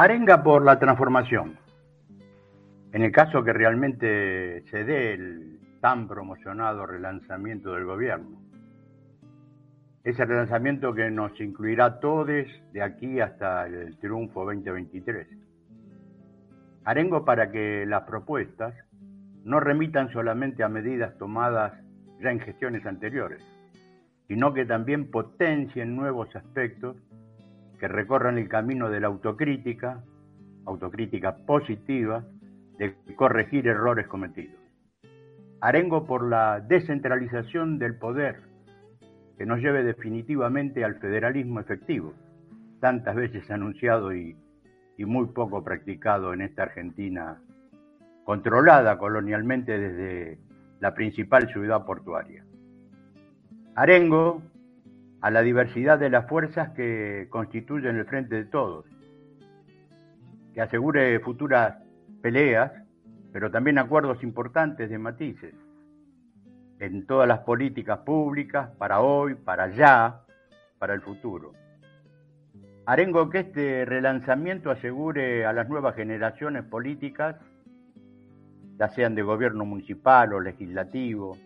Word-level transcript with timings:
Arenga 0.00 0.44
por 0.44 0.64
la 0.64 0.78
transformación. 0.78 1.58
En 2.92 3.02
el 3.02 3.10
caso 3.10 3.42
que 3.42 3.52
realmente 3.52 4.62
se 4.70 4.84
dé 4.84 5.14
el 5.14 5.58
tan 5.80 6.06
promocionado 6.06 6.86
relanzamiento 6.86 7.72
del 7.72 7.84
gobierno. 7.84 8.40
Ese 10.04 10.24
relanzamiento 10.24 10.94
que 10.94 11.10
nos 11.10 11.40
incluirá 11.40 11.86
a 11.86 11.98
todos 11.98 12.28
de 12.72 12.80
aquí 12.80 13.18
hasta 13.18 13.66
el 13.66 13.98
triunfo 13.98 14.44
2023. 14.44 15.26
Arengo 16.84 17.24
para 17.24 17.50
que 17.50 17.84
las 17.84 18.04
propuestas 18.04 18.74
no 19.42 19.58
remitan 19.58 20.12
solamente 20.12 20.62
a 20.62 20.68
medidas 20.68 21.18
tomadas 21.18 21.72
ya 22.20 22.30
en 22.30 22.38
gestiones 22.38 22.86
anteriores, 22.86 23.44
sino 24.28 24.54
que 24.54 24.64
también 24.64 25.10
potencien 25.10 25.96
nuevos 25.96 26.36
aspectos 26.36 26.94
que 27.78 27.88
recorran 27.88 28.38
el 28.38 28.48
camino 28.48 28.90
de 28.90 29.00
la 29.00 29.06
autocrítica, 29.06 30.02
autocrítica 30.66 31.36
positiva, 31.36 32.24
de 32.78 32.94
corregir 33.16 33.66
errores 33.66 34.06
cometidos. 34.06 34.60
Arengo 35.60 36.06
por 36.06 36.28
la 36.28 36.60
descentralización 36.60 37.78
del 37.78 37.96
poder, 37.96 38.42
que 39.36 39.46
nos 39.46 39.60
lleve 39.60 39.82
definitivamente 39.82 40.84
al 40.84 40.96
federalismo 40.96 41.60
efectivo, 41.60 42.14
tantas 42.80 43.16
veces 43.16 43.50
anunciado 43.50 44.14
y, 44.14 44.36
y 44.96 45.04
muy 45.04 45.26
poco 45.26 45.64
practicado 45.64 46.32
en 46.32 46.42
esta 46.42 46.64
Argentina 46.64 47.40
controlada 48.24 48.98
colonialmente 48.98 49.78
desde 49.78 50.38
la 50.80 50.92
principal 50.92 51.48
ciudad 51.50 51.86
portuaria. 51.86 52.44
Arengo 53.74 54.42
a 55.20 55.30
la 55.30 55.42
diversidad 55.42 55.98
de 55.98 56.10
las 56.10 56.28
fuerzas 56.28 56.70
que 56.70 57.26
constituyen 57.30 57.96
el 57.96 58.04
frente 58.06 58.36
de 58.36 58.44
todos, 58.44 58.86
que 60.54 60.60
asegure 60.60 61.18
futuras 61.20 61.76
peleas, 62.22 62.72
pero 63.32 63.50
también 63.50 63.78
acuerdos 63.78 64.22
importantes 64.22 64.88
de 64.90 64.98
matices 64.98 65.54
en 66.80 67.06
todas 67.06 67.26
las 67.26 67.40
políticas 67.40 67.98
públicas, 68.00 68.70
para 68.78 69.00
hoy, 69.00 69.34
para 69.34 69.64
allá, 69.64 70.20
para 70.78 70.94
el 70.94 71.00
futuro. 71.00 71.52
Arengo 72.86 73.28
que 73.28 73.40
este 73.40 73.84
relanzamiento 73.84 74.70
asegure 74.70 75.44
a 75.44 75.52
las 75.52 75.68
nuevas 75.68 75.94
generaciones 75.96 76.64
políticas, 76.64 77.36
ya 78.78 78.88
sean 78.88 79.14
de 79.14 79.22
gobierno 79.22 79.64
municipal 79.64 80.32
o 80.32 80.40
legislativo, 80.40 81.36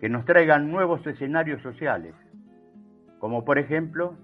que 0.00 0.08
nos 0.08 0.24
traigan 0.24 0.70
nuevos 0.70 1.04
escenarios 1.06 1.60
sociales, 1.60 2.14
como 3.24 3.42
por 3.42 3.56
ejemplo 3.56 4.18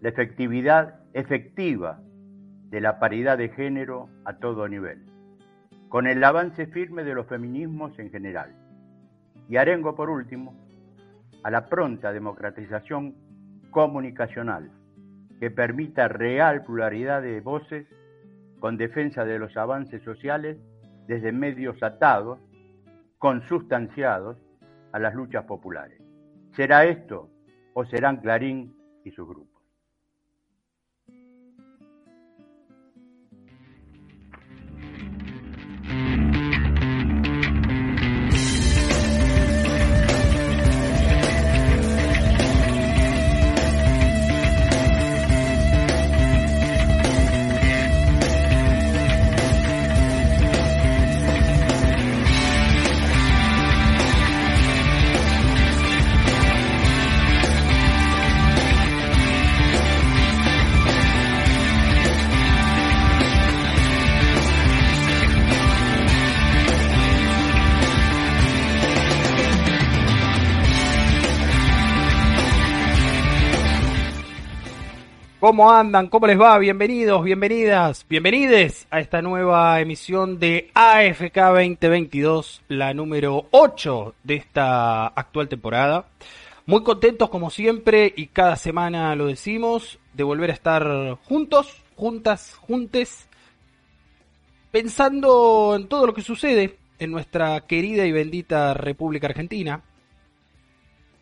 la 0.00 0.08
efectividad 0.08 1.00
efectiva 1.12 2.00
de 2.70 2.80
la 2.80 2.98
paridad 2.98 3.36
de 3.36 3.50
género 3.50 4.08
a 4.24 4.38
todo 4.38 4.66
nivel, 4.68 5.04
con 5.90 6.06
el 6.06 6.24
avance 6.24 6.66
firme 6.66 7.04
de 7.04 7.12
los 7.12 7.26
feminismos 7.26 7.98
en 7.98 8.10
general. 8.10 8.54
Y 9.50 9.58
arengo 9.58 9.94
por 9.94 10.08
último 10.08 10.54
a 11.42 11.50
la 11.50 11.68
pronta 11.68 12.10
democratización 12.10 13.14
comunicacional 13.70 14.70
que 15.38 15.50
permita 15.50 16.08
real 16.08 16.64
pluralidad 16.64 17.20
de 17.20 17.42
voces 17.42 17.86
con 18.60 18.78
defensa 18.78 19.26
de 19.26 19.38
los 19.38 19.54
avances 19.58 20.02
sociales 20.04 20.56
desde 21.06 21.32
medios 21.32 21.82
atados, 21.82 22.38
consustanciados 23.18 24.38
a 24.92 24.98
las 24.98 25.14
luchas 25.14 25.44
populares. 25.44 26.00
¿Será 26.56 26.86
esto 26.86 27.28
o 27.74 27.84
serán 27.84 28.18
Clarín 28.18 28.74
y 29.04 29.10
su 29.10 29.26
grupo? 29.26 29.51
¿Cómo 75.42 75.72
andan? 75.72 76.06
¿Cómo 76.06 76.28
les 76.28 76.40
va? 76.40 76.56
Bienvenidos, 76.56 77.24
bienvenidas, 77.24 78.06
bienvenides 78.08 78.86
a 78.92 79.00
esta 79.00 79.22
nueva 79.22 79.80
emisión 79.80 80.38
de 80.38 80.70
AFK 80.72 81.34
2022, 81.34 82.62
la 82.68 82.94
número 82.94 83.46
8 83.50 84.14
de 84.22 84.36
esta 84.36 85.08
actual 85.08 85.48
temporada. 85.48 86.06
Muy 86.64 86.84
contentos 86.84 87.28
como 87.28 87.50
siempre 87.50 88.14
y 88.16 88.28
cada 88.28 88.54
semana 88.54 89.16
lo 89.16 89.26
decimos 89.26 89.98
de 90.14 90.22
volver 90.22 90.50
a 90.50 90.52
estar 90.52 91.18
juntos, 91.24 91.82
juntas, 91.96 92.54
juntes, 92.60 93.28
pensando 94.70 95.74
en 95.74 95.88
todo 95.88 96.06
lo 96.06 96.14
que 96.14 96.22
sucede 96.22 96.78
en 97.00 97.10
nuestra 97.10 97.62
querida 97.62 98.06
y 98.06 98.12
bendita 98.12 98.74
República 98.74 99.26
Argentina 99.26 99.82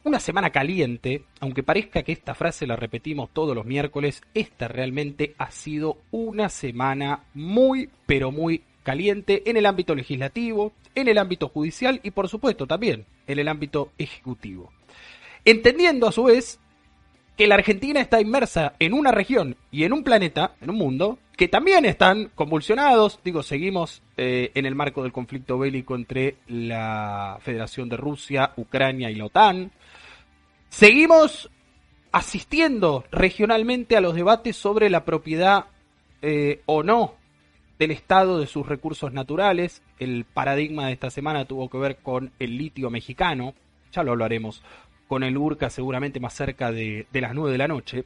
una 0.04 0.20
semana 0.20 0.50
caliente, 0.50 1.24
aunque 1.40 1.62
parezca 1.62 2.02
que 2.02 2.12
esta 2.12 2.34
frase 2.34 2.66
la 2.66 2.76
repetimos 2.76 3.30
todos 3.32 3.54
los 3.54 3.66
miércoles, 3.66 4.22
esta 4.34 4.68
realmente 4.68 5.34
ha 5.38 5.50
sido 5.50 5.98
una 6.10 6.48
semana 6.48 7.24
muy, 7.34 7.90
pero 8.06 8.30
muy 8.30 8.62
caliente 8.82 9.42
en 9.50 9.56
el 9.56 9.66
ámbito 9.66 9.94
legislativo, 9.94 10.72
en 10.94 11.08
el 11.08 11.18
ámbito 11.18 11.48
judicial 11.48 12.00
y 12.02 12.10
por 12.12 12.28
supuesto 12.28 12.66
también 12.66 13.04
en 13.26 13.38
el 13.38 13.48
ámbito 13.48 13.92
ejecutivo. 13.98 14.72
Entendiendo 15.44 16.08
a 16.08 16.12
su 16.12 16.24
vez 16.24 16.58
que 17.40 17.46
la 17.46 17.54
Argentina 17.54 18.02
está 18.02 18.20
inmersa 18.20 18.74
en 18.78 18.92
una 18.92 19.12
región 19.12 19.56
y 19.70 19.84
en 19.84 19.94
un 19.94 20.04
planeta, 20.04 20.56
en 20.60 20.68
un 20.68 20.76
mundo, 20.76 21.18
que 21.38 21.48
también 21.48 21.86
están 21.86 22.30
convulsionados. 22.34 23.18
Digo, 23.24 23.42
seguimos 23.42 24.02
eh, 24.18 24.50
en 24.54 24.66
el 24.66 24.74
marco 24.74 25.02
del 25.02 25.10
conflicto 25.10 25.58
bélico 25.58 25.94
entre 25.94 26.36
la 26.48 27.38
Federación 27.40 27.88
de 27.88 27.96
Rusia, 27.96 28.52
Ucrania 28.58 29.10
y 29.10 29.14
la 29.14 29.24
OTAN. 29.24 29.72
Seguimos 30.68 31.48
asistiendo 32.12 33.04
regionalmente 33.10 33.96
a 33.96 34.02
los 34.02 34.14
debates 34.14 34.56
sobre 34.56 34.90
la 34.90 35.06
propiedad 35.06 35.64
eh, 36.20 36.60
o 36.66 36.82
no 36.82 37.14
del 37.78 37.92
Estado 37.92 38.38
de 38.38 38.48
sus 38.48 38.66
recursos 38.66 39.14
naturales. 39.14 39.80
El 39.98 40.26
paradigma 40.26 40.88
de 40.88 40.92
esta 40.92 41.08
semana 41.08 41.46
tuvo 41.46 41.70
que 41.70 41.78
ver 41.78 41.96
con 42.02 42.32
el 42.38 42.58
litio 42.58 42.90
mexicano, 42.90 43.54
ya 43.92 44.02
lo 44.02 44.12
hablaremos 44.12 44.62
con 45.10 45.24
el 45.24 45.36
URCA 45.36 45.70
seguramente 45.70 46.20
más 46.20 46.34
cerca 46.34 46.70
de, 46.70 47.04
las 47.12 47.34
9 47.34 47.50
de 47.50 47.58
la 47.58 47.66
noche. 47.66 48.04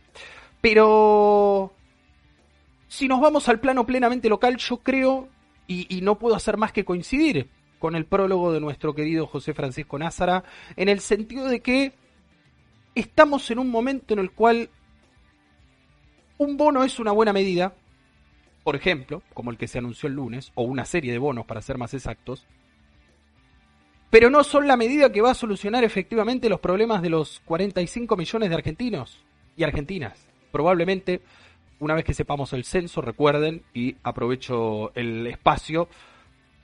Pero 0.62 1.70
si 2.88 3.08
nos 3.08 3.20
vamos 3.20 3.46
al 3.50 3.60
plano 3.60 3.84
plenamente 3.84 4.30
local, 4.30 4.56
yo 4.56 4.78
creo, 4.78 5.28
y, 5.66 5.86
y 5.94 6.00
no 6.00 6.18
puedo 6.18 6.34
hacer 6.34 6.56
más 6.56 6.72
que 6.72 6.86
coincidir 6.86 7.50
con 7.78 7.94
el 7.94 8.06
prólogo 8.06 8.54
de 8.54 8.60
nuestro 8.60 8.94
querido 8.94 9.26
José 9.26 9.52
Francisco 9.52 9.98
Názara, 9.98 10.44
en 10.76 10.88
el 10.88 11.00
sentido 11.00 11.46
de 11.46 11.60
que 11.60 11.92
estamos 12.94 13.50
en 13.50 13.58
un 13.58 13.70
momento 13.70 14.14
en 14.14 14.20
el 14.20 14.30
cual 14.30 14.70
un 16.38 16.56
bono 16.56 16.84
es 16.84 16.98
una 16.98 17.12
buena 17.12 17.34
medida, 17.34 17.74
por 18.62 18.76
ejemplo, 18.76 19.22
como 19.34 19.50
el 19.50 19.58
que 19.58 19.68
se 19.68 19.76
anunció 19.76 20.08
el 20.08 20.14
lunes, 20.14 20.52
o 20.54 20.62
una 20.62 20.86
serie 20.86 21.12
de 21.12 21.18
bonos 21.18 21.44
para 21.44 21.60
ser 21.60 21.76
más 21.76 21.92
exactos, 21.92 22.46
pero 24.14 24.30
no 24.30 24.44
son 24.44 24.68
la 24.68 24.76
medida 24.76 25.10
que 25.10 25.20
va 25.20 25.32
a 25.32 25.34
solucionar 25.34 25.82
efectivamente 25.82 26.48
los 26.48 26.60
problemas 26.60 27.02
de 27.02 27.10
los 27.10 27.42
45 27.46 28.16
millones 28.16 28.48
de 28.48 28.54
argentinos 28.54 29.18
y 29.56 29.64
argentinas. 29.64 30.28
Probablemente, 30.52 31.20
una 31.80 31.94
vez 31.94 32.04
que 32.04 32.14
sepamos 32.14 32.52
el 32.52 32.62
censo, 32.62 33.00
recuerden, 33.00 33.64
y 33.74 33.96
aprovecho 34.04 34.94
el 34.94 35.26
espacio, 35.26 35.88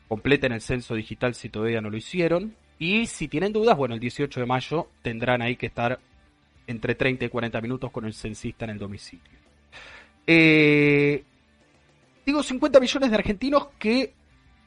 completen 0.07 0.53
el 0.53 0.61
censo 0.61 0.95
digital 0.95 1.35
si 1.35 1.49
todavía 1.49 1.81
no 1.81 1.91
lo 1.91 1.97
hicieron, 1.97 2.55
y 2.79 3.07
si 3.07 3.27
tienen 3.27 3.53
dudas, 3.53 3.77
bueno, 3.77 3.95
el 3.95 4.01
18 4.01 4.39
de 4.39 4.47
mayo 4.47 4.87
tendrán 5.03 5.43
ahí 5.43 5.57
que 5.57 5.67
estar 5.67 5.99
entre 6.69 6.95
30 6.95 7.25
y 7.25 7.29
40 7.31 7.61
minutos 7.63 7.91
con 7.91 8.05
el 8.05 8.15
censista 8.15 8.65
en 8.65 8.71
el 8.71 8.79
domicilio. 8.79 9.25
Eh, 10.25 11.25
digo 12.25 12.45
50 12.45 12.79
millones 12.79 13.11
de 13.11 13.17
argentinos 13.17 13.71
que 13.77 14.15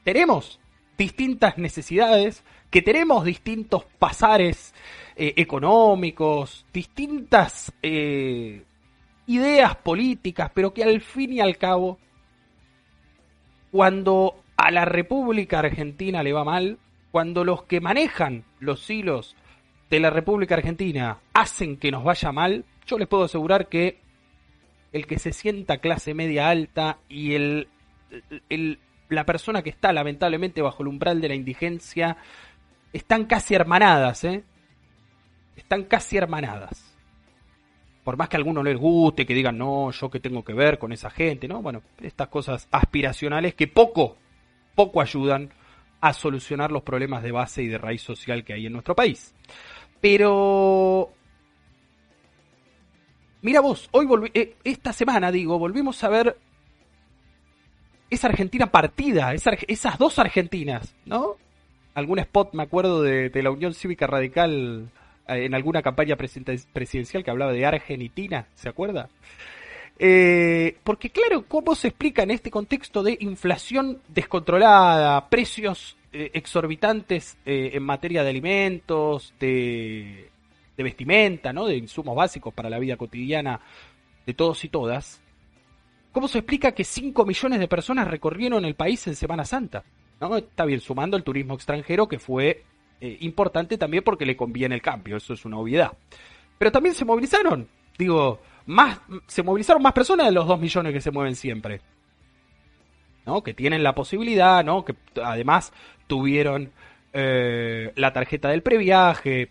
tenemos 0.04 0.60
distintas 0.96 1.58
necesidades, 1.58 2.44
que 2.74 2.82
tenemos 2.82 3.24
distintos 3.24 3.84
pasares 4.00 4.74
eh, 5.14 5.34
económicos, 5.36 6.66
distintas 6.72 7.72
eh, 7.80 8.64
ideas 9.28 9.76
políticas, 9.76 10.50
pero 10.52 10.74
que 10.74 10.82
al 10.82 11.00
fin 11.00 11.34
y 11.34 11.40
al 11.40 11.56
cabo, 11.56 12.00
cuando 13.70 14.42
a 14.56 14.72
la 14.72 14.84
República 14.84 15.60
Argentina 15.60 16.24
le 16.24 16.32
va 16.32 16.42
mal, 16.42 16.78
cuando 17.12 17.44
los 17.44 17.62
que 17.62 17.80
manejan 17.80 18.42
los 18.58 18.90
hilos 18.90 19.36
de 19.88 20.00
la 20.00 20.10
República 20.10 20.56
Argentina 20.56 21.18
hacen 21.32 21.76
que 21.76 21.92
nos 21.92 22.02
vaya 22.02 22.32
mal, 22.32 22.64
yo 22.88 22.98
les 22.98 23.06
puedo 23.06 23.22
asegurar 23.22 23.68
que 23.68 24.00
el 24.92 25.06
que 25.06 25.20
se 25.20 25.32
sienta 25.32 25.78
clase 25.78 26.12
media 26.12 26.48
alta 26.48 26.98
y 27.08 27.34
el, 27.34 27.68
la 29.10 29.24
persona 29.24 29.62
que 29.62 29.70
está 29.70 29.92
lamentablemente 29.92 30.60
bajo 30.60 30.82
el 30.82 30.88
umbral 30.88 31.20
de 31.20 31.28
la 31.28 31.34
indigencia 31.36 32.16
están 32.94 33.26
casi 33.26 33.54
hermanadas, 33.54 34.24
¿eh? 34.24 34.42
Están 35.56 35.84
casi 35.84 36.16
hermanadas. 36.16 36.96
Por 38.04 38.16
más 38.16 38.28
que 38.28 38.36
a 38.36 38.38
alguno 38.38 38.62
les 38.62 38.78
guste, 38.78 39.26
que 39.26 39.34
digan, 39.34 39.58
no, 39.58 39.90
yo 39.90 40.10
qué 40.10 40.20
tengo 40.20 40.44
que 40.44 40.54
ver 40.54 40.78
con 40.78 40.92
esa 40.92 41.10
gente, 41.10 41.48
¿no? 41.48 41.60
Bueno, 41.60 41.82
estas 42.00 42.28
cosas 42.28 42.68
aspiracionales 42.70 43.54
que 43.54 43.66
poco, 43.66 44.16
poco 44.74 45.00
ayudan 45.00 45.50
a 46.00 46.12
solucionar 46.12 46.70
los 46.70 46.82
problemas 46.82 47.22
de 47.22 47.32
base 47.32 47.62
y 47.62 47.68
de 47.68 47.78
raíz 47.78 48.02
social 48.02 48.44
que 48.44 48.52
hay 48.52 48.66
en 48.66 48.72
nuestro 48.72 48.94
país. 48.94 49.34
Pero 50.00 51.12
Mira 53.44 53.60
vos, 53.60 53.90
hoy 53.90 54.06
volví, 54.06 54.30
eh, 54.32 54.56
esta 54.64 54.90
semana 54.94 55.30
digo, 55.30 55.58
volvimos 55.58 56.02
a 56.02 56.08
ver 56.08 56.38
esa 58.08 58.28
Argentina 58.28 58.70
partida, 58.70 59.34
esas 59.34 59.98
dos 59.98 60.18
Argentinas, 60.18 60.94
¿no? 61.04 61.36
Algún 61.94 62.18
spot, 62.18 62.54
me 62.54 62.62
acuerdo, 62.62 63.02
de, 63.02 63.30
la 63.42 63.50
Unión 63.50 63.74
Cívica 63.74 64.06
Radical 64.06 64.88
eh, 65.28 65.44
en 65.44 65.54
alguna 65.54 65.82
campaña 65.82 66.16
presidencial 66.16 67.24
que 67.24 67.30
hablaba 67.30 67.52
de 67.52 67.64
Argentina, 67.64 68.46
¿se 68.54 68.68
acuerda? 68.68 69.08
Eh, 69.98 70.76
porque 70.82 71.10
claro, 71.10 71.44
¿cómo 71.46 71.74
se 71.74 71.88
explica 71.88 72.24
en 72.24 72.32
este 72.32 72.50
contexto 72.50 73.02
de 73.02 73.16
inflación 73.20 74.00
descontrolada, 74.08 75.28
precios 75.28 75.96
exorbitantes 76.12 77.36
en 77.44 77.82
materia 77.82 78.22
de 78.22 78.30
alimentos, 78.30 79.34
de 79.40 80.30
de 80.76 80.82
vestimenta, 80.82 81.52
¿no? 81.52 81.66
de 81.66 81.76
insumos 81.76 82.16
básicos 82.16 82.52
para 82.52 82.70
la 82.70 82.78
vida 82.78 82.96
cotidiana 82.96 83.60
de 84.26 84.34
todos 84.34 84.64
y 84.64 84.68
todas, 84.68 85.20
¿cómo 86.12 86.28
se 86.28 86.38
explica 86.38 86.72
que 86.72 86.84
5 86.84 87.24
millones 87.24 87.60
de 87.60 87.68
personas 87.68 88.08
recorrieron 88.08 88.64
el 88.64 88.74
país 88.74 89.06
en 89.06 89.14
Semana 89.14 89.44
Santa? 89.44 89.84
Está 90.36 90.64
bien, 90.64 90.80
sumando 90.80 91.16
el 91.16 91.24
turismo 91.24 91.54
extranjero, 91.54 92.08
que 92.08 92.18
fue 92.18 92.64
eh, 93.00 93.18
importante 93.20 93.78
también 93.78 94.04
porque 94.04 94.26
le 94.26 94.36
conviene 94.36 94.74
el 94.74 94.82
cambio, 94.82 95.16
eso 95.16 95.34
es 95.34 95.44
una 95.44 95.58
obviedad. 95.58 95.92
Pero 96.58 96.72
también 96.72 96.94
se 96.94 97.04
movilizaron, 97.04 97.68
digo, 97.98 98.40
más, 98.66 99.00
se 99.26 99.42
movilizaron 99.42 99.82
más 99.82 99.92
personas 99.92 100.26
de 100.26 100.32
los 100.32 100.46
2 100.46 100.60
millones 100.60 100.92
que 100.92 101.00
se 101.00 101.10
mueven 101.10 101.34
siempre. 101.34 101.80
¿no? 103.26 103.42
Que 103.42 103.54
tienen 103.54 103.82
la 103.82 103.94
posibilidad, 103.94 104.64
¿no? 104.64 104.84
Que 104.84 104.94
además 105.22 105.72
tuvieron 106.06 106.72
eh, 107.12 107.92
la 107.96 108.12
tarjeta 108.12 108.50
del 108.50 108.62
previaje, 108.62 109.50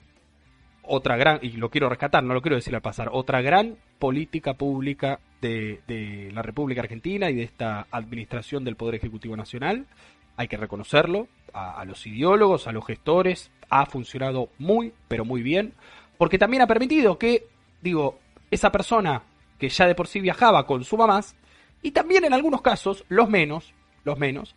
otra 0.84 1.18
gran, 1.18 1.40
y 1.42 1.52
lo 1.52 1.70
quiero 1.70 1.90
rescatar, 1.90 2.24
no 2.24 2.34
lo 2.34 2.42
quiero 2.42 2.56
decir 2.56 2.76
al 2.76 2.82
pasar, 2.82 3.10
otra 3.12 3.42
gran 3.42 3.78
política 4.00 4.54
pública 4.54 5.20
de, 5.42 6.30
la 6.34 6.42
República 6.42 6.82
Argentina 6.82 7.30
y 7.30 7.36
de 7.36 7.44
esta 7.44 7.88
administración 7.92 8.64
del 8.64 8.76
Poder 8.76 8.96
Ejecutivo 8.96 9.36
Nacional. 9.36 9.86
Hay 10.36 10.48
que 10.48 10.58
reconocerlo, 10.58 11.28
a, 11.54 11.86
los 11.86 12.06
ideólogos, 12.08 12.68
a 12.68 12.72
los 12.72 12.86
gestores, 12.86 13.52
ha 13.70 13.86
funcionado 13.86 14.50
muy, 14.58 14.94
pero 15.08 15.26
muy 15.26 15.42
bien, 15.42 15.74
porque 16.18 16.40
también 16.40 16.64
ha 16.64 16.68
permitido 16.68 17.18
que, 17.18 17.46
digo, 17.82 18.20
esa 18.52 18.72
persona 18.72 19.24
que 19.60 19.70
ya 19.70 19.88
de 19.88 19.96
por 19.96 20.08
sí 20.08 20.20
viajaba 20.20 20.66
consuma 20.66 21.08
más, 21.08 21.36
y 21.82 21.92
también 21.92 22.26
en 22.26 22.34
algunos 22.34 22.62
casos, 22.62 23.06
los 23.10 23.30
menos, 23.30 23.74
los 24.04 24.18
menos, 24.18 24.56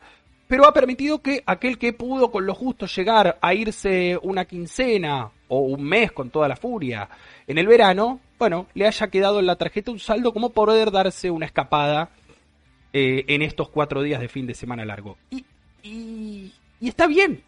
pero 0.49 0.67
ha 0.67 0.73
permitido 0.73 1.21
que 1.21 1.43
aquel 1.45 1.79
que 1.79 1.93
pudo 1.93 2.31
con 2.31 2.47
lo 2.47 2.55
justo 2.55 2.87
llegar 2.87 3.39
a 3.41 3.55
irse 3.55 4.19
una 4.23 4.45
quincena 4.45 5.31
o 5.49 5.61
un 5.61 5.83
mes 5.83 6.13
con 6.13 6.31
toda 6.31 6.49
la 6.49 6.57
furia 6.57 7.09
en 7.47 7.59
el 7.59 7.67
verano, 7.67 8.21
bueno, 8.39 8.67
le 8.75 8.87
haya 8.87 9.09
quedado 9.09 9.41
en 9.41 9.47
la 9.47 9.57
tarjeta 9.57 9.91
un 9.91 9.99
saldo 9.99 10.33
como 10.33 10.51
poder 10.51 10.91
darse 10.93 11.31
una 11.31 11.47
escapada 11.47 12.11
eh, 12.93 13.25
en 13.29 13.43
estos 13.43 13.69
cuatro 13.71 14.03
días 14.03 14.21
de 14.21 14.29
fin 14.29 14.47
de 14.47 14.55
semana 14.55 14.85
largo. 14.85 15.17
Y, 15.87 16.53
y 16.81 16.89
está 16.89 17.07
bien. 17.07 17.43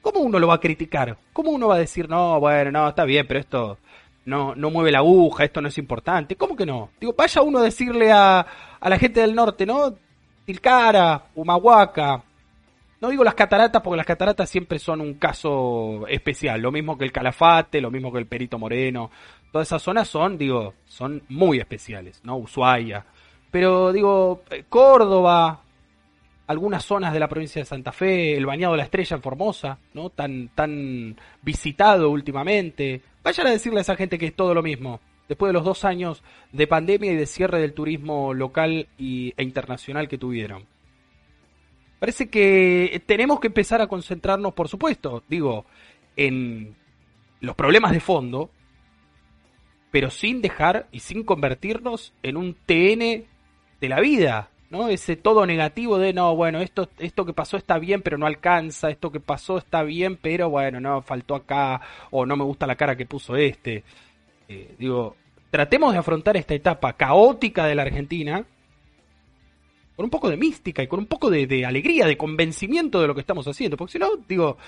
¿Cómo 0.00 0.20
uno 0.20 0.38
lo 0.38 0.48
va 0.48 0.54
a 0.54 0.60
criticar? 0.60 1.16
¿Cómo 1.32 1.50
uno 1.50 1.68
va 1.68 1.76
a 1.76 1.78
decir, 1.78 2.08
no, 2.08 2.38
bueno, 2.38 2.70
no, 2.70 2.88
está 2.88 3.04
bien, 3.04 3.26
pero 3.26 3.40
esto 3.40 3.78
no, 4.26 4.54
no 4.54 4.70
mueve 4.70 4.92
la 4.92 4.98
aguja, 4.98 5.44
esto 5.44 5.60
no 5.60 5.68
es 5.68 5.78
importante? 5.78 6.36
¿Cómo 6.36 6.54
que 6.54 6.66
no? 6.66 6.90
Digo, 7.00 7.14
vaya 7.16 7.40
uno 7.42 7.58
a 7.58 7.62
decirle 7.62 8.12
a, 8.12 8.46
a 8.80 8.88
la 8.88 8.98
gente 8.98 9.20
del 9.20 9.34
norte, 9.34 9.64
¿no? 9.64 9.94
Tilcara, 10.44 11.26
Humahuaca, 11.34 12.22
no 13.04 13.10
digo 13.10 13.22
las 13.22 13.34
cataratas 13.34 13.82
porque 13.82 13.98
las 13.98 14.06
cataratas 14.06 14.48
siempre 14.48 14.78
son 14.78 15.02
un 15.02 15.14
caso 15.14 16.06
especial, 16.08 16.62
lo 16.62 16.72
mismo 16.72 16.96
que 16.96 17.04
el 17.04 17.12
Calafate, 17.12 17.80
lo 17.80 17.90
mismo 17.90 18.10
que 18.10 18.18
el 18.18 18.26
Perito 18.26 18.58
Moreno, 18.58 19.10
todas 19.52 19.68
esas 19.68 19.82
zonas 19.82 20.08
son, 20.08 20.38
digo, 20.38 20.72
son 20.86 21.22
muy 21.28 21.58
especiales, 21.58 22.22
¿no? 22.24 22.36
Ushuaia. 22.36 23.04
Pero 23.50 23.92
digo, 23.92 24.42
eh, 24.50 24.64
Córdoba, 24.70 25.63
algunas 26.46 26.84
zonas 26.84 27.12
de 27.12 27.20
la 27.20 27.28
provincia 27.28 27.60
de 27.60 27.66
Santa 27.66 27.92
Fe, 27.92 28.36
el 28.36 28.46
Bañado 28.46 28.74
de 28.74 28.78
la 28.78 28.84
Estrella 28.84 29.16
en 29.16 29.22
Formosa, 29.22 29.78
¿no? 29.94 30.10
Tan, 30.10 30.48
tan 30.54 31.16
visitado 31.42 32.10
últimamente. 32.10 33.00
Vayan 33.22 33.46
a 33.46 33.50
decirle 33.50 33.78
a 33.80 33.82
esa 33.82 33.96
gente 33.96 34.18
que 34.18 34.26
es 34.26 34.36
todo 34.36 34.54
lo 34.54 34.62
mismo. 34.62 35.00
Después 35.28 35.48
de 35.48 35.54
los 35.54 35.64
dos 35.64 35.84
años 35.84 36.22
de 36.52 36.66
pandemia 36.66 37.12
y 37.12 37.16
de 37.16 37.26
cierre 37.26 37.60
del 37.60 37.72
turismo 37.72 38.34
local 38.34 38.88
y, 38.98 39.32
e 39.36 39.42
internacional 39.42 40.08
que 40.08 40.18
tuvieron 40.18 40.66
parece 42.04 42.28
que 42.28 43.02
tenemos 43.06 43.40
que 43.40 43.46
empezar 43.46 43.80
a 43.80 43.86
concentrarnos, 43.86 44.52
por 44.52 44.68
supuesto, 44.68 45.22
digo, 45.26 45.64
en 46.16 46.76
los 47.40 47.56
problemas 47.56 47.92
de 47.92 48.00
fondo, 48.00 48.50
pero 49.90 50.10
sin 50.10 50.42
dejar 50.42 50.86
y 50.92 51.00
sin 51.00 51.24
convertirnos 51.24 52.12
en 52.22 52.36
un 52.36 52.52
TN 52.52 53.24
de 53.80 53.88
la 53.88 54.00
vida, 54.00 54.50
¿no? 54.70 54.88
Ese 54.88 55.16
todo 55.16 55.46
negativo 55.46 55.98
de, 55.98 56.12
no, 56.12 56.34
bueno, 56.34 56.60
esto, 56.60 56.88
esto 56.98 57.24
que 57.24 57.32
pasó 57.32 57.56
está 57.56 57.78
bien, 57.78 58.02
pero 58.02 58.18
no 58.18 58.26
alcanza, 58.26 58.90
esto 58.90 59.10
que 59.10 59.20
pasó 59.20 59.58
está 59.58 59.82
bien, 59.82 60.16
pero 60.16 60.50
bueno, 60.50 60.80
no, 60.80 61.02
faltó 61.02 61.34
acá, 61.34 61.80
o 62.10 62.26
no 62.26 62.36
me 62.36 62.44
gusta 62.44 62.66
la 62.66 62.76
cara 62.76 62.96
que 62.96 63.06
puso 63.06 63.36
este. 63.36 63.84
Eh, 64.48 64.74
digo, 64.78 65.16
tratemos 65.50 65.92
de 65.92 65.98
afrontar 65.98 66.36
esta 66.36 66.54
etapa 66.54 66.94
caótica 66.94 67.66
de 67.66 67.74
la 67.74 67.82
Argentina 67.82 68.44
con 69.96 70.04
un 70.04 70.10
poco 70.10 70.28
de 70.28 70.36
mística 70.36 70.82
y 70.82 70.86
con 70.86 70.98
un 70.98 71.06
poco 71.06 71.30
de, 71.30 71.64
alegría, 71.64 72.06
de 72.06 72.16
convencimiento 72.16 73.00
de 73.00 73.06
lo 73.06 73.14
que 73.14 73.20
estamos 73.20 73.46
haciendo. 73.46 73.76
Porque 73.76 73.92
si 73.92 73.98
no, 73.98 74.16
digo, 74.28 74.58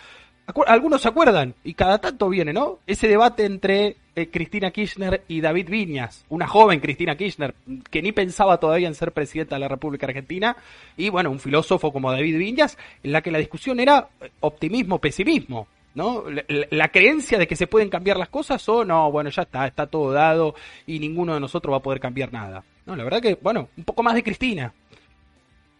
algunos 0.67 1.03
se 1.03 1.09
acuerdan, 1.09 1.55
y 1.65 1.75
cada 1.75 1.99
tanto 1.99 2.29
viene, 2.29 2.53
¿no? 2.53 2.79
Ese 2.87 3.09
debate 3.09 3.45
entre 3.45 3.97
eh, 4.15 4.29
Cristina 4.31 4.71
Kirchner 4.71 5.23
y 5.29 5.41
David 5.41 5.69
Viñas, 5.69 6.25
una 6.29 6.47
joven 6.47 6.81
Cristina 6.81 7.17
Kirchner, 7.17 7.55
que 7.91 8.03
ni 8.03 8.13
pensaba 8.13 8.59
todavía 8.59 8.89
en 8.89 8.95
ser 8.95 9.13
presidenta 9.13 9.57
de 9.57 9.61
la 9.61 9.69
República 9.69 10.07
Argentina, 10.07 10.57
y 10.97 11.09
bueno, 11.09 11.31
un 11.31 11.41
filósofo 11.41 11.93
como 11.93 12.13
David 12.13 12.39
Viñas, 12.39 12.79
en 13.03 13.13
la 13.13 13.23
que 13.23 13.31
la 13.31 13.39
discusión 13.39 13.81
era 13.81 14.09
eh, 14.21 14.31
optimismo, 14.41 15.01
pesimismo. 15.01 15.67
¿no? 15.95 16.25
la, 16.29 16.89
creencia 16.89 17.39
de 17.39 17.47
que 17.47 17.57
se 17.57 17.67
pueden 17.67 17.89
cambiar 17.89 18.19
las 18.19 18.29
cosas 18.29 18.69
o 18.69 18.85
no, 18.85 19.11
bueno, 19.11 19.31
ya 19.31 19.43
está, 19.43 19.67
está 19.67 19.87
todo 19.87 20.13
dado 20.13 20.55
y 20.87 20.99
ninguno 20.99 21.33
de 21.33 21.41
nosotros 21.41 21.73
va 21.73 21.79
a 21.79 21.83
poder 21.83 22.01
cambiar 22.01 22.35
nada. 22.35 22.63
No, 22.85 22.95
la 22.95 23.03
verdad 23.03 23.23
que, 23.23 23.39
bueno, 23.41 23.71
un 23.79 23.85
poco 23.85 24.03
más 24.03 24.15
de 24.15 24.23
Cristina, 24.23 24.75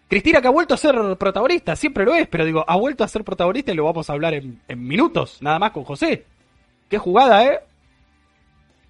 Cristina 0.09 0.41
que 0.41 0.47
ha 0.47 0.53
vuelto 0.53 0.75
a 0.75 0.77
ser 0.77 0.95
protagonista, 1.19 1.75
siempre 1.75 2.05
lo 2.05 2.15
es, 2.15 2.29
pero 2.29 2.45
digo, 2.45 2.65
ha 2.67 2.77
vuelto 2.77 3.03
a 3.03 3.09
ser 3.09 3.25
protagonista 3.25 3.73
y 3.73 3.75
lo 3.75 3.85
vamos 3.85 4.09
a 4.09 4.13
hablar 4.13 4.35
en, 4.35 4.61
minutos, 4.77 5.43
nada 5.43 5.59
más 5.59 5.73
con 5.73 5.83
José. 5.83 6.25
Qué 6.89 6.99
jugada, 6.99 7.45
¿eh? 7.45 7.61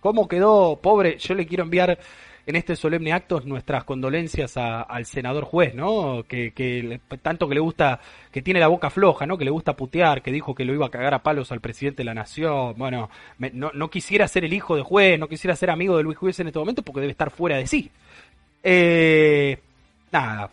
¿Cómo 0.01 0.29
quedó, 0.29 0.77
pobre? 0.77 1.17
Yo 1.19 1.35
le 1.35 1.47
quiero 1.47 1.65
enviar 1.65 1.99
en 2.45 2.55
este 2.55 2.77
solemne 2.77 3.15
acto 3.15 3.41
nuestras 3.45 3.85
condolencias 3.85 4.59
al 4.59 5.07
senador 5.07 5.45
juez, 5.45 5.75
¿no? 5.75 6.25
Que, 6.29 7.01
tanto 7.23 7.49
que 7.49 7.55
le 7.55 7.61
gusta, 7.61 7.99
que 8.31 8.43
tiene 8.43 8.61
la 8.61 8.69
boca 8.69 8.91
floja, 8.91 9.27
¿no? 9.27 9.39
Que 9.39 9.47
le 9.47 9.51
gusta 9.51 9.75
putear, 9.75 10.21
que 10.21 10.31
dijo 10.31 10.55
que 10.55 10.67
lo 10.67 10.75
iba 10.75 10.87
a 10.87 10.91
cagar 10.91 11.15
a 11.15 11.23
palos 11.23 11.51
al 11.51 11.63
presidente 11.63 12.03
de 12.03 12.05
la 12.05 12.15
nación. 12.15 12.75
Bueno, 12.77 13.09
no, 13.53 13.71
no, 13.73 13.91
quisiera 13.91 14.29
ser 14.29 14.45
el 14.45 14.53
hijo 14.53 14.77
de 14.77 14.83
juez, 14.83 15.19
no 15.19 15.29
quisiera 15.29 15.57
ser 15.57 15.71
amigo 15.71 15.97
de 15.97 16.03
Luis 16.03 16.19
Juez 16.19 16.39
en 16.41 16.49
este 16.49 16.59
momento 16.59 16.83
porque 16.83 17.01
debe 17.01 17.13
estar 17.13 17.31
fuera 17.31 17.57
de 17.57 17.67
sí. 17.67 17.91
Eh, 18.63 19.59
nada, 20.13 20.51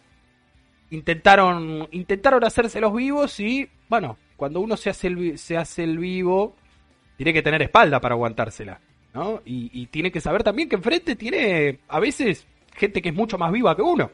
intentaron, 0.94 1.88
intentaron 1.92 2.44
hacérselos 2.44 2.94
vivos 2.94 3.40
y, 3.40 3.70
bueno, 3.90 4.18
cuando 4.36 4.60
uno 4.60 4.78
se 4.78 4.90
hace 4.90 5.08
el, 5.08 5.38
se 5.38 5.58
hace 5.58 5.84
el 5.84 5.98
vivo, 5.98 6.56
tiene 7.18 7.34
que 7.34 7.42
tener 7.42 7.62
espalda 7.62 8.00
para 8.00 8.14
aguantársela, 8.14 8.80
¿no? 9.14 9.42
Y, 9.46 9.88
tiene 9.88 10.12
que 10.12 10.22
saber 10.22 10.44
también 10.44 10.70
que 10.70 10.76
enfrente 10.76 11.16
tiene 11.16 11.80
a 11.88 12.00
veces 12.00 12.48
gente 12.76 13.02
que 13.02 13.10
es 13.10 13.16
mucho 13.16 13.38
más 13.38 13.52
viva 13.52 13.76
que 13.76 13.82
uno. 13.82 14.12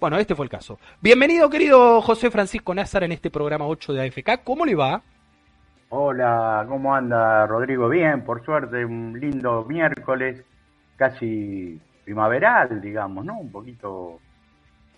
Bueno, 0.00 0.18
este 0.18 0.34
fue 0.34 0.44
el 0.44 0.50
caso. 0.50 0.78
Bienvenido, 1.00 1.48
querido 1.48 2.02
José 2.02 2.30
Francisco 2.30 2.74
Názar, 2.74 3.04
en 3.04 3.12
este 3.12 3.30
programa 3.30 3.66
8 3.66 3.92
de 3.92 4.02
AFK. 4.02 4.42
¿Cómo 4.42 4.66
le 4.66 4.74
va? 4.74 5.02
Hola, 5.90 6.64
¿cómo 6.68 6.94
anda 6.94 7.46
Rodrigo? 7.46 7.88
Bien, 7.88 8.24
por 8.24 8.44
suerte, 8.44 8.84
un 8.84 9.18
lindo 9.20 9.64
miércoles 9.68 10.42
casi 10.96 11.80
primaveral, 12.04 12.80
digamos, 12.80 13.24
¿no? 13.24 13.38
Un 13.38 13.52
poquito 13.52 14.18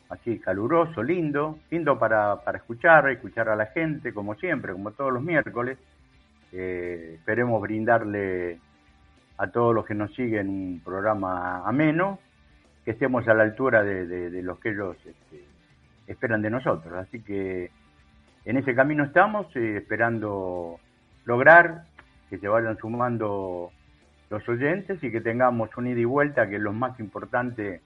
así 0.08 0.38
caluroso, 0.38 1.02
lindo, 1.02 1.58
lindo 1.70 1.98
para, 1.98 2.36
para 2.42 2.58
escuchar, 2.58 3.08
escuchar 3.10 3.48
a 3.48 3.56
la 3.56 3.66
gente, 3.66 4.12
como 4.12 4.34
siempre, 4.34 4.72
como 4.72 4.92
todos 4.92 5.12
los 5.12 5.22
miércoles. 5.22 5.78
Eh, 6.52 7.14
esperemos 7.18 7.60
brindarle 7.60 8.58
a 9.38 9.48
todos 9.48 9.74
los 9.74 9.84
que 9.84 9.94
nos 9.94 10.14
siguen 10.14 10.48
un 10.48 10.80
programa 10.84 11.66
ameno, 11.66 12.18
que 12.84 12.92
estemos 12.92 13.26
a 13.26 13.34
la 13.34 13.42
altura 13.42 13.82
de, 13.82 14.06
de, 14.06 14.42
los 14.42 14.58
que 14.60 14.70
ellos 14.70 14.96
este, 15.04 15.44
esperan 16.06 16.42
de 16.42 16.50
nosotros. 16.50 16.92
Así 16.94 17.20
que 17.22 17.70
en 18.44 18.56
ese 18.56 18.74
camino 18.74 19.04
estamos, 19.04 19.46
eh, 19.56 19.78
esperando 19.78 20.78
lograr 21.24 21.84
que 22.28 22.38
se 22.38 22.46
vayan 22.46 22.76
sumando 22.76 23.72
los 24.30 24.48
oyentes 24.48 25.02
y 25.02 25.10
que 25.10 25.20
tengamos 25.20 25.74
un 25.76 25.86
ida 25.86 26.00
y 26.00 26.04
vuelta, 26.04 26.48
que 26.48 26.56
es 26.56 26.62
lo 26.62 26.72
más 26.72 26.98
importante 27.00 27.80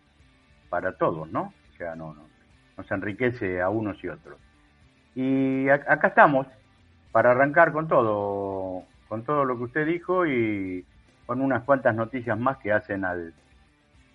para 0.68 0.92
todos, 0.92 1.30
¿no? 1.30 1.52
O 1.78 1.84
sea, 1.84 1.94
no, 1.94 2.12
no 2.12 2.28
nos 2.78 2.90
enriquece 2.90 3.60
a 3.60 3.68
unos 3.68 4.02
y 4.02 4.08
otros. 4.08 4.38
Y 5.14 5.68
acá 5.68 6.08
estamos 6.08 6.46
para 7.12 7.32
arrancar 7.32 7.72
con 7.72 7.88
todo, 7.88 8.84
con 9.08 9.24
todo 9.24 9.44
lo 9.44 9.56
que 9.58 9.64
usted 9.64 9.86
dijo 9.86 10.26
y 10.26 10.84
con 11.26 11.40
unas 11.40 11.64
cuantas 11.64 11.94
noticias 11.94 12.38
más 12.38 12.58
que 12.58 12.72
hacen 12.72 13.04
al, 13.04 13.34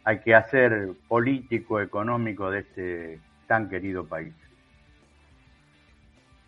al 0.05 0.23
quehacer 0.23 0.91
político, 1.07 1.81
económico 1.81 2.49
de 2.49 2.59
este 2.59 3.19
tan 3.47 3.69
querido 3.69 4.05
país. 4.05 4.33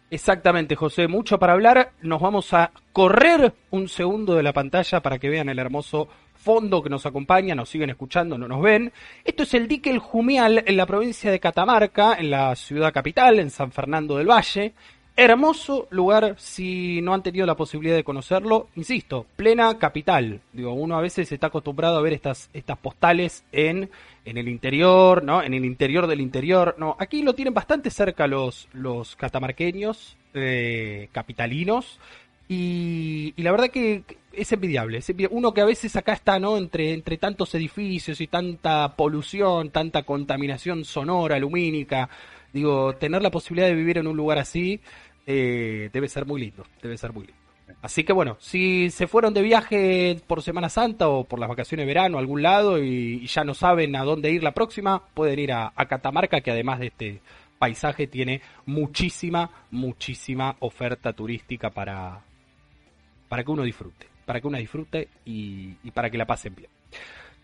Exactamente, 0.10 0.76
José, 0.76 1.08
mucho 1.08 1.38
para 1.38 1.54
hablar. 1.54 1.92
Nos 2.02 2.22
vamos 2.22 2.54
a 2.54 2.72
correr 2.94 3.54
un 3.72 3.90
segundo 3.90 4.36
de 4.36 4.44
la 4.44 4.54
pantalla 4.54 5.02
para 5.02 5.20
que 5.20 5.30
vean 5.30 5.50
el 5.50 5.60
hermoso 5.60 6.08
fondo 6.46 6.84
que 6.84 6.92
nos 6.92 7.08
acompaña, 7.08 7.56
nos 7.56 7.70
siguen 7.70 7.90
escuchando, 7.90 8.38
no 8.38 8.48
nos 8.48 8.62
ven. 8.62 8.94
Esto 9.24 9.44
es 9.44 9.54
el 9.56 9.68
dique 9.68 9.90
El 9.90 9.98
Jumial 9.98 10.64
en 10.68 10.78
la 10.78 10.86
provincia 10.86 11.32
de 11.32 11.40
Catamarca, 11.40 12.14
en 12.20 12.30
la 12.30 12.56
ciudad 12.56 12.94
capital, 12.94 13.40
en 13.40 13.50
San 13.50 13.72
Fernando 13.72 14.18
del 14.18 14.30
Valle. 14.30 14.74
Hermoso 15.18 15.88
lugar, 15.90 16.36
si 16.38 17.02
no 17.02 17.16
han 17.16 17.24
tenido 17.24 17.48
la 17.48 17.56
posibilidad 17.56 17.96
de 17.96 18.04
conocerlo, 18.04 18.68
insisto, 18.76 19.26
plena 19.36 19.80
capital. 19.80 20.42
Digo, 20.54 20.74
uno 20.74 20.96
a 20.96 21.02
veces 21.02 21.32
está 21.32 21.48
acostumbrado 21.48 21.98
a 21.98 22.02
ver 22.02 22.14
estas, 22.14 22.52
estas 22.54 22.78
postales 22.78 23.44
en, 23.52 23.90
en 24.24 24.38
el 24.38 24.48
interior, 24.48 25.24
¿no? 25.24 25.42
En 25.42 25.56
el 25.56 25.66
interior 25.66 26.06
del 26.06 26.22
interior. 26.22 26.76
No, 26.78 26.96
aquí 27.00 27.24
lo 27.24 27.34
tienen 27.34 27.56
bastante 27.56 27.90
cerca 27.90 28.28
los, 28.28 28.68
los 28.72 29.16
catamarqueños, 29.16 30.16
eh, 30.36 31.10
capitalinos. 31.12 32.00
Y, 32.48 33.34
la 33.38 33.52
verdad 33.52 33.70
que 33.70 34.04
es 34.38 34.52
envidiable, 34.52 35.00
Uno 35.32 35.54
que 35.54 35.62
a 35.62 35.66
veces 35.66 35.96
acá 35.96 36.14
está, 36.14 36.40
¿no? 36.40 36.58
Entre, 36.58 36.94
entre 36.94 37.18
tantos 37.18 37.54
edificios 37.56 38.22
y 38.22 38.28
tanta 38.28 38.96
polución, 38.96 39.70
tanta 39.70 40.04
contaminación 40.04 40.86
sonora, 40.86 41.40
lumínica. 41.40 42.10
Digo, 42.54 42.96
tener 42.96 43.22
la 43.22 43.32
posibilidad 43.32 43.68
de 43.68 43.76
vivir 43.76 43.98
en 43.98 44.08
un 44.08 44.16
lugar 44.16 44.38
así 44.38 44.80
eh, 45.28 45.90
debe 45.92 46.08
ser 46.08 46.26
muy 46.26 46.40
lindo, 46.40 46.66
debe 46.82 46.98
ser 46.98 47.12
muy 47.12 47.26
lindo. 47.26 47.46
Así 47.82 48.04
que 48.04 48.14
bueno, 48.14 48.38
si 48.40 48.90
se 48.92 49.08
fueron 49.08 49.34
de 49.34 49.42
viaje 49.42 50.20
por 50.28 50.42
Semana 50.42 50.70
Santa 50.70 51.08
o 51.08 51.24
por 51.24 51.40
las 51.40 51.50
vacaciones 51.50 51.86
de 51.86 51.94
verano 51.94 52.18
a 52.18 52.20
algún 52.20 52.42
lado 52.42 52.82
y, 52.84 53.26
ya 53.28 53.44
no 53.44 53.54
saben 53.54 53.96
a 53.96 54.04
dónde 54.04 54.32
ir 54.32 54.44
la 54.44 54.54
próxima, 54.54 55.04
pueden 55.14 55.40
ir 55.40 55.52
a, 55.52 55.72
Catamarca, 55.88 56.42
que 56.42 56.52
además 56.52 56.80
de 56.80 56.88
este 56.88 57.22
paisaje 57.58 58.08
tiene 58.08 58.42
muchísima, 58.66 59.50
muchísima 59.72 60.56
oferta 60.60 61.14
turística 61.14 61.70
para, 61.70 62.22
para 63.30 63.44
que 63.44 63.52
uno 63.52 63.64
disfrute, 63.64 64.08
para 64.26 64.42
que 64.42 64.48
uno 64.48 64.58
disfrute 64.58 65.08
y, 65.26 65.74
y 65.84 65.92
para 65.92 66.10
que 66.10 66.18
la 66.18 66.26
pasen 66.26 66.56
bien. 66.56 66.70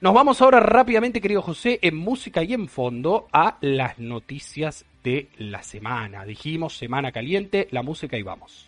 Nos 0.01 0.15
vamos 0.15 0.41
ahora 0.41 0.59
rápidamente, 0.59 1.21
querido 1.21 1.43
José, 1.43 1.77
en 1.83 1.95
música 1.95 2.43
y 2.43 2.53
en 2.53 2.67
fondo 2.67 3.27
a 3.31 3.57
las 3.61 4.00
noticias 4.00 4.83
de 5.03 5.29
la 5.38 5.61
semana. 5.61 6.25
Dijimos 6.25 6.75
semana 6.75 7.11
caliente, 7.11 7.67
la 7.69 7.83
música 7.83 8.17
y 8.17 8.23
vamos. 8.23 8.67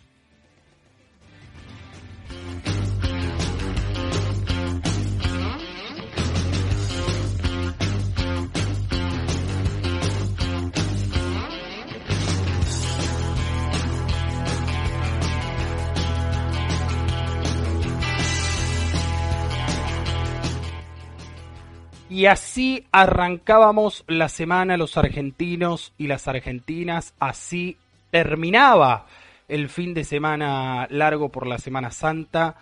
Y 22.14 22.26
así 22.26 22.86
arrancábamos 22.92 24.04
la 24.06 24.28
semana 24.28 24.76
los 24.76 24.96
argentinos 24.96 25.92
y 25.98 26.06
las 26.06 26.28
argentinas, 26.28 27.12
así 27.18 27.76
terminaba 28.12 29.06
el 29.48 29.68
fin 29.68 29.94
de 29.94 30.04
semana 30.04 30.86
largo 30.90 31.30
por 31.30 31.48
la 31.48 31.58
Semana 31.58 31.90
Santa. 31.90 32.54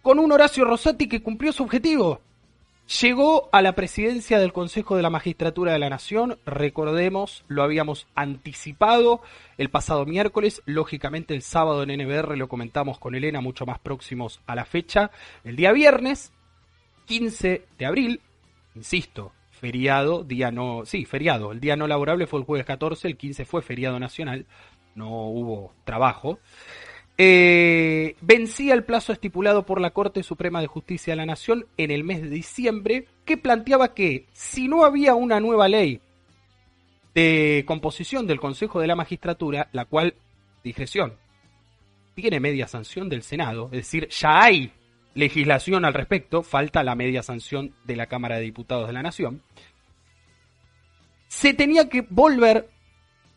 Con 0.00 0.18
un 0.18 0.32
Horacio 0.32 0.64
Rosati 0.64 1.10
que 1.10 1.22
cumplió 1.22 1.52
su 1.52 1.62
objetivo. 1.62 2.22
Llegó 3.02 3.50
a 3.52 3.60
la 3.60 3.74
presidencia 3.74 4.38
del 4.38 4.54
Consejo 4.54 4.96
de 4.96 5.02
la 5.02 5.10
Magistratura 5.10 5.74
de 5.74 5.78
la 5.78 5.90
Nación, 5.90 6.38
recordemos, 6.46 7.44
lo 7.48 7.62
habíamos 7.62 8.06
anticipado 8.14 9.20
el 9.58 9.68
pasado 9.68 10.06
miércoles, 10.06 10.62
lógicamente 10.64 11.34
el 11.34 11.42
sábado 11.42 11.82
en 11.82 11.90
NBR 12.02 12.38
lo 12.38 12.48
comentamos 12.48 12.98
con 12.98 13.14
Elena 13.14 13.42
mucho 13.42 13.66
más 13.66 13.78
próximos 13.78 14.40
a 14.46 14.54
la 14.54 14.64
fecha, 14.64 15.10
el 15.44 15.54
día 15.54 15.72
viernes 15.72 16.32
15 17.12 17.66
de 17.78 17.84
abril, 17.84 18.20
insisto, 18.74 19.32
feriado, 19.50 20.24
día 20.24 20.50
no, 20.50 20.86
sí, 20.86 21.04
feriado, 21.04 21.52
el 21.52 21.60
día 21.60 21.76
no 21.76 21.86
laborable 21.86 22.26
fue 22.26 22.40
el 22.40 22.46
jueves 22.46 22.64
14, 22.64 23.06
el 23.06 23.18
15 23.18 23.44
fue 23.44 23.60
feriado 23.60 24.00
nacional, 24.00 24.46
no 24.94 25.26
hubo 25.28 25.74
trabajo. 25.84 26.38
Eh, 27.18 28.16
vencía 28.22 28.72
el 28.72 28.84
plazo 28.84 29.12
estipulado 29.12 29.66
por 29.66 29.78
la 29.78 29.90
Corte 29.90 30.22
Suprema 30.22 30.62
de 30.62 30.68
Justicia 30.68 31.12
de 31.12 31.18
la 31.18 31.26
Nación 31.26 31.66
en 31.76 31.90
el 31.90 32.02
mes 32.02 32.22
de 32.22 32.30
diciembre, 32.30 33.06
que 33.26 33.36
planteaba 33.36 33.92
que 33.92 34.24
si 34.32 34.66
no 34.66 34.86
había 34.86 35.14
una 35.14 35.38
nueva 35.38 35.68
ley 35.68 36.00
de 37.14 37.64
composición 37.66 38.26
del 38.26 38.40
Consejo 38.40 38.80
de 38.80 38.86
la 38.86 38.96
Magistratura, 38.96 39.68
la 39.72 39.84
cual, 39.84 40.14
digresión, 40.64 41.12
tiene 42.14 42.40
media 42.40 42.66
sanción 42.66 43.10
del 43.10 43.22
Senado, 43.22 43.66
es 43.66 43.80
decir, 43.80 44.08
ya 44.08 44.44
hay 44.44 44.72
legislación 45.14 45.84
al 45.84 45.94
respecto, 45.94 46.42
falta 46.42 46.82
la 46.82 46.94
media 46.94 47.22
sanción 47.22 47.74
de 47.84 47.96
la 47.96 48.06
Cámara 48.06 48.36
de 48.36 48.42
Diputados 48.42 48.86
de 48.86 48.92
la 48.92 49.02
Nación, 49.02 49.42
se 51.28 51.54
tenía 51.54 51.88
que 51.88 52.06
volver, 52.08 52.68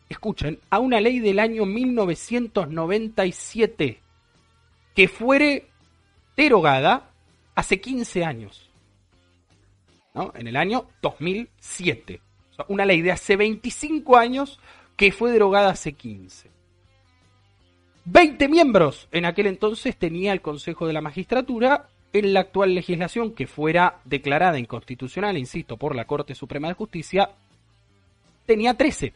escuchen, 0.08 0.60
a 0.70 0.78
una 0.78 1.00
ley 1.00 1.18
del 1.20 1.38
año 1.38 1.64
1997 1.64 4.00
que 4.94 5.08
fuere 5.08 5.68
derogada 6.36 7.10
hace 7.54 7.80
15 7.80 8.24
años, 8.24 8.70
¿no? 10.14 10.32
en 10.34 10.46
el 10.46 10.56
año 10.56 10.88
2007. 11.02 12.20
una 12.68 12.86
ley 12.86 13.02
de 13.02 13.12
hace 13.12 13.36
25 13.36 14.16
años 14.16 14.58
que 14.96 15.12
fue 15.12 15.30
derogada 15.30 15.70
hace 15.70 15.92
15. 15.92 16.55
20 18.06 18.48
miembros 18.48 19.08
en 19.10 19.24
aquel 19.24 19.46
entonces 19.46 19.96
tenía 19.96 20.32
el 20.32 20.40
Consejo 20.40 20.86
de 20.86 20.92
la 20.92 21.00
Magistratura. 21.00 21.88
En 22.12 22.32
la 22.32 22.40
actual 22.40 22.74
legislación, 22.74 23.34
que 23.34 23.46
fuera 23.46 23.98
declarada 24.04 24.58
inconstitucional, 24.58 25.36
insisto, 25.36 25.76
por 25.76 25.94
la 25.94 26.06
Corte 26.06 26.34
Suprema 26.34 26.68
de 26.68 26.74
Justicia, 26.74 27.30
tenía 28.46 28.74
13. 28.74 29.12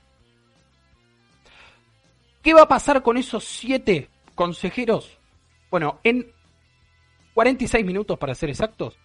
¿Qué 2.42 2.52
va 2.52 2.62
a 2.62 2.68
pasar 2.68 3.02
con 3.02 3.16
esos 3.16 3.44
7 3.44 4.09
consejeros? 4.35 5.16
Bueno, 5.70 6.00
en 6.02 6.26
46 7.35 7.87
minutos 7.87 8.18
para 8.18 8.35
ser 8.35 8.50
exactos, 8.50 8.99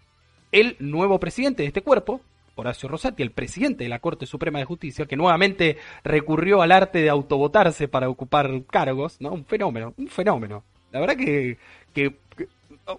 el 0.52 0.76
nuevo 0.80 1.20
presidente 1.20 1.62
de 1.62 1.68
este 1.68 1.84
cuerpo, 1.84 2.22
Horacio 2.56 2.90
Rosati, 2.90 3.22
el 3.22 3.32
presidente 3.32 3.84
de 3.84 3.90
la 3.90 4.00
Corte 4.00 4.26
Suprema 4.26 4.60
de 4.60 4.66
Justicia, 4.66 5.06
que 5.06 5.18
nuevamente 5.18 5.78
recurrió 6.04 6.62
al 6.62 6.72
arte 6.72 7.00
de 7.00 7.10
autovotarse 7.10 7.88
para 7.88 8.10
ocupar 8.10 8.64
cargos, 8.70 9.20
¿no? 9.20 9.32
Un 9.32 9.46
fenómeno, 9.46 9.94
un 9.98 10.08
fenómeno. 10.08 10.64
La 10.92 11.02
verdad 11.02 11.18
que, 11.18 11.58
que, 11.94 12.16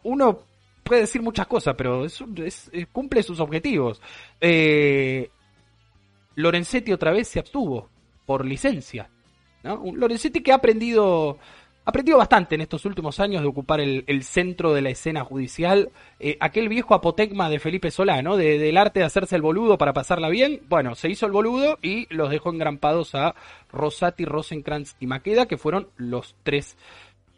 uno 0.03 0.41
puede 0.83 1.03
decir 1.03 1.23
muchas 1.23 1.47
cosas, 1.47 1.75
pero 1.77 2.05
es, 2.05 2.71
cumple 2.93 3.23
sus 3.23 3.41
objetivos. 3.41 4.01
Eh, 4.41 5.31
Lorenzetti 6.35 6.93
otra 6.93 7.13
vez 7.13 7.29
se 7.29 7.39
abstuvo 7.39 7.89
por 8.27 8.45
licencia. 8.45 9.09
¿no? 9.63 9.83
Lorenzetti 9.95 10.43
que 10.43 10.53
ha 10.53 10.57
aprendido 10.57 11.39
aprendido 11.87 12.19
bastante 12.19 12.57
en 12.57 12.61
estos 12.61 12.85
últimos 12.85 13.21
años 13.21 13.43
de 13.43 13.49
ocupar 13.49 13.81
el, 13.81 14.23
centro 14.25 14.75
de 14.75 14.83
la 14.83 14.91
escena 14.91 15.25
judicial. 15.25 15.91
Eh, 16.19 16.37
aquel 16.41 16.69
viejo 16.69 16.95
apotegma 16.95 17.49
de 17.49 17.61
Felipe 17.61 17.93
Solá, 17.93 18.21
¿no? 18.23 18.37
del 18.37 18.77
arte 18.77 19.01
de 19.01 19.07
hacerse 19.07 19.37
el 19.37 19.43
boludo 19.43 19.79
para 19.79 19.93
pasarla 19.93 20.29
bien. 20.29 20.63
Bueno, 20.69 20.97
se 20.97 21.09
hizo 21.09 21.27
el 21.27 21.33
boludo 21.33 21.79
y 21.81 22.13
los 22.13 22.29
dejó 22.29 22.51
engrampados 22.51 23.15
a 23.15 23.37
Rosati, 23.73 24.25
Rosenkrantz 24.25 24.97
y 24.99 25.07
Maqueda, 25.07 25.47
que 25.47 25.57
fueron 25.57 25.89
los 25.97 26.35
tres 26.43 26.77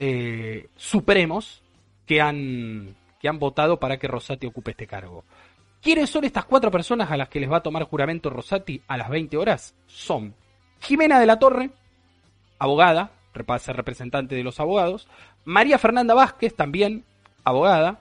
eh, 0.01 0.69
supremos 0.77 1.63
que 2.07 2.23
han, 2.23 2.97
que 3.21 3.29
han 3.29 3.39
votado 3.39 3.79
para 3.79 3.99
que 3.99 4.09
Rosati 4.09 4.47
ocupe 4.47 4.71
este 4.71 4.87
cargo. 4.87 5.25
¿Quiénes 5.83 6.09
son 6.09 6.25
estas 6.25 6.47
cuatro 6.47 6.71
personas 6.71 7.11
a 7.11 7.19
las 7.19 7.29
que 7.29 7.39
les 7.39 7.51
va 7.51 7.59
a 7.59 7.63
tomar 7.63 7.85
juramento 7.85 8.31
Rosati 8.31 8.81
a 8.89 8.97
las 8.97 9.11
20 9.11 9.37
horas? 9.37 9.75
Son 9.87 10.35
Jimena 10.81 11.21
de 11.21 11.27
la 11.27 11.39
Torre, 11.39 11.71
abogada, 12.59 13.11
ser 13.59 13.77
representante 13.77 14.35
de 14.35 14.43
los 14.43 14.61
abogados, 14.61 15.09
María 15.45 15.79
Fernanda 15.79 16.15
Vázquez, 16.15 16.55
también 16.55 17.05
abogada, 17.45 18.01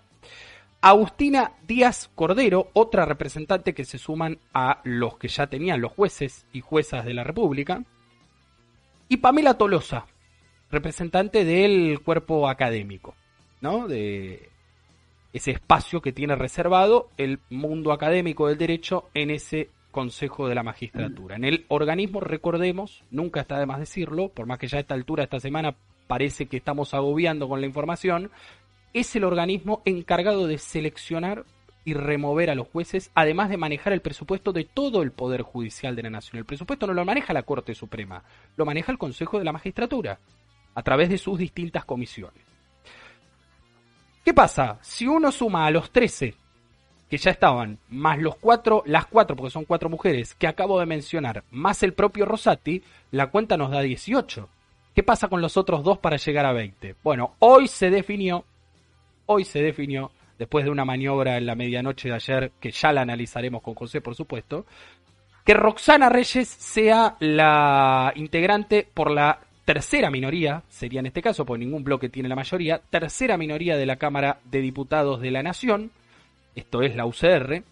Agustina 0.82 1.54
Díaz 1.68 2.10
Cordero, 2.14 2.70
otra 2.74 3.06
representante 3.06 3.74
que 3.74 3.86
se 3.86 3.98
suman 3.98 4.40
a 4.54 4.82
los 4.84 5.18
que 5.18 5.28
ya 5.28 5.48
tenían 5.48 5.82
los 5.82 5.92
jueces 5.92 6.46
y 6.54 6.62
juezas 6.62 7.06
de 7.06 7.14
la 7.14 7.24
República, 7.24 7.84
y 9.10 9.18
Pamela 9.18 9.56
Tolosa, 9.56 10.06
representante 10.70 11.46
del 11.46 12.02
cuerpo 12.02 12.48
académico, 12.48 13.16
¿no? 13.62 13.88
De 13.88 14.50
ese 15.34 15.52
espacio 15.52 16.02
que 16.02 16.12
tiene 16.12 16.36
reservado 16.36 17.10
el 17.18 17.40
mundo 17.50 17.92
académico 17.92 18.48
del 18.48 18.58
derecho 18.58 19.10
en 19.14 19.32
ese 19.32 19.70
Consejo 19.98 20.48
de 20.48 20.54
la 20.54 20.62
Magistratura. 20.62 21.38
En 21.38 21.44
el 21.44 21.66
organismo, 21.70 22.20
recordemos, 22.20 23.04
nunca 23.10 23.42
está 23.42 23.58
de 23.58 23.66
más 23.66 23.80
decirlo, 23.80 24.30
por 24.30 24.46
más 24.46 24.60
que 24.60 24.68
ya 24.68 24.78
a 24.78 24.82
esta 24.82 24.94
altura, 24.94 25.24
esta 25.24 25.40
semana, 25.40 25.74
parece 26.06 26.46
que 26.46 26.58
estamos 26.58 26.94
agobiando 26.94 27.50
con 27.50 27.62
la 27.62 27.66
información, 27.66 28.30
es 28.94 29.16
el 29.16 29.24
organismo 29.24 29.82
encargado 29.86 30.46
de 30.46 30.60
seleccionar 30.60 31.46
y 31.84 31.96
remover 31.96 32.52
a 32.52 32.54
los 32.54 32.68
jueces, 32.68 33.10
además 33.16 33.50
de 33.50 33.58
manejar 33.58 33.92
el 33.92 34.02
presupuesto 34.02 34.54
de 34.54 34.66
todo 34.66 35.02
el 35.02 35.12
Poder 35.12 35.42
Judicial 35.42 35.96
de 35.96 36.04
la 36.04 36.12
Nación. 36.12 36.38
El 36.38 36.46
presupuesto 36.46 36.86
no 36.86 36.94
lo 36.94 37.04
maneja 37.04 37.34
la 37.34 37.42
Corte 37.42 37.74
Suprema, 37.74 38.24
lo 38.56 38.68
maneja 38.68 38.92
el 38.92 39.00
Consejo 39.00 39.40
de 39.40 39.46
la 39.46 39.52
Magistratura, 39.52 40.20
a 40.76 40.84
través 40.84 41.10
de 41.10 41.18
sus 41.18 41.40
distintas 41.40 41.86
comisiones. 41.86 42.44
¿Qué 44.24 44.32
pasa? 44.32 44.78
Si 44.80 45.08
uno 45.08 45.32
suma 45.32 45.66
a 45.66 45.72
los 45.72 45.90
13 45.90 46.36
que 47.10 47.18
ya 47.18 47.32
estaban, 47.32 47.80
más 47.90 48.20
los 48.20 48.36
cuatro, 48.36 48.84
las 48.86 49.06
cuatro, 49.06 49.36
porque 49.36 49.52
son 49.52 49.66
cuatro 49.66 49.90
mujeres, 49.90 50.36
que 50.36 50.48
acabo 50.48 50.80
de 50.80 50.86
mencionar, 50.86 51.44
más 51.52 51.84
el 51.84 51.94
propio 51.94 52.26
Rosati, 52.26 52.84
la 53.12 53.28
cuenta 53.28 53.58
nos 53.58 53.72
da 53.72 53.82
18. 53.82 54.50
¿Qué 54.94 55.04
pasa 55.04 55.28
con 55.28 55.42
los 55.42 55.58
otros 55.58 55.84
dos 55.84 56.00
para 56.00 56.18
llegar 56.18 56.46
a 56.46 56.54
20? 56.54 56.96
Bueno, 57.04 57.36
hoy 57.40 57.68
se 57.68 57.90
definió 57.90 58.44
hoy 59.28 59.46
se 59.46 59.62
definió, 59.62 60.12
después 60.40 60.66
de 60.66 60.72
una 60.72 60.86
maniobra 60.86 61.38
en 61.38 61.46
la 61.46 61.56
medianoche 61.56 62.10
de 62.10 62.16
ayer, 62.16 62.52
que 62.60 62.72
ya 62.72 62.92
la 62.92 63.02
analizaremos 63.02 63.62
con 63.62 63.76
José, 63.76 64.02
por 64.02 64.16
supuesto, 64.16 64.66
que 65.46 65.54
Roxana 65.54 66.10
Reyes 66.10 66.48
sea 66.48 67.16
la 67.20 68.12
integrante 68.16 68.88
por 68.92 69.12
la 69.12 69.40
tercera 69.66 70.10
minoría, 70.10 70.64
sería 70.70 71.02
en 71.02 71.08
este 71.08 71.22
caso, 71.22 71.46
porque 71.46 71.64
ningún 71.64 71.84
bloque 71.84 72.10
tiene 72.10 72.30
la 72.30 72.36
mayoría, 72.36 72.82
tercera 72.90 73.38
minoría 73.38 73.78
de 73.78 73.86
la 73.86 73.98
Cámara 73.98 74.40
de 74.46 74.62
Diputados 74.62 75.22
de 75.22 75.32
la 75.32 75.44
Nación, 75.44 75.92
esto 76.58 76.82
es 76.82 76.96
la 76.96 77.06
UCR, 77.06 77.64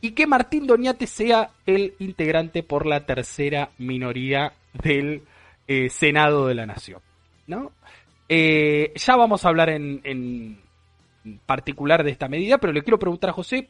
y 0.00 0.10
que 0.12 0.26
Martín 0.26 0.66
Doñate 0.66 1.06
sea 1.06 1.50
el 1.66 1.94
integrante 2.00 2.62
por 2.62 2.84
la 2.84 3.06
tercera 3.06 3.70
minoría 3.78 4.52
del 4.72 5.22
eh, 5.66 5.88
Senado 5.88 6.46
de 6.46 6.54
la 6.54 6.66
Nación. 6.66 7.00
¿no? 7.46 7.72
Eh, 8.28 8.92
ya 8.94 9.16
vamos 9.16 9.44
a 9.44 9.48
hablar 9.48 9.70
en, 9.70 10.60
particular 11.46 12.04
de 12.04 12.10
esta 12.10 12.28
medida, 12.28 12.58
pero 12.58 12.72
le 12.72 12.82
quiero 12.82 12.98
preguntar 12.98 13.30
a 13.30 13.34
José, 13.34 13.68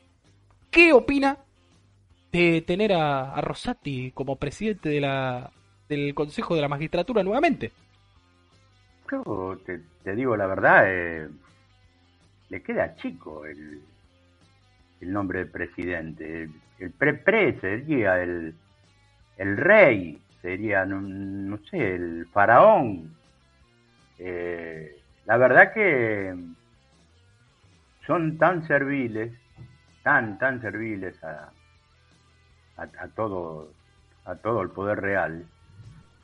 ¿qué 0.70 0.92
opina 0.92 1.38
de 2.32 2.62
tener 2.62 2.92
a, 2.92 3.40
Rosati 3.40 4.12
como 4.12 4.36
presidente 4.36 4.88
del 4.88 6.14
Consejo 6.14 6.54
de 6.54 6.60
la 6.60 6.68
Magistratura 6.68 7.22
nuevamente? 7.22 7.72
Yo 9.10 9.58
te, 9.64 10.14
digo 10.14 10.36
la 10.36 10.46
verdad, 10.46 10.84
eh, 10.86 11.28
le 12.50 12.62
queda 12.62 12.94
chico 12.96 13.46
el, 13.46 13.80
el 15.00 15.12
nombre 15.12 15.40
de 15.40 15.46
presidente. 15.46 16.48
El, 16.78 16.90
pre-pre 16.92 17.58
sería 17.60 18.22
el, 18.22 18.54
el 19.36 19.56
rey, 19.56 20.20
sería, 20.42 20.84
no, 20.84 21.58
sé, 21.70 21.94
el 21.94 22.26
faraón. 22.32 23.14
Eh, 24.18 25.00
la 25.26 25.36
verdad 25.36 25.72
que 25.72 26.34
son 28.06 28.38
tan 28.38 28.66
serviles, 28.66 29.32
tan, 30.02 30.38
tan 30.38 30.60
serviles 30.60 31.22
a, 31.22 31.50
a, 32.76 33.08
todo, 33.08 33.70
a 34.24 34.36
todo 34.36 34.62
el 34.62 34.70
poder 34.70 35.00
real, 35.00 35.44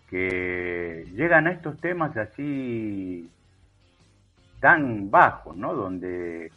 que 0.09 1.07
llegan 1.15 1.47
a 1.47 1.53
estos 1.53 1.79
temas 1.81 2.17
así 2.17 3.31
tan 4.61 5.11
bajos, 5.11 5.57
¿no? 5.57 5.75
Donde 5.75 6.51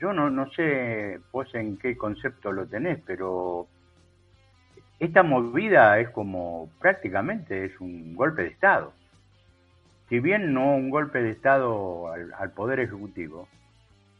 yo 0.00 0.12
no, 0.12 0.30
no 0.30 0.50
sé 0.50 1.20
pues 1.30 1.54
en 1.54 1.76
qué 1.76 1.96
concepto 1.96 2.52
lo 2.52 2.66
tenés, 2.66 3.00
pero 3.06 3.66
esta 4.98 5.22
movida 5.22 5.98
es 6.00 6.10
como 6.10 6.70
prácticamente 6.80 7.64
es 7.64 7.80
un 7.80 8.14
golpe 8.14 8.42
de 8.42 8.48
Estado. 8.48 8.92
Si 10.08 10.20
bien 10.20 10.54
no 10.54 10.74
un 10.74 10.90
golpe 10.90 11.22
de 11.22 11.30
Estado 11.30 12.10
al 12.10 12.52
Poder 12.52 12.80
Ejecutivo, 12.80 13.48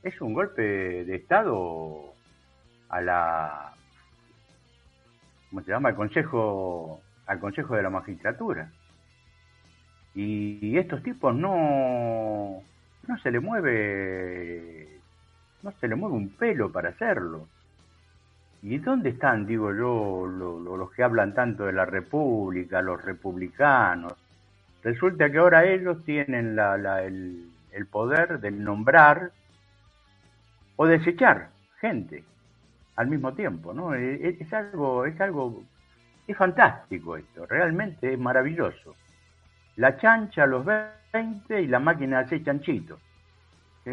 es 0.03 0.21
un 0.21 0.35
golpe 0.35 0.63
de 0.63 1.15
Estado 1.17 2.13
a 2.89 3.01
la, 3.01 3.73
¿cómo 5.51 5.63
se 5.63 5.71
llama? 5.71 5.91
Al 5.91 5.95
Consejo, 5.95 7.01
al 7.27 7.41
Consejo 7.41 7.77
de 7.77 7.83
la 7.83 7.91
Magistratura. 7.91 8.71
Y, 10.15 10.77
estos 10.79 11.03
tipos 11.03 11.35
no, 11.35 12.63
no 13.07 13.19
se 13.19 13.31
le 13.31 13.41
mueve, 13.41 14.98
no 15.63 15.73
se 15.73 15.89
le 15.89 15.95
mueve 15.95 16.17
un 16.17 16.31
pelo 16.31 16.71
para 16.71 16.91
hacerlo. 16.91 17.47
¿Y 18.63 18.79
dónde 18.79 19.11
están, 19.11 19.47
digo 19.47 19.73
yo, 19.73 20.27
los 20.27 20.91
que 20.93 21.03
hablan 21.05 21.33
tanto 21.33 21.67
de 21.67 21.73
la 21.73 21.85
República, 21.85 22.83
los 22.83 23.03
republicanos? 23.05 24.15
Resulta 24.83 25.31
que 25.31 25.39
ahora 25.39 25.65
ellos 25.65 26.05
tienen 26.05 26.57
la, 26.57 27.03
el, 27.03 27.51
el 27.73 27.87
poder 27.87 28.41
de 28.41 28.51
nombrar 28.51 29.31
o 30.77 30.87
desechar 30.87 31.51
gente 31.81 32.25
al 32.97 33.09
mismo 33.09 33.33
tiempo, 33.33 33.73
¿no? 33.73 33.95
E, 33.95 34.15
e, 34.15 34.37
es, 34.41 34.53
algo, 34.53 35.07
es 35.07 35.21
algo, 35.21 35.63
es 36.27 36.37
fantástico 36.37 37.17
esto, 37.17 37.47
realmente 37.47 38.13
es 38.13 38.19
maravilloso. 38.19 38.97
La 39.77 39.97
chancha 39.97 40.43
a 40.43 40.47
los 40.47 40.65
20 41.13 41.63
y 41.63 41.67
la 41.69 41.79
máquina 41.79 42.21
hace 42.21 42.43
chanchito. 42.43 42.99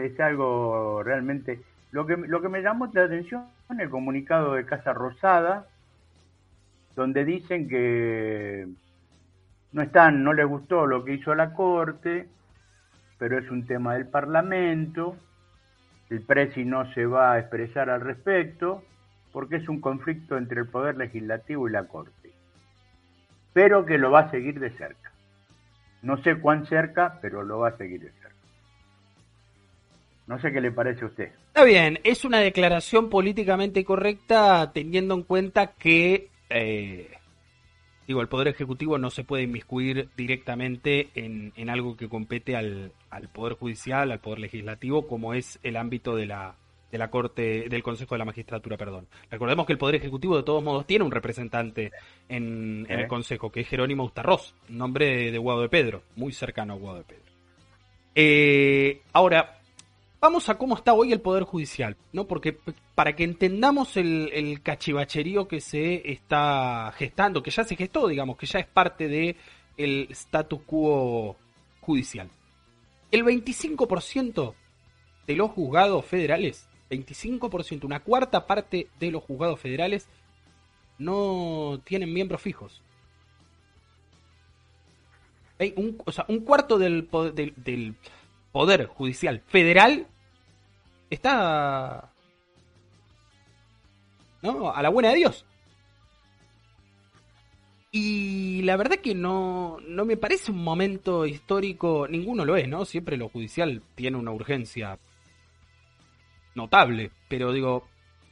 Es 0.03 0.19
algo 0.19 1.01
realmente... 1.03 1.61
Lo 1.91 2.05
que, 2.05 2.17
me 2.17 2.61
llamó 2.61 2.91
la 2.93 3.05
atención 3.05 3.45
en 3.69 3.79
el 3.79 3.89
comunicado 3.89 4.55
de 4.55 4.65
Casa 4.65 4.91
Rosada, 4.91 5.65
donde 6.93 7.23
dicen 7.23 7.69
que 7.69 8.67
no 9.71 10.11
no 10.11 10.33
les 10.33 10.45
gustó 10.45 10.85
lo 10.87 11.05
que 11.05 11.13
hizo 11.13 11.33
la 11.35 11.53
Corte, 11.53 12.27
pero 13.17 13.39
es 13.39 13.49
un 13.49 13.65
tema 13.65 13.93
del 13.93 14.07
Parlamento, 14.07 15.15
el 16.09 16.21
presi 16.21 16.65
no 16.65 16.91
se 16.93 17.05
va 17.05 17.33
a 17.33 17.39
expresar 17.39 17.89
al 17.89 18.01
respecto 18.01 18.83
porque 19.31 19.57
es 19.57 19.67
un 19.67 19.81
conflicto 19.81 20.37
entre 20.37 20.61
el 20.61 20.67
Poder 20.67 20.97
Legislativo 20.97 21.67
y 21.67 21.71
la 21.71 21.87
Corte, 21.87 22.31
pero 23.53 23.85
que 23.85 23.97
lo 23.97 24.11
va 24.11 24.21
a 24.21 24.31
seguir 24.31 24.59
de 24.59 24.69
cerca. 24.71 25.11
No 26.01 26.17
sé 26.17 26.35
cuán 26.39 26.65
cerca, 26.67 27.19
pero 27.21 27.43
lo 27.43 27.59
va 27.59 27.69
a 27.69 27.77
seguir 27.77 28.01
de 28.01 28.11
cerca. 28.11 28.34
No 30.27 30.39
sé 30.39 30.51
qué 30.51 30.59
le 30.59 30.71
parece 30.71 31.05
a 31.05 31.07
usted. 31.07 31.31
Está 31.47 31.63
bien, 31.63 31.99
es 32.03 32.25
una 32.25 32.39
declaración 32.39 33.09
políticamente 33.09 33.83
correcta 33.85 34.71
teniendo 34.73 35.13
en 35.13 35.23
cuenta 35.23 35.73
que 35.73 36.29
eh, 36.49 37.11
digo, 38.07 38.21
el 38.21 38.27
Poder 38.27 38.49
Ejecutivo 38.49 38.97
no 38.97 39.09
se 39.09 39.23
puede 39.23 39.43
inmiscuir 39.43 40.09
directamente 40.15 41.09
en, 41.15 41.69
algo 41.69 41.97
que 41.97 42.09
compete 42.09 42.55
al, 42.55 42.91
Poder 43.33 43.53
Judicial, 43.53 44.11
al 44.11 44.19
Poder 44.19 44.39
Legislativo, 44.39 45.07
como 45.07 45.33
es 45.33 45.59
el 45.63 45.77
ámbito 45.77 46.15
de 46.15 46.25
la, 46.27 46.55
de 46.91 46.97
la 46.97 47.09
Corte, 47.09 47.67
del 47.69 47.83
Consejo 47.83 48.15
de 48.15 48.19
la 48.19 48.25
Magistratura, 48.25 48.77
perdón. 48.77 49.07
Recordemos 49.31 49.65
que 49.65 49.73
el 49.73 49.79
Poder 49.79 49.95
Ejecutivo 49.95 50.37
de 50.37 50.43
todos 50.43 50.63
modos 50.63 50.85
tiene 50.85 51.05
un 51.05 51.11
representante 51.11 51.91
en, 52.29 52.85
el 52.89 53.07
Consejo, 53.07 53.51
que 53.51 53.61
es 53.61 53.67
Jerónimo 53.67 54.03
Ustarroz, 54.03 54.53
nombre 54.69 55.31
de, 55.31 55.37
Guado 55.37 55.61
de 55.61 55.69
Pedro, 55.69 56.03
muy 56.15 56.31
cercano 56.31 56.73
a 56.73 56.77
Guado 56.77 56.97
de 56.99 57.03
Pedro. 57.03 57.25
Eh, 58.17 59.01
ahora, 59.11 59.59
Vamos 60.25 60.49
a 60.49 60.57
cómo 60.57 60.73
está 60.73 60.91
hoy 60.95 61.13
el 61.13 61.21
Poder 61.21 61.43
Judicial, 61.43 61.95
¿no? 62.11 62.25
Porque 62.25 62.57
para 62.95 63.15
que 63.15 63.23
entendamos 63.23 63.95
el, 63.95 64.59
cachivacherío 64.63 65.47
que 65.47 65.61
se 65.61 66.01
está 66.11 66.91
gestando, 66.97 67.43
que 67.43 67.51
ya 67.51 67.63
se 67.63 67.75
gestó, 67.75 68.07
digamos, 68.07 68.35
que 68.35 68.47
ya 68.47 68.57
es 68.57 68.65
parte 68.65 69.07
del 69.07 69.35
el 69.77 70.07
status 70.09 70.61
quo 70.65 71.35
judicial. 71.79 72.31
El 73.11 73.23
25% 73.23 74.55
de 75.27 75.35
los 75.35 75.51
juzgados 75.51 76.03
federales, 76.03 76.67
25%, 76.89 77.83
una 77.83 77.99
cuarta 77.99 78.47
parte 78.47 78.87
de 78.99 79.11
los 79.11 79.21
juzgados 79.21 79.59
federales 79.59 80.09
no 80.97 81.79
tienen 81.83 82.11
miembros 82.11 82.41
fijos. 82.41 82.81
Un, 85.59 86.01
o 86.03 86.11
sea, 86.11 86.25
un 86.29 86.39
cuarto 86.39 86.79
del, 86.79 87.07
del, 87.35 87.53
del 87.57 87.95
Poder 88.51 88.87
Judicial 88.87 89.43
Federal 89.45 90.07
está 91.09 92.11
¿no? 94.41 94.71
A 94.71 94.81
la 94.81 94.89
buena 94.89 95.09
de 95.09 95.15
Dios. 95.15 95.45
Y 97.91 98.61
la 98.63 98.75
verdad 98.75 98.97
que 98.97 99.15
no, 99.15 99.77
no 99.87 100.05
me 100.05 100.17
parece 100.17 100.51
un 100.51 100.63
momento 100.63 101.25
histórico, 101.25 102.07
ninguno 102.09 102.43
lo 102.43 102.57
es, 102.57 102.67
¿no? 102.67 102.83
Siempre 102.85 103.17
lo 103.17 103.29
judicial 103.29 103.81
tiene 103.95 104.17
una 104.17 104.31
urgencia 104.31 104.99
notable, 106.55 107.11
pero 107.29 107.53
digo, 107.53 107.87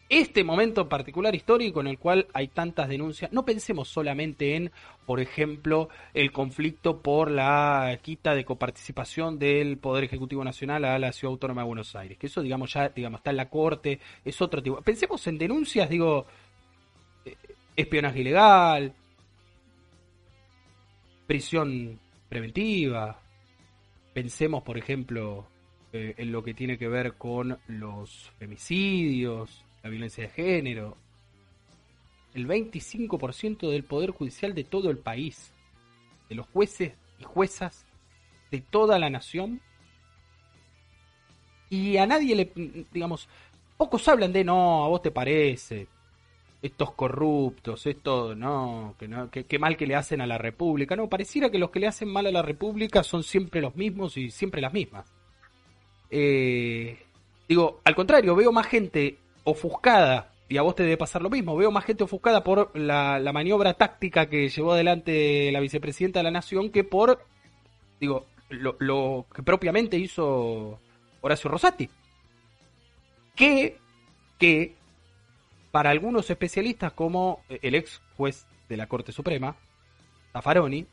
este 0.10 0.44
momento 0.44 0.90
particular 0.90 1.34
histórico 1.34 1.82
en 1.82 1.88
el 1.88 1.98
cual 1.98 2.28
hay 2.34 2.48
tantas 2.48 2.90
denuncias, 2.90 3.32
no 3.32 3.46
pensemos 3.46 3.88
solamente 3.88 4.56
en, 4.56 4.72
por 5.06 5.20
ejemplo, 5.20 5.90
el 6.14 6.32
conflicto 6.32 7.02
por 7.02 7.32
la 7.32 7.98
quita 8.02 8.36
de 8.36 8.46
coparticipación 8.46 9.40
del 9.40 9.78
Poder 9.78 10.04
Ejecutivo 10.04 10.44
Nacional 10.44 10.86
a 10.86 11.00
la 11.00 11.12
Ciudad 11.12 11.34
Autónoma 11.34 11.62
de 11.62 11.68
Buenos 11.68 11.96
Aires, 11.96 12.18
que 12.18 12.28
eso, 12.28 12.42
digamos, 12.42 12.74
ya 12.74 12.90
digamos, 12.90 13.20
está 13.20 13.32
en 13.32 13.38
la 13.38 13.50
Corte, 13.50 14.00
es 14.24 14.42
otro 14.42 14.62
tipo. 14.62 14.82
Pensemos 14.82 15.26
en 15.28 15.38
denuncias, 15.38 15.90
digo, 15.90 16.28
eh, 17.26 17.36
espionaje 17.76 18.22
ilegal, 18.22 18.94
prisión 21.26 22.00
preventiva. 22.30 23.20
Pensemos, 24.14 24.64
por 24.64 24.78
ejemplo, 24.78 25.48
eh, 25.92 26.14
en 26.18 26.32
lo 26.32 26.44
que 26.44 26.54
tiene 26.54 26.78
que 26.78 26.88
ver 26.88 27.14
con 27.14 27.58
los 27.68 28.32
femicidios, 28.38 29.66
la 29.84 29.90
violencia 29.90 30.24
de 30.24 30.30
género. 30.30 30.98
El 32.34 32.48
25% 32.48 33.70
del 33.70 33.84
Poder 33.84 34.12
Judicial 34.12 34.56
de 34.56 34.64
todo 34.64 34.90
el 34.90 34.98
país, 34.98 35.54
de 36.30 36.36
los 36.36 36.48
jueces 36.48 36.94
y 37.20 37.24
juezas 37.24 37.86
de 38.50 38.62
toda 38.62 38.98
la 38.98 39.10
nación. 39.10 39.62
Y 41.70 41.98
a 41.98 42.08
nadie 42.08 42.36
le, 42.36 42.52
digamos, 42.92 43.28
pocos 43.78 44.08
hablan 44.08 44.34
de 44.34 44.44
no, 44.44 44.86
a 44.86 44.88
vos 44.88 45.02
te 45.02 45.12
parece, 45.12 45.88
estos 46.62 46.94
corruptos, 46.94 47.86
esto, 47.86 48.34
no, 48.36 48.96
que 48.98 49.08
no, 49.08 49.30
que, 49.30 49.60
mal 49.60 49.76
que 49.76 49.86
le 49.86 49.96
hacen 49.96 50.22
a 50.22 50.28
la 50.28 50.38
República. 50.38 50.96
No, 50.96 51.10
pareciera 51.10 51.52
que 51.52 51.60
los 51.60 51.72
que 51.72 51.80
le 51.80 51.88
hacen 51.88 52.10
mal 52.10 52.26
a 52.26 52.32
la 52.32 52.42
República 52.42 53.04
son 53.04 53.24
siempre 53.24 53.62
los 53.62 53.76
mismos 53.76 54.18
y 54.18 54.32
siempre 54.32 54.62
las 54.62 54.74
mismas. 54.74 55.12
Eh, 56.10 56.98
digo, 57.48 57.82
al 57.84 57.96
contrario, 57.96 58.36
veo 58.36 58.52
más 58.52 58.68
gente 58.68 59.18
ofuscada, 59.44 60.32
y 60.50 60.58
a 60.58 60.62
vos 60.62 60.76
te 60.76 60.84
debe 60.84 60.98
pasar 60.98 61.22
lo 61.22 61.30
mismo, 61.30 61.56
veo 61.56 61.72
más 61.72 61.86
gente 61.86 62.04
ofuscada 62.04 62.44
por 62.44 62.78
la, 62.78 63.20
la 63.20 63.34
maniobra 63.34 63.74
táctica 63.74 64.28
que 64.28 64.50
llevó 64.50 64.74
adelante 64.74 65.52
la 65.52 65.60
vicepresidenta 65.60 66.20
de 66.20 66.24
la 66.24 66.32
Nación 66.32 66.70
que 66.70 66.84
por, 66.84 67.26
digo, 68.00 68.26
lo, 68.50 68.76
lo 68.80 69.26
que 69.34 69.44
propiamente 69.44 69.98
hizo 69.98 70.80
Horacio 71.22 71.50
Rosati. 71.50 71.90
Que, 73.36 73.78
que 74.38 74.76
para 75.72 75.90
algunos 75.90 76.30
especialistas 76.30 76.94
como 76.94 77.44
el 77.50 77.74
ex 77.76 78.02
juez 78.16 78.46
de 78.70 78.78
la 78.78 78.88
Corte 78.88 79.12
Suprema, 79.12 79.56
Zaffaroni, 80.34 80.86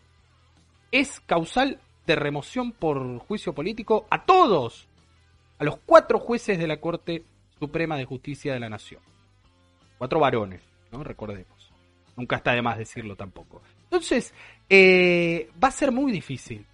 es 0.90 1.20
causal 1.20 1.80
de 2.06 2.16
remoción 2.16 2.72
por 2.72 3.18
juicio 3.18 3.54
político 3.54 4.06
a 4.10 4.24
todos, 4.24 4.88
a 5.58 5.64
los 5.64 5.76
cuatro 5.84 6.18
jueces 6.18 6.58
de 6.58 6.66
la 6.66 6.80
Corte 6.80 7.24
Suprema 7.60 7.96
de 7.96 8.04
Justicia 8.04 8.52
de 8.52 8.58
la 8.58 8.68
Nación. 8.68 9.00
Cuatro 9.98 10.18
varones, 10.18 10.62
¿no? 10.90 11.04
Recordemos. 11.04 11.70
Nunca 12.16 12.36
está 12.36 12.52
de 12.52 12.62
más 12.62 12.78
decirlo 12.78 13.14
tampoco. 13.14 13.62
Entonces, 13.84 14.34
eh, 14.68 15.48
va 15.62 15.68
a 15.68 15.72
ser 15.72 15.92
muy 15.92 16.10
difícil. 16.10 16.66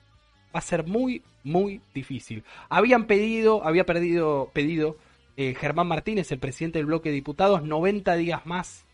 Va 0.54 0.60
a 0.60 0.62
ser 0.62 0.86
muy, 0.86 1.22
muy 1.44 1.82
difícil. 1.92 2.42
Habían 2.70 3.06
pedido, 3.06 3.62
había 3.66 3.84
perdido, 3.84 4.50
pedido 4.54 4.96
eh, 5.36 5.54
Germán 5.54 5.88
Martínez, 5.88 6.32
el 6.32 6.38
presidente 6.38 6.78
del 6.78 6.86
bloque 6.86 7.10
de 7.10 7.16
diputados, 7.16 7.62
90 7.62 8.14
días 8.16 8.46
más 8.46 8.86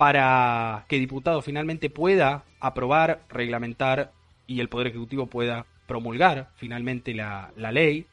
para 0.00 0.86
que 0.88 0.98
diputado 0.98 1.42
finalmente 1.42 1.90
pueda 1.90 2.44
aprobar, 2.58 3.20
reglamentar 3.28 4.12
y 4.46 4.60
el 4.60 4.70
Poder 4.70 4.86
Ejecutivo 4.86 5.26
pueda 5.26 5.66
promulgar 5.86 6.48
finalmente 6.56 7.12
la, 7.12 7.52
ley, 7.54 8.06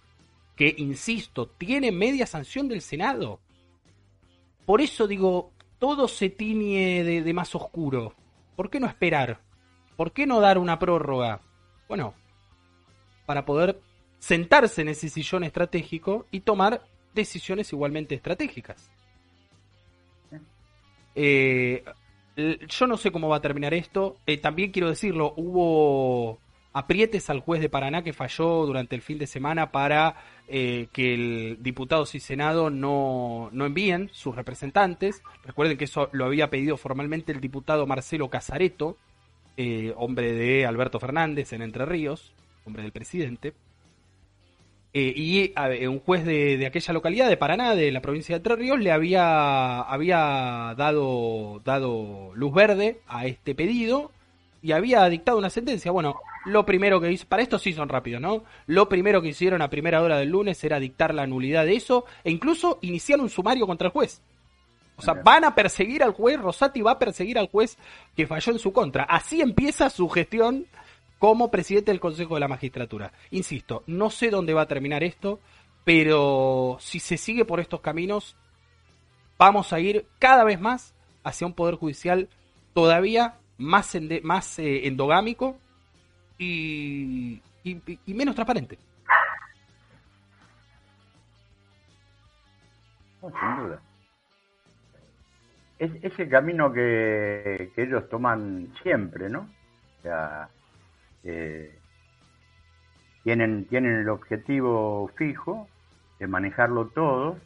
que, 0.57 0.73
insisto, 0.77 1.47
tiene 1.47 1.91
media 1.91 2.25
sanción 2.25 2.67
del 2.67 2.81
Senado. 2.81 3.39
Por 4.65 4.81
eso 4.81 5.07
digo, 5.07 5.53
todo 5.79 6.07
se 6.07 6.29
tiñe 6.29 7.03
de, 7.03 7.33
más 7.33 7.53
oscuro. 7.55 8.15
¿Por 8.55 8.69
qué 8.69 8.79
no 8.79 8.87
esperar? 8.87 9.39
¿Por 9.95 10.11
qué 10.11 10.25
no 10.25 10.41
dar 10.41 10.57
una 10.57 10.79
prórroga? 10.79 11.41
Bueno, 11.87 12.15
para 13.25 13.45
poder 13.45 13.79
sentarse 14.17 14.81
en 14.81 14.89
ese 14.89 15.09
sillón 15.09 15.43
estratégico 15.43 16.25
y 16.31 16.41
tomar 16.41 16.81
decisiones 17.13 17.71
igualmente 17.71 18.15
estratégicas. 18.15 18.91
Eh, 21.13 21.83
yo 22.35 22.87
no 22.87 22.97
sé 22.97 23.11
cómo 23.11 23.29
va 23.29 23.37
a 23.37 23.41
terminar 23.41 23.75
esto. 23.75 24.17
Eh, 24.25 24.37
también 24.37 24.71
quiero 24.71 24.89
decirlo, 24.89 25.33
hubo 25.37 26.39
aprietes 26.77 27.29
al 27.29 27.39
juez 27.39 27.61
de 27.61 27.69
Paraná 27.69 28.03
que 28.03 28.13
falló 28.13 28.65
durante 28.65 28.95
el 28.95 29.01
fin 29.01 29.17
de 29.17 29.27
semana 29.27 29.71
para 29.71 30.15
eh, 30.47 30.87
que 30.93 31.13
el 31.13 31.57
diputados 31.61 32.15
y 32.15 32.19
senado 32.19 32.69
no, 32.69 33.49
no 33.51 33.65
envíen 33.65 34.09
sus 34.13 34.35
representantes. 34.35 35.21
Recuerden 35.43 35.77
que 35.77 35.85
eso 35.85 36.09
lo 36.11 36.25
había 36.25 36.49
pedido 36.49 36.77
formalmente 36.77 37.31
el 37.31 37.41
diputado 37.41 37.87
Marcelo 37.87 38.29
Casareto, 38.29 38.97
hombre 39.95 40.33
de 40.33 40.67
Alberto 40.67 40.99
Fernández 40.99 41.51
en 41.51 41.63
Entre 41.63 41.83
Ríos, 41.83 42.31
hombre 42.65 42.83
del 42.83 42.91
presidente. 42.91 43.53
Eh, 44.93 45.13
y 45.15 45.53
un 45.85 45.99
juez 45.99 46.25
de, 46.25 46.65
aquella 46.65 46.93
localidad, 46.93 47.29
de 47.29 47.37
Paraná, 47.37 47.75
de 47.75 47.91
la 47.91 48.01
provincia 48.01 48.33
de 48.33 48.37
Entre 48.37 48.55
Ríos, 48.55 48.79
le 48.79 48.91
había, 48.91 49.81
había 49.81 50.73
dado, 50.77 51.61
dado 51.63 52.31
luz 52.35 52.53
verde 52.53 53.01
a 53.07 53.27
este 53.27 53.53
pedido 53.53 54.11
y 54.67 54.73
había 54.73 55.07
dictado 55.07 55.37
una 55.37 55.49
sentencia. 55.49 55.93
Bueno, 55.93 56.19
lo 56.43 56.65
primero 56.65 56.99
que 56.99 57.09
hizo, 57.09 57.25
para 57.25 57.41
esto 57.41 57.57
sí 57.57 57.71
son 57.71 57.87
rápidos, 57.87 58.19
¿no? 58.19 58.43
Lo 58.65 58.89
primero 58.89 59.21
que 59.21 59.29
hicieron 59.29 59.61
a 59.61 59.69
primera 59.69 60.01
hora 60.01 60.17
del 60.17 60.27
lunes 60.27 60.61
era 60.61 60.77
dictar 60.77 61.13
la 61.13 61.25
nulidad 61.25 61.63
de 61.63 61.77
eso 61.77 62.03
e 62.25 62.31
incluso 62.31 62.77
iniciar 62.81 63.21
un 63.21 63.29
sumario 63.29 63.65
contra 63.65 63.87
el 63.87 63.93
juez. 63.93 64.21
O 64.97 65.01
sea, 65.01 65.13
van 65.13 65.45
a 65.45 65.55
perseguir 65.55 66.03
al 66.03 66.11
juez, 66.11 66.37
Rosati 66.37 66.81
va 66.81 66.91
a 66.91 66.99
perseguir 66.99 67.39
al 67.39 67.47
juez 67.47 67.77
que 68.13 68.27
falló 68.27 68.51
en 68.51 68.59
su 68.59 68.73
contra. 68.73 69.03
Así 69.03 69.39
empieza 69.39 69.89
su 69.89 70.09
gestión 70.09 70.65
como 71.17 71.49
presidente 71.49 71.91
del 71.91 72.01
Consejo 72.01 72.33
de 72.33 72.41
la 72.41 72.49
Magistratura. 72.49 73.13
Insisto, 73.31 73.83
no 73.87 74.09
sé 74.09 74.31
dónde 74.31 74.53
va 74.53 74.63
a 74.63 74.67
terminar 74.67 75.01
esto, 75.01 75.39
pero 75.85 76.75
si 76.81 76.99
se 76.99 77.15
sigue 77.15 77.45
por 77.45 77.61
estos 77.61 77.79
caminos, 77.79 78.35
vamos 79.37 79.71
a 79.71 79.79
ir 79.79 80.07
cada 80.19 80.43
vez 80.43 80.59
más 80.59 80.93
hacia 81.23 81.47
un 81.47 81.53
poder 81.53 81.75
judicial 81.75 82.27
todavía 82.73 83.35
más, 83.57 83.97
más 84.23 84.59
eh, 84.59 84.87
endogámico 84.87 85.57
y, 86.37 87.41
menos 88.05 88.35
transparente. 88.35 88.77
sin 93.21 93.57
duda. 93.57 93.81
Es, 95.79 95.91
ese 96.01 96.29
camino 96.29 96.71
que, 96.71 97.71
que 97.75 97.83
ellos 97.83 98.07
toman 98.09 98.73
siempre, 98.81 99.29
¿no? 99.29 99.49
O 99.99 100.01
sea, 100.01 100.49
eh, 101.23 101.77
tienen, 103.23 103.65
tienen 103.65 103.97
el 103.97 104.09
objetivo 104.09 105.11
fijo 105.15 105.67
de 106.19 106.27
manejarlo 106.27 106.87
todo 106.87 107.37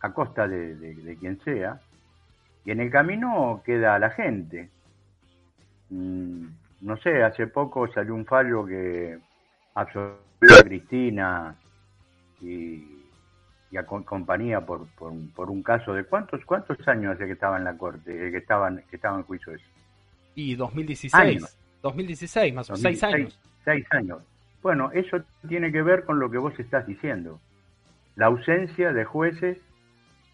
a 0.00 0.12
costa 0.12 0.48
de, 0.48 1.16
quien 1.20 1.40
sea, 1.40 1.80
y 2.64 2.72
en 2.72 2.80
el 2.80 2.90
camino 2.90 3.62
queda 3.64 3.98
la 3.98 4.10
gente. 4.10 4.68
Mm, 5.90 6.46
no 6.80 6.96
sé, 6.98 7.22
hace 7.22 7.46
poco 7.46 7.86
salió 7.92 8.14
un 8.14 8.24
fallo 8.24 8.64
que 8.64 9.18
absolvió 9.74 10.16
a 10.58 10.62
Cristina 10.62 11.56
y, 12.40 12.84
a 13.76 13.84
compañía 13.84 14.60
por, 14.60 14.86
por, 14.96 15.50
un 15.50 15.62
caso 15.62 15.94
de 15.94 16.04
cuántos 16.04 16.44
cuántos 16.44 16.76
años 16.88 17.14
hace 17.14 17.26
que 17.26 17.32
estaba 17.32 17.56
en 17.56 17.64
la 17.64 17.76
corte, 17.76 18.30
que 18.30 18.36
estaban 18.36 18.82
que 18.88 18.96
estaba 18.96 19.16
en 19.16 19.24
juicio 19.24 19.52
eso. 19.54 19.64
Y 20.34 20.54
2016. 20.54 21.56
2016, 21.82 22.54
más 22.54 22.70
o 22.70 22.72
menos, 22.72 22.82
seis 22.82 23.02
años. 23.02 23.38
Seis, 23.64 23.86
años. 23.90 24.18
Bueno, 24.62 24.90
eso 24.92 25.22
tiene 25.48 25.70
que 25.70 25.82
ver 25.82 26.04
con 26.04 26.18
lo 26.18 26.30
que 26.30 26.38
vos 26.38 26.58
estás 26.58 26.86
diciendo. 26.86 27.40
La 28.16 28.26
ausencia 28.26 28.92
de 28.92 29.04
jueces 29.04 29.58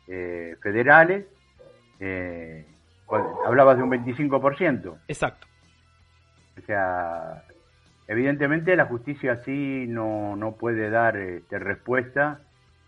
eh, 0.09 0.57
federales, 0.63 1.27
eh, 2.01 2.65
hablabas 3.47 3.77
de 3.77 3.83
un 3.83 3.91
25%. 3.91 4.99
Exacto. 5.09 5.47
O 6.59 6.61
sea, 6.63 7.43
evidentemente 8.09 8.77
la 8.77 8.87
justicia 8.87 9.33
así 9.33 9.87
no, 9.89 10.37
no 10.37 10.53
puede 10.53 10.91
dar 10.91 11.17
este, 11.17 11.59
respuesta 11.59 12.41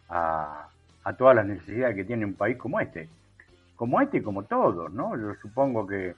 a, 0.08 0.68
a 1.04 1.12
todas 1.14 1.36
las 1.36 1.46
necesidades 1.46 1.96
que 1.96 2.04
tiene 2.04 2.24
un 2.24 2.34
país 2.34 2.56
como 2.56 2.80
este. 2.80 3.08
Como 3.76 4.00
este 4.00 4.18
y 4.18 4.22
como 4.22 4.44
todos, 4.44 4.92
¿no? 4.92 5.16
Yo 5.16 5.34
supongo 5.40 5.86
que 5.86 6.14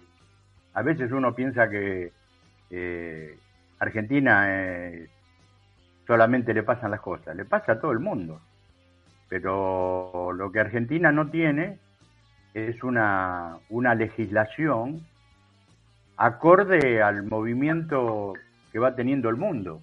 a 0.75 0.83
veces 0.83 1.13
uno 1.13 1.35
piensa 1.35 1.69
que 1.69 2.13
eh, 2.71 3.39
Argentina 3.79 4.47
eh, 4.49 5.09
solamente 6.07 6.55
le 6.55 6.63
pasan 6.63 6.91
las 6.91 7.01
cosas, 7.01 7.35
le 7.37 7.45
pasa 7.45 7.73
a 7.73 7.81
todo 7.81 7.93
el 7.93 7.99
mundo. 7.99 8.41
Pero 9.29 10.33
lo 10.33 10.51
que 10.51 10.61
Argentina 10.61 11.13
no 11.13 11.31
tiene 11.31 11.79
es 12.55 12.83
una, 12.83 13.59
una 13.69 13.95
legislación 13.95 15.07
acorde 16.17 17.03
al 17.03 17.23
movimiento 17.25 18.35
que 18.73 18.79
va 18.79 18.95
teniendo 18.95 19.29
el 19.29 19.37
mundo, 19.37 19.81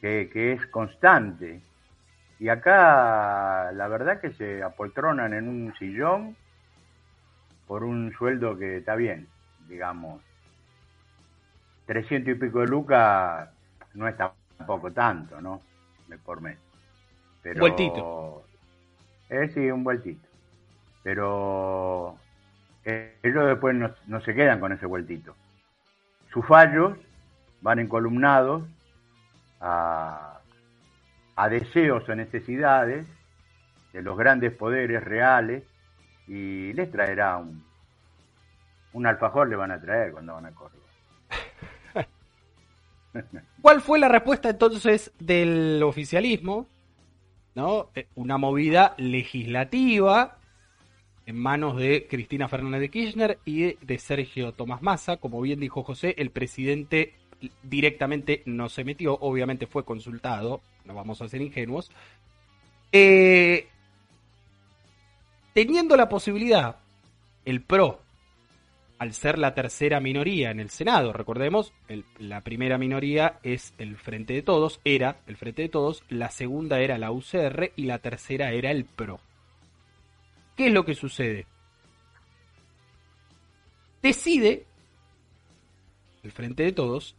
que, 0.00 0.30
que 0.32 0.52
es 0.52 0.66
constante. 0.66 1.60
Y 2.38 2.48
acá 2.48 3.70
la 3.72 3.88
verdad 3.88 4.20
que 4.20 4.32
se 4.32 4.62
apoltronan 4.62 5.34
en 5.34 5.48
un 5.48 5.74
sillón 5.78 6.36
por 7.66 7.84
un 7.84 8.12
sueldo 8.12 8.56
que 8.56 8.78
está 8.78 8.94
bien, 8.96 9.28
digamos. 9.68 10.22
300 11.86 12.34
y 12.34 12.38
pico 12.38 12.60
de 12.60 12.66
lucas 12.66 13.48
no 13.94 14.08
es 14.08 14.16
tampoco 14.16 14.92
tanto, 14.92 15.40
¿no? 15.40 15.60
Por 16.24 16.40
mes. 16.40 16.58
Pero, 17.42 17.60
vueltito. 17.60 18.44
Eh, 19.28 19.50
sí, 19.52 19.70
un 19.70 19.82
vueltito. 19.82 20.26
Pero 21.04 22.18
eh, 22.84 23.16
ellos 23.22 23.46
después 23.46 23.76
no, 23.76 24.20
se 24.22 24.34
quedan 24.34 24.58
con 24.58 24.72
ese 24.72 24.86
vueltito. 24.86 25.36
Sus 26.32 26.44
fallos 26.44 26.98
van 27.60 27.78
encolumnados 27.78 28.64
a, 29.60 30.40
a 31.36 31.48
deseos 31.48 32.08
o 32.08 32.14
necesidades 32.16 33.06
de 33.92 34.02
los 34.02 34.18
grandes 34.18 34.52
poderes 34.52 35.04
reales 35.04 35.62
y 36.26 36.72
les 36.72 36.90
traerá 36.90 37.36
un, 37.36 37.62
un 38.94 39.06
alfajor, 39.06 39.48
le 39.48 39.56
van 39.56 39.70
a 39.70 39.80
traer 39.80 40.12
cuando 40.12 40.34
van 40.34 40.46
a 40.46 40.52
Córdoba. 40.52 40.82
¿Cuál 43.62 43.80
fue 43.82 43.98
la 43.98 44.08
respuesta 44.08 44.50
entonces 44.50 45.12
del 45.18 45.82
oficialismo? 45.84 46.66
¿No? 47.54 47.90
Eh, 47.94 48.08
una 48.16 48.38
movida 48.38 48.94
legislativa 48.96 50.38
en 51.26 51.38
manos 51.38 51.76
de 51.76 52.06
Cristina 52.08 52.48
Fernández 52.48 52.80
de 52.80 52.90
Kirchner 52.90 53.38
y 53.44 53.74
de 53.84 53.98
Sergio 53.98 54.52
Tomás 54.52 54.82
Massa. 54.82 55.16
Como 55.16 55.40
bien 55.40 55.60
dijo 55.60 55.82
José, 55.82 56.14
el 56.18 56.30
presidente 56.30 57.14
directamente 57.62 58.42
no 58.46 58.68
se 58.68 58.84
metió, 58.84 59.14
obviamente 59.20 59.66
fue 59.66 59.84
consultado, 59.84 60.60
no 60.84 60.94
vamos 60.94 61.20
a 61.20 61.28
ser 61.28 61.40
ingenuos. 61.40 61.90
Eh, 62.92 63.68
teniendo 65.52 65.96
la 65.96 66.08
posibilidad, 66.08 66.76
el 67.44 67.62
PRO, 67.62 68.00
al 68.98 69.12
ser 69.12 69.38
la 69.38 69.54
tercera 69.54 70.00
minoría 70.00 70.50
en 70.50 70.60
el 70.60 70.70
Senado, 70.70 71.12
recordemos, 71.12 71.72
la 72.18 72.42
primera 72.42 72.78
minoría 72.78 73.38
es 73.42 73.74
el 73.78 73.96
Frente 73.96 74.34
de 74.34 74.42
Todos, 74.42 74.80
era 74.84 75.18
el 75.26 75.36
Frente 75.36 75.62
de 75.62 75.68
Todos, 75.68 76.04
la 76.08 76.30
segunda 76.30 76.80
era 76.80 76.98
la 76.98 77.10
UCR 77.10 77.72
y 77.76 77.84
la 77.84 77.98
tercera 77.98 78.52
era 78.52 78.70
el 78.70 78.84
PRO. 78.84 79.20
¿Qué 80.56 80.66
es 80.68 80.72
lo 80.72 80.84
que 80.84 80.94
sucede? 80.94 81.46
Decide 84.02 84.66
el 86.22 86.32
Frente 86.32 86.62
de 86.62 86.72
Todos 86.72 87.16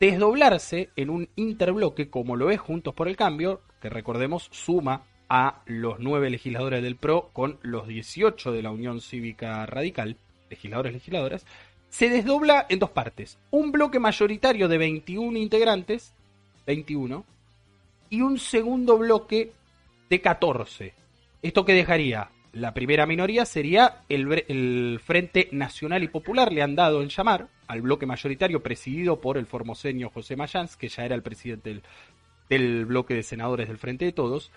desdoblarse 0.00 0.90
en 0.96 1.10
un 1.10 1.28
interbloque 1.36 2.10
como 2.10 2.34
lo 2.36 2.50
es 2.50 2.58
Juntos 2.58 2.94
por 2.94 3.06
el 3.06 3.16
Cambio, 3.16 3.60
que 3.80 3.88
recordemos 3.88 4.48
suma 4.50 5.04
a 5.28 5.62
los 5.66 6.00
nueve 6.00 6.28
legisladores 6.28 6.82
del 6.82 6.96
PRO 6.96 7.30
con 7.32 7.58
los 7.62 7.86
18 7.86 8.52
de 8.52 8.62
la 8.62 8.70
Unión 8.70 9.00
Cívica 9.00 9.64
Radical, 9.64 10.16
legisladores 10.50 10.92
legisladoras, 10.92 11.46
se 11.88 12.08
desdobla 12.08 12.66
en 12.68 12.78
dos 12.78 12.90
partes. 12.90 13.38
Un 13.50 13.70
bloque 13.70 13.98
mayoritario 13.98 14.66
de 14.66 14.78
21 14.78 15.38
integrantes, 15.38 16.14
21, 16.66 17.24
y 18.10 18.22
un 18.22 18.38
segundo 18.38 18.98
bloque 18.98 19.52
de 20.10 20.20
14. 20.20 20.94
¿Esto 21.42 21.64
que 21.64 21.74
dejaría? 21.74 22.30
La 22.52 22.74
primera 22.74 23.06
minoría 23.06 23.46
sería 23.46 24.02
el, 24.10 25.00
Frente 25.02 25.48
Nacional 25.52 26.02
y 26.02 26.08
Popular, 26.08 26.52
le 26.52 26.60
han 26.60 26.76
dado 26.76 27.02
en 27.02 27.08
llamar 27.08 27.48
al 27.66 27.80
bloque 27.80 28.04
mayoritario 28.04 28.62
presidido 28.62 29.22
por 29.22 29.38
el 29.38 29.46
formoseño 29.46 30.10
José 30.10 30.36
Mayans, 30.36 30.76
que 30.76 30.88
ya 30.88 31.06
era 31.06 31.14
el 31.14 31.22
presidente 31.22 31.80
del, 32.50 32.84
bloque 32.84 33.14
de 33.14 33.22
senadores 33.22 33.68
del 33.68 33.78
Frente 33.78 34.04
de 34.04 34.12
Todos. 34.12 34.52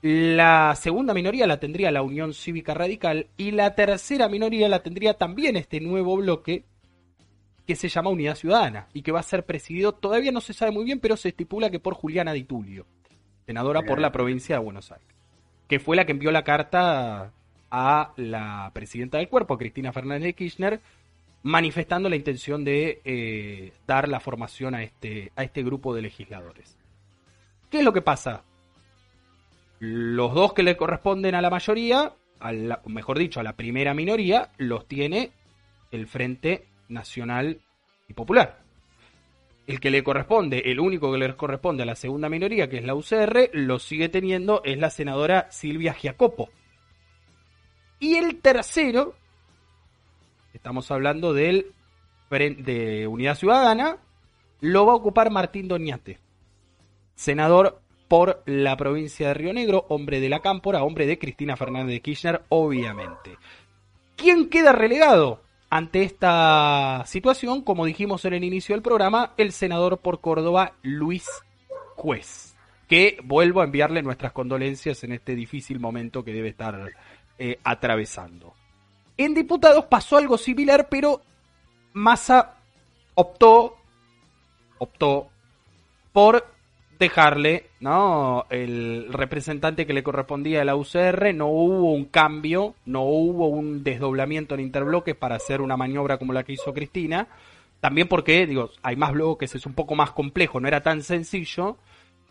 La 0.00 0.74
segunda 0.74 1.12
minoría 1.12 1.46
la 1.46 1.60
tendría 1.60 1.90
la 1.90 2.00
Unión 2.00 2.32
Cívica 2.32 2.72
Radical 2.72 3.26
y 3.36 3.50
la 3.50 3.74
tercera 3.74 4.28
minoría 4.30 4.68
la 4.70 4.82
tendría 4.82 5.14
también 5.14 5.56
este 5.56 5.80
nuevo 5.80 6.16
bloque 6.16 6.64
que 7.66 7.76
se 7.76 7.90
llama 7.90 8.08
Unidad 8.08 8.36
Ciudadana 8.36 8.88
y 8.94 9.02
que 9.02 9.12
va 9.12 9.20
a 9.20 9.24
ser 9.24 9.44
presidido, 9.44 9.92
todavía 9.92 10.32
no 10.32 10.40
se 10.40 10.54
sabe 10.54 10.72
muy 10.72 10.84
bien, 10.84 11.00
pero 11.00 11.18
se 11.18 11.28
estipula 11.28 11.68
que 11.68 11.80
por 11.80 11.92
Juliana 11.92 12.32
Di 12.32 12.44
Tulio, 12.44 12.86
senadora 13.44 13.82
por 13.82 14.00
la 14.00 14.12
provincia 14.12 14.56
de 14.56 14.64
Buenos 14.64 14.90
Aires 14.90 15.17
que 15.68 15.78
fue 15.78 15.96
la 15.96 16.06
que 16.06 16.12
envió 16.12 16.32
la 16.32 16.44
carta 16.44 17.32
a 17.70 18.12
la 18.16 18.70
presidenta 18.72 19.18
del 19.18 19.28
cuerpo, 19.28 19.58
Cristina 19.58 19.92
Fernández 19.92 20.24
de 20.24 20.32
Kirchner, 20.32 20.80
manifestando 21.42 22.08
la 22.08 22.16
intención 22.16 22.64
de 22.64 23.00
eh, 23.04 23.72
dar 23.86 24.08
la 24.08 24.20
formación 24.20 24.74
a 24.74 24.82
este, 24.82 25.30
a 25.36 25.44
este 25.44 25.62
grupo 25.62 25.94
de 25.94 26.02
legisladores. 26.02 26.76
¿Qué 27.70 27.78
es 27.78 27.84
lo 27.84 27.92
que 27.92 28.02
pasa? 28.02 28.44
Los 29.78 30.34
dos 30.34 30.54
que 30.54 30.62
le 30.62 30.76
corresponden 30.76 31.34
a 31.34 31.42
la 31.42 31.50
mayoría, 31.50 32.14
mejor 32.86 33.18
dicho, 33.18 33.38
a 33.38 33.44
la 33.44 33.52
primera 33.52 33.94
minoría, 33.94 34.50
los 34.56 34.88
tiene 34.88 35.30
el 35.92 36.06
Frente 36.06 36.66
Nacional 36.88 37.60
y 38.08 38.14
Popular 38.14 38.67
el 39.68 39.80
que 39.80 39.90
le 39.90 40.02
corresponde, 40.02 40.62
el 40.64 40.80
único 40.80 41.12
que 41.12 41.18
le 41.18 41.36
corresponde 41.36 41.82
a 41.82 41.86
la 41.86 41.94
segunda 41.94 42.30
minoría, 42.30 42.70
que 42.70 42.78
es 42.78 42.84
la 42.84 42.94
UCR, 42.94 43.50
lo 43.52 43.78
sigue 43.78 44.08
teniendo, 44.08 44.62
es 44.64 44.78
la 44.78 44.88
senadora 44.88 45.46
Silvia 45.50 45.92
Giacopo. 45.92 46.48
Y 48.00 48.14
el 48.14 48.40
tercero, 48.40 49.14
estamos 50.54 50.90
hablando 50.90 51.34
del 51.34 51.66
de 52.30 53.06
Unidad 53.06 53.36
Ciudadana, 53.36 53.98
lo 54.60 54.86
va 54.86 54.92
a 54.92 54.96
ocupar 54.96 55.30
Martín 55.30 55.68
Doñate, 55.68 56.18
senador 57.14 57.82
por 58.08 58.42
la 58.46 58.74
provincia 58.78 59.28
de 59.28 59.34
Río 59.34 59.52
Negro, 59.52 59.84
hombre 59.90 60.20
de 60.20 60.30
la 60.30 60.40
Cámpora, 60.40 60.82
hombre 60.82 61.06
de 61.06 61.18
Cristina 61.18 61.58
Fernández 61.58 61.92
de 61.92 62.00
Kirchner, 62.00 62.42
obviamente. 62.48 63.36
¿Quién 64.16 64.48
queda 64.48 64.72
relegado? 64.72 65.42
Ante 65.70 66.02
esta 66.02 67.04
situación, 67.06 67.60
como 67.62 67.84
dijimos 67.84 68.24
en 68.24 68.32
el 68.32 68.44
inicio 68.44 68.74
del 68.74 68.82
programa, 68.82 69.34
el 69.36 69.52
senador 69.52 69.98
por 69.98 70.20
Córdoba, 70.20 70.72
Luis 70.82 71.26
Juez, 71.94 72.56
que 72.88 73.18
vuelvo 73.22 73.60
a 73.60 73.64
enviarle 73.64 74.02
nuestras 74.02 74.32
condolencias 74.32 75.04
en 75.04 75.12
este 75.12 75.34
difícil 75.34 75.78
momento 75.78 76.24
que 76.24 76.32
debe 76.32 76.48
estar 76.48 76.90
eh, 77.38 77.58
atravesando. 77.64 78.54
En 79.18 79.34
diputados 79.34 79.84
pasó 79.84 80.16
algo 80.16 80.38
similar, 80.38 80.88
pero 80.88 81.20
Massa 81.92 82.54
optó, 83.14 83.76
optó 84.78 85.28
por 86.12 86.46
dejarle, 86.98 87.66
¿no? 87.80 88.46
El 88.50 89.12
representante 89.12 89.86
que 89.86 89.92
le 89.92 90.02
correspondía 90.02 90.62
a 90.62 90.64
la 90.64 90.76
UCR, 90.76 91.34
no 91.34 91.48
hubo 91.48 91.92
un 91.92 92.06
cambio, 92.06 92.74
no 92.86 93.02
hubo 93.02 93.48
un 93.48 93.84
desdoblamiento 93.84 94.54
en 94.54 94.60
interbloques 94.60 95.14
para 95.14 95.36
hacer 95.36 95.60
una 95.60 95.76
maniobra 95.76 96.18
como 96.18 96.32
la 96.32 96.42
que 96.42 96.54
hizo 96.54 96.74
Cristina. 96.74 97.28
También 97.80 98.08
porque, 98.08 98.46
digo, 98.46 98.70
hay 98.82 98.96
más 98.96 99.12
bloques, 99.12 99.54
es 99.54 99.64
un 99.64 99.74
poco 99.74 99.94
más 99.94 100.10
complejo, 100.10 100.60
no 100.60 100.66
era 100.66 100.82
tan 100.82 101.02
sencillo. 101.02 101.76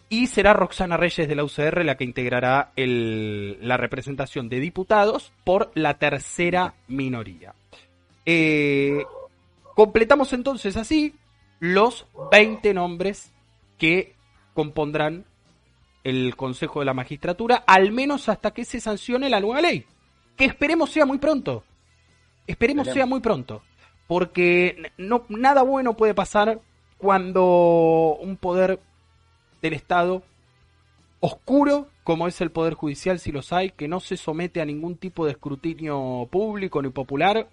Y 0.10 0.27
será 0.27 0.53
Roxana 0.53 0.97
Reyes 0.97 1.27
de 1.27 1.36
la 1.36 1.43
UCR 1.43 1.84
la 1.84 1.97
que 1.97 2.06
integrará 2.06 2.71
el, 2.75 3.58
la 3.62 3.77
representación 3.77 4.47
de 4.47 4.60
diputados 4.60 5.34
por 5.43 5.71
la 5.73 5.95
tercera 5.95 6.75
minoría. 6.88 7.53
Eh, 8.25 9.03
completamos 9.75 10.32
entonces 10.34 10.77
así 10.77 11.15
los 11.60 12.08
20 12.32 12.73
nombres 12.73 13.32
que 13.77 14.16
compondrán 14.57 15.23
el 16.03 16.35
Consejo 16.35 16.79
de 16.79 16.87
la 16.87 16.95
Magistratura, 16.95 17.57
al 17.67 17.91
menos 17.91 18.27
hasta 18.27 18.55
que 18.55 18.65
se 18.65 18.79
sancione 18.79 19.29
la 19.29 19.39
nueva 19.39 19.61
ley. 19.61 19.85
Que 20.35 20.45
esperemos 20.45 20.89
sea 20.89 21.05
muy 21.05 21.19
pronto. 21.19 21.63
Esperemos, 22.47 22.87
sea 22.87 23.05
muy 23.05 23.19
pronto. 23.19 23.61
Porque 24.07 24.91
no, 24.97 25.25
nada 25.29 25.61
bueno 25.61 25.95
puede 25.95 26.15
pasar 26.15 26.59
cuando 26.97 28.17
un 28.19 28.35
poder 28.35 28.79
del 29.61 29.73
Estado 29.73 30.23
oscuro, 31.19 31.89
como 32.03 32.27
es 32.27 32.41
el 32.41 32.49
Poder 32.49 32.73
Judicial, 32.73 33.19
si 33.19 33.31
los 33.31 33.53
hay, 33.53 33.69
que 33.69 33.87
no 33.87 33.99
se 33.99 34.17
somete 34.17 34.59
a 34.59 34.65
ningún 34.65 34.95
tipo 34.97 35.23
de 35.27 35.33
escrutinio 35.33 36.27
público 36.31 36.81
ni 36.81 36.89
popular, 36.89 37.47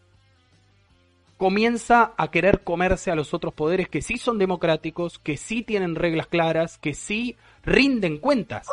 comienza 1.45 2.15
a 2.17 2.31
querer 2.31 2.63
comerse 2.65 3.11
a 3.11 3.15
los 3.15 3.35
otros 3.35 3.53
poderes 3.53 3.91
que 3.91 4.01
sí 4.01 4.17
son 4.17 4.39
democráticos, 4.39 5.19
que 5.19 5.37
sí 5.37 5.61
tienen 5.63 5.95
reglas 5.95 6.27
claras, 6.27 6.79
que 6.79 6.95
sí 6.95 7.37
rinden 7.63 8.17
cuentas 8.17 8.67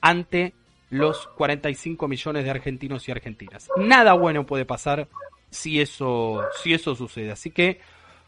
ante 0.00 0.54
los 0.90 1.26
45 1.26 2.06
millones 2.06 2.44
de 2.44 2.50
argentinos 2.50 3.08
y 3.08 3.10
argentinas. 3.10 3.68
Nada 3.76 4.12
bueno 4.12 4.46
puede 4.46 4.64
pasar 4.64 5.08
si 5.50 5.80
eso, 5.80 6.40
si 6.62 6.72
eso 6.72 6.94
sucede. 6.94 7.32
Así 7.32 7.50
que 7.50 7.80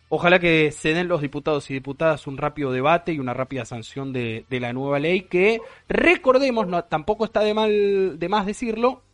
ojalá 0.08 0.40
que 0.40 0.72
se 0.72 0.92
den 0.92 1.06
los 1.06 1.22
diputados 1.22 1.70
y 1.70 1.74
diputadas 1.74 2.26
un 2.26 2.38
rápido 2.38 2.72
debate 2.72 3.12
y 3.12 3.20
una 3.20 3.34
rápida 3.34 3.64
sanción 3.64 4.12
de, 4.12 4.46
de 4.50 4.58
la 4.58 4.72
nueva 4.72 4.98
ley 4.98 5.20
que, 5.20 5.60
recordemos, 5.88 6.66
no, 6.66 6.82
tampoco 6.82 7.24
está 7.24 7.44
de, 7.44 7.54
mal, 7.54 8.18
de 8.18 8.28
más 8.28 8.46
decirlo, 8.46 9.04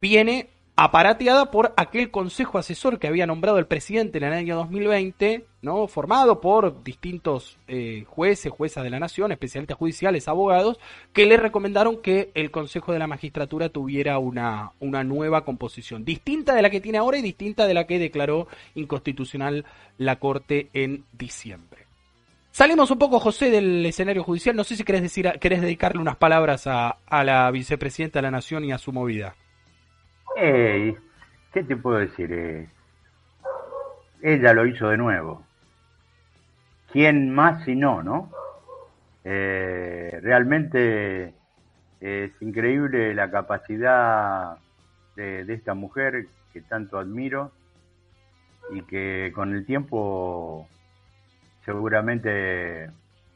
viene 0.00 0.53
aparateada 0.76 1.52
por 1.52 1.72
aquel 1.76 2.10
consejo 2.10 2.58
asesor 2.58 2.98
que 2.98 3.06
había 3.06 3.26
nombrado 3.26 3.58
el 3.58 3.66
presidente 3.66 4.18
en 4.18 4.24
el 4.24 4.32
año 4.32 4.56
2020, 4.56 5.46
¿no? 5.62 5.86
formado 5.86 6.40
por 6.40 6.82
distintos 6.82 7.58
eh, 7.68 8.04
jueces, 8.08 8.50
juezas 8.50 8.82
de 8.82 8.90
la 8.90 8.98
nación, 8.98 9.30
especialistas 9.30 9.78
judiciales, 9.78 10.26
abogados, 10.26 10.80
que 11.12 11.26
le 11.26 11.36
recomendaron 11.36 12.02
que 12.02 12.32
el 12.34 12.50
Consejo 12.50 12.92
de 12.92 12.98
la 12.98 13.06
Magistratura 13.06 13.68
tuviera 13.68 14.18
una, 14.18 14.72
una 14.80 15.04
nueva 15.04 15.44
composición, 15.44 16.04
distinta 16.04 16.54
de 16.54 16.62
la 16.62 16.70
que 16.70 16.80
tiene 16.80 16.98
ahora 16.98 17.18
y 17.18 17.22
distinta 17.22 17.68
de 17.68 17.74
la 17.74 17.86
que 17.86 18.00
declaró 18.00 18.48
inconstitucional 18.74 19.64
la 19.96 20.18
Corte 20.18 20.70
en 20.72 21.04
diciembre. 21.12 21.86
Salimos 22.50 22.90
un 22.90 22.98
poco, 22.98 23.18
José, 23.18 23.50
del 23.50 23.84
escenario 23.84 24.22
judicial. 24.22 24.54
No 24.54 24.62
sé 24.62 24.76
si 24.76 24.84
querés, 24.84 25.02
decir, 25.02 25.28
dedicarle 25.40 26.00
unas 26.00 26.16
palabras 26.16 26.68
a 26.68 27.24
la 27.24 27.50
vicepresidenta 27.50 28.20
de 28.20 28.22
la 28.22 28.30
Nación 28.30 28.64
y 28.64 28.70
a 28.70 28.78
su 28.78 28.92
movida. 28.92 29.34
Hey, 30.36 30.96
¿Qué 31.52 31.62
te 31.62 31.76
puedo 31.76 31.98
decir? 31.98 32.32
Eh, 32.32 32.68
ella 34.22 34.52
lo 34.52 34.66
hizo 34.66 34.88
de 34.88 34.96
nuevo. 34.96 35.44
¿Quién 36.90 37.32
más 37.32 37.64
si 37.64 37.76
no, 37.76 38.02
no? 38.02 38.30
Eh, 39.22 40.18
realmente 40.20 41.32
es 42.00 42.32
increíble 42.40 43.14
la 43.14 43.30
capacidad 43.30 44.56
de, 45.14 45.44
esta 45.46 45.74
mujer 45.74 46.26
que 46.52 46.60
tanto 46.62 46.98
admiro 46.98 47.52
y 48.72 48.82
que 48.82 49.30
con 49.32 49.54
el 49.54 49.64
tiempo 49.64 50.66
seguramente 51.64 52.90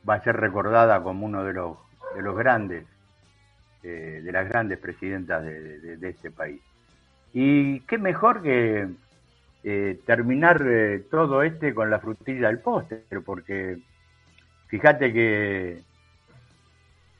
va 0.08 0.14
a 0.14 0.24
ser 0.24 0.36
recordada 0.36 1.00
como 1.04 1.24
uno 1.24 1.44
de 1.44 1.52
los 1.52 1.78
de 2.16 2.22
los 2.22 2.36
grandes 2.36 2.84
eh, 3.84 4.20
de 4.24 4.32
las 4.32 4.48
grandes 4.48 4.78
presidentas 4.78 5.44
de 5.44 6.08
este 6.08 6.30
país 6.30 6.60
y 7.32 7.80
qué 7.80 7.98
mejor 7.98 8.42
que 8.42 8.88
eh, 9.64 10.00
terminar 10.06 10.62
eh, 10.66 11.04
todo 11.10 11.42
este 11.42 11.74
con 11.74 11.90
la 11.90 12.00
frutilla 12.00 12.48
del 12.48 12.60
póster, 12.60 13.02
porque 13.24 13.78
fíjate 14.68 15.12
que 15.12 15.82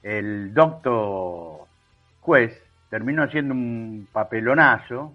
el 0.03 0.55
doctor 0.55 1.66
juez 2.21 2.62
terminó 2.90 3.25
haciendo 3.25 3.55
un 3.55 4.09
papelonazo, 4.12 5.12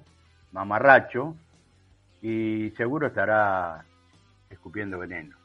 mamarracho, 0.52 1.36
y 2.22 2.72
seguro 2.78 3.08
estará 3.08 3.84
escupiendo 4.50 5.00
veneno. 5.00 5.36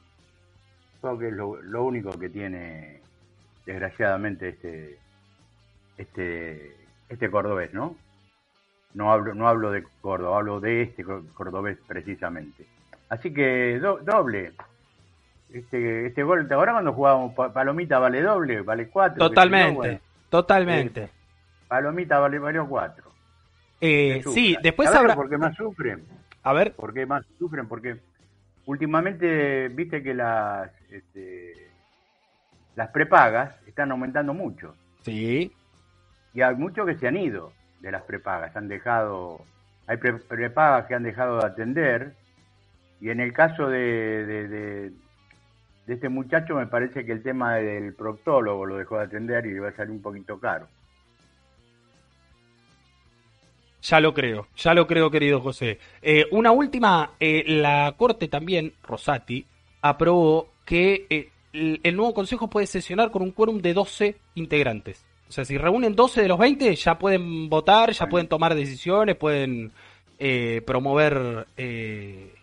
Creo 1.00 1.18
que 1.18 1.28
es 1.28 1.34
lo, 1.34 1.62
lo 1.62 1.84
único 1.84 2.10
que 2.18 2.28
tiene, 2.28 3.00
desgraciadamente, 3.64 4.50
este, 4.50 4.98
este, 5.96 6.76
este 7.08 7.30
cordobés, 7.30 7.72
¿no? 7.72 7.96
No 8.94 9.12
hablo, 9.12 9.34
no 9.34 9.48
hablo 9.48 9.70
de 9.70 9.84
Córdoba, 10.00 10.38
hablo 10.38 10.60
de 10.60 10.82
este 10.82 11.04
cordobés 11.04 11.78
precisamente. 11.86 12.66
Así 13.08 13.32
que 13.32 13.78
doble. 13.78 14.52
Este, 15.52 16.06
este 16.06 16.22
gol, 16.22 16.46
ahora 16.52 16.72
cuando 16.72 16.92
jugábamos 16.92 17.34
Palomita 17.34 17.98
vale 17.98 18.20
doble, 18.22 18.60
vale 18.60 18.88
cuatro. 18.88 19.18
Totalmente, 19.18 20.00
totalmente. 20.28 21.04
Eh, 21.04 21.10
Palomita 21.68 22.18
vale, 22.18 22.38
valió 22.38 22.66
cuatro. 22.68 23.10
Eh, 23.80 24.22
sí, 24.34 24.56
después 24.62 24.90
habrá... 24.90 25.14
¿Por 25.14 25.30
qué 25.30 25.38
más 25.38 25.56
sufren? 25.56 26.04
A 26.42 26.52
ver. 26.52 26.74
¿Por 26.74 26.92
qué 26.92 27.06
más 27.06 27.24
sufren? 27.38 27.66
Porque 27.66 27.98
últimamente 28.66 29.68
viste 29.68 30.02
que 30.02 30.12
las, 30.12 30.70
este, 30.90 31.70
las 32.74 32.90
prepagas 32.90 33.54
están 33.66 33.90
aumentando 33.90 34.34
mucho. 34.34 34.74
Sí. 35.02 35.50
Y 36.34 36.42
hay 36.42 36.54
muchos 36.56 36.86
que 36.86 36.96
se 36.96 37.08
han 37.08 37.16
ido 37.16 37.52
de 37.80 37.92
las 37.92 38.02
prepagas. 38.02 38.54
Han 38.56 38.68
dejado, 38.68 39.44
hay 39.86 39.96
prepagas 39.96 40.86
que 40.86 40.94
han 40.94 41.02
dejado 41.02 41.38
de 41.38 41.46
atender 41.46 42.12
y 43.00 43.10
en 43.10 43.20
el 43.20 43.32
caso 43.32 43.68
de, 43.68 44.26
de, 44.26 44.92
este 45.86 46.08
muchacho 46.08 46.54
me 46.54 46.66
parece 46.66 47.06
que 47.06 47.12
el 47.12 47.22
tema 47.22 47.56
del 47.56 47.94
proctólogo 47.94 48.66
lo 48.66 48.76
dejó 48.76 48.98
de 48.98 49.04
atender 49.04 49.46
y 49.46 49.54
le 49.54 49.60
va 49.60 49.68
a 49.68 49.76
salir 49.76 49.92
un 49.92 50.02
poquito 50.02 50.38
caro. 50.38 50.66
Ya 53.80 54.00
lo 54.00 54.12
creo, 54.12 54.48
ya 54.56 54.74
lo 54.74 54.86
creo, 54.86 55.10
querido 55.10 55.40
José. 55.40 55.78
Eh, 56.02 56.26
una 56.32 56.50
última, 56.50 57.12
eh, 57.20 57.44
la 57.46 57.94
Corte 57.96 58.26
también, 58.26 58.74
Rosati, 58.82 59.46
aprobó 59.80 60.48
que 60.64 61.06
eh, 61.08 61.30
el 61.52 61.96
nuevo 61.96 62.12
Consejo 62.12 62.50
puede 62.50 62.66
sesionar 62.66 63.12
con 63.12 63.22
un 63.22 63.30
quórum 63.30 63.62
de 63.62 63.72
12 63.72 64.16
integrantes. 64.34 65.07
O 65.28 65.32
sea, 65.32 65.44
si 65.44 65.58
reúnen 65.58 65.94
12 65.94 66.22
de 66.22 66.28
los 66.28 66.38
20, 66.38 66.74
ya 66.74 66.98
pueden 66.98 67.50
votar, 67.50 67.92
ya 67.92 68.08
pueden 68.08 68.28
tomar 68.28 68.54
decisiones, 68.54 69.16
pueden 69.16 69.72
eh, 70.18 70.62
promover 70.66 71.46
eh, 71.56 72.34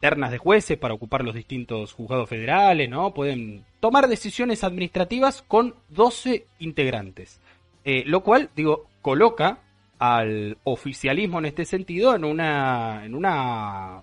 ternas 0.00 0.30
de 0.30 0.38
jueces 0.38 0.78
para 0.78 0.94
ocupar 0.94 1.24
los 1.24 1.34
distintos 1.34 1.92
juzgados 1.92 2.28
federales, 2.28 2.88
¿no? 2.88 3.12
Pueden 3.12 3.64
tomar 3.80 4.06
decisiones 4.06 4.62
administrativas 4.62 5.42
con 5.42 5.74
12 5.88 6.46
integrantes. 6.60 7.40
Eh, 7.84 8.04
lo 8.06 8.22
cual, 8.22 8.50
digo, 8.54 8.86
coloca 9.02 9.60
al 9.98 10.58
oficialismo 10.64 11.38
en 11.38 11.46
este 11.46 11.64
sentido 11.64 12.14
en 12.14 12.24
una, 12.24 13.04
en 13.04 13.14
una 13.14 14.02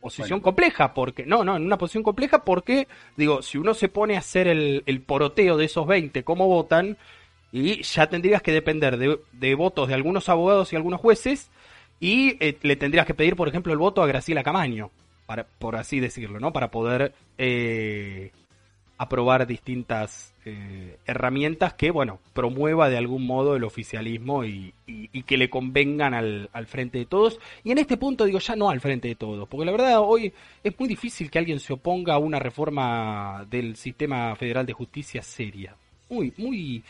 posición 0.00 0.40
compleja, 0.40 0.94
porque, 0.94 1.26
no, 1.26 1.44
no, 1.44 1.56
en 1.56 1.64
una 1.64 1.78
posición 1.78 2.02
compleja 2.02 2.44
porque, 2.44 2.88
digo, 3.16 3.42
si 3.42 3.58
uno 3.58 3.74
se 3.74 3.88
pone 3.88 4.16
a 4.16 4.20
hacer 4.20 4.48
el, 4.48 5.02
poroteo 5.06 5.56
de 5.56 5.64
esos 5.66 5.86
20, 5.86 6.24
cómo 6.24 6.46
votan, 6.46 6.96
y 7.50 7.82
ya 7.82 8.08
tendrías 8.08 8.42
que 8.42 8.52
depender 8.52 8.98
de, 8.98 9.18
de 9.32 9.54
votos 9.54 9.88
de 9.88 9.94
algunos 9.94 10.28
abogados 10.28 10.72
y 10.72 10.76
algunos 10.76 11.00
jueces, 11.00 11.50
y 12.00 12.36
eh, 12.44 12.56
le 12.62 12.76
tendrías 12.76 13.06
que 13.06 13.14
pedir, 13.14 13.36
por 13.36 13.48
ejemplo, 13.48 13.72
el 13.72 13.78
voto 13.78 14.02
a 14.02 14.06
Graciela 14.06 14.42
Camaño, 14.42 14.90
para, 15.26 15.44
por 15.44 15.76
así 15.76 16.00
decirlo, 16.00 16.40
¿no? 16.40 16.52
Para 16.52 16.70
poder 16.70 17.12
eh, 17.36 18.30
aprobar 18.98 19.46
distintas 19.46 20.34
eh, 20.44 20.96
herramientas 21.06 21.72
que, 21.74 21.92
bueno, 21.92 22.18
promueva 22.34 22.88
de 22.90 22.98
algún 22.98 23.24
modo 23.24 23.54
el 23.54 23.62
oficialismo 23.62 24.44
y, 24.44 24.74
que 25.26 25.36
le 25.36 25.50
convengan 25.50 26.14
al, 26.14 26.50
al, 26.52 26.66
frente 26.66 26.98
de 26.98 27.06
todos. 27.06 27.38
Y 27.62 27.70
en 27.70 27.78
este 27.78 27.96
punto 27.96 28.24
digo 28.24 28.40
ya 28.40 28.56
no 28.56 28.70
al 28.70 28.80
frente 28.80 29.08
de 29.08 29.14
todos, 29.14 29.48
porque 29.48 29.66
la 29.66 29.72
verdad 29.72 30.00
hoy 30.00 30.32
es 30.64 30.78
muy 30.78 30.88
difícil 30.88 31.30
que 31.30 31.38
alguien 31.38 31.60
se 31.60 31.72
oponga 31.72 32.14
a 32.14 32.18
una 32.18 32.38
reforma 32.38 33.46
del 33.48 33.76
sistema 33.76 34.34
federal 34.34 34.66
de 34.66 34.72
justicia 34.72 35.22
seria. 35.22 35.76
Muy, 36.10 36.32
muy, 36.38 36.82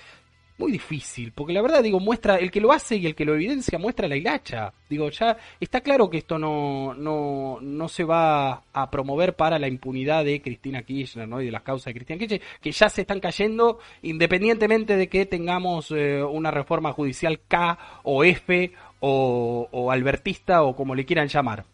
muy 0.58 0.72
difícil, 0.72 1.32
porque 1.32 1.52
la 1.52 1.62
verdad, 1.62 1.82
digo, 1.82 2.00
muestra, 2.00 2.36
el 2.36 2.50
que 2.50 2.60
lo 2.60 2.72
hace 2.72 2.96
y 2.96 3.06
el 3.06 3.14
que 3.14 3.24
lo 3.24 3.34
evidencia 3.34 3.78
muestra 3.78 4.08
la 4.08 4.16
hilacha. 4.16 4.72
Digo, 4.90 5.08
ya 5.10 5.36
está 5.60 5.80
claro 5.80 6.10
que 6.10 6.18
esto 6.18 6.38
no, 6.38 6.94
no, 6.94 7.58
no 7.60 7.88
se 7.88 8.04
va 8.04 8.64
a 8.72 8.90
promover 8.90 9.36
para 9.36 9.58
la 9.58 9.68
impunidad 9.68 10.24
de 10.24 10.42
Cristina 10.42 10.82
Kirchner, 10.82 11.28
¿no? 11.28 11.40
Y 11.40 11.46
de 11.46 11.52
las 11.52 11.62
causas 11.62 11.86
de 11.86 11.94
Cristina 11.94 12.18
Kirchner, 12.18 12.42
que 12.60 12.72
ya 12.72 12.88
se 12.88 13.02
están 13.02 13.20
cayendo 13.20 13.78
independientemente 14.02 14.96
de 14.96 15.08
que 15.08 15.26
tengamos 15.26 15.92
eh, 15.92 16.22
una 16.22 16.50
reforma 16.50 16.92
judicial 16.92 17.40
K 17.46 17.78
o 18.02 18.24
F 18.24 18.72
o, 19.00 19.68
o 19.70 19.90
albertista 19.92 20.64
o 20.64 20.74
como 20.74 20.94
le 20.94 21.06
quieran 21.06 21.28
llamar 21.28 21.64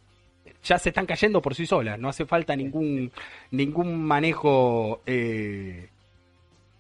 ya 0.62 0.78
se 0.78 0.89
están 0.89 1.05
cayendo 1.05 1.43
por 1.43 1.55
sí 1.55 1.66
solas, 1.66 1.99
no 1.99 2.09
hace 2.09 2.24
falta 2.24 2.57
ningún, 2.57 3.12
ningún 3.51 4.03
manejo. 4.03 5.03
Eh... 5.05 5.89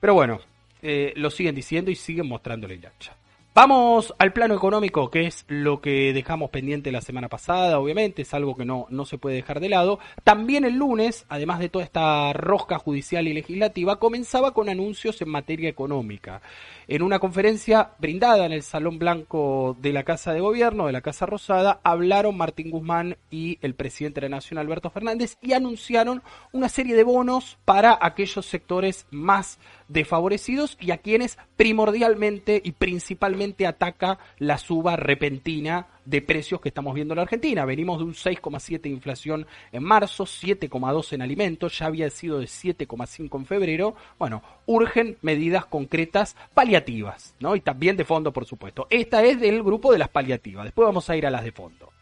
Pero 0.00 0.14
bueno, 0.14 0.40
eh, 0.84 1.14
lo 1.16 1.30
siguen 1.30 1.54
diciendo 1.54 1.90
y 1.90 1.94
siguen 1.96 2.28
mostrando 2.28 2.68
la 2.68 2.74
hilacha. 2.74 3.16
Vamos 3.54 4.12
al 4.18 4.32
plano 4.32 4.56
económico, 4.56 5.12
que 5.12 5.26
es 5.26 5.44
lo 5.46 5.80
que 5.80 6.12
dejamos 6.12 6.50
pendiente 6.50 6.90
la 6.90 7.00
semana 7.00 7.28
pasada, 7.28 7.78
obviamente, 7.78 8.22
es 8.22 8.34
algo 8.34 8.56
que 8.56 8.64
no, 8.64 8.86
no 8.90 9.06
se 9.06 9.16
puede 9.16 9.36
dejar 9.36 9.60
de 9.60 9.68
lado. 9.68 10.00
También 10.24 10.64
el 10.64 10.74
lunes, 10.74 11.24
además 11.28 11.60
de 11.60 11.68
toda 11.68 11.84
esta 11.84 12.32
rosca 12.32 12.78
judicial 12.80 13.28
y 13.28 13.32
legislativa, 13.32 14.00
comenzaba 14.00 14.52
con 14.52 14.68
anuncios 14.68 15.22
en 15.22 15.28
materia 15.30 15.68
económica. 15.68 16.42
En 16.86 17.02
una 17.02 17.18
conferencia 17.18 17.92
brindada 17.98 18.44
en 18.44 18.52
el 18.52 18.62
Salón 18.62 18.98
Blanco 18.98 19.76
de 19.80 19.92
la 19.92 20.02
Casa 20.02 20.34
de 20.34 20.40
Gobierno, 20.40 20.86
de 20.86 20.92
la 20.92 21.00
Casa 21.00 21.24
Rosada, 21.24 21.80
hablaron 21.82 22.36
Martín 22.36 22.70
Guzmán 22.70 23.16
y 23.30 23.58
el 23.62 23.74
presidente 23.74 24.20
de 24.20 24.28
la 24.28 24.36
Nación, 24.36 24.58
Alberto 24.58 24.90
Fernández, 24.90 25.38
y 25.40 25.54
anunciaron 25.54 26.22
una 26.52 26.68
serie 26.68 26.94
de 26.94 27.04
bonos 27.04 27.56
para 27.64 27.98
aquellos 28.00 28.44
sectores 28.44 29.06
más 29.10 29.58
desfavorecidos 29.88 30.76
y 30.78 30.90
a 30.90 30.98
quienes 30.98 31.38
primordialmente 31.56 32.60
y 32.62 32.72
principalmente 32.72 33.66
ataca 33.66 34.18
la 34.38 34.58
suba 34.58 34.96
repentina 34.96 35.86
de 36.04 36.22
precios 36.22 36.60
que 36.60 36.68
estamos 36.68 36.94
viendo 36.94 37.14
en 37.14 37.16
la 37.16 37.22
Argentina. 37.22 37.64
Venimos 37.64 37.98
de 37.98 38.04
un 38.04 38.14
6,7 38.14 38.82
de 38.82 38.88
inflación 38.90 39.46
en 39.72 39.82
marzo, 39.82 40.24
7,2 40.24 41.12
en 41.12 41.22
alimentos, 41.22 41.78
ya 41.78 41.86
había 41.86 42.10
sido 42.10 42.38
de 42.38 42.46
7,5 42.46 43.38
en 43.38 43.46
febrero. 43.46 43.94
Bueno, 44.18 44.42
urgen 44.66 45.16
medidas 45.22 45.66
concretas 45.66 46.36
paliativas, 46.52 47.34
¿no? 47.40 47.56
Y 47.56 47.60
también 47.60 47.96
de 47.96 48.04
fondo, 48.04 48.32
por 48.32 48.46
supuesto. 48.46 48.86
Esta 48.90 49.22
es 49.22 49.40
del 49.40 49.62
grupo 49.62 49.92
de 49.92 49.98
las 49.98 50.08
paliativas. 50.08 50.64
Después 50.64 50.86
vamos 50.86 51.08
a 51.10 51.16
ir 51.16 51.26
a 51.26 51.30
las 51.30 51.44
de 51.44 51.52
fondo. 51.52 51.94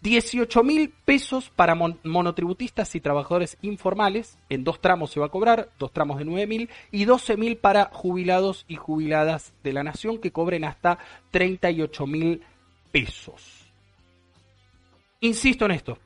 18 0.00 0.62
mil 0.62 0.90
pesos 1.04 1.50
para 1.50 1.74
monotributistas 1.74 2.94
y 2.94 3.00
trabajadores 3.00 3.58
informales, 3.62 4.38
en 4.48 4.62
dos 4.62 4.80
tramos 4.80 5.10
se 5.10 5.18
va 5.18 5.26
a 5.26 5.30
cobrar, 5.30 5.70
dos 5.78 5.92
tramos 5.92 6.18
de 6.18 6.24
9 6.24 6.46
mil, 6.46 6.70
y 6.92 7.04
12 7.04 7.36
mil 7.36 7.56
para 7.56 7.86
jubilados 7.92 8.64
y 8.68 8.76
jubiladas 8.76 9.52
de 9.64 9.72
la 9.72 9.82
nación 9.82 10.18
que 10.18 10.30
cobren 10.30 10.64
hasta 10.64 10.98
38 11.32 12.06
mil 12.06 12.42
pesos. 12.90 13.66
Insisto 15.20 15.64
en 15.64 15.72
esto, 15.72 15.98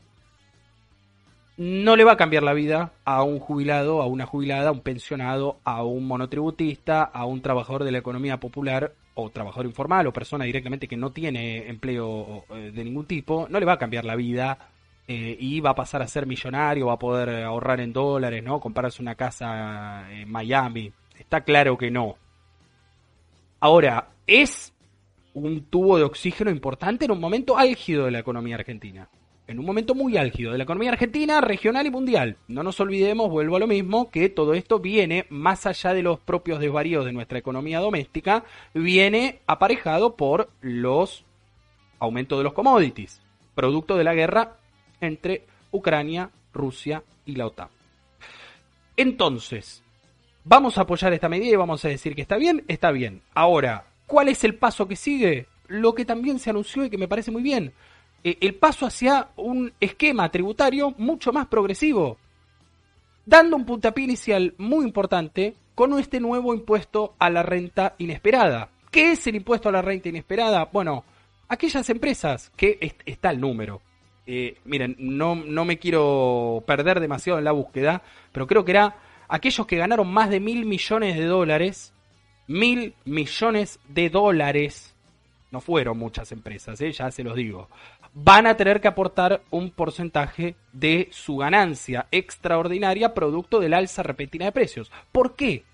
no 1.57 1.97
le 1.97 2.05
va 2.05 2.13
a 2.13 2.17
cambiar 2.17 2.43
la 2.43 2.55
vida 2.55 2.93
a 3.05 3.23
un 3.23 3.39
jubilado, 3.39 4.01
a 4.01 4.07
una 4.07 4.27
jubilada, 4.27 4.71
a 4.71 4.73
un 4.73 4.81
pensionado, 4.81 5.59
a 5.65 5.85
un 5.85 6.07
monotributista, 6.07 7.03
a 7.03 7.27
un 7.27 7.43
trabajador 7.43 7.85
de 7.85 7.93
la 7.93 7.99
economía 7.99 8.41
popular 8.41 8.95
o 9.15 9.31
trabajador 9.31 9.67
informal 9.67 10.07
o 10.07 10.13
persona 10.13 10.47
directamente 10.47 10.89
que 10.89 10.97
no 10.97 11.11
tiene 11.11 11.69
empleo 11.69 12.45
eh, 12.51 12.73
de 12.75 12.85
ningún 12.85 13.07
tipo, 13.07 13.47
no 13.51 13.61
le 13.61 13.67
va 13.67 13.75
a 13.75 13.79
cambiar 13.79 14.07
la 14.07 14.17
vida 14.17 14.59
eh, 15.07 15.37
y 15.39 15.61
va 15.61 15.71
a 15.71 15.75
pasar 15.75 16.01
a 16.01 16.09
ser 16.09 16.27
millonario, 16.27 16.87
va 16.87 16.95
a 16.95 16.99
poder 16.99 17.45
ahorrar 17.45 17.81
en 17.81 17.93
dólares, 17.93 18.43
¿no? 18.43 18.59
Comprarse 18.59 19.03
una 19.03 19.15
casa 19.15 20.11
en 20.11 20.31
Miami. 20.31 20.91
Está 21.19 21.43
claro 21.43 21.77
que 21.77 21.91
no. 21.91 22.17
Ahora, 23.61 24.09
es 24.27 24.72
un 25.35 25.65
tubo 25.65 25.97
de 25.99 26.05
oxígeno 26.05 26.51
importante 26.51 27.05
en 27.05 27.11
un 27.11 27.21
momento 27.21 27.57
álgido 27.57 28.05
de 28.05 28.11
la 28.11 28.19
economía 28.19 28.57
argentina 28.57 29.09
en 29.47 29.59
un 29.59 29.67
momento 29.67 29.95
muy 29.95 30.17
álgido 30.17 30.53
de 30.53 30.59
la 30.59 30.65
economía 30.65 30.93
argentina, 30.93 31.41
regional 31.41 31.87
y 31.87 31.91
mundial. 31.91 32.37
No 32.49 32.63
nos 32.63 32.81
olvidemos, 32.81 33.31
vuelvo 33.31 33.57
a 33.57 33.59
lo 33.59 33.67
mismo, 33.67 34.11
que 34.11 34.29
todo 34.29 34.55
esto 34.55 34.79
viene 34.79 35.27
más 35.29 35.67
allá 35.67 35.93
de 35.93 36.03
los 36.03 36.19
propios 36.21 36.61
desvaríos 36.61 37.05
de 37.05 37.13
nuestra 37.13 37.39
economía 37.39 37.81
doméstica, 37.81 38.45
viene 38.73 39.41
aparejado 39.47 40.17
por 40.17 40.51
los 40.61 41.25
aumentos 41.99 42.39
de 42.39 42.45
los 42.45 42.53
commodities, 42.53 43.21
producto 43.55 43.97
de 43.97 44.05
la 44.05 44.15
guerra 44.15 44.57
entre 45.01 45.45
Ucrania, 45.71 46.31
Rusia 46.53 47.03
y 47.27 47.37
la 47.37 47.47
OTAN. 47.47 47.69
Entonces, 48.97 49.83
vamos 50.45 50.79
a 50.79 50.83
apoyar 50.83 51.13
esta 51.13 51.29
medida 51.29 51.53
y 51.53 51.57
vamos 51.57 51.85
a 51.85 51.89
decir 51.89 52.15
que 52.15 52.23
está 52.23 52.37
bien, 52.37 52.65
está 52.69 52.91
bien. 52.91 53.23
Ahora, 53.35 53.92
¿cuál 54.13 54.29
es 54.29 54.45
el 54.45 54.57
paso 54.57 54.87
que 54.87 54.95
sigue? 54.95 55.47
Lo 55.69 55.95
que 55.95 56.05
también 56.05 56.39
se 56.39 56.51
anunció 56.51 56.85
y 56.85 56.91
que 56.91 56.99
me 56.99 57.09
parece 57.09 57.31
muy 57.31 57.43
bien 57.43 57.73
eh, 58.23 58.37
el 58.43 58.55
paso 58.57 58.85
hacia 58.85 59.31
un 59.37 59.73
esquema 59.81 60.31
tributario 60.31 60.95
mucho 60.99 61.33
más 61.33 61.47
progresivo, 61.47 62.19
dando 63.25 63.57
un 63.57 63.65
puntapié 63.65 64.05
inicial 64.05 64.55
muy 64.59 64.85
importante 64.85 65.55
con 65.75 65.99
este 65.99 66.21
nuevo 66.21 66.53
impuesto 66.53 67.15
a 67.19 67.31
la 67.31 67.43
renta 67.43 67.95
inesperada. 67.97 68.69
¿Qué 68.91 69.13
es 69.13 69.27
el 69.29 69.37
impuesto 69.37 69.71
a 69.71 69.73
la 69.73 69.81
renta 69.81 70.11
inesperada? 70.11 70.69
Bueno, 70.71 71.05
aquellas 71.49 71.89
empresas 71.89 72.53
que 72.55 72.95
está 73.07 73.31
el 73.31 73.41
número. 73.41 73.81
Eh, 74.27 74.59
miren, 74.67 74.95
no, 74.99 75.37
no 75.37 75.65
me 75.65 75.79
quiero 75.79 76.63
perder 76.67 77.01
demasiado 77.01 77.39
en 77.39 77.47
la 77.47 77.53
búsqueda, 77.53 78.03
pero 78.31 78.47
creo 78.47 78.63
que 78.67 78.73
era 78.73 78.95
aquellos 79.27 79.67
que 79.67 79.79
ganaron 79.79 80.13
más 80.13 80.29
de 80.29 80.39
mil 80.39 80.67
millones 80.67 81.17
de 81.17 81.25
dólares, 81.25 81.95
mil 82.47 82.95
millones 83.05 83.79
de 83.89 84.11
dólares, 84.11 84.95
no 85.51 85.61
fueron 85.61 85.99
muchas 85.99 86.33
empresas, 86.33 86.81
¿eh? 86.81 86.93
ya 86.93 87.11
se 87.11 87.23
los 87.23 87.37
digo, 87.37 87.69
van 88.15 88.47
a 88.47 88.57
tener 88.57 88.81
que 88.81 88.89
aportar 88.89 89.43
un 89.51 89.71
porcentaje 89.71 90.55
de 90.73 91.09
su 91.11 91.37
ganancia 91.37 92.07
extraordinaria 92.11 93.15
producto 93.15 93.61
del 93.61 93.75
alza 93.75 94.03
repentina 94.03 94.47
de 94.47 94.53
precios. 94.53 94.91
¿Por 95.13 95.35
qué? 95.35 95.65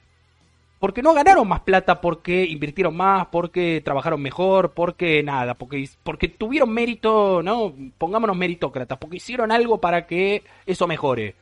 Porque 0.78 1.02
no 1.02 1.12
ganaron 1.12 1.48
más 1.48 1.60
plata 1.60 2.00
porque 2.00 2.44
invirtieron 2.44 2.96
más, 2.96 3.26
porque 3.32 3.82
trabajaron 3.84 4.22
mejor, 4.22 4.74
porque 4.74 5.22
nada, 5.24 5.54
porque, 5.54 5.88
porque 6.04 6.28
tuvieron 6.28 6.70
mérito, 6.70 7.42
¿no? 7.42 7.74
Pongámonos 7.98 8.36
meritócratas, 8.36 8.96
porque 8.98 9.16
hicieron 9.16 9.50
algo 9.50 9.80
para 9.80 10.06
que 10.06 10.44
eso 10.66 10.86
mejore. 10.86 11.34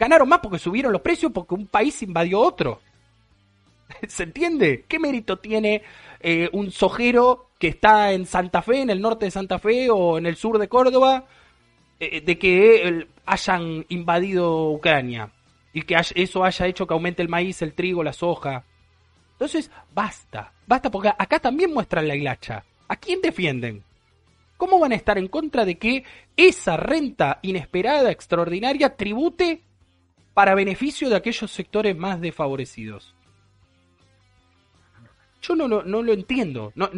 Ganaron 0.00 0.28
más 0.28 0.40
porque 0.40 0.58
subieron 0.58 0.92
los 0.92 1.00
precios 1.00 1.30
porque 1.30 1.54
un 1.54 1.68
país 1.68 2.02
invadió 2.02 2.40
otro. 2.40 2.80
¿Se 4.08 4.22
entiende? 4.24 4.84
¿Qué 4.88 4.98
mérito 4.98 5.38
tiene 5.38 5.82
eh, 6.20 6.48
un 6.52 6.70
sojero 6.70 7.50
que 7.58 7.68
está 7.68 8.12
en 8.12 8.26
Santa 8.26 8.62
Fe, 8.62 8.82
en 8.82 8.90
el 8.90 9.00
norte 9.00 9.24
de 9.24 9.30
Santa 9.30 9.58
Fe 9.58 9.90
o 9.90 10.18
en 10.18 10.26
el 10.26 10.36
sur 10.36 10.58
de 10.58 10.68
Córdoba, 10.68 11.26
eh, 12.00 12.20
de 12.20 12.38
que 12.38 13.06
hayan 13.24 13.86
invadido 13.88 14.70
Ucrania 14.70 15.30
y 15.72 15.82
que 15.82 15.96
eso 16.14 16.44
haya 16.44 16.66
hecho 16.66 16.86
que 16.86 16.94
aumente 16.94 17.22
el 17.22 17.28
maíz, 17.28 17.62
el 17.62 17.74
trigo, 17.74 18.02
la 18.02 18.12
soja. 18.12 18.64
Entonces, 19.32 19.70
basta, 19.94 20.52
basta, 20.66 20.90
porque 20.90 21.08
acá 21.08 21.38
también 21.38 21.72
muestran 21.72 22.06
la 22.06 22.14
hilacha. 22.14 22.64
¿A 22.88 22.96
quién 22.96 23.20
defienden? 23.20 23.82
¿Cómo 24.56 24.78
van 24.78 24.92
a 24.92 24.96
estar 24.96 25.18
en 25.18 25.28
contra 25.28 25.64
de 25.64 25.78
que 25.78 26.04
esa 26.36 26.76
renta 26.76 27.40
inesperada, 27.42 28.10
extraordinaria, 28.10 28.96
tribute 28.96 29.62
para 30.34 30.54
beneficio 30.54 31.08
de 31.08 31.16
aquellos 31.16 31.50
sectores 31.50 31.96
más 31.96 32.20
desfavorecidos? 32.20 33.14
Yo 35.42 35.56
no, 35.56 35.66
lo 35.68 36.12
entiendo. 36.12 36.72
No, 36.74 36.88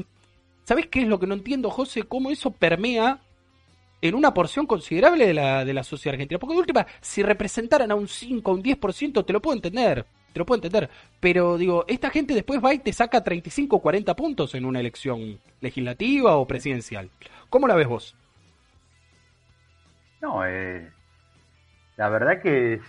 ¿Sabes 0.64 0.86
qué 0.86 1.00
es 1.00 1.08
lo 1.08 1.18
que 1.18 1.26
no 1.26 1.34
entiendo, 1.34 1.70
José? 1.70 2.04
¿Cómo 2.04 2.30
eso 2.30 2.50
permea 2.50 3.20
en 4.00 4.14
una 4.14 4.32
porción 4.32 4.66
considerable 4.66 5.26
de 5.26 5.34
la, 5.34 5.64
de 5.64 5.74
la 5.74 5.82
sociedad 5.82 6.14
argentina? 6.14 6.38
Porque 6.38 6.54
de 6.54 6.60
última, 6.60 6.86
si 7.00 7.22
representaran 7.22 7.90
a 7.90 7.94
un 7.94 8.08
5, 8.08 8.50
a 8.50 8.54
un 8.54 8.62
10%, 8.62 9.24
te 9.24 9.32
lo 9.32 9.42
puedo 9.42 9.56
entender. 9.56 10.06
Te 10.32 10.38
lo 10.38 10.46
puedo 10.46 10.58
entender. 10.58 10.90
Pero 11.20 11.58
digo, 11.58 11.84
esta 11.86 12.10
gente 12.10 12.34
después 12.34 12.64
va 12.64 12.74
y 12.74 12.78
te 12.78 12.92
saca 12.92 13.22
35 13.22 13.76
o 13.76 13.82
40 13.82 14.16
puntos 14.16 14.54
en 14.54 14.64
una 14.64 14.80
elección 14.80 15.38
legislativa 15.60 16.36
o 16.36 16.46
presidencial. 16.46 17.10
¿Cómo 17.50 17.68
la 17.68 17.76
ves 17.76 17.88
vos? 17.88 18.16
No, 20.20 20.44
eh, 20.46 20.90
la 21.96 22.08
verdad 22.08 22.40
que 22.42 22.80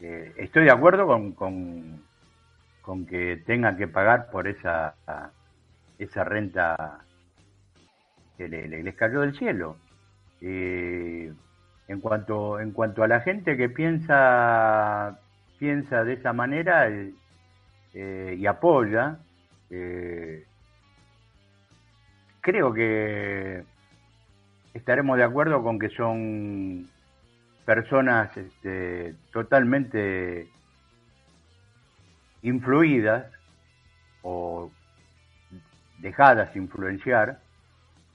estoy 0.00 0.64
de 0.64 0.70
acuerdo 0.70 1.06
con, 1.06 1.32
con, 1.32 2.04
con 2.90 3.06
que 3.06 3.40
tengan 3.46 3.76
que 3.76 3.86
pagar 3.86 4.32
por 4.32 4.48
esa 4.48 4.96
esa 5.96 6.24
renta 6.24 6.98
que 8.36 8.48
les 8.48 8.94
cayó 8.96 9.20
del 9.20 9.38
cielo. 9.38 9.76
Eh, 10.40 11.32
en 11.86 12.00
cuanto 12.00 12.58
en 12.58 12.72
cuanto 12.72 13.04
a 13.04 13.06
la 13.06 13.20
gente 13.20 13.56
que 13.56 13.68
piensa 13.68 15.20
piensa 15.60 16.02
de 16.02 16.14
esa 16.14 16.32
manera 16.32 16.88
eh, 16.88 18.34
y 18.36 18.46
apoya 18.46 19.18
eh, 19.70 20.44
creo 22.40 22.72
que 22.72 23.62
estaremos 24.74 25.16
de 25.16 25.22
acuerdo 25.22 25.62
con 25.62 25.78
que 25.78 25.90
son 25.90 26.88
personas 27.64 28.36
este, 28.36 29.14
totalmente 29.30 30.48
influidas 32.42 33.26
o 34.22 34.70
dejadas 35.98 36.54
influenciar 36.56 37.40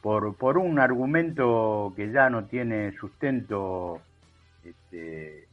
por, 0.02 0.36
por 0.38 0.58
un 0.58 0.80
argumento 0.80 1.94
que 1.96 2.12
ya 2.12 2.30
no 2.30 2.46
tiene 2.46 2.92
sustento 2.94 4.02
este, 4.64 5.48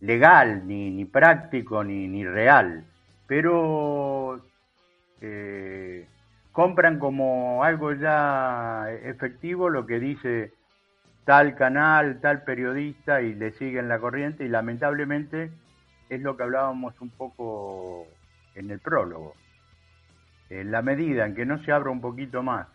legal, 0.00 0.66
ni, 0.66 0.90
ni 0.90 1.04
práctico, 1.04 1.82
ni, 1.84 2.08
ni 2.08 2.24
real, 2.24 2.84
pero 3.26 4.42
eh, 5.20 6.06
compran 6.52 6.98
como 6.98 7.64
algo 7.64 7.92
ya 7.92 8.86
efectivo 9.02 9.68
lo 9.68 9.86
que 9.86 9.98
dice 9.98 10.52
tal 11.24 11.56
canal, 11.56 12.20
tal 12.20 12.44
periodista 12.44 13.20
y 13.20 13.34
le 13.34 13.50
siguen 13.52 13.88
la 13.88 13.98
corriente 13.98 14.44
y 14.44 14.48
lamentablemente 14.48 15.50
es 16.08 16.20
lo 16.20 16.36
que 16.36 16.42
hablábamos 16.44 17.00
un 17.00 17.10
poco 17.10 18.06
en 18.54 18.70
el 18.70 18.78
prólogo. 18.78 19.34
En 20.48 20.70
la 20.70 20.82
medida 20.82 21.26
en 21.26 21.34
que 21.34 21.44
no 21.44 21.62
se 21.64 21.72
abra 21.72 21.90
un 21.90 22.00
poquito 22.00 22.42
más 22.42 22.68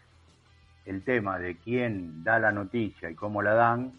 el 0.86 1.04
tema 1.04 1.40
de 1.40 1.58
quién 1.58 2.24
da 2.24 2.40
la 2.40 2.52
noticia 2.52 3.10
y 3.10 3.16
cómo 3.16 3.42
la 3.42 3.54
dan, 3.54 3.94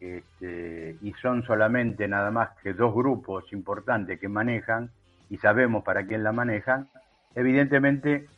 este, 0.00 0.96
y 1.02 1.12
son 1.14 1.42
solamente 1.44 2.08
nada 2.08 2.30
más 2.30 2.50
que 2.62 2.72
dos 2.72 2.94
grupos 2.94 3.52
importantes 3.52 4.20
que 4.20 4.28
manejan, 4.28 4.90
y 5.28 5.38
sabemos 5.38 5.84
para 5.84 6.06
quién 6.06 6.22
la 6.22 6.32
manejan, 6.32 6.88
evidentemente 7.34 8.28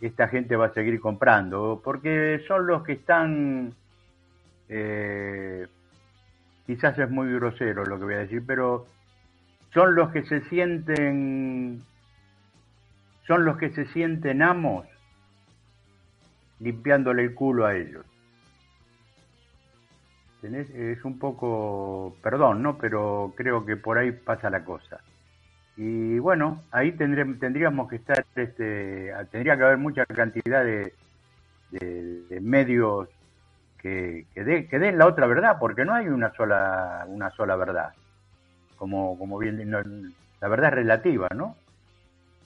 esta 0.00 0.28
gente 0.28 0.56
va 0.56 0.66
a 0.66 0.74
seguir 0.74 1.00
comprando, 1.00 1.80
porque 1.82 2.42
son 2.46 2.66
los 2.66 2.82
que 2.82 2.92
están, 2.92 3.72
eh, 4.68 5.66
quizás 6.66 6.98
es 6.98 7.10
muy 7.10 7.32
grosero 7.34 7.84
lo 7.84 7.98
que 7.98 8.04
voy 8.04 8.14
a 8.14 8.18
decir, 8.18 8.42
pero 8.46 8.86
son 9.72 9.94
los 9.94 10.10
que 10.10 10.24
se 10.24 10.40
sienten 10.48 11.82
son 13.26 13.44
los 13.44 13.56
que 13.56 13.70
se 13.70 13.86
sienten 13.86 14.42
amos 14.42 14.86
limpiándole 16.60 17.22
el 17.22 17.34
culo 17.34 17.66
a 17.66 17.74
ellos. 17.74 18.04
Es 20.42 21.04
un 21.04 21.18
poco, 21.18 22.16
perdón, 22.22 22.62
¿no? 22.62 22.78
Pero 22.78 23.34
creo 23.36 23.66
que 23.66 23.76
por 23.76 23.98
ahí 23.98 24.12
pasa 24.12 24.48
la 24.48 24.64
cosa. 24.64 25.00
Y 25.76 26.18
bueno, 26.20 26.62
ahí 26.70 26.92
tendríamos 26.92 27.88
que 27.88 27.96
estar, 27.96 28.24
este, 28.36 29.12
tendría 29.30 29.56
que 29.56 29.64
haber 29.64 29.78
mucha 29.78 30.06
cantidad 30.06 30.64
de, 30.64 30.94
de, 31.70 32.40
medios 32.40 33.08
que, 33.78 34.24
que, 34.34 34.44
den 34.44 34.98
la 34.98 35.06
otra 35.06 35.26
verdad, 35.26 35.56
porque 35.58 35.84
no 35.84 35.94
hay 35.94 36.06
una 36.06 36.32
sola, 36.34 37.04
una 37.08 37.30
sola 37.30 37.56
verdad. 37.56 37.92
Como, 38.76 39.18
como 39.18 39.38
bien, 39.38 39.70
la 39.70 40.48
verdad 40.48 40.68
es 40.68 40.74
relativa, 40.74 41.28
¿no? 41.34 41.56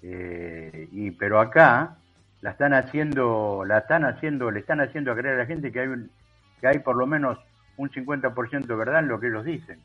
Eh, 0.03 0.89
y, 0.93 1.11
pero 1.11 1.41
acá 1.41 1.97
la 2.41 2.51
están 2.51 2.73
haciendo, 2.73 3.65
la 3.67 3.79
están 3.79 4.05
haciendo, 4.05 4.51
le 4.51 4.61
están 4.61 4.81
haciendo 4.81 5.13
a 5.13 5.17
creer 5.17 5.35
a 5.35 5.39
la 5.39 5.47
gente 5.47 5.71
que 5.73 5.81
hay, 5.81 5.89
que 6.61 6.67
hay 6.67 6.79
por 6.79 6.97
lo 6.97 7.07
menos 7.07 7.39
un 7.77 7.91
50% 7.91 8.67
de 8.67 8.75
verdad 8.75 9.01
en 9.01 9.09
lo 9.09 9.21
que 9.21 9.29
ellos 9.29 9.45
dicen. 9.45 9.81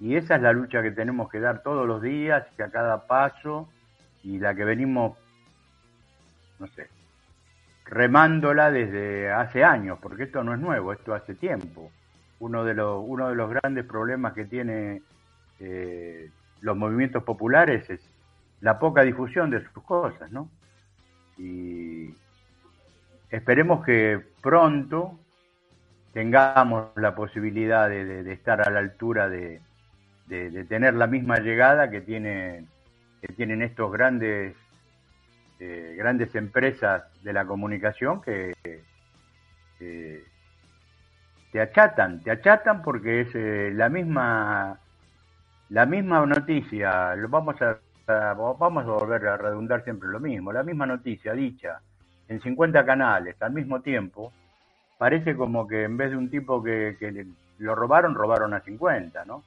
Y 0.00 0.16
esa 0.16 0.36
es 0.36 0.42
la 0.42 0.52
lucha 0.52 0.82
que 0.82 0.90
tenemos 0.90 1.30
que 1.30 1.40
dar 1.40 1.62
todos 1.62 1.86
los 1.86 2.02
días, 2.02 2.44
que 2.56 2.64
a 2.64 2.70
cada 2.70 3.06
paso, 3.06 3.68
y 4.24 4.38
la 4.38 4.54
que 4.54 4.64
venimos, 4.64 5.16
no 6.58 6.66
sé, 6.68 6.88
remándola 7.84 8.70
desde 8.70 9.30
hace 9.30 9.64
años, 9.64 9.98
porque 10.00 10.24
esto 10.24 10.42
no 10.42 10.54
es 10.54 10.60
nuevo, 10.60 10.92
esto 10.92 11.14
hace 11.14 11.34
tiempo. 11.34 11.90
Uno 12.40 12.64
de 12.64 12.74
los, 12.74 13.04
uno 13.06 13.28
de 13.28 13.36
los 13.36 13.50
grandes 13.50 13.84
problemas 13.84 14.32
que 14.32 14.44
tiene 14.44 15.02
eh, 15.62 16.28
los 16.60 16.76
movimientos 16.76 17.22
populares 17.22 17.88
es 17.88 18.00
la 18.60 18.78
poca 18.78 19.02
difusión 19.02 19.50
de 19.50 19.62
sus 19.62 19.82
cosas, 19.84 20.30
¿no? 20.30 20.50
Y 21.38 22.14
esperemos 23.30 23.84
que 23.84 24.20
pronto 24.42 25.18
tengamos 26.12 26.88
la 26.96 27.14
posibilidad 27.14 27.88
de, 27.88 28.30
estar 28.32 28.66
a 28.66 28.70
la 28.70 28.80
altura 28.80 29.28
de, 29.28 29.60
tener 30.68 30.94
la 30.94 31.06
misma 31.06 31.38
llegada 31.38 31.90
que, 31.90 32.00
tiene, 32.00 32.66
que 33.20 33.32
tienen 33.34 33.62
estos 33.62 33.92
grandes, 33.92 34.56
eh, 35.60 35.94
grandes 35.96 36.34
empresas 36.34 37.04
de 37.22 37.32
la 37.32 37.44
comunicación 37.44 38.20
que 38.20 38.52
te 41.52 41.60
achatan, 41.60 42.20
te 42.22 42.30
achatan 42.30 42.82
porque 42.82 43.20
es 43.20 43.34
eh, 43.34 43.70
la 43.74 43.90
misma 43.90 44.80
la 45.72 45.86
misma 45.86 46.26
noticia, 46.26 47.14
vamos 47.30 47.56
a, 47.62 47.78
vamos 48.36 48.84
a 48.84 48.90
volver 48.90 49.26
a 49.26 49.38
redundar 49.38 49.82
siempre 49.84 50.10
lo 50.10 50.20
mismo, 50.20 50.52
la 50.52 50.62
misma 50.62 50.84
noticia 50.84 51.32
dicha 51.32 51.80
en 52.28 52.42
50 52.42 52.84
canales 52.84 53.40
al 53.40 53.54
mismo 53.54 53.80
tiempo, 53.80 54.34
parece 54.98 55.34
como 55.34 55.66
que 55.66 55.84
en 55.84 55.96
vez 55.96 56.10
de 56.10 56.18
un 56.18 56.28
tipo 56.28 56.62
que, 56.62 57.26
lo 57.58 57.74
robaron, 57.74 58.14
robaron 58.14 58.52
a 58.52 58.60
50, 58.60 59.24
¿no? 59.24 59.42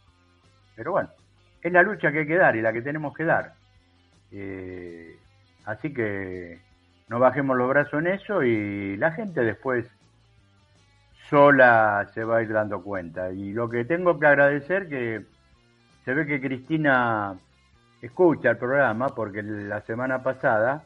Pero 0.75 0.93
bueno, 0.93 1.09
es 1.61 1.71
la 1.71 1.83
lucha 1.83 2.11
que 2.11 2.19
hay 2.19 2.27
que 2.27 2.37
dar 2.37 2.55
y 2.55 2.61
la 2.61 2.73
que 2.73 2.81
tenemos 2.81 3.13
que 3.13 3.23
dar. 3.23 3.53
Eh, 4.31 5.19
así 5.65 5.93
que 5.93 6.59
no 7.07 7.19
bajemos 7.19 7.55
los 7.55 7.69
brazos 7.69 7.99
en 7.99 8.07
eso 8.07 8.41
y 8.41 8.97
la 8.97 9.11
gente 9.11 9.41
después 9.41 9.85
sola 11.29 12.09
se 12.15 12.23
va 12.23 12.37
a 12.37 12.41
ir 12.41 12.51
dando 12.51 12.81
cuenta. 12.81 13.31
Y 13.31 13.53
lo 13.53 13.69
que 13.69 13.85
tengo 13.85 14.19
que 14.19 14.25
agradecer 14.25 14.89
que 14.89 15.34
se 16.05 16.13
ve 16.13 16.25
que 16.27 16.39
Cristina 16.39 17.35
escucha 18.01 18.51
el 18.51 18.57
programa 18.57 19.09
porque 19.09 19.41
la 19.41 19.81
semana 19.81 20.21
pasada 20.21 20.83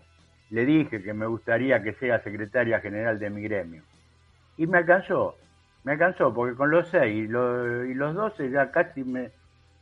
le 0.49 0.65
dije 0.65 1.03
que 1.03 1.13
me 1.13 1.27
gustaría 1.27 1.83
que 1.83 1.93
sea 1.93 2.23
secretaria 2.23 2.79
general 2.79 3.19
de 3.19 3.29
mi 3.29 3.43
gremio. 3.43 3.83
Y 4.57 4.65
me 4.65 4.79
alcanzó, 4.79 5.35
me 5.83 5.91
alcanzó, 5.91 6.33
porque 6.33 6.55
con 6.55 6.71
los 6.71 6.87
seis 6.89 7.25
y 7.25 7.27
los, 7.27 7.87
y 7.87 7.93
los 7.93 8.15
12 8.15 8.49
ya 8.49 8.71
casi 8.71 9.03
me, 9.03 9.29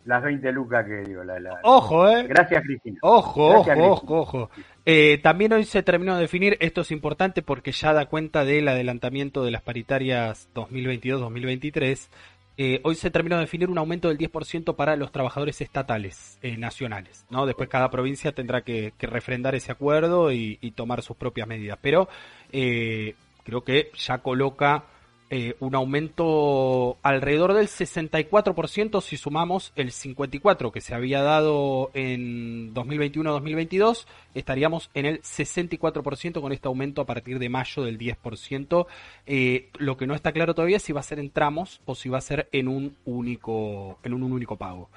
las 0.07 0.23
20 0.23 0.51
lucas 0.51 0.85
que 0.85 1.01
digo. 1.01 1.23
La, 1.23 1.39
la... 1.39 1.59
Ojo, 1.63 2.09
¿eh? 2.09 2.23
Gracias, 2.27 2.63
Cristina. 2.63 2.97
Ojo, 3.01 3.59
ojo, 3.59 3.71
ojo, 3.71 4.15
ojo, 4.15 4.49
eh, 4.85 5.19
también 5.21 5.53
hoy 5.53 5.65
se 5.65 5.83
terminó 5.83 6.15
de 6.15 6.21
definir, 6.21 6.57
esto 6.61 6.81
es 6.81 6.91
importante 6.91 7.41
porque 7.41 7.71
ya 7.71 7.93
da 7.93 8.05
cuenta 8.05 8.45
del 8.45 8.67
adelantamiento 8.67 9.43
de 9.43 9.51
las 9.51 9.61
paritarias 9.61 10.49
2022-2023. 10.55 12.09
Eh, 12.59 12.81
hoy 12.83 12.95
se 12.95 13.11
terminó 13.11 13.35
de 13.35 13.41
definir 13.41 13.69
un 13.69 13.77
aumento 13.77 14.07
del 14.07 14.17
10% 14.17 14.75
para 14.75 14.95
los 14.95 15.11
trabajadores 15.11 15.61
estatales 15.61 16.39
eh, 16.41 16.57
nacionales. 16.57 17.25
¿no? 17.29 17.45
Después 17.45 17.69
cada 17.69 17.91
provincia 17.91 18.31
tendrá 18.31 18.61
que, 18.61 18.93
refrendar 18.99 19.53
ese 19.53 19.71
acuerdo 19.71 20.31
y, 20.31 20.57
tomar 20.75 21.03
sus 21.03 21.15
propias 21.15 21.47
medidas. 21.47 21.77
Pero 21.81 22.09
eh, 22.51 23.15
creo 23.43 23.63
que 23.63 23.91
ya 23.95 24.17
coloca 24.19 24.85
eh, 25.29 25.55
un 25.59 25.75
aumento 25.75 26.97
alrededor 27.03 27.53
del 27.53 27.67
64% 27.67 29.01
si 29.01 29.17
sumamos 29.17 29.73
el 29.75 29.91
54% 29.91 30.71
que 30.71 30.79
se 30.79 30.95
había 30.95 31.21
dado 31.21 31.91
en 31.93 32.73
2021-2022, 32.73 34.05
estaríamos 34.33 34.89
en 34.93 35.05
el 35.05 35.21
64% 35.21 36.39
con 36.39 36.53
este 36.53 36.67
aumento 36.69 37.01
a 37.01 37.05
partir 37.05 37.39
de 37.39 37.49
mayo 37.49 37.83
del 37.83 37.97
10%. 37.97 38.87
Eh, 39.25 39.69
lo 39.77 39.97
que 39.97 40.07
no 40.07 40.15
está 40.15 40.31
claro 40.31 40.55
todavía 40.55 40.77
es 40.77 40.83
si 40.83 40.93
va 40.93 41.01
a 41.01 41.03
ser 41.03 41.19
en 41.19 41.29
tramos 41.29 41.81
o 41.85 41.95
si 41.95 42.07
va 42.07 42.19
a 42.19 42.21
ser 42.21 42.47
en 42.53 42.69
un 42.69 42.95
único, 43.05 43.99
en 44.03 44.13
un 44.13 44.23
único 44.23 44.55
pago. 44.55 44.89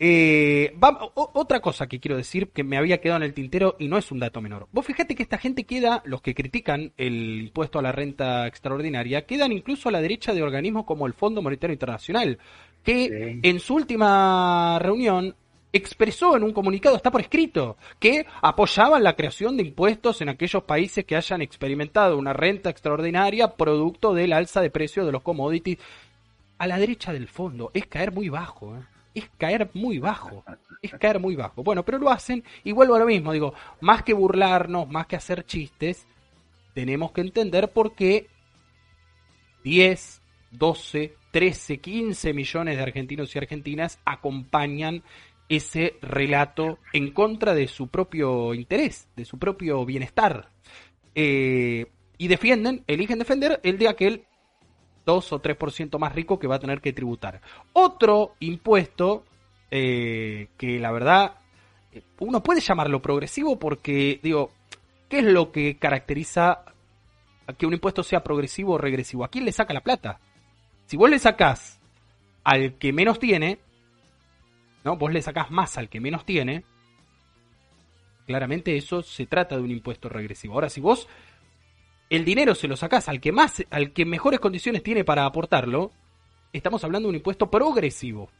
Eh, 0.00 0.76
otra 1.14 1.60
cosa 1.60 1.88
que 1.88 1.98
quiero 1.98 2.16
decir 2.16 2.50
que 2.50 2.62
me 2.62 2.76
había 2.76 3.00
quedado 3.00 3.16
en 3.16 3.24
el 3.24 3.34
tintero 3.34 3.76
y 3.78 3.88
no 3.88 3.98
es 3.98 4.12
un 4.12 4.20
dato 4.20 4.40
menor. 4.40 4.68
Vos 4.70 4.86
fíjate 4.86 5.14
que 5.14 5.22
esta 5.22 5.38
gente 5.38 5.64
queda, 5.64 6.02
los 6.04 6.22
que 6.22 6.34
critican 6.34 6.92
el 6.96 7.42
impuesto 7.42 7.78
a 7.78 7.82
la 7.82 7.92
renta 7.92 8.46
extraordinaria, 8.46 9.26
quedan 9.26 9.52
incluso 9.52 9.88
a 9.88 9.92
la 9.92 10.00
derecha 10.00 10.32
de 10.34 10.42
organismos 10.42 10.84
como 10.84 11.06
el 11.06 11.14
Fondo 11.14 11.42
Monetario 11.42 11.72
Internacional, 11.72 12.38
que 12.84 13.40
en 13.42 13.60
su 13.60 13.74
última 13.74 14.78
reunión 14.78 15.34
expresó 15.72 16.36
en 16.36 16.44
un 16.44 16.52
comunicado, 16.52 16.96
está 16.96 17.10
por 17.10 17.20
escrito, 17.20 17.76
que 17.98 18.24
apoyaban 18.40 19.02
la 19.02 19.16
creación 19.16 19.56
de 19.56 19.64
impuestos 19.64 20.20
en 20.20 20.28
aquellos 20.28 20.62
países 20.62 21.04
que 21.04 21.16
hayan 21.16 21.42
experimentado 21.42 22.16
una 22.16 22.32
renta 22.32 22.70
extraordinaria 22.70 23.54
producto 23.54 24.14
del 24.14 24.32
alza 24.32 24.60
de 24.60 24.70
precios 24.70 25.06
de 25.06 25.12
los 25.12 25.22
commodities. 25.22 25.78
A 26.58 26.66
la 26.66 26.78
derecha 26.78 27.12
del 27.12 27.28
fondo 27.28 27.70
es 27.74 27.86
caer 27.86 28.12
muy 28.12 28.28
bajo. 28.28 28.76
¿eh? 28.76 28.80
Es 29.14 29.28
caer 29.36 29.70
muy 29.74 29.98
bajo. 29.98 30.44
Es 30.82 30.92
caer 30.92 31.18
muy 31.20 31.36
bajo. 31.36 31.62
Bueno, 31.62 31.84
pero 31.84 31.98
lo 31.98 32.10
hacen 32.10 32.44
y 32.64 32.72
vuelvo 32.72 32.94
a 32.94 33.00
lo 33.00 33.06
mismo. 33.06 33.32
Digo, 33.32 33.54
más 33.80 34.02
que 34.02 34.14
burlarnos, 34.14 34.88
más 34.88 35.06
que 35.06 35.16
hacer 35.16 35.44
chistes, 35.44 36.06
tenemos 36.74 37.12
que 37.12 37.20
entender 37.20 37.72
por 37.72 37.94
qué 37.94 38.28
10, 39.64 40.22
12, 40.52 41.14
13, 41.30 41.78
15 41.78 42.32
millones 42.32 42.76
de 42.76 42.82
argentinos 42.82 43.34
y 43.34 43.38
argentinas 43.38 43.98
acompañan 44.04 45.02
ese 45.48 45.96
relato 46.02 46.78
en 46.92 47.12
contra 47.12 47.54
de 47.54 47.68
su 47.68 47.88
propio 47.88 48.54
interés, 48.54 49.08
de 49.16 49.24
su 49.24 49.38
propio 49.38 49.84
bienestar. 49.84 50.50
Eh, 51.14 51.86
y 52.18 52.28
defienden, 52.28 52.84
eligen 52.86 53.18
defender 53.18 53.60
el 53.62 53.78
día 53.78 53.94
que 53.94 54.06
él 54.06 54.24
2 55.08 55.32
o 55.32 55.40
3% 55.40 55.98
más 55.98 56.14
rico 56.14 56.38
que 56.38 56.46
va 56.46 56.56
a 56.56 56.60
tener 56.60 56.82
que 56.82 56.92
tributar. 56.92 57.40
Otro 57.72 58.34
impuesto 58.40 59.24
eh, 59.70 60.48
que 60.58 60.78
la 60.78 60.92
verdad 60.92 61.36
eh, 61.92 62.02
uno 62.18 62.42
puede 62.42 62.60
llamarlo 62.60 63.00
progresivo 63.00 63.58
porque, 63.58 64.20
digo, 64.22 64.50
¿qué 65.08 65.20
es 65.20 65.24
lo 65.24 65.50
que 65.50 65.78
caracteriza 65.78 66.62
a 67.46 67.52
que 67.54 67.64
un 67.64 67.72
impuesto 67.72 68.02
sea 68.02 68.22
progresivo 68.22 68.74
o 68.74 68.78
regresivo? 68.78 69.24
¿A 69.24 69.28
quién 69.28 69.46
le 69.46 69.52
saca 69.52 69.72
la 69.72 69.80
plata? 69.80 70.20
Si 70.84 70.98
vos 70.98 71.08
le 71.08 71.18
sacás 71.18 71.80
al 72.44 72.74
que 72.74 72.92
menos 72.92 73.18
tiene, 73.18 73.60
¿no? 74.84 74.98
Vos 74.98 75.10
le 75.10 75.22
sacás 75.22 75.50
más 75.50 75.78
al 75.78 75.88
que 75.88 76.00
menos 76.00 76.26
tiene, 76.26 76.64
claramente 78.26 78.76
eso 78.76 79.02
se 79.02 79.24
trata 79.24 79.56
de 79.56 79.62
un 79.62 79.70
impuesto 79.70 80.10
regresivo. 80.10 80.52
Ahora, 80.52 80.68
si 80.68 80.82
vos 80.82 81.08
el 82.10 82.24
dinero 82.24 82.54
se 82.54 82.68
lo 82.68 82.76
sacás 82.76 83.08
al 83.08 83.20
que 83.20 83.32
más, 83.32 83.64
al 83.70 83.92
que 83.92 84.04
mejores 84.04 84.40
condiciones 84.40 84.82
tiene 84.82 85.04
para 85.04 85.26
aportarlo, 85.26 85.92
estamos 86.52 86.82
hablando 86.84 87.06
de 87.06 87.10
un 87.10 87.16
impuesto 87.16 87.50
progresivo. 87.50 88.30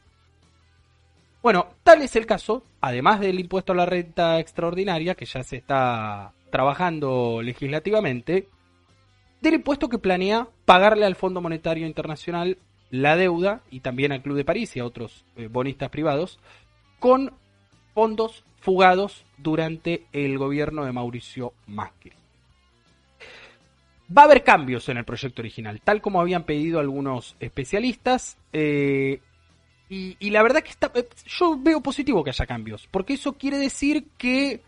Bueno, 1.41 1.67
tal 1.83 2.01
es 2.01 2.15
el 2.15 2.25
caso, 2.25 2.63
además 2.81 3.19
del 3.19 3.39
impuesto 3.39 3.71
a 3.71 3.75
la 3.75 3.85
renta 3.85 4.39
extraordinaria, 4.39 5.15
que 5.15 5.25
ya 5.25 5.43
se 5.43 5.57
está 5.57 6.33
trabajando 6.51 7.41
legislativamente, 7.41 8.49
del 9.39 9.53
impuesto 9.53 9.87
que 9.87 9.99
planea 9.99 10.49
pagarle 10.65 11.05
al 11.05 11.15
Fondo 11.15 11.39
Monetario 11.39 11.87
Internacional 11.87 12.57
la 12.89 13.15
deuda 13.15 13.61
y 13.69 13.81
también 13.81 14.11
al 14.11 14.21
Club 14.21 14.35
de 14.35 14.45
París 14.45 14.75
y 14.75 14.79
a 14.79 14.85
otros 14.85 15.25
eh, 15.37 15.47
bonistas 15.47 15.89
privados 15.89 16.39
con 16.99 17.33
fondos 17.93 18.43
fugados 18.59 19.25
durante 19.37 20.07
el 20.11 20.37
gobierno 20.37 20.83
de 20.83 20.91
Mauricio 20.91 21.53
Macri. 21.67 22.18
Va 24.15 24.23
a 24.23 24.25
haber 24.25 24.43
cambios 24.43 24.89
en 24.89 24.97
el 24.97 25.05
proyecto 25.05 25.41
original, 25.41 25.81
tal 25.83 26.01
como 26.01 26.19
habían 26.19 26.43
pedido 26.43 26.79
algunos 26.79 27.35
especialistas. 27.39 28.37
Eh, 28.53 29.21
y, 29.89 30.29
la 30.29 30.43
verdad 30.43 30.61
que 30.61 30.69
está, 30.69 30.91
eh, 30.93 31.07
yo 31.25 31.57
veo 31.59 31.81
positivo 31.81 32.23
que 32.23 32.29
haya 32.29 32.45
cambios, 32.45 32.87
porque 32.91 33.13
eso 33.13 33.33
quiere 33.33 33.57
decir 33.57 34.05
que 34.17 34.61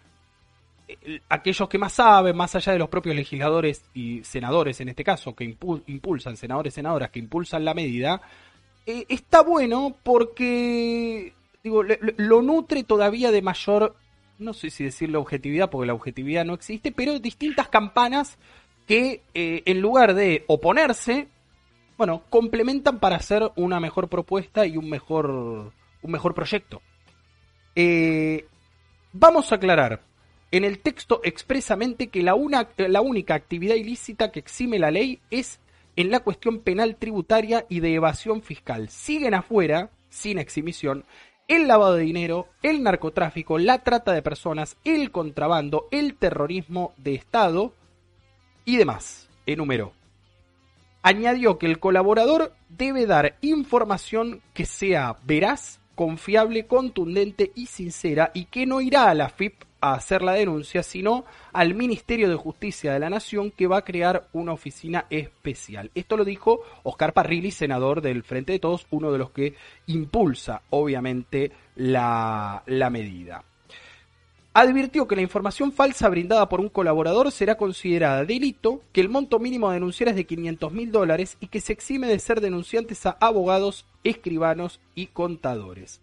eh, 0.88 1.22
aquellos 1.30 1.70
que 1.70 1.78
más 1.78 1.94
saben, 1.94 2.36
más 2.36 2.56
allá 2.56 2.74
de 2.74 2.80
los 2.80 2.89
propios 2.89 3.16
legisladores 3.16 3.84
y 3.94 4.24
senadores 4.24 4.82
en 4.82 4.89
este 4.89 5.04
caso, 5.04 5.36
que 5.36 5.44
impulsan, 5.44 6.38
senadores, 6.38 6.74
senadoras, 6.74 7.12
que 7.12 7.20
impulsan 7.20 7.66
la 7.66 7.76
medida, 7.76 8.22
está 8.86 9.42
bueno 9.42 9.96
porque 10.02 11.34
digo, 11.64 11.84
lo 11.84 12.42
nutre 12.42 12.84
todavía 12.84 13.32
de 13.32 13.42
mayor, 13.42 13.96
no 14.39 14.54
sé 14.54 14.70
si 14.70 14.84
decirle 14.84 15.18
objetividad, 15.18 15.70
porque 15.70 15.88
la 15.88 15.94
objetividad 15.94 16.46
no 16.46 16.54
existe, 16.54 16.92
pero 16.92 17.20
distintas 17.20 17.68
campanas 17.68 18.38
que 18.88 19.21
eh, 19.34 19.63
en 19.65 19.82
lugar 19.82 20.13
de 20.13 20.43
oponerse, 20.47 21.27
bueno, 21.97 22.23
complementan 22.29 22.99
para 22.99 23.17
hacer 23.17 23.51
una 23.55 23.79
mejor 23.79 24.07
propuesta 24.07 24.65
y 24.65 24.77
un 24.77 24.89
mejor, 24.89 25.29
un 25.29 26.11
mejor 26.11 26.34
proyecto. 26.34 26.82
Eh, 27.75 28.45
vamos 29.13 29.51
a 29.51 29.55
aclarar 29.55 30.01
en 30.51 30.65
el 30.65 30.79
texto 30.79 31.21
expresamente 31.23 32.07
que 32.07 32.23
la, 32.23 32.36
una, 32.36 32.67
la 32.77 33.01
única 33.01 33.36
actividad 33.36 33.75
ilícita 33.75 34.32
que 34.32 34.39
exime 34.39 34.79
la 34.79 34.91
ley 34.91 35.19
es 35.29 35.59
en 35.95 36.11
la 36.11 36.19
cuestión 36.21 36.59
penal 36.59 36.95
tributaria 36.95 37.65
y 37.69 37.79
de 37.79 37.93
evasión 37.93 38.41
fiscal. 38.41 38.89
Siguen 38.89 39.34
afuera, 39.34 39.89
sin 40.09 40.39
exhibición, 40.39 41.05
el 41.47 41.67
lavado 41.67 41.95
de 41.95 42.03
dinero, 42.03 42.47
el 42.63 42.82
narcotráfico, 42.84 43.57
la 43.57 43.84
trata 43.84 44.13
de 44.13 44.21
personas, 44.21 44.77
el 44.84 45.11
contrabando, 45.11 45.88
el 45.91 46.15
terrorismo 46.15 46.93
de 46.97 47.15
Estado 47.15 47.73
y 48.66 48.78
demás. 48.78 49.28
Enumeró. 49.45 49.93
Añadió 51.03 51.57
que 51.57 51.66
el 51.66 51.80
colaborador 51.80 52.53
debe 52.70 53.07
dar 53.07 53.36
información 53.41 54.41
que 54.53 54.66
sea 54.66 55.18
veraz, 55.24 55.80
confiable, 55.95 56.68
contundente 56.68 57.51
y 57.55 57.66
sincera 57.66 58.32
y 58.34 58.45
que 58.45 58.66
no 58.66 58.82
irá 58.82 59.09
a 59.09 59.16
la 59.16 59.30
FIP 59.30 59.64
a 59.82 59.95
hacer 59.95 60.22
la 60.22 60.34
denuncia, 60.34 60.84
sino 60.84 61.26
al 61.53 61.74
Ministerio 61.74 62.30
de 62.30 62.36
Justicia 62.36 62.93
de 62.93 62.99
la 62.99 63.09
Nación 63.09 63.49
que 63.49 63.66
va 63.66 63.78
a 63.78 63.86
crear 63.86 64.28
una 64.32 64.53
oficina 64.53 65.07
especial. 65.09 65.89
Esto 65.95 66.18
lo 66.18 66.24
dijo 66.24 66.62
Oscar 66.84 67.14
Parrilli, 67.14 67.49
senador 67.49 68.01
del 68.01 68.22
Frente 68.22 68.53
de 68.53 68.59
Todos, 68.59 68.86
uno 68.91 69.12
de 69.12 69.18
los 69.18 69.32
que 69.32 69.55
impulsa, 69.88 70.62
obviamente, 70.70 71.51
la, 71.76 72.62
la 72.68 72.89
medida 72.91 73.43
advirtió 74.54 75.08
que 75.08 75.16
la 75.16 75.22
información 75.22 75.72
falsa 75.72 76.10
brindada 76.10 76.49
por 76.49 76.60
un 76.60 76.70
colaborador 76.70 77.32
será 77.32 77.56
considerada 77.56 78.26
delito, 78.26 78.82
que 78.91 79.02
el 79.02 79.10
monto 79.10 79.39
mínimo 79.39 79.70
a 79.70 79.74
denunciar 79.74 80.10
es 80.10 80.16
de 80.16 80.26
500 80.26 80.74
mil 80.74 80.91
dólares 80.91 81.38
y 81.39 81.47
que 81.47 81.62
se 81.62 81.74
exime 81.74 82.08
de 82.08 82.20
ser 82.20 82.41
denunciantes 82.41 83.06
a 83.06 83.18
abogados, 83.20 83.86
escribanos 84.04 84.80
y 84.95 85.08
contadores. 85.08 86.02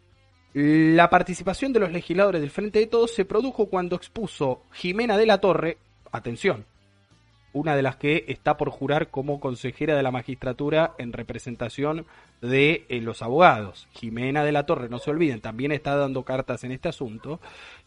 La 0.55 1.11
participación 1.11 1.73
de 1.73 1.81
los 1.81 1.93
legisladores 1.93 2.41
del 2.41 2.51
Frente 2.51 2.79
de 2.79 2.87
Todos 2.87 3.13
se 3.15 3.25
produjo 3.25 3.67
cuando 3.67 3.97
expuso 3.97 4.63
Jimena 4.73 5.19
de 5.19 5.27
la 5.27 5.39
Torre, 5.39 5.79
atención, 6.11 6.65
una 7.53 7.77
de 7.77 7.83
las 7.83 7.97
que 7.97 8.25
está 8.29 8.57
por 8.57 8.71
jurar 8.71 9.09
como 9.09 9.41
consejera 9.41 9.97
de 9.97 10.03
la 10.03 10.11
magistratura 10.11 10.95
en 10.99 11.13
representación 11.13 12.07
de 12.41 12.87
eh, 12.89 13.01
los 13.01 13.23
abogados. 13.23 13.89
Jimena 13.93 14.45
de 14.45 14.53
la 14.53 14.67
Torre, 14.67 14.89
no 14.89 14.99
se 14.99 15.11
olviden, 15.11 15.41
también 15.41 15.73
está 15.73 15.97
dando 15.97 16.23
cartas 16.23 16.65
en 16.65 16.73
este 16.73 16.89
asunto. 16.89 17.41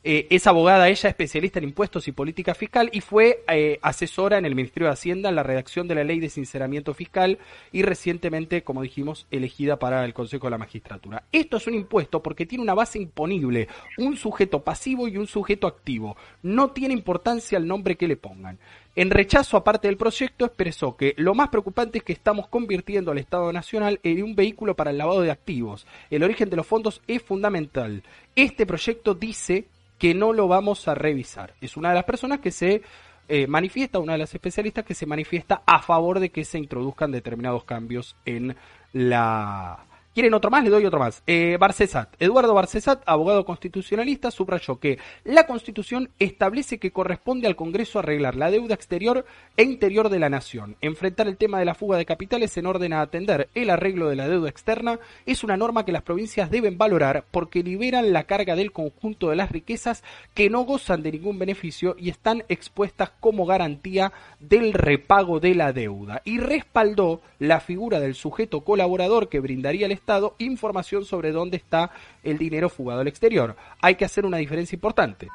Eh, 0.04 0.28
es 0.32 0.48
abogada, 0.48 0.90
ella 0.90 1.10
especialista 1.10 1.60
en 1.60 1.66
impuestos 1.66 2.08
y 2.08 2.12
política 2.12 2.56
fiscal 2.56 2.90
y 2.92 3.02
fue 3.02 3.44
eh, 3.48 3.78
asesora 3.84 4.40
en 4.40 4.46
el 4.46 4.56
Ministerio 4.56 4.88
de 4.88 4.94
Hacienda 4.94 5.30
en 5.30 5.36
la 5.36 5.44
redacción 5.44 5.88
de 5.88 5.96
la 5.96 6.04
ley 6.04 6.20
de 6.20 6.30
sinceramiento 6.30 6.94
fiscal 6.94 7.38
y 7.72 7.84
recientemente, 7.84 8.64
como 8.64 8.82
dijimos, 8.82 9.28
elegida 9.30 9.78
para 9.78 10.04
el 10.04 10.14
Consejo 10.14 10.48
de 10.48 10.52
la 10.52 10.58
Magistratura. 10.58 11.24
Esto 11.32 11.58
es 11.58 11.68
un 11.68 11.76
impuesto 11.76 12.22
porque 12.22 12.48
tiene 12.48 12.64
una 12.64 12.74
base 12.74 12.98
imponible, 12.98 13.68
un 14.00 14.18
sujeto 14.18 14.64
pasivo 14.64 15.08
y 15.08 15.18
un 15.18 15.28
sujeto 15.28 15.68
activo. 15.68 16.18
No 16.42 16.72
tiene 16.72 16.96
importancia 16.96 17.58
el 17.58 17.68
nombre 17.68 17.96
que 17.96 18.08
le 18.08 18.18
pongan. 18.18 18.58
En 18.94 19.10
rechazo 19.10 19.56
aparte 19.56 19.88
del 19.88 19.96
proyecto 19.96 20.46
expresó 20.46 20.98
que 20.98 21.14
lo 21.18 21.34
más 21.34 21.50
preocupante 21.50 22.00
es 22.00 22.04
que 22.04 22.12
estamos 22.12 22.48
convirtiendo 22.48 23.12
al 23.12 23.20
Estado 23.20 23.54
Nacional 23.54 24.02
en 24.04 24.22
un 24.22 24.36
vehículo 24.36 24.76
para 24.76 24.92
el 24.92 24.98
lavado 24.98 25.22
de 25.22 25.32
activos. 25.32 25.88
El 26.10 26.24
origen 26.24 26.50
de 26.50 26.58
los 26.58 26.68
fondos 26.68 27.02
es 27.08 27.22
fundamental. 27.22 28.04
Este 28.36 28.66
proyecto 28.66 29.14
dice 29.14 29.66
que 29.98 30.14
no 30.14 30.34
lo 30.34 30.50
vamos 30.50 30.88
a 30.90 30.96
revisar. 30.96 31.54
Es 31.62 31.78
una 31.78 31.90
de 31.90 31.96
las 31.96 32.04
personas 32.04 32.40
que 32.40 32.52
se 32.52 32.82
eh, 33.30 33.48
manifiesta, 33.48 34.00
una 34.00 34.14
de 34.14 34.20
las 34.20 34.34
especialistas 34.34 34.84
que 34.84 34.94
se 34.94 35.06
manifiesta 35.06 35.62
a 35.66 35.82
favor 35.82 36.20
de 36.20 36.32
que 36.32 36.44
se 36.44 36.58
introduzcan 36.58 37.12
determinados 37.12 37.64
cambios 37.64 38.18
en 38.26 38.58
la 38.92 39.86
¿Quieren 40.14 40.34
otro 40.34 40.52
más? 40.52 40.62
Le 40.66 40.70
doy 40.70 40.86
otro 40.86 41.00
más. 41.00 41.24
Eh, 41.26 41.56
Barcesat. 41.58 42.22
Eduardo 42.22 42.54
Barcesat, 42.54 43.02
abogado 43.06 43.46
constitucionalista, 43.46 44.30
subrayó 44.30 44.78
que 44.78 45.00
la 45.24 45.48
Constitución 45.48 46.10
establece 46.20 46.80
que 46.80 46.92
corresponde 46.92 47.48
al 47.48 47.56
Congreso 47.56 47.98
arreglar 47.98 48.36
la 48.36 48.52
deuda 48.52 48.76
exterior 48.76 49.26
e 49.56 49.64
interior 49.64 50.10
de 50.10 50.20
la 50.20 50.30
nación. 50.30 50.76
Enfrentar 50.82 51.30
el 51.30 51.38
tema 51.38 51.60
de 51.60 51.66
la 51.66 51.76
fuga 51.76 51.98
de 51.98 52.06
capitales 52.06 52.58
en 52.58 52.66
orden 52.66 52.92
a 52.92 53.00
atender 53.00 53.48
el 53.56 53.70
arreglo 53.70 54.10
de 54.10 54.18
la 54.18 54.28
deuda 54.28 54.50
externa 54.50 55.00
es 55.26 55.46
una 55.46 55.56
norma 55.56 55.86
que 55.86 55.94
las 55.94 56.04
provincias 56.04 56.52
deben 56.52 56.78
valorar 56.78 57.24
porque 57.32 57.64
liberan 57.64 58.12
la 58.12 58.26
carga 58.26 58.58
del 58.58 58.74
conjunto 58.74 59.30
de 59.30 59.38
las 59.38 59.50
riquezas 59.50 60.04
que 60.34 60.50
no 60.50 60.64
gozan 60.64 61.04
de 61.04 61.14
ningún 61.14 61.40
beneficio 61.40 61.96
y 61.98 62.10
están 62.10 62.44
expuestas 62.50 63.12
como 63.22 63.46
garantía 63.46 64.12
del 64.42 64.74
repago 64.74 65.40
de 65.40 65.56
la 65.56 65.72
deuda. 65.72 66.22
Y 66.26 66.40
respaldó 66.40 67.22
la 67.40 67.62
figura 67.62 68.02
del 68.02 68.16
sujeto 68.16 68.66
colaborador 68.66 69.30
que 69.30 69.40
brindaría 69.40 69.86
el 69.86 70.01
Estado 70.02 70.36
información 70.40 71.06
sobre 71.06 71.32
dónde 71.32 71.58
está 71.58 71.92
el 72.24 72.40
dinero 72.40 72.70
fugado 72.70 73.02
al 73.02 73.08
exterior. 73.08 73.56
Hay 73.82 73.96
que 73.96 74.06
hacer 74.06 74.26
una 74.26 74.38
diferencia 74.38 74.76
importante. 74.76 75.30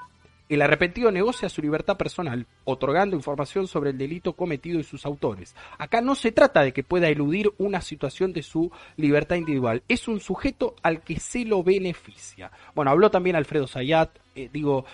El 0.49 0.61
arrepentido 0.61 1.11
negocia 1.13 1.49
su 1.49 1.63
libertad 1.63 1.97
personal, 1.97 2.47
otorgando 2.65 3.17
información 3.17 3.69
sobre 3.69 3.91
el 3.91 3.99
delito 3.99 4.33
cometido 4.35 4.81
y 4.81 4.85
sus 4.85 5.07
autores. 5.07 5.55
Acá 5.79 6.01
no 6.01 6.15
se 6.17 6.33
trata 6.33 6.63
de 6.63 6.73
que 6.73 6.83
pueda 6.83 7.09
eludir 7.09 7.53
una 7.59 7.81
situación 7.81 8.33
de 8.33 8.43
su 8.43 8.71
libertad 8.97 9.37
individual, 9.37 9.83
es 9.89 10.09
un 10.09 10.21
sujeto 10.21 10.75
al 10.83 11.03
que 11.03 11.19
se 11.21 11.45
lo 11.45 11.63
beneficia. 11.63 12.51
Bueno, 12.75 12.91
habló 12.91 13.11
también 13.11 13.35
Alfredo 13.37 13.67
Sayat, 13.67 14.11
eh, 14.35 14.51
digo, 14.53 14.85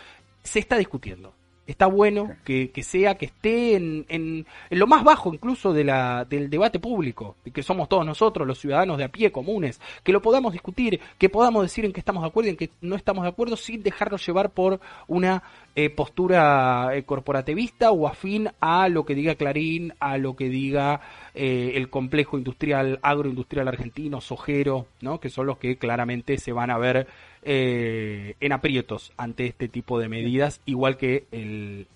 se 0.43 0.59
está 0.59 0.77
discutiendo 0.77 1.35
está 1.66 1.86
bueno 1.86 2.36
que, 2.44 2.70
sea, 2.82 3.14
que 3.14 3.26
esté 3.26 3.76
en, 3.76 4.04
en, 4.08 4.46
lo 4.70 4.86
más 4.86 5.04
bajo 5.04 5.32
incluso 5.32 5.72
de 5.72 5.84
la, 5.84 6.24
del 6.24 6.50
debate 6.50 6.80
público, 6.80 7.36
que 7.52 7.62
somos 7.62 7.88
todos 7.88 8.04
nosotros, 8.04 8.46
los 8.46 8.58
ciudadanos 8.58 8.98
de 8.98 9.04
a 9.04 9.08
pie 9.08 9.30
comunes, 9.30 9.80
que 10.02 10.12
lo 10.12 10.20
podamos 10.20 10.52
discutir, 10.52 11.00
que 11.18 11.28
podamos 11.28 11.62
decir 11.62 11.84
en 11.84 11.92
qué 11.92 12.00
estamos 12.00 12.22
de 12.22 12.28
acuerdo 12.28 12.48
y 12.48 12.50
en 12.50 12.56
qué 12.56 12.70
no 12.80 12.96
estamos 12.96 13.22
de 13.22 13.30
acuerdo 13.30 13.56
sin 13.56 13.82
dejarnos 13.82 14.26
llevar 14.26 14.50
por 14.50 14.80
una 15.06 15.42
eh, 15.74 15.88
postura 15.90 16.90
eh, 16.94 17.04
corporativista 17.04 17.92
o 17.92 18.06
afín 18.06 18.50
a 18.60 18.88
lo 18.88 19.04
que 19.04 19.14
diga 19.14 19.36
Clarín, 19.36 19.94
a 20.00 20.18
lo 20.18 20.36
que 20.36 20.48
diga 20.48 21.00
eh, 21.35 21.72
el 21.76 21.89
complejo 21.89 22.37
industrial, 22.37 22.99
agroindustrial 23.03 23.66
argentino, 23.66 24.20
sojero, 24.20 24.87
¿no? 25.01 25.18
que 25.18 25.30
son 25.30 25.47
los 25.47 25.57
que 25.59 25.78
claramente 25.78 26.37
se 26.37 26.53
van 26.53 26.70
a 26.70 26.76
ver 26.76 27.07
eh, 27.43 28.37
en 28.41 28.53
aprietos 28.53 29.12
ante 29.16 29.47
este 29.47 29.68
tipo 29.68 29.99
de 29.99 30.09
medidas, 30.09 30.61
igual 30.66 30.99
que 30.99 31.26
el, 31.33 31.87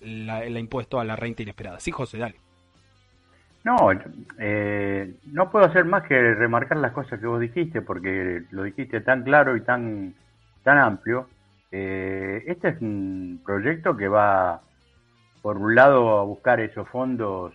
impuesto 0.57 0.99
a 0.99 1.05
la 1.05 1.15
renta 1.15 1.43
inesperada. 1.43 1.79
Sí, 1.79 1.91
José, 1.91 2.17
dale. 2.17 2.35
No, 3.63 3.89
eh, 4.39 5.13
no 5.31 5.51
puedo 5.51 5.65
hacer 5.65 5.85
más 5.85 6.03
que 6.07 6.33
remarcar 6.33 6.77
las 6.77 6.93
cosas 6.93 7.19
que 7.19 7.27
vos 7.27 7.39
dijiste, 7.39 7.81
porque 7.81 8.43
lo 8.51 8.63
dijiste 8.63 9.01
tan 9.01 9.23
claro 9.23 9.55
y 9.55 9.61
tan, 9.61 10.15
tan 10.63 10.79
amplio. 10.79 11.27
Eh, 11.71 12.43
este 12.47 12.69
es 12.69 12.81
un 12.81 13.41
proyecto 13.45 13.95
que 13.95 14.07
va, 14.07 14.61
por 15.41 15.57
un 15.57 15.75
lado, 15.75 16.17
a 16.17 16.23
buscar 16.23 16.59
esos 16.59 16.87
fondos 16.89 17.53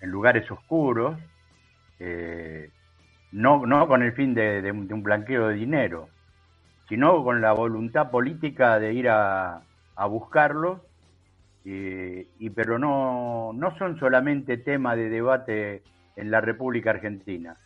en 0.00 0.10
lugares 0.10 0.50
oscuros, 0.50 1.18
no, 3.32 3.66
no 3.66 3.88
con 3.88 4.02
el 4.02 4.12
fin 4.12 4.34
de, 4.34 4.70
un 4.70 5.02
blanqueo 5.02 5.48
de 5.48 5.54
dinero, 5.54 6.08
sino 6.88 7.22
con 7.24 7.40
la 7.40 7.52
voluntad 7.52 8.10
política 8.10 8.78
de 8.78 8.92
ir 8.92 9.08
a, 9.08 9.62
a 9.96 10.06
buscarlos, 10.06 10.80
y, 11.64 12.50
pero 12.50 12.78
no, 12.78 13.52
no 13.52 13.76
son 13.76 13.98
solamente 13.98 14.56
tema 14.56 14.94
de 14.94 15.08
debate 15.08 15.82
en 16.14 16.30
la 16.30 16.40
República 16.40 16.90
Argentina. 16.90 17.56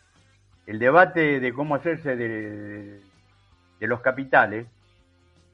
El 0.65 0.79
debate 0.79 1.39
de 1.39 1.53
cómo 1.53 1.75
hacerse 1.75 2.15
de, 2.15 2.99
de 3.79 3.87
los 3.87 4.01
capitales, 4.01 4.67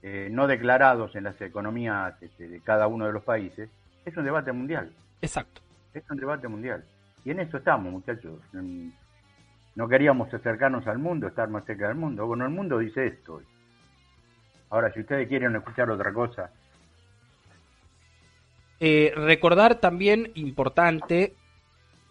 eh, 0.04 0.30
no 0.32 0.48
declarados 0.48 1.16
en 1.16 1.24
las 1.24 1.40
economías 1.42 2.14
este, 2.22 2.48
de 2.48 2.62
cada 2.62 2.88
uno 2.88 3.08
de 3.08 3.14
los 3.14 3.24
países, 3.24 3.70
es 4.06 4.16
un 4.16 4.24
debate 4.24 4.52
mundial. 4.52 4.92
Exacto. 5.22 5.62
Es 5.98 6.10
un 6.12 6.18
debate 6.18 6.48
mundial. 6.48 6.84
Y 7.26 7.32
en 7.32 7.40
eso 7.40 7.58
estamos, 7.58 7.92
muchachos. 7.92 8.40
No 9.76 9.88
queríamos 9.88 10.32
acercarnos 10.34 10.86
al 10.88 11.00
mundo, 11.00 11.28
estar 11.28 11.50
más 11.50 11.66
cerca 11.66 11.88
del 11.88 11.98
mundo. 11.98 12.26
Bueno, 12.26 12.46
el 12.46 12.52
mundo 12.52 12.78
dice 12.78 13.08
esto. 13.08 13.42
Ahora, 14.70 14.92
si 14.94 15.00
ustedes 15.00 15.28
quieren 15.28 15.56
escuchar 15.56 15.90
otra 15.90 16.14
cosa. 16.14 16.52
Eh, 18.80 19.12
recordar 19.16 19.76
también 19.80 20.32
importante, 20.36 21.34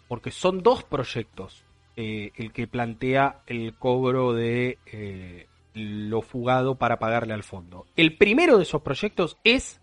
porque 0.07 0.31
son 0.31 0.63
dos 0.63 0.83
proyectos 0.83 1.63
eh, 1.95 2.31
el 2.35 2.51
que 2.51 2.67
plantea 2.67 3.39
el 3.47 3.73
cobro 3.75 4.33
de 4.33 4.79
eh, 4.85 5.47
lo 5.73 6.21
fugado 6.21 6.75
para 6.75 6.99
pagarle 6.99 7.33
al 7.33 7.43
fondo. 7.43 7.85
El 7.95 8.17
primero 8.17 8.57
de 8.57 8.63
esos 8.63 8.81
proyectos 8.81 9.37
es 9.45 9.79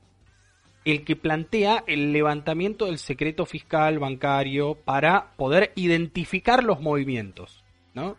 el 0.84 1.04
que 1.04 1.16
plantea 1.16 1.82
el 1.86 2.12
levantamiento 2.12 2.86
del 2.86 2.98
secreto 2.98 3.46
fiscal 3.46 3.98
bancario 3.98 4.74
para 4.74 5.32
poder 5.36 5.72
identificar 5.76 6.62
los 6.62 6.80
movimientos, 6.80 7.64
¿no? 7.94 8.16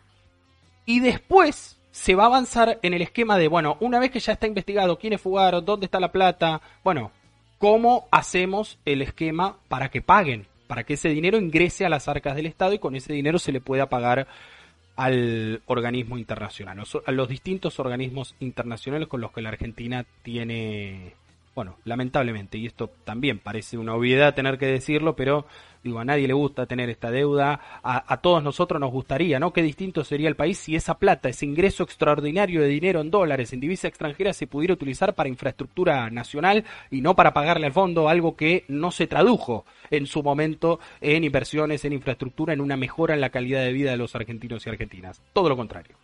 Y 0.84 1.00
después 1.00 1.78
se 1.90 2.14
va 2.14 2.24
a 2.24 2.26
avanzar 2.26 2.78
en 2.82 2.94
el 2.94 3.02
esquema 3.02 3.38
de, 3.38 3.48
bueno, 3.48 3.76
una 3.80 3.98
vez 3.98 4.10
que 4.10 4.20
ya 4.20 4.32
está 4.32 4.46
investigado 4.46 4.98
quiénes 4.98 5.20
fugaron, 5.20 5.64
dónde 5.64 5.86
está 5.86 6.00
la 6.00 6.12
plata, 6.12 6.60
bueno, 6.84 7.10
cómo 7.58 8.06
hacemos 8.10 8.78
el 8.84 9.02
esquema 9.02 9.56
para 9.68 9.88
que 9.88 10.02
paguen, 10.02 10.46
para 10.66 10.84
que 10.84 10.94
ese 10.94 11.08
dinero 11.08 11.38
ingrese 11.38 11.86
a 11.86 11.88
las 11.88 12.08
arcas 12.08 12.36
del 12.36 12.46
Estado 12.46 12.74
y 12.74 12.78
con 12.78 12.96
ese 12.96 13.12
dinero 13.12 13.38
se 13.38 13.52
le 13.52 13.60
pueda 13.60 13.88
pagar 13.88 14.26
al 14.96 15.62
organismo 15.66 16.18
internacional, 16.18 16.82
a 17.06 17.12
los 17.12 17.28
distintos 17.28 17.78
organismos 17.78 18.34
internacionales 18.40 19.08
con 19.08 19.20
los 19.20 19.30
que 19.30 19.42
la 19.42 19.50
Argentina 19.50 20.04
tiene 20.22 21.14
bueno, 21.56 21.78
lamentablemente, 21.84 22.58
y 22.58 22.66
esto 22.66 22.90
también 23.04 23.38
parece 23.38 23.78
una 23.78 23.94
obviedad 23.94 24.34
tener 24.34 24.58
que 24.58 24.66
decirlo, 24.66 25.16
pero 25.16 25.46
digo, 25.82 25.98
a 25.98 26.04
nadie 26.04 26.26
le 26.28 26.34
gusta 26.34 26.66
tener 26.66 26.90
esta 26.90 27.10
deuda, 27.10 27.80
a, 27.82 28.16
todos 28.18 28.42
nosotros 28.42 28.78
nos 28.78 28.90
gustaría, 28.90 29.40
¿no? 29.40 29.54
Qué 29.54 29.62
distinto 29.62 30.04
sería 30.04 30.28
el 30.28 30.36
país 30.36 30.58
si 30.58 30.76
esa 30.76 30.98
plata, 30.98 31.30
ese 31.30 31.46
ingreso 31.46 31.82
extraordinario 31.82 32.60
de 32.60 32.68
dinero 32.68 33.00
en 33.00 33.10
dólares, 33.10 33.54
en 33.54 33.60
divisa 33.60 33.88
extranjera, 33.88 34.34
se 34.34 34.46
pudiera 34.46 34.74
utilizar 34.74 35.14
para 35.14 35.30
infraestructura 35.30 36.10
nacional 36.10 36.64
y 36.90 37.00
no 37.00 37.16
para 37.16 37.32
pagarle 37.32 37.68
al 37.68 37.72
fondo 37.72 38.10
algo 38.10 38.36
que 38.36 38.66
no 38.68 38.90
se 38.90 39.06
tradujo 39.06 39.64
en 39.90 40.06
su 40.06 40.22
momento 40.22 40.78
en 41.00 41.24
inversiones, 41.24 41.86
en 41.86 41.94
infraestructura, 41.94 42.52
en 42.52 42.60
una 42.60 42.76
mejora 42.76 43.14
en 43.14 43.22
la 43.22 43.30
calidad 43.30 43.62
de 43.62 43.72
vida 43.72 43.92
de 43.92 43.96
los 43.96 44.14
argentinos 44.14 44.66
y 44.66 44.68
argentinas. 44.68 45.22
Todo 45.32 45.48
lo 45.48 45.56
contrario. 45.56 45.96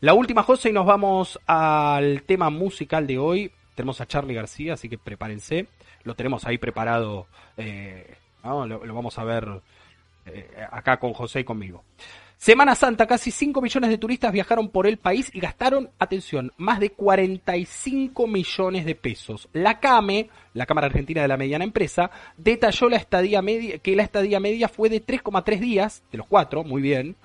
La 0.00 0.14
última, 0.14 0.42
José, 0.44 0.70
y 0.70 0.72
nos 0.72 0.86
vamos 0.86 1.38
al 1.46 2.22
tema 2.22 2.48
musical 2.48 3.06
de 3.06 3.18
hoy. 3.18 3.52
Tenemos 3.74 4.00
a 4.00 4.06
Charlie 4.06 4.34
García, 4.34 4.74
así 4.74 4.88
que 4.88 4.98
prepárense. 4.98 5.66
Lo 6.04 6.14
tenemos 6.14 6.44
ahí 6.44 6.58
preparado. 6.58 7.26
Eh, 7.56 8.14
lo, 8.42 8.94
vamos 8.94 9.18
a 9.18 9.24
ver 9.24 9.48
eh, 10.26 10.48
acá 10.70 10.98
con 10.98 11.12
José 11.12 11.40
y 11.40 11.44
conmigo. 11.44 11.82
Semana 12.36 12.74
Santa, 12.74 13.06
casi 13.06 13.30
5 13.30 13.62
millones 13.62 13.90
de 13.90 13.96
turistas 13.96 14.32
viajaron 14.32 14.68
por 14.68 14.86
el 14.86 14.98
país 14.98 15.30
y 15.32 15.40
gastaron, 15.40 15.88
atención, 15.98 16.52
más 16.58 16.78
de 16.78 16.90
45 16.90 18.26
millones 18.26 18.84
de 18.84 18.94
pesos. 18.94 19.48
La 19.52 19.80
CAME, 19.80 20.28
la 20.52 20.66
Cámara 20.66 20.88
Argentina 20.88 21.22
de 21.22 21.28
la 21.28 21.38
Mediana 21.38 21.64
Empresa, 21.64 22.10
detalló 22.36 22.90
la 22.90 22.98
estadía 22.98 23.40
media, 23.40 23.78
que 23.78 23.96
la 23.96 24.02
estadía 24.02 24.40
media 24.40 24.68
fue 24.68 24.90
de 24.90 25.04
3,3 25.04 25.58
días, 25.58 26.02
de 26.12 26.18
los 26.18 26.26
cuatro, 26.26 26.64
muy 26.64 26.82
bien, 26.82 27.16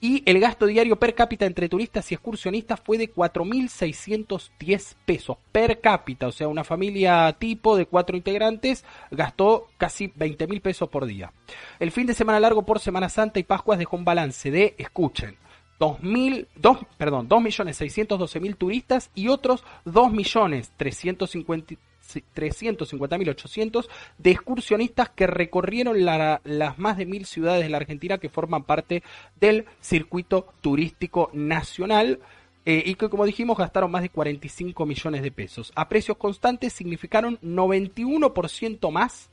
y 0.00 0.22
el 0.26 0.38
gasto 0.40 0.66
diario 0.66 0.96
per 0.96 1.14
cápita 1.14 1.46
entre 1.46 1.68
turistas 1.68 2.10
y 2.10 2.14
excursionistas 2.14 2.80
fue 2.80 2.98
de 2.98 3.12
4.610 3.12 4.94
pesos 5.04 5.36
per 5.50 5.80
cápita. 5.80 6.28
O 6.28 6.32
sea, 6.32 6.48
una 6.48 6.64
familia 6.64 7.34
tipo 7.38 7.76
de 7.76 7.86
cuatro 7.86 8.16
integrantes 8.16 8.84
gastó 9.10 9.68
casi 9.76 10.08
20.000 10.08 10.60
pesos 10.60 10.88
por 10.88 11.06
día. 11.06 11.32
El 11.80 11.90
fin 11.90 12.06
de 12.06 12.14
semana 12.14 12.40
largo 12.40 12.62
por 12.62 12.80
Semana 12.80 13.08
Santa 13.08 13.40
y 13.40 13.44
Pascuas 13.44 13.78
dejó 13.78 13.96
un 13.96 14.04
balance 14.04 14.50
de, 14.50 14.74
escuchen, 14.78 15.36
2.000, 15.80 16.46
2, 16.56 16.78
perdón, 16.96 17.28
2.612.000 17.28 18.56
turistas 18.56 19.10
y 19.14 19.28
otros 19.28 19.64
2.350.000 19.86 21.78
350.800 22.08 23.88
de 24.18 24.30
excursionistas 24.30 25.10
que 25.10 25.26
recorrieron 25.26 26.04
las 26.04 26.78
más 26.78 26.96
de 26.96 27.06
mil 27.06 27.26
ciudades 27.26 27.62
de 27.62 27.70
la 27.70 27.78
Argentina 27.78 28.18
que 28.18 28.28
forman 28.28 28.64
parte 28.64 29.02
del 29.40 29.66
circuito 29.80 30.52
turístico 30.60 31.30
nacional. 31.32 32.20
Eh, 32.64 32.82
y 32.84 32.96
que 32.96 33.08
como 33.08 33.24
dijimos 33.24 33.56
gastaron 33.56 33.90
más 33.90 34.02
de 34.02 34.10
45 34.10 34.84
millones 34.84 35.22
de 35.22 35.30
pesos. 35.30 35.72
A 35.74 35.88
precios 35.88 36.18
constantes 36.18 36.74
significaron 36.74 37.38
91% 37.40 38.90
más 38.90 39.30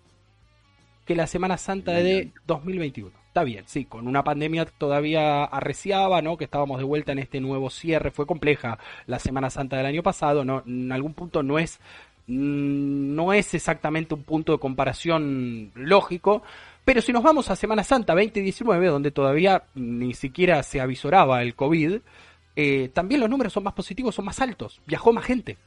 que 1.06 1.16
la 1.16 1.28
Semana 1.28 1.58
Santa 1.58 1.92
de 1.94 2.32
2021. 2.48 3.12
Está 3.28 3.44
bien, 3.44 3.66
sí, 3.68 3.84
con 3.86 4.08
una 4.08 4.24
pandemia 4.24 4.66
todavía 4.66 5.44
arreciaba, 5.44 6.22
¿no? 6.22 6.38
Que 6.38 6.46
estábamos 6.46 6.78
de 6.78 6.86
vuelta 6.86 7.12
en 7.12 7.20
este 7.20 7.42
nuevo 7.42 7.70
cierre. 7.70 8.12
Fue 8.12 8.26
compleja 8.26 8.80
la 9.06 9.20
Semana 9.20 9.50
Santa 9.50 9.76
del 9.76 9.86
año 9.86 10.04
pasado, 10.04 10.46
¿no? 10.46 10.64
En 10.66 10.92
algún 10.92 11.14
punto 11.14 11.44
no 11.44 11.60
es 11.60 11.80
no 12.28 13.34
es 13.34 13.54
exactamente 13.54 14.16
un 14.16 14.24
punto 14.24 14.52
de 14.52 14.60
comparación 14.60 15.72
lógico, 15.76 16.42
pero 16.84 17.02
si 17.02 17.12
nos 17.12 17.24
vamos 17.24 17.50
a 17.50 17.56
Semana 17.56 17.84
Santa 17.84 18.14
2019, 18.14 18.88
donde 18.88 19.12
todavía 19.12 19.64
ni 19.76 20.14
siquiera 20.14 20.62
se 20.64 20.82
avisoraba 20.82 21.42
el 21.42 21.56
COVID, 21.56 22.00
eh, 22.56 22.90
también 22.94 23.22
los 23.22 23.30
números 23.30 23.54
son 23.54 23.64
más 23.64 23.74
positivos, 23.74 24.16
son 24.16 24.26
más 24.26 24.40
altos, 24.40 24.82
viajó 24.86 25.12
más 25.12 25.26
gente. 25.26 25.58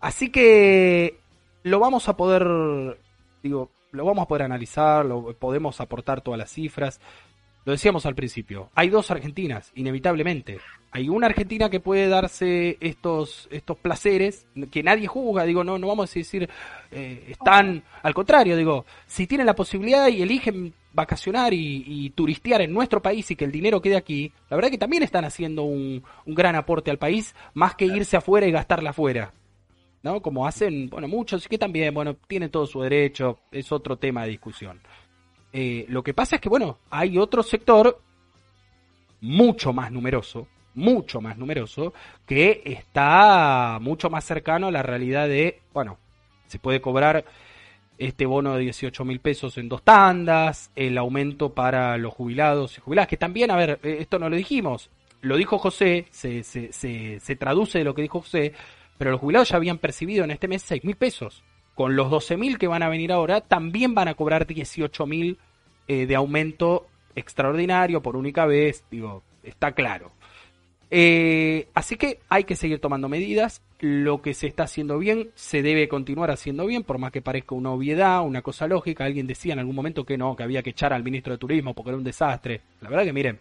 Así 0.00 0.30
que 0.30 1.18
lo 1.64 1.80
vamos 1.80 2.08
a 2.08 2.16
poder, 2.16 2.98
digo, 3.42 3.70
lo 3.90 4.04
vamos 4.04 4.22
a 4.22 4.28
poder 4.28 4.44
analizar, 4.44 5.04
lo, 5.04 5.32
podemos 5.34 5.80
aportar 5.80 6.20
todas 6.20 6.38
las 6.38 6.50
cifras. 6.50 7.00
Lo 7.68 7.72
decíamos 7.72 8.06
al 8.06 8.14
principio, 8.14 8.70
hay 8.74 8.88
dos 8.88 9.10
Argentinas, 9.10 9.72
inevitablemente. 9.74 10.58
Hay 10.90 11.10
una 11.10 11.26
Argentina 11.26 11.68
que 11.68 11.80
puede 11.80 12.08
darse 12.08 12.78
estos, 12.80 13.46
estos 13.50 13.76
placeres 13.76 14.46
que 14.70 14.82
nadie 14.82 15.06
juzga, 15.06 15.44
digo, 15.44 15.62
no, 15.62 15.76
no 15.76 15.86
vamos 15.86 16.10
a 16.10 16.14
decir, 16.18 16.48
eh, 16.90 17.26
están, 17.28 17.84
al 18.02 18.14
contrario, 18.14 18.56
digo, 18.56 18.86
si 19.06 19.26
tienen 19.26 19.46
la 19.46 19.54
posibilidad 19.54 20.08
y 20.08 20.22
eligen 20.22 20.72
vacacionar 20.94 21.52
y, 21.52 22.08
turistear 22.16 22.62
en 22.62 22.72
nuestro 22.72 23.02
país 23.02 23.30
y 23.30 23.36
que 23.36 23.44
el 23.44 23.52
dinero 23.52 23.82
quede 23.82 23.98
aquí, 23.98 24.32
la 24.48 24.56
verdad 24.56 24.70
que 24.70 24.78
también 24.78 25.02
están 25.02 25.26
haciendo 25.26 25.64
un, 25.64 26.02
gran 26.24 26.56
aporte 26.56 26.90
al 26.90 26.96
país, 26.96 27.34
más 27.52 27.74
que 27.74 27.84
irse 27.84 28.16
afuera 28.16 28.46
y 28.46 28.50
gastarla 28.50 28.90
afuera. 28.90 29.34
¿no? 30.02 30.22
Como 30.22 30.46
hacen, 30.46 30.88
bueno, 30.88 31.06
muchos, 31.06 31.46
que 31.46 31.58
también, 31.58 31.92
bueno, 31.92 32.16
tienen 32.28 32.48
todo 32.48 32.66
su 32.66 32.80
derecho, 32.80 33.40
es 33.52 33.70
otro 33.72 33.98
tema 33.98 34.22
de 34.22 34.30
discusión. 34.30 34.80
Eh, 35.52 35.86
lo 35.88 36.02
que 36.02 36.14
pasa 36.14 36.36
es 36.36 36.42
que, 36.42 36.48
bueno, 36.48 36.78
hay 36.90 37.18
otro 37.18 37.42
sector 37.42 38.00
mucho 39.20 39.72
más 39.72 39.90
numeroso, 39.90 40.46
mucho 40.74 41.20
más 41.20 41.36
numeroso, 41.38 41.92
que 42.26 42.62
está 42.64 43.78
mucho 43.80 44.10
más 44.10 44.24
cercano 44.24 44.68
a 44.68 44.72
la 44.72 44.82
realidad 44.82 45.28
de, 45.28 45.62
bueno, 45.72 45.98
se 46.46 46.58
puede 46.58 46.80
cobrar 46.80 47.24
este 47.96 48.26
bono 48.26 48.54
de 48.54 48.60
18 48.60 49.04
mil 49.04 49.20
pesos 49.20 49.58
en 49.58 49.68
dos 49.68 49.82
tandas, 49.82 50.70
el 50.76 50.96
aumento 50.98 51.52
para 51.52 51.96
los 51.96 52.14
jubilados 52.14 52.78
y 52.78 52.80
jubiladas, 52.80 53.08
que 53.08 53.16
también, 53.16 53.50
a 53.50 53.56
ver, 53.56 53.80
eh, 53.82 53.98
esto 54.00 54.18
no 54.18 54.28
lo 54.28 54.36
dijimos, 54.36 54.90
lo 55.20 55.36
dijo 55.36 55.58
José, 55.58 56.06
se, 56.10 56.44
se, 56.44 56.72
se, 56.72 57.18
se 57.18 57.36
traduce 57.36 57.78
de 57.78 57.84
lo 57.84 57.94
que 57.94 58.02
dijo 58.02 58.20
José, 58.20 58.52
pero 58.98 59.10
los 59.10 59.20
jubilados 59.20 59.48
ya 59.48 59.56
habían 59.56 59.78
percibido 59.78 60.24
en 60.24 60.30
este 60.30 60.46
mes 60.46 60.62
6 60.62 60.84
mil 60.84 60.96
pesos 60.96 61.42
con 61.78 61.94
los 61.94 62.08
12.000 62.08 62.58
que 62.58 62.66
van 62.66 62.82
a 62.82 62.88
venir 62.88 63.12
ahora, 63.12 63.40
también 63.40 63.94
van 63.94 64.08
a 64.08 64.14
cobrar 64.14 64.48
18.000 64.48 65.36
eh, 65.86 66.06
de 66.06 66.16
aumento 66.16 66.88
extraordinario 67.14 68.02
por 68.02 68.16
única 68.16 68.46
vez, 68.46 68.82
digo, 68.90 69.22
está 69.44 69.70
claro. 69.70 70.10
Eh, 70.90 71.68
así 71.74 71.94
que 71.94 72.18
hay 72.28 72.42
que 72.42 72.56
seguir 72.56 72.80
tomando 72.80 73.08
medidas. 73.08 73.62
Lo 73.78 74.22
que 74.22 74.34
se 74.34 74.48
está 74.48 74.64
haciendo 74.64 74.98
bien 74.98 75.30
se 75.36 75.62
debe 75.62 75.86
continuar 75.86 76.32
haciendo 76.32 76.66
bien, 76.66 76.82
por 76.82 76.98
más 76.98 77.12
que 77.12 77.22
parezca 77.22 77.54
una 77.54 77.70
obviedad, 77.70 78.26
una 78.26 78.42
cosa 78.42 78.66
lógica. 78.66 79.04
Alguien 79.04 79.28
decía 79.28 79.52
en 79.52 79.60
algún 79.60 79.76
momento 79.76 80.04
que 80.04 80.18
no, 80.18 80.34
que 80.34 80.42
había 80.42 80.64
que 80.64 80.70
echar 80.70 80.92
al 80.92 81.04
ministro 81.04 81.34
de 81.34 81.38
Turismo 81.38 81.74
porque 81.74 81.90
era 81.90 81.96
un 81.96 82.02
desastre. 82.02 82.60
La 82.80 82.88
verdad 82.88 83.04
que 83.04 83.12
miren, 83.12 83.38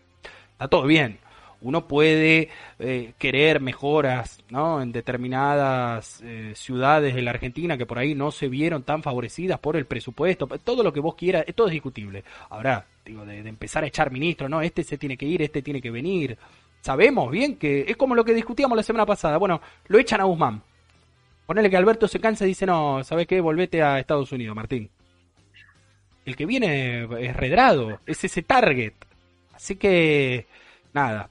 está 0.51 0.67
todo 0.67 0.85
bien 0.85 1.17
uno 1.61 1.87
puede 1.87 2.49
eh, 2.79 3.13
querer 3.17 3.59
mejoras 3.61 4.43
¿no? 4.49 4.81
en 4.81 4.91
determinadas 4.91 6.21
eh, 6.23 6.53
ciudades 6.55 7.15
de 7.15 7.21
la 7.21 7.31
Argentina 7.31 7.77
que 7.77 7.85
por 7.85 7.97
ahí 7.97 8.13
no 8.13 8.31
se 8.31 8.47
vieron 8.47 8.83
tan 8.83 9.01
favorecidas 9.01 9.59
por 9.59 9.75
el 9.75 9.85
presupuesto, 9.85 10.47
todo 10.63 10.83
lo 10.83 10.93
que 10.93 10.99
vos 10.99 11.15
quieras, 11.15 11.45
todo 11.55 11.67
es 11.67 11.73
discutible. 11.73 12.23
Ahora, 12.49 12.85
digo, 13.05 13.25
de, 13.25 13.39
empezar 13.39 13.83
a 13.83 13.87
echar 13.87 14.11
ministros, 14.11 14.49
no, 14.49 14.61
este 14.61 14.83
se 14.83 14.97
tiene 14.97 15.17
que 15.17 15.25
ir, 15.25 15.41
este 15.41 15.61
tiene 15.61 15.81
que 15.81 15.91
venir. 15.91 16.37
Sabemos 16.81 17.31
bien 17.31 17.57
que 17.57 17.85
es 17.87 17.97
como 17.97 18.15
lo 18.15 18.23
que 18.23 18.33
discutíamos 18.33 18.75
la 18.75 18.83
semana 18.83 19.05
pasada. 19.05 19.37
Bueno, 19.37 19.59
lo 19.87 19.97
echan 19.97 20.21
a 20.21 20.25
Guzmán. 20.25 20.61
Ponele 21.45 21.69
que 21.69 21.77
Alberto 21.77 22.07
se 22.07 22.19
cansa 22.19 22.45
y 22.45 22.49
dice, 22.49 22.65
no, 22.65 23.03
¿sabes 23.03 23.25
qué? 23.25 23.41
Volvete 23.41 23.81
a 23.81 23.99
Estados 23.99 24.31
Unidos, 24.31 24.55
Martín. 24.55 24.89
El 26.25 26.35
que 26.35 26.45
viene 26.45 27.07
es 27.21 27.35
redrado, 27.35 28.01
es 28.05 28.23
ese 28.23 28.43
target. 28.43 28.93
Así 29.53 29.77
que, 29.77 30.45
nada, 30.93 31.29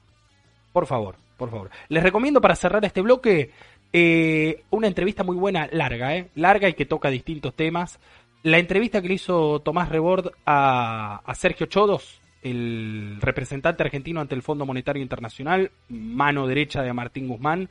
por 0.77 0.85
favor, 0.85 1.15
por 1.37 1.49
favor. 1.49 1.71
Les 1.89 2.03
recomiendo 2.03 2.39
para 2.39 2.55
cerrar 2.55 2.85
este 2.85 3.01
bloque 3.01 3.49
eh, 3.91 4.61
una 4.69 4.85
entrevista 4.85 5.23
muy 5.23 5.35
buena, 5.35 5.67
larga, 5.71 6.15
¿eh? 6.15 6.29
Larga 6.35 6.69
y 6.69 6.75
que 6.75 6.85
toca 6.85 7.09
distintos 7.09 7.55
temas. 7.55 7.99
La 8.43 8.59
entrevista 8.59 9.01
que 9.01 9.07
le 9.07 9.15
hizo 9.15 9.59
Tomás 9.61 9.89
Rebord 9.89 10.33
a, 10.45 11.23
Sergio 11.33 11.65
Chodos, 11.65 12.21
el 12.43 13.17
representante 13.21 13.81
argentino 13.81 14.21
ante 14.21 14.35
el 14.35 14.43
Fondo 14.43 14.67
Monetario 14.67 15.01
Internacional, 15.01 15.71
mano 15.89 16.45
derecha 16.45 16.83
de 16.83 16.93
Martín 16.93 17.27
Guzmán. 17.27 17.69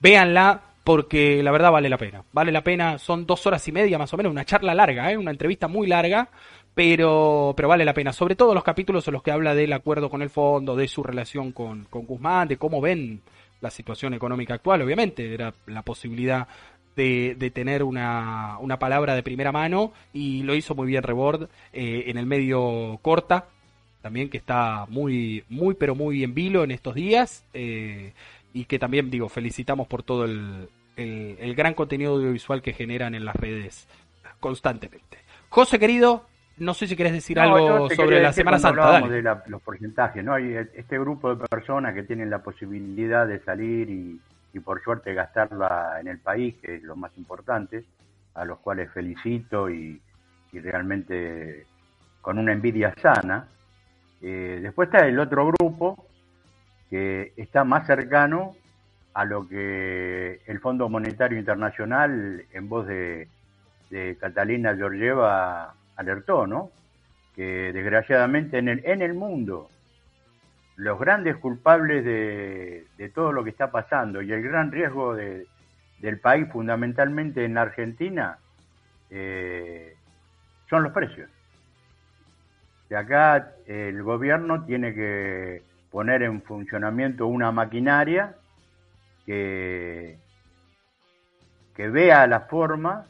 Véanla 0.00 0.62
porque 0.82 1.42
la 1.42 1.50
verdad 1.50 1.72
vale 1.72 1.90
la 1.90 1.98
pena. 1.98 2.24
Vale 2.32 2.52
la 2.52 2.64
pena, 2.64 2.96
son 2.96 3.26
dos 3.26 3.46
horas 3.46 3.68
y 3.68 3.72
media 3.72 3.98
más 3.98 4.14
o 4.14 4.16
menos, 4.16 4.32
una 4.32 4.46
charla 4.46 4.74
larga, 4.74 5.12
¿eh? 5.12 5.18
una 5.18 5.30
entrevista 5.30 5.68
muy 5.68 5.88
larga, 5.88 6.30
pero, 6.76 7.54
pero 7.56 7.68
vale 7.68 7.86
la 7.86 7.94
pena. 7.94 8.12
Sobre 8.12 8.36
todo 8.36 8.52
los 8.52 8.62
capítulos 8.62 9.08
en 9.08 9.14
los 9.14 9.22
que 9.22 9.30
habla 9.30 9.54
del 9.54 9.72
acuerdo 9.72 10.10
con 10.10 10.20
el 10.20 10.28
fondo, 10.28 10.76
de 10.76 10.88
su 10.88 11.02
relación 11.02 11.52
con, 11.52 11.86
con 11.86 12.04
Guzmán, 12.04 12.48
de 12.48 12.58
cómo 12.58 12.82
ven 12.82 13.22
la 13.62 13.70
situación 13.70 14.12
económica 14.12 14.52
actual, 14.52 14.82
obviamente, 14.82 15.32
era 15.32 15.54
la 15.64 15.80
posibilidad 15.80 16.46
de, 16.94 17.34
de 17.38 17.50
tener 17.50 17.82
una, 17.82 18.58
una, 18.60 18.78
palabra 18.78 19.14
de 19.14 19.22
primera 19.22 19.52
mano 19.52 19.94
y 20.12 20.42
lo 20.42 20.54
hizo 20.54 20.74
muy 20.74 20.86
bien 20.86 21.02
Rebord 21.02 21.48
eh, 21.72 22.04
en 22.08 22.18
el 22.18 22.26
medio 22.26 22.98
corta, 23.00 23.46
también 24.02 24.28
que 24.28 24.36
está 24.36 24.84
muy, 24.90 25.44
muy, 25.48 25.72
pero 25.76 25.94
muy 25.94 26.24
en 26.24 26.34
vilo 26.34 26.62
en 26.62 26.72
estos 26.72 26.94
días 26.94 27.46
eh, 27.54 28.12
y 28.52 28.66
que 28.66 28.78
también, 28.78 29.10
digo, 29.10 29.30
felicitamos 29.30 29.86
por 29.86 30.02
todo 30.02 30.26
el, 30.26 30.68
el, 30.96 31.38
el 31.40 31.54
gran 31.54 31.72
contenido 31.72 32.16
audiovisual 32.16 32.60
que 32.60 32.74
generan 32.74 33.14
en 33.14 33.24
las 33.24 33.36
redes 33.36 33.88
constantemente. 34.40 35.16
José 35.48 35.78
querido, 35.78 36.26
no 36.58 36.74
sé 36.74 36.86
si 36.86 36.96
querés 36.96 37.12
decir 37.12 37.38
algo 37.38 37.88
sobre 37.90 38.22
la 38.22 38.32
Semana 38.32 38.58
Santa. 38.58 39.00
de 39.00 39.22
los 39.22 39.62
porcentajes, 39.62 40.24
¿no? 40.24 40.34
Hay 40.34 40.54
este 40.74 40.98
grupo 40.98 41.34
de 41.34 41.46
personas 41.46 41.94
que 41.94 42.02
tienen 42.02 42.30
la 42.30 42.38
posibilidad 42.38 43.26
de 43.26 43.40
salir 43.40 43.90
y, 43.90 44.20
por 44.64 44.82
suerte 44.82 45.12
gastarla 45.12 46.00
en 46.00 46.08
el 46.08 46.18
país, 46.18 46.56
que 46.62 46.76
es 46.76 46.82
lo 46.82 46.96
más 46.96 47.12
importante, 47.18 47.84
a 48.32 48.46
los 48.46 48.58
cuales 48.60 48.90
felicito 48.90 49.68
y, 49.68 50.00
realmente 50.52 51.66
con 52.22 52.38
una 52.38 52.52
envidia 52.52 52.94
sana. 53.02 53.46
Eh, 54.22 54.60
después 54.62 54.88
está 54.88 55.06
el 55.06 55.18
otro 55.18 55.46
grupo 55.48 56.06
que 56.88 57.34
está 57.36 57.62
más 57.64 57.86
cercano 57.86 58.56
a 59.12 59.26
lo 59.26 59.46
que 59.46 60.40
el 60.46 60.60
Fondo 60.60 60.88
Monetario 60.88 61.38
Internacional, 61.38 62.42
en 62.50 62.68
voz 62.70 62.86
de, 62.86 63.28
de 63.90 64.16
Catalina 64.18 64.74
Georgieva, 64.74 65.74
alertó, 65.96 66.46
¿no? 66.46 66.70
Que 67.34 67.72
desgraciadamente 67.72 68.58
en 68.58 68.68
el, 68.68 68.82
en 68.84 69.02
el 69.02 69.14
mundo 69.14 69.68
los 70.76 70.98
grandes 70.98 71.36
culpables 71.36 72.04
de, 72.04 73.12
todo 73.14 73.32
lo 73.32 73.42
que 73.42 73.50
está 73.50 73.70
pasando 73.70 74.20
y 74.20 74.30
el 74.30 74.42
gran 74.42 74.70
riesgo 74.70 75.14
de, 75.14 75.46
del 76.00 76.20
país, 76.20 76.46
fundamentalmente 76.52 77.44
en 77.44 77.54
la 77.54 77.62
Argentina, 77.62 78.38
eh, 79.10 79.96
son 80.68 80.82
los 80.82 80.92
precios. 80.92 81.30
De 82.90 82.96
acá 82.96 83.54
el 83.66 84.02
gobierno 84.02 84.64
tiene 84.64 84.94
que 84.94 85.62
poner 85.90 86.22
en 86.22 86.42
funcionamiento 86.42 87.26
una 87.26 87.50
maquinaria 87.50 88.34
que, 89.24 90.18
que 91.74 91.88
vea 91.88 92.26
la 92.26 92.40
forma 92.40 93.06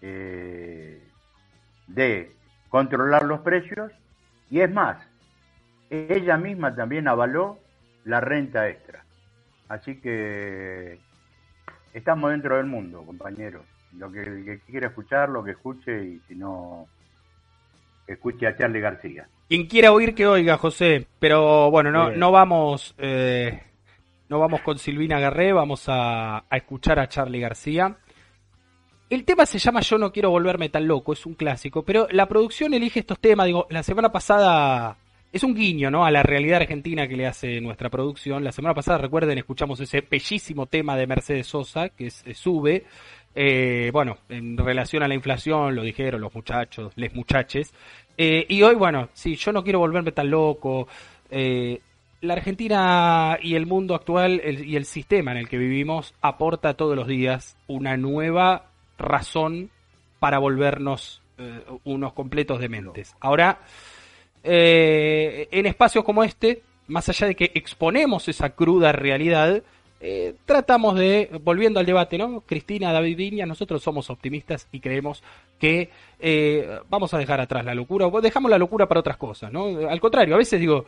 eh, 0.00 1.03
de 1.86 2.32
controlar 2.68 3.24
los 3.24 3.40
precios 3.40 3.92
y 4.50 4.60
es 4.60 4.70
más, 4.70 4.96
ella 5.90 6.36
misma 6.36 6.74
también 6.74 7.08
avaló 7.08 7.58
la 8.04 8.20
renta 8.20 8.68
extra. 8.68 9.04
Así 9.68 10.00
que 10.00 10.98
estamos 11.92 12.30
dentro 12.30 12.56
del 12.56 12.66
mundo, 12.66 13.02
compañeros. 13.04 13.64
Lo 13.96 14.10
que, 14.10 14.22
el 14.22 14.44
que 14.44 14.60
quiera 14.60 14.88
escuchar, 14.88 15.28
lo 15.28 15.42
que 15.44 15.52
escuche 15.52 16.04
y 16.04 16.20
si 16.26 16.34
no, 16.34 16.86
escuche 18.06 18.46
a 18.46 18.56
Charlie 18.56 18.80
García. 18.80 19.28
Quien 19.48 19.66
quiera 19.66 19.92
oír 19.92 20.14
que 20.14 20.26
oiga, 20.26 20.56
José. 20.58 21.06
Pero 21.18 21.70
bueno, 21.70 21.90
no, 21.90 22.10
no 22.10 22.32
vamos, 22.32 22.94
eh, 22.98 23.62
no 24.28 24.38
vamos 24.38 24.62
con 24.62 24.78
Silvina 24.78 25.20
Garré, 25.20 25.52
vamos 25.52 25.88
a, 25.88 26.38
a 26.38 26.56
escuchar 26.56 26.98
a 26.98 27.08
Charlie 27.08 27.40
García. 27.40 27.96
El 29.14 29.24
tema 29.24 29.46
se 29.46 29.60
llama 29.60 29.80
Yo 29.80 29.96
no 29.96 30.10
quiero 30.10 30.30
volverme 30.30 30.70
tan 30.70 30.88
loco, 30.88 31.12
es 31.12 31.24
un 31.24 31.34
clásico, 31.34 31.84
pero 31.84 32.08
la 32.10 32.26
producción 32.26 32.74
elige 32.74 32.98
estos 32.98 33.20
temas, 33.20 33.46
digo, 33.46 33.68
la 33.70 33.84
semana 33.84 34.10
pasada 34.10 34.96
es 35.32 35.44
un 35.44 35.54
guiño, 35.54 35.88
¿no? 35.88 36.04
A 36.04 36.10
la 36.10 36.24
realidad 36.24 36.62
argentina 36.62 37.06
que 37.06 37.16
le 37.16 37.28
hace 37.28 37.60
nuestra 37.60 37.90
producción. 37.90 38.42
La 38.42 38.50
semana 38.50 38.74
pasada, 38.74 38.98
recuerden, 38.98 39.38
escuchamos 39.38 39.78
ese 39.78 40.00
bellísimo 40.00 40.66
tema 40.66 40.96
de 40.96 41.06
Mercedes 41.06 41.46
Sosa, 41.46 41.90
que 41.90 42.08
es, 42.08 42.24
Sube. 42.34 42.86
Eh, 43.36 43.90
bueno, 43.92 44.16
en 44.28 44.56
relación 44.56 45.04
a 45.04 45.08
la 45.08 45.14
inflación, 45.14 45.76
lo 45.76 45.84
dijeron 45.84 46.20
los 46.20 46.34
muchachos, 46.34 46.92
les 46.96 47.14
muchaches. 47.14 47.72
Eh, 48.18 48.44
y 48.48 48.62
hoy, 48.62 48.74
bueno, 48.74 49.10
sí, 49.12 49.36
yo 49.36 49.52
no 49.52 49.62
quiero 49.62 49.78
volverme 49.78 50.10
tan 50.10 50.28
loco. 50.28 50.88
Eh, 51.30 51.80
la 52.20 52.34
Argentina 52.34 53.38
y 53.40 53.54
el 53.54 53.66
mundo 53.66 53.94
actual 53.94 54.42
y 54.44 54.74
el 54.74 54.86
sistema 54.86 55.30
en 55.30 55.36
el 55.36 55.48
que 55.48 55.58
vivimos 55.58 56.14
aporta 56.20 56.74
todos 56.74 56.96
los 56.96 57.06
días 57.06 57.56
una 57.68 57.96
nueva 57.96 58.73
razón 58.98 59.70
para 60.18 60.38
volvernos 60.38 61.22
eh, 61.38 61.64
unos 61.84 62.12
completos 62.12 62.60
dementes. 62.60 63.14
Ahora, 63.20 63.58
eh, 64.42 65.48
en 65.50 65.66
espacios 65.66 66.04
como 66.04 66.22
este, 66.24 66.62
más 66.86 67.08
allá 67.08 67.26
de 67.26 67.34
que 67.34 67.50
exponemos 67.54 68.28
esa 68.28 68.50
cruda 68.50 68.92
realidad, 68.92 69.62
eh, 70.00 70.34
tratamos 70.44 70.96
de, 70.96 71.28
volviendo 71.42 71.80
al 71.80 71.86
debate, 71.86 72.18
¿no? 72.18 72.42
Cristina, 72.42 72.92
David 72.92 73.16
Viña, 73.16 73.46
nosotros 73.46 73.82
somos 73.82 74.10
optimistas 74.10 74.68
y 74.70 74.80
creemos 74.80 75.22
que 75.58 75.90
vamos 76.88 77.12
a 77.12 77.18
dejar 77.18 77.40
atrás 77.40 77.64
la 77.64 77.74
locura, 77.74 78.06
o 78.06 78.20
dejamos 78.20 78.50
la 78.50 78.58
locura 78.58 78.86
para 78.86 79.00
otras 79.00 79.16
cosas, 79.16 79.52
¿no? 79.52 79.88
Al 79.88 80.00
contrario, 80.00 80.34
a 80.34 80.38
veces 80.38 80.58
digo, 80.58 80.86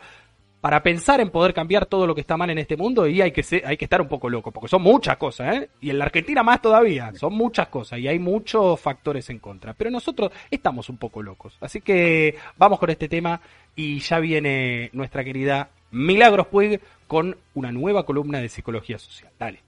para 0.66 0.82
pensar 0.82 1.20
en 1.20 1.30
poder 1.30 1.54
cambiar 1.54 1.86
todo 1.86 2.08
lo 2.08 2.14
que 2.16 2.22
está 2.22 2.36
mal 2.36 2.50
en 2.50 2.58
este 2.58 2.76
mundo 2.76 3.06
y 3.06 3.20
hay 3.22 3.30
que 3.30 3.44
hay 3.64 3.76
que 3.76 3.84
estar 3.84 4.00
un 4.00 4.08
poco 4.08 4.28
loco, 4.28 4.50
porque 4.50 4.66
son 4.66 4.82
muchas 4.82 5.16
cosas, 5.16 5.54
¿eh? 5.54 5.70
Y 5.80 5.90
en 5.90 5.98
la 6.00 6.06
Argentina 6.06 6.42
más 6.42 6.60
todavía, 6.60 7.12
son 7.14 7.34
muchas 7.34 7.68
cosas 7.68 8.00
y 8.00 8.08
hay 8.08 8.18
muchos 8.18 8.80
factores 8.80 9.30
en 9.30 9.38
contra. 9.38 9.74
Pero 9.74 9.92
nosotros 9.92 10.32
estamos 10.50 10.88
un 10.88 10.96
poco 10.96 11.22
locos. 11.22 11.56
Así 11.60 11.80
que 11.80 12.34
vamos 12.58 12.80
con 12.80 12.90
este 12.90 13.08
tema 13.08 13.40
y 13.76 14.00
ya 14.00 14.18
viene 14.18 14.90
nuestra 14.92 15.22
querida 15.22 15.70
Milagros 15.92 16.48
Puig 16.48 16.80
con 17.06 17.36
una 17.54 17.70
nueva 17.70 18.04
columna 18.04 18.40
de 18.40 18.48
psicología 18.48 18.98
social. 18.98 19.30
Dale. 19.38 19.65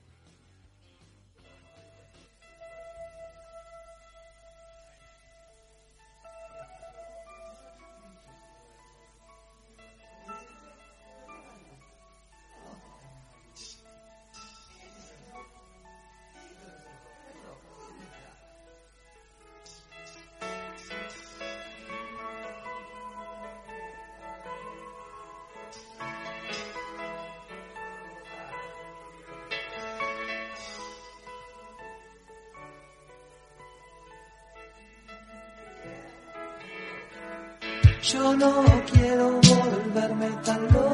Yo 38.10 38.34
no 38.36 38.64
quiero 38.90 39.38
volverme 39.38 40.30
tan 40.42 40.62
loco, 40.72 40.87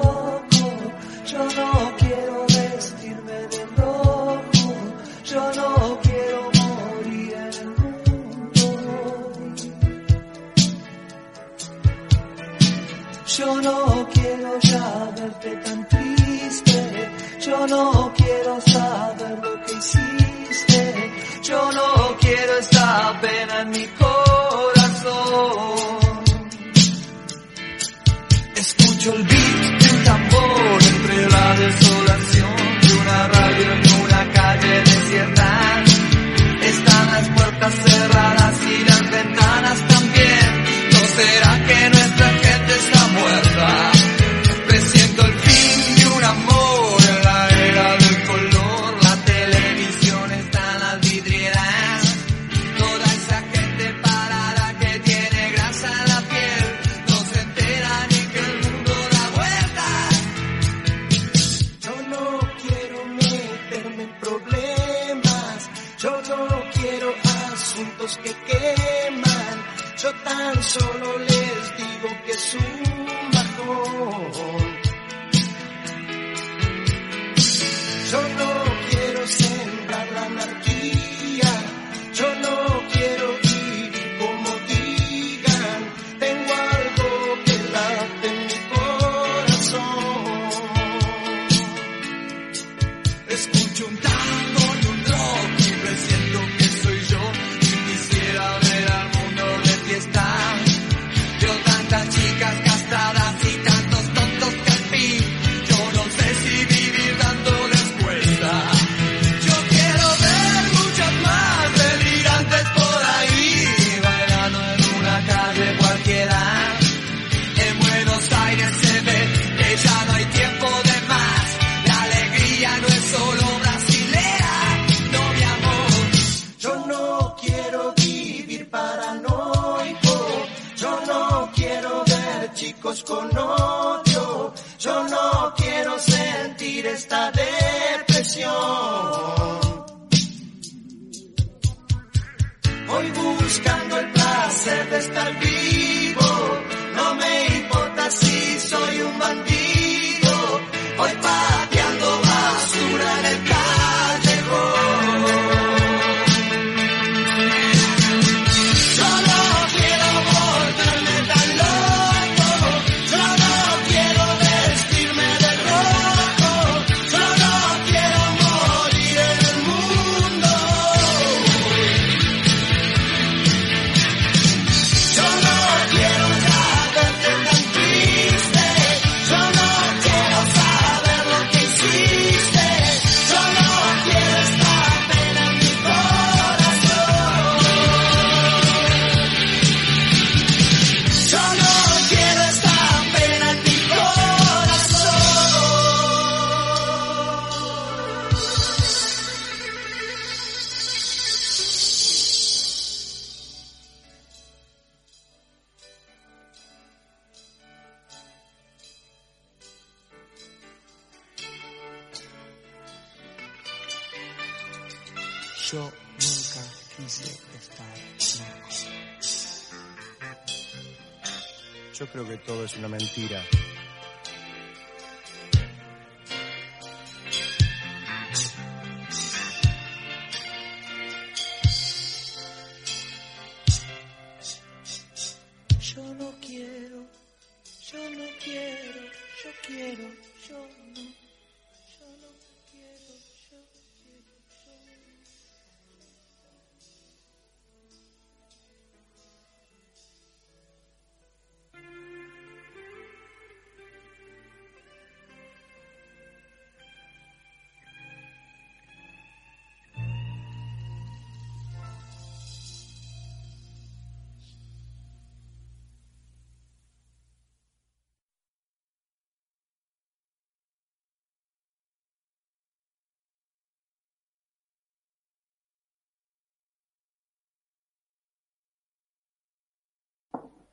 es 222.65 222.77
una 222.77 222.89
mentira. 222.89 223.43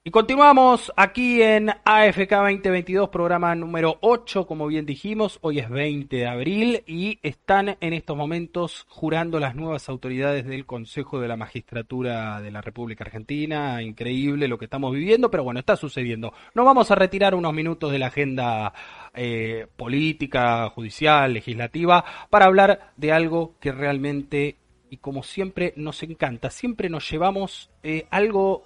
Y 0.04 0.10
continuamos 0.10 0.91
aquí 0.95 1.43
en 1.43 1.70
AFK 1.70 2.32
2022, 2.32 3.10
programa 3.10 3.54
número 3.54 3.99
8, 4.02 4.47
como 4.47 4.66
bien 4.66 4.84
dijimos, 4.84 5.38
hoy 5.43 5.60
es 5.60 5.70
20 5.70 6.16
de 6.16 6.26
abril 6.26 6.84
y 6.88 7.20
están 7.22 7.78
en 7.80 7.93
estos 7.93 8.18
momentos 8.18 8.88
jurando 8.89 9.39
las 9.39 9.54
nuevas 9.54 9.89
autoridades 9.89 10.47
del 10.47 10.66
Consejo 10.66 11.20
de 11.20 11.28
la 11.28 11.38
Magistratura 11.38 12.41
de 12.41 12.49
la 12.49 12.62
República 12.62 13.04
Argentina. 13.04 13.84
Increíble 13.84 14.47
lo 14.47 14.58
que 14.58 14.66
estamos 14.66 14.91
viviendo, 14.91 15.30
pero 15.30 15.43
bueno, 15.43 15.60
está 15.60 15.76
sucediendo. 15.76 16.34
Nos 16.56 16.66
vamos 16.66 16.89
a 16.89 16.95
retirar 16.95 17.36
unos 17.36 17.54
minutos 17.54 17.91
de 17.91 17.99
la 17.99 18.08
agenda 18.08 18.74
eh, 19.14 19.68
política, 19.76 20.68
judicial, 20.70 21.32
legislativa, 21.32 22.04
para 22.32 22.45
hablar 22.45 22.91
de 22.97 23.12
algo 23.12 23.54
que 23.60 23.72
realmente, 23.72 24.56
y 24.89 24.97
como 24.97 25.22
siempre, 25.22 25.74
nos 25.76 26.02
encanta. 26.02 26.49
Siempre 26.49 26.89
nos 26.89 27.08
llevamos 27.08 27.70
eh, 27.84 28.08
algo 28.10 28.66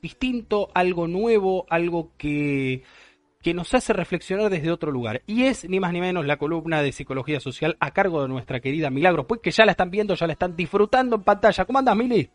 distinto, 0.00 0.68
algo 0.74 1.06
nuevo, 1.06 1.66
algo 1.68 2.12
que, 2.16 2.82
que 3.42 3.54
nos 3.54 3.72
hace 3.74 3.92
reflexionar 3.92 4.50
desde 4.50 4.70
otro 4.70 4.90
lugar. 4.90 5.22
Y 5.26 5.44
es 5.44 5.68
ni 5.68 5.80
más 5.80 5.92
ni 5.92 6.00
menos 6.00 6.26
la 6.26 6.36
columna 6.36 6.82
de 6.82 6.92
psicología 6.92 7.40
social 7.40 7.76
a 7.80 7.92
cargo 7.92 8.22
de 8.22 8.28
nuestra 8.28 8.60
querida 8.60 8.90
Milagros, 8.90 9.26
pues 9.26 9.40
que 9.40 9.50
ya 9.50 9.64
la 9.64 9.72
están 9.72 9.90
viendo, 9.90 10.14
ya 10.14 10.26
la 10.26 10.34
están 10.34 10.56
disfrutando 10.56 11.16
en 11.16 11.22
pantalla. 11.22 11.64
¿Cómo 11.64 11.78
andas, 11.78 11.96
Mili? 11.96 12.30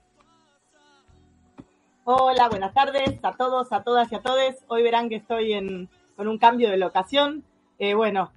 Hola, 2.04 2.50
buenas 2.50 2.74
tardes 2.74 3.20
a 3.24 3.32
todos, 3.34 3.72
a 3.72 3.84
todas 3.84 4.12
y 4.12 4.16
a 4.16 4.22
todos. 4.22 4.56
Hoy 4.68 4.84
verán 4.84 5.10
que 5.10 5.16
estoy 5.16 5.54
en, 5.54 5.90
con 6.16 6.28
un 6.28 6.38
cambio 6.38 6.70
de 6.70 6.78
locación. 6.78 7.44
Eh, 7.80 7.96
bueno, 7.96 8.32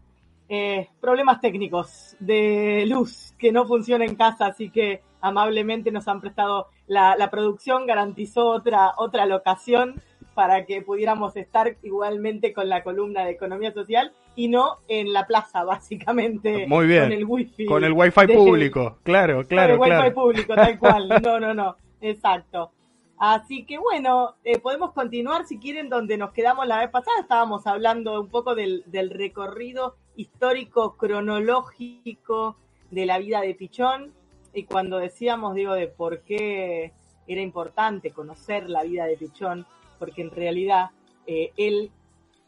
eh, 0.48 0.88
problemas 1.00 1.40
técnicos 1.40 2.16
de 2.20 2.84
luz 2.86 3.34
que 3.38 3.52
no 3.52 3.66
funciona 3.66 4.04
en 4.04 4.14
casa, 4.14 4.46
así 4.46 4.70
que 4.70 5.02
amablemente 5.20 5.90
nos 5.90 6.08
han 6.08 6.20
prestado 6.20 6.68
la, 6.86 7.16
la 7.16 7.30
producción, 7.30 7.86
garantizó 7.86 8.46
otra, 8.48 8.94
otra 8.96 9.26
locación 9.26 10.00
para 10.34 10.64
que 10.66 10.82
pudiéramos 10.82 11.36
estar 11.36 11.76
igualmente 11.82 12.52
con 12.52 12.68
la 12.68 12.84
columna 12.84 13.24
de 13.24 13.32
economía 13.32 13.72
social 13.72 14.12
y 14.36 14.46
no 14.48 14.78
en 14.86 15.12
la 15.12 15.26
plaza, 15.26 15.64
básicamente. 15.64 16.66
Muy 16.68 16.86
bien. 16.86 17.04
Con 17.04 17.12
el 17.12 17.24
wifi. 17.24 17.66
Con 17.66 17.84
el 17.84 17.92
wifi 17.92 18.26
de- 18.26 18.34
público, 18.34 18.98
claro, 19.02 19.46
claro, 19.46 19.78
con 19.78 19.88
el 19.88 19.92
wifi 19.92 20.00
claro. 20.00 20.14
público, 20.14 20.54
tal 20.54 20.78
cual. 20.78 21.08
No, 21.22 21.40
no, 21.40 21.54
no. 21.54 21.76
Exacto. 22.00 22.70
Así 23.18 23.66
que 23.66 23.78
bueno, 23.78 24.36
eh, 24.44 24.60
podemos 24.60 24.92
continuar 24.92 25.44
si 25.44 25.58
quieren 25.58 25.88
donde 25.88 26.16
nos 26.16 26.30
quedamos 26.30 26.68
la 26.68 26.78
vez 26.78 26.90
pasada. 26.90 27.18
Estábamos 27.20 27.66
hablando 27.66 28.20
un 28.20 28.28
poco 28.28 28.54
del, 28.54 28.84
del 28.86 29.10
recorrido 29.10 29.96
histórico 30.18 30.96
cronológico 30.96 32.56
de 32.90 33.06
la 33.06 33.18
vida 33.18 33.40
de 33.40 33.54
Pichón 33.54 34.12
y 34.52 34.64
cuando 34.64 34.98
decíamos, 34.98 35.54
digo, 35.54 35.74
de 35.74 35.86
por 35.86 36.22
qué 36.22 36.92
era 37.28 37.40
importante 37.40 38.10
conocer 38.10 38.68
la 38.68 38.82
vida 38.82 39.06
de 39.06 39.16
Pichón, 39.16 39.64
porque 40.00 40.22
en 40.22 40.32
realidad 40.32 40.90
eh, 41.28 41.52
él 41.56 41.92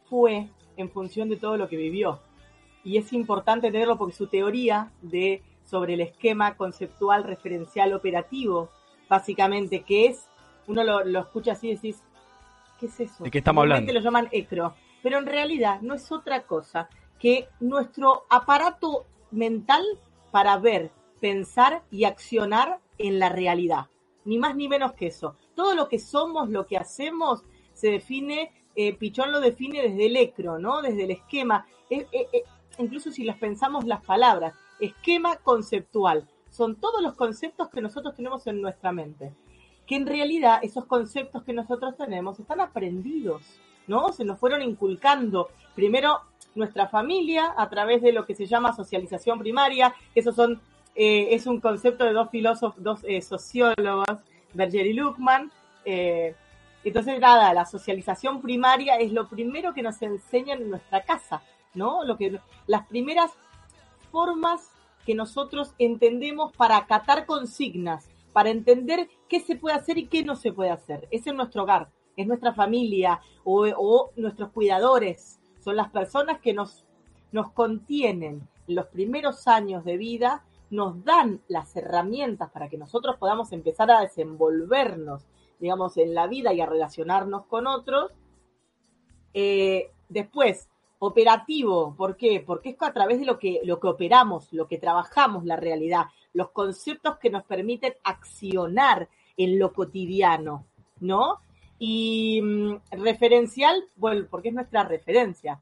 fue 0.09 0.49
en 0.75 0.89
función 0.89 1.29
de 1.29 1.37
todo 1.37 1.55
lo 1.55 1.69
que 1.69 1.77
vivió. 1.77 2.19
Y 2.83 2.97
es 2.97 3.13
importante 3.13 3.71
tenerlo 3.71 3.97
porque 3.97 4.15
su 4.15 4.27
teoría 4.27 4.91
de 5.01 5.41
sobre 5.63 5.93
el 5.93 6.01
esquema 6.01 6.57
conceptual 6.57 7.23
referencial 7.23 7.93
operativo, 7.93 8.69
básicamente, 9.07 9.83
que 9.83 10.07
es, 10.07 10.27
uno 10.67 10.83
lo, 10.83 11.05
lo 11.05 11.19
escucha 11.21 11.53
así 11.53 11.69
y 11.69 11.75
decís, 11.75 12.03
¿qué 12.81 12.87
es 12.87 12.99
eso? 12.99 13.23
¿De 13.23 13.31
qué 13.31 13.37
estamos 13.37 13.61
hablando? 13.61 13.93
lo 13.93 14.01
llaman 14.01 14.27
ECRO, 14.31 14.73
pero 15.01 15.19
en 15.19 15.25
realidad 15.25 15.79
no 15.79 15.93
es 15.93 16.11
otra 16.11 16.41
cosa 16.41 16.89
que 17.21 17.47
nuestro 17.59 18.25
aparato 18.29 19.05
mental 19.29 19.83
para 20.31 20.57
ver, 20.57 20.91
pensar 21.19 21.83
y 21.91 22.05
accionar 22.05 22.79
en 22.97 23.19
la 23.19 23.29
realidad. 23.29 23.87
Ni 24.25 24.39
más 24.39 24.55
ni 24.55 24.67
menos 24.67 24.93
que 24.93 25.07
eso. 25.07 25.35
Todo 25.55 25.75
lo 25.75 25.87
que 25.87 25.99
somos, 25.99 26.49
lo 26.49 26.65
que 26.65 26.77
hacemos, 26.77 27.43
se 27.73 27.91
define, 27.91 28.51
eh, 28.75 28.95
Pichón 28.97 29.31
lo 29.31 29.39
define 29.39 29.83
desde 29.83 30.07
el 30.07 30.17
ECRO, 30.17 30.57
¿no? 30.57 30.81
Desde 30.81 31.03
el 31.03 31.11
esquema. 31.11 31.67
Eh, 31.91 32.07
eh, 32.11 32.43
incluso 32.79 33.11
si 33.11 33.23
las 33.23 33.37
pensamos 33.37 33.85
las 33.85 34.03
palabras, 34.03 34.55
esquema 34.79 35.37
conceptual. 35.37 36.27
Son 36.49 36.75
todos 36.75 37.03
los 37.03 37.13
conceptos 37.13 37.69
que 37.69 37.81
nosotros 37.81 38.15
tenemos 38.15 38.47
en 38.47 38.61
nuestra 38.61 38.91
mente. 38.91 39.35
Que 39.85 39.95
en 39.95 40.07
realidad 40.07 40.59
esos 40.63 40.85
conceptos 40.85 41.43
que 41.43 41.53
nosotros 41.53 41.95
tenemos 41.97 42.39
están 42.39 42.61
aprendidos, 42.61 43.43
¿no? 43.87 44.11
Se 44.11 44.25
nos 44.25 44.39
fueron 44.39 44.63
inculcando. 44.63 45.49
Primero 45.75 46.30
nuestra 46.55 46.87
familia 46.87 47.53
a 47.57 47.69
través 47.69 48.01
de 48.01 48.11
lo 48.11 48.25
que 48.25 48.35
se 48.35 48.45
llama 48.45 48.73
socialización 48.73 49.39
primaria. 49.39 49.93
Esos 50.15 50.35
son, 50.35 50.61
eh, 50.95 51.29
es 51.31 51.47
un 51.47 51.59
concepto 51.59 52.05
de 52.05 52.13
dos 52.13 52.29
filósofos, 52.29 52.81
dos 52.83 52.99
eh, 53.03 53.21
sociólogos, 53.21 54.19
Berger 54.53 54.87
y 54.87 54.93
Luckman. 54.93 55.51
Eh, 55.85 56.35
entonces, 56.83 57.19
nada, 57.19 57.53
la 57.53 57.65
socialización 57.65 58.41
primaria 58.41 58.95
es 58.95 59.11
lo 59.11 59.27
primero 59.27 59.73
que 59.73 59.83
nos 59.83 60.01
enseñan 60.01 60.61
en 60.61 60.69
nuestra 60.71 61.03
casa, 61.03 61.43
¿no? 61.73 62.03
Lo 62.03 62.17
que, 62.17 62.39
las 62.67 62.87
primeras 62.87 63.31
formas 64.11 64.71
que 65.05 65.15
nosotros 65.15 65.73
entendemos 65.77 66.55
para 66.55 66.77
acatar 66.77 67.25
consignas, 67.25 68.09
para 68.33 68.49
entender 68.49 69.09
qué 69.27 69.39
se 69.39 69.55
puede 69.55 69.75
hacer 69.75 69.97
y 69.97 70.07
qué 70.07 70.23
no 70.23 70.35
se 70.35 70.51
puede 70.51 70.71
hacer. 70.71 71.07
Es 71.11 71.27
en 71.27 71.37
nuestro 71.37 71.63
hogar, 71.63 71.89
es 72.17 72.27
nuestra 72.27 72.53
familia 72.53 73.21
o, 73.43 73.67
o 73.77 74.11
nuestros 74.15 74.51
cuidadores, 74.51 75.40
son 75.63 75.75
las 75.75 75.89
personas 75.89 76.39
que 76.39 76.53
nos, 76.53 76.85
nos 77.31 77.51
contienen 77.51 78.47
en 78.67 78.75
los 78.75 78.87
primeros 78.87 79.47
años 79.47 79.83
de 79.85 79.97
vida, 79.97 80.43
nos 80.69 81.03
dan 81.03 81.41
las 81.47 81.75
herramientas 81.75 82.49
para 82.51 82.69
que 82.69 82.77
nosotros 82.77 83.17
podamos 83.17 83.51
empezar 83.51 83.91
a 83.91 84.01
desenvolvernos, 84.01 85.27
digamos, 85.59 85.97
en 85.97 86.13
la 86.13 86.27
vida 86.27 86.53
y 86.53 86.61
a 86.61 86.65
relacionarnos 86.65 87.45
con 87.45 87.67
otros. 87.67 88.11
Eh, 89.33 89.91
después, 90.09 90.69
operativo, 90.99 91.95
¿por 91.95 92.15
qué? 92.15 92.43
Porque 92.45 92.69
es 92.69 92.75
a 92.81 92.93
través 92.93 93.19
de 93.19 93.25
lo 93.25 93.37
que, 93.37 93.59
lo 93.63 93.79
que 93.79 93.87
operamos, 93.87 94.51
lo 94.53 94.67
que 94.67 94.77
trabajamos 94.77 95.45
la 95.45 95.57
realidad, 95.57 96.05
los 96.33 96.51
conceptos 96.51 97.17
que 97.17 97.29
nos 97.29 97.43
permiten 97.43 97.93
accionar 98.03 99.09
en 99.35 99.59
lo 99.59 99.73
cotidiano, 99.73 100.65
¿no? 100.99 101.39
Y 101.83 102.39
mm, 102.43 102.75
referencial, 102.91 103.83
bueno, 103.95 104.27
porque 104.29 104.49
es 104.49 104.53
nuestra 104.53 104.83
referencia. 104.83 105.59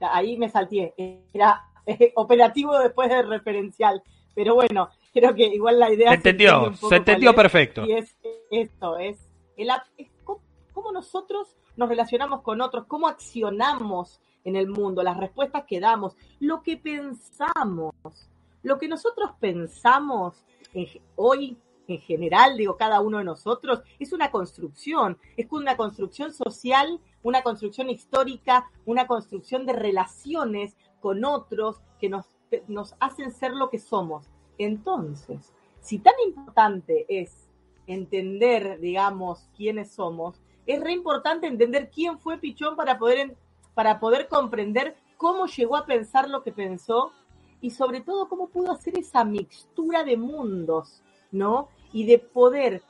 Ahí 0.00 0.36
me 0.36 0.50
salté, 0.50 0.92
era 1.32 1.64
eh, 1.86 2.12
operativo 2.14 2.78
después 2.78 3.08
de 3.08 3.22
referencial, 3.22 4.02
pero 4.34 4.54
bueno, 4.54 4.90
creo 5.14 5.34
que 5.34 5.46
igual 5.46 5.78
la 5.78 5.90
idea... 5.90 6.10
Se 6.10 6.16
entendió, 6.16 6.74
se, 6.74 6.96
entendió 6.96 7.34
perfecto. 7.34 7.86
Y 7.86 7.92
es 7.92 8.14
esto, 8.50 8.98
es, 8.98 9.16
el, 9.56 9.70
es 9.96 10.08
cómo 10.74 10.92
nosotros 10.92 11.56
nos 11.76 11.88
relacionamos 11.88 12.42
con 12.42 12.60
otros, 12.60 12.84
cómo 12.86 13.08
accionamos 13.08 14.20
en 14.44 14.56
el 14.56 14.68
mundo, 14.68 15.02
las 15.02 15.16
respuestas 15.16 15.64
que 15.66 15.80
damos, 15.80 16.18
lo 16.38 16.62
que 16.62 16.76
pensamos, 16.76 17.94
lo 18.62 18.78
que 18.78 18.88
nosotros 18.88 19.30
pensamos 19.40 20.44
hoy 21.16 21.56
en 21.92 22.00
general, 22.00 22.56
digo, 22.56 22.76
cada 22.76 23.00
uno 23.00 23.18
de 23.18 23.24
nosotros, 23.24 23.82
es 23.98 24.12
una 24.12 24.30
construcción, 24.30 25.18
es 25.36 25.46
una 25.50 25.76
construcción 25.76 26.32
social, 26.32 27.00
una 27.22 27.42
construcción 27.42 27.90
histórica, 27.90 28.70
una 28.84 29.06
construcción 29.06 29.66
de 29.66 29.72
relaciones 29.72 30.76
con 31.00 31.24
otros 31.24 31.80
que 32.00 32.08
nos, 32.08 32.26
nos 32.68 32.94
hacen 33.00 33.32
ser 33.32 33.52
lo 33.52 33.70
que 33.70 33.78
somos. 33.78 34.26
Entonces, 34.58 35.52
si 35.80 35.98
tan 35.98 36.14
importante 36.26 37.06
es 37.08 37.48
entender, 37.86 38.78
digamos, 38.80 39.48
quiénes 39.56 39.92
somos, 39.92 40.40
es 40.66 40.80
re 40.80 40.92
importante 40.92 41.46
entender 41.46 41.90
quién 41.90 42.18
fue 42.18 42.38
Pichón 42.38 42.76
para 42.76 42.98
poder, 42.98 43.36
para 43.74 43.98
poder 43.98 44.28
comprender 44.28 44.96
cómo 45.16 45.46
llegó 45.46 45.76
a 45.76 45.86
pensar 45.86 46.28
lo 46.28 46.42
que 46.42 46.52
pensó 46.52 47.12
y 47.60 47.70
sobre 47.70 48.00
todo 48.00 48.28
cómo 48.28 48.48
pudo 48.48 48.72
hacer 48.72 48.98
esa 48.98 49.24
mixtura 49.24 50.04
de 50.04 50.16
mundos, 50.16 51.02
¿no? 51.30 51.68
Y 51.92 52.06
de 52.06 52.18
poder 52.18 52.82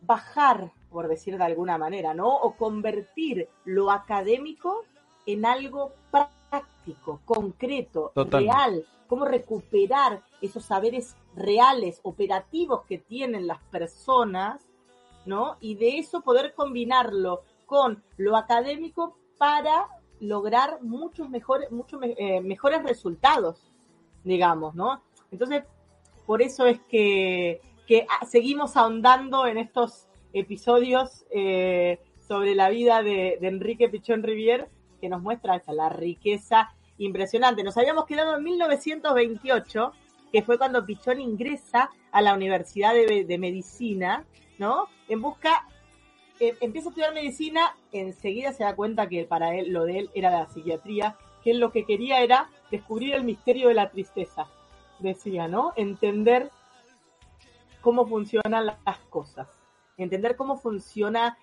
bajar, 0.00 0.72
por 0.90 1.08
decir 1.08 1.36
de 1.36 1.44
alguna 1.44 1.78
manera, 1.78 2.14
¿no? 2.14 2.28
O 2.28 2.54
convertir 2.54 3.48
lo 3.64 3.90
académico 3.90 4.84
en 5.26 5.44
algo 5.44 5.92
práctico, 6.10 7.20
concreto, 7.24 8.12
real, 8.14 8.84
cómo 9.06 9.24
recuperar 9.24 10.22
esos 10.40 10.64
saberes 10.64 11.16
reales, 11.34 12.00
operativos 12.02 12.84
que 12.86 12.98
tienen 12.98 13.46
las 13.46 13.62
personas, 13.64 14.62
¿no? 15.26 15.56
Y 15.60 15.74
de 15.74 15.98
eso 15.98 16.22
poder 16.22 16.54
combinarlo 16.54 17.42
con 17.66 18.02
lo 18.16 18.36
académico 18.36 19.16
para 19.36 19.86
lograr 20.20 20.82
muchos 20.82 21.28
mejores, 21.28 21.70
muchos 21.70 22.00
eh, 22.02 22.40
mejores 22.40 22.82
resultados, 22.82 23.70
digamos, 24.24 24.74
¿no? 24.74 25.02
Entonces, 25.30 25.64
por 26.26 26.42
eso 26.42 26.66
es 26.66 26.80
que, 26.88 27.60
que 27.88 28.06
seguimos 28.28 28.76
ahondando 28.76 29.46
en 29.46 29.56
estos 29.56 30.06
episodios 30.34 31.24
eh, 31.30 31.98
sobre 32.28 32.54
la 32.54 32.68
vida 32.68 33.02
de, 33.02 33.38
Enrique 33.40 33.88
Pichón 33.88 34.22
Rivier, 34.22 34.68
que 35.00 35.08
nos 35.08 35.22
muestra 35.22 35.56
esa, 35.56 35.72
la 35.72 35.88
riqueza 35.88 36.70
impresionante. 36.98 37.64
Nos 37.64 37.78
habíamos 37.78 38.04
quedado 38.04 38.36
en 38.36 38.44
1928, 38.44 39.92
que 40.30 40.42
fue 40.42 40.58
cuando 40.58 40.84
Pichón 40.84 41.18
ingresa 41.18 41.88
a 42.12 42.20
la 42.20 42.34
Universidad 42.34 42.92
de, 42.92 43.24
de 43.24 43.38
Medicina, 43.38 44.26
¿no? 44.58 44.88
En 45.08 45.22
busca, 45.22 45.66
eh, 46.40 46.56
empieza 46.60 46.88
a 46.88 46.90
estudiar 46.90 47.14
medicina, 47.14 47.74
enseguida 47.92 48.52
se 48.52 48.64
da 48.64 48.76
cuenta 48.76 49.08
que 49.08 49.24
para 49.24 49.56
él, 49.56 49.72
lo 49.72 49.84
de 49.84 50.00
él 50.00 50.10
era 50.14 50.30
la 50.30 50.46
psiquiatría, 50.46 51.16
que 51.42 51.52
él 51.52 51.58
lo 51.58 51.72
que 51.72 51.86
quería 51.86 52.20
era 52.20 52.50
descubrir 52.70 53.14
el 53.14 53.24
misterio 53.24 53.68
de 53.68 53.74
la 53.74 53.88
tristeza, 53.88 54.46
decía, 54.98 55.48
¿no? 55.48 55.72
Entender 55.76 56.50
cómo 57.88 58.06
funcionan 58.06 58.66
las 58.66 58.98
cosas, 59.08 59.48
entender 59.96 60.36
cómo 60.36 60.58
funciona, 60.58 61.38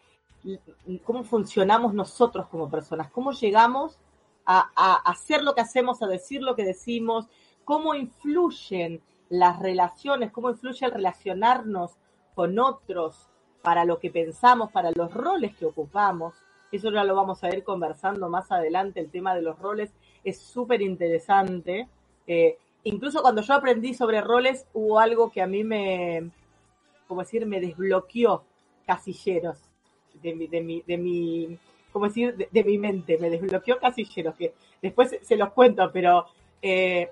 cómo 1.03 1.23
funcionamos 1.23 1.95
nosotros 1.95 2.45
como 2.49 2.69
personas, 2.69 3.09
cómo 3.09 3.31
llegamos 3.31 3.97
a, 4.45 4.61
hacer 5.09 5.41
lo 5.41 5.55
que 5.55 5.61
hacemos, 5.61 6.03
a 6.03 6.07
decir 6.07 6.43
lo 6.43 6.55
que 6.55 6.63
decimos, 6.63 7.25
cómo 7.63 7.95
influyen 7.95 9.01
las 9.27 9.57
relaciones, 9.57 10.31
cómo 10.31 10.51
influye 10.51 10.85
el 10.85 10.91
relacionarnos 10.91 11.97
con 12.35 12.59
otros 12.59 13.27
para 13.63 13.83
lo 13.83 13.97
que 13.97 14.11
pensamos, 14.11 14.71
para 14.71 14.91
los 14.91 15.11
roles 15.15 15.55
que 15.55 15.65
ocupamos. 15.65 16.35
Eso 16.71 16.91
ya 16.91 17.03
lo 17.03 17.15
vamos 17.15 17.43
a 17.43 17.49
ir 17.49 17.63
conversando 17.63 18.29
más 18.29 18.51
adelante, 18.51 18.99
el 18.99 19.09
tema 19.09 19.33
de 19.33 19.41
los 19.41 19.57
roles 19.57 19.95
es 20.23 20.39
súper 20.39 20.83
interesante. 20.83 21.89
Eh, 22.27 22.59
incluso 22.85 23.21
cuando 23.21 23.41
yo 23.41 23.53
aprendí 23.53 23.93
sobre 23.93 24.21
roles, 24.21 24.65
hubo 24.73 24.99
algo 24.99 25.29
que 25.31 25.41
a 25.41 25.47
mí 25.47 25.63
me, 25.63 26.29
como 27.07 27.21
decir, 27.21 27.45
me 27.45 27.59
desbloqueó 27.59 28.43
casilleros 28.85 29.57
de 30.21 30.33
mi, 30.33 30.47
de 30.47 30.61
mi, 30.61 30.81
de 30.81 30.97
mi 30.97 31.59
como 31.91 32.07
decir, 32.07 32.35
de, 32.35 32.49
de, 32.51 32.63
mi 32.63 32.77
mente, 32.77 33.17
me 33.17 33.29
desbloqueó 33.29 33.79
casilleros, 33.79 34.35
que 34.35 34.53
después 34.81 35.17
se 35.21 35.35
los 35.37 35.51
cuento, 35.53 35.89
pero 35.91 36.25
eh, 36.61 37.09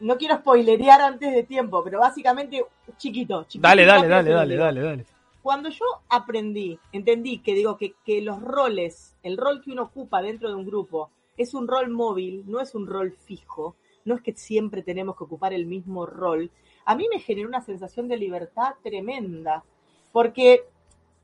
no 0.00 0.16
quiero 0.16 0.36
spoilerear 0.36 1.00
antes 1.00 1.32
de 1.32 1.42
tiempo, 1.44 1.82
pero 1.82 2.00
básicamente 2.00 2.64
chiquito. 2.96 3.44
chiquito 3.44 3.66
dale, 3.66 3.84
dale, 3.84 4.08
dale, 4.08 4.30
dale, 4.30 4.56
dale, 4.56 4.80
dale. 4.80 5.06
Cuando 5.42 5.70
yo 5.70 5.84
aprendí, 6.08 6.78
entendí 6.92 7.38
que 7.38 7.54
digo 7.54 7.76
que, 7.76 7.94
que 8.04 8.20
los 8.20 8.42
roles, 8.42 9.16
el 9.22 9.36
rol 9.36 9.62
que 9.62 9.70
uno 9.70 9.84
ocupa 9.84 10.20
dentro 10.20 10.48
de 10.48 10.56
un 10.56 10.66
grupo, 10.66 11.10
es 11.36 11.54
un 11.54 11.68
rol 11.68 11.88
móvil, 11.90 12.44
no 12.46 12.60
es 12.60 12.74
un 12.74 12.86
rol 12.86 13.12
fijo, 13.12 13.76
no 14.04 14.14
es 14.14 14.22
que 14.22 14.34
siempre 14.34 14.82
tenemos 14.82 15.16
que 15.16 15.24
ocupar 15.24 15.52
el 15.52 15.66
mismo 15.66 16.06
rol, 16.06 16.50
a 16.84 16.94
mí 16.94 17.06
me 17.12 17.20
generó 17.20 17.48
una 17.48 17.60
sensación 17.60 18.08
de 18.08 18.16
libertad 18.16 18.74
tremenda, 18.82 19.64
porque 20.12 20.64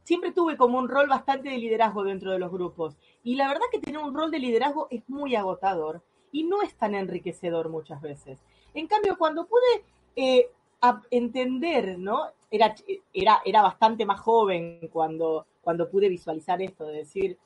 siempre 0.03 0.33
tuve 0.33 0.57
como 0.57 0.79
un 0.79 0.89
rol 0.89 1.09
bastante 1.09 1.49
de 1.49 1.59
liderazgo 1.59 2.05
dentro 2.05 2.33
de 2.33 2.39
los 2.39 2.53
grupos. 2.53 2.97
Y 3.23 3.37
la 3.37 3.49
verdad 3.49 3.65
que 3.73 3.79
tener 3.79 4.01
un 4.01 4.15
rol 4.15 4.31
de 4.31 4.39
liderazgo 4.39 4.89
es 4.91 5.09
muy 5.09 5.35
agotador 5.35 6.03
y 6.31 6.45
no 6.45 6.63
es 6.63 6.75
tan 6.75 6.95
enriquecedor 6.95 7.71
muchas 7.71 8.01
veces. 8.03 8.39
En 8.75 8.87
cambio, 8.87 9.17
cuando 9.17 9.47
pude 9.47 9.85
eh, 10.17 10.51
entender, 11.11 11.99
¿no? 11.99 12.27
Era, 12.51 12.75
era, 13.13 13.41
era 13.45 13.63
bastante 13.63 14.05
más 14.05 14.21
joven 14.21 14.89
cuando, 14.93 15.47
cuando 15.61 15.89
pude 15.91 16.09
visualizar 16.09 16.61
esto, 16.61 16.85
de 16.85 16.99
decir, 16.99 17.39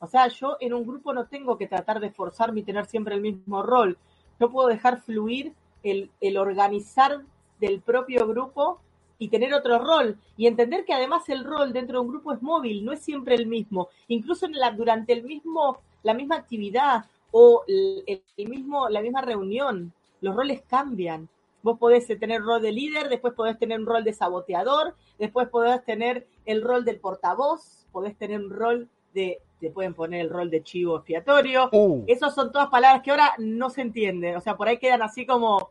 o 0.00 0.06
sea, 0.06 0.28
yo 0.28 0.56
en 0.60 0.74
un 0.74 0.86
grupo 0.86 1.12
no 1.12 1.26
tengo 1.26 1.56
que 1.56 1.66
tratar 1.66 2.00
de 2.00 2.10
forzarme 2.10 2.60
y 2.60 2.64
tener 2.64 2.86
siempre 2.86 3.14
el 3.14 3.20
mismo 3.20 3.62
rol. 3.62 3.98
No 4.40 4.50
puedo 4.50 4.68
dejar 4.68 5.02
fluir 5.02 5.52
el, 5.84 6.10
el 6.20 6.36
organizar 6.36 7.20
del 7.60 7.80
propio 7.80 8.26
grupo 8.26 8.80
y 9.18 9.28
tener 9.28 9.52
otro 9.52 9.78
rol 9.78 10.18
y 10.36 10.46
entender 10.46 10.84
que 10.84 10.94
además 10.94 11.28
el 11.28 11.44
rol 11.44 11.72
dentro 11.72 12.00
de 12.00 12.06
un 12.06 12.12
grupo 12.12 12.32
es 12.32 12.42
móvil, 12.42 12.84
no 12.84 12.92
es 12.92 13.00
siempre 13.00 13.34
el 13.34 13.46
mismo. 13.46 13.88
Incluso 14.08 14.48
durante 14.76 15.12
el 15.12 15.22
mismo, 15.22 15.78
la 16.02 16.14
misma 16.14 16.36
actividad 16.36 17.04
o 17.30 17.62
el, 17.68 18.22
el 18.36 18.48
mismo, 18.48 18.88
la 18.88 19.02
misma 19.02 19.20
reunión, 19.20 19.92
los 20.22 20.34
roles 20.34 20.62
cambian. 20.62 21.28
Vos 21.62 21.78
podés 21.78 22.06
tener 22.06 22.40
rol 22.40 22.62
de 22.62 22.72
líder, 22.72 23.10
después 23.10 23.34
podés 23.34 23.58
tener 23.58 23.78
un 23.78 23.86
rol 23.86 24.02
de 24.02 24.14
saboteador, 24.14 24.94
después 25.18 25.48
podés 25.48 25.84
tener 25.84 26.26
el 26.46 26.62
rol 26.62 26.86
del 26.86 26.98
portavoz, 26.98 27.86
podés 27.92 28.16
tener 28.16 28.40
un 28.40 28.50
rol 28.50 28.88
de, 29.12 29.38
te 29.60 29.70
pueden 29.70 29.94
poner 29.94 30.22
el 30.22 30.30
rol 30.30 30.50
de 30.50 30.62
chivo 30.62 30.96
expiatorio. 30.96 31.68
Uh. 31.72 32.04
Esas 32.06 32.34
son 32.34 32.50
todas 32.50 32.68
palabras 32.68 33.02
que 33.02 33.10
ahora 33.10 33.34
no 33.38 33.70
se 33.70 33.82
entienden, 33.82 34.36
o 34.36 34.40
sea, 34.40 34.56
por 34.56 34.68
ahí 34.68 34.78
quedan 34.78 35.02
así 35.02 35.26
como, 35.26 35.70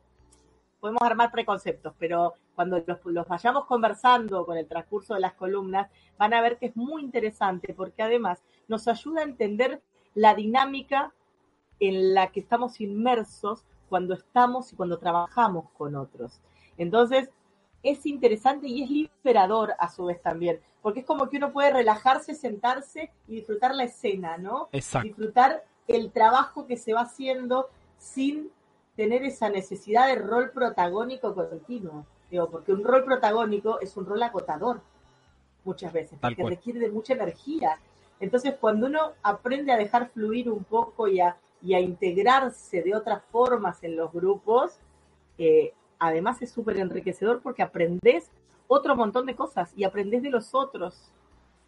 podemos 0.80 1.02
armar 1.02 1.32
preconceptos, 1.32 1.94
pero 1.98 2.36
cuando 2.56 2.82
los, 2.86 3.00
los 3.06 3.28
vayamos 3.28 3.66
conversando 3.66 4.46
con 4.46 4.58
el 4.58 4.68
transcurso 4.68 5.14
de 5.16 5.22
las 5.22 5.34
columnas, 5.34 5.90
van 6.18 6.34
a 6.34 6.42
ver 6.42 6.58
que 6.58 6.68
es 6.68 6.76
muy 6.76 7.02
interesante 7.02 7.74
porque 7.74 8.04
además 8.04 8.42
nos 8.68 8.88
ayuda 8.88 9.22
a 9.22 9.26
entender 9.26 9.82
la 10.14 10.36
dinámica 10.36 11.14
en 11.80 12.14
la 12.14 12.28
que 12.28 12.42
estamos 12.42 12.82
inmersos 12.82 13.64
cuando 13.88 14.14
estamos 14.14 14.72
y 14.72 14.76
cuando 14.76 15.00
trabajamos 15.00 15.66
con 15.78 15.96
otros. 15.96 16.40
Entonces, 16.78 17.30
es 17.84 18.06
interesante 18.06 18.68
y 18.68 18.84
es 18.84 18.90
liberador 18.90 19.74
a 19.80 19.90
su 19.90 20.06
vez 20.06 20.22
también, 20.22 20.60
porque 20.82 21.02
es 21.02 21.06
como 21.06 21.30
que 21.30 21.38
uno 21.38 21.52
puede 21.52 21.72
relajarse, 21.72 22.36
sentarse 22.36 23.12
y 23.28 23.36
disfrutar 23.36 23.76
la 23.76 23.84
escena, 23.84 24.38
¿no? 24.38 24.70
Exacto. 24.72 25.08
Disfrutar 25.08 25.64
el 25.88 26.12
trabajo 26.12 26.66
que 26.66 26.78
se 26.78 26.94
va 26.94 27.02
haciendo 27.02 27.70
sin 27.98 28.52
tener 28.96 29.24
esa 29.24 29.50
necesidad 29.50 30.08
de 30.08 30.16
rol 30.16 30.52
protagónico 30.52 31.34
continuo. 31.34 32.06
Digo, 32.30 32.50
porque 32.50 32.74
un 32.74 32.84
rol 32.84 33.04
protagónico 33.04 33.80
es 33.80 33.96
un 33.98 34.06
rol 34.06 34.22
acotador 34.22 34.82
muchas 35.64 35.92
veces, 35.92 36.20
Tal 36.20 36.32
porque 36.32 36.42
cual. 36.42 36.56
requiere 36.56 36.80
de 36.80 36.92
mucha 36.92 37.14
energía. 37.14 37.80
Entonces, 38.20 38.56
cuando 38.60 38.88
uno 38.88 39.14
aprende 39.24 39.72
a 39.72 39.78
dejar 39.78 40.10
fluir 40.10 40.50
un 40.50 40.64
poco 40.64 41.08
y 41.08 41.22
a, 41.22 41.38
y 41.62 41.74
a 41.74 41.80
integrarse 41.80 42.82
de 42.82 42.94
otras 42.96 43.24
formas 43.32 43.84
en 43.84 43.96
los 43.96 44.12
grupos, 44.12 44.78
eh, 45.38 45.74
además 46.00 46.42
es 46.42 46.52
súper 46.52 46.78
enriquecedor 46.78 47.42
porque 47.42 47.62
aprendes 47.62 48.32
otro 48.68 48.96
montón 48.96 49.26
de 49.26 49.36
cosas 49.36 49.72
y 49.76 49.84
aprendes 49.84 50.24
de 50.24 50.30
los 50.30 50.56
otros. 50.56 51.12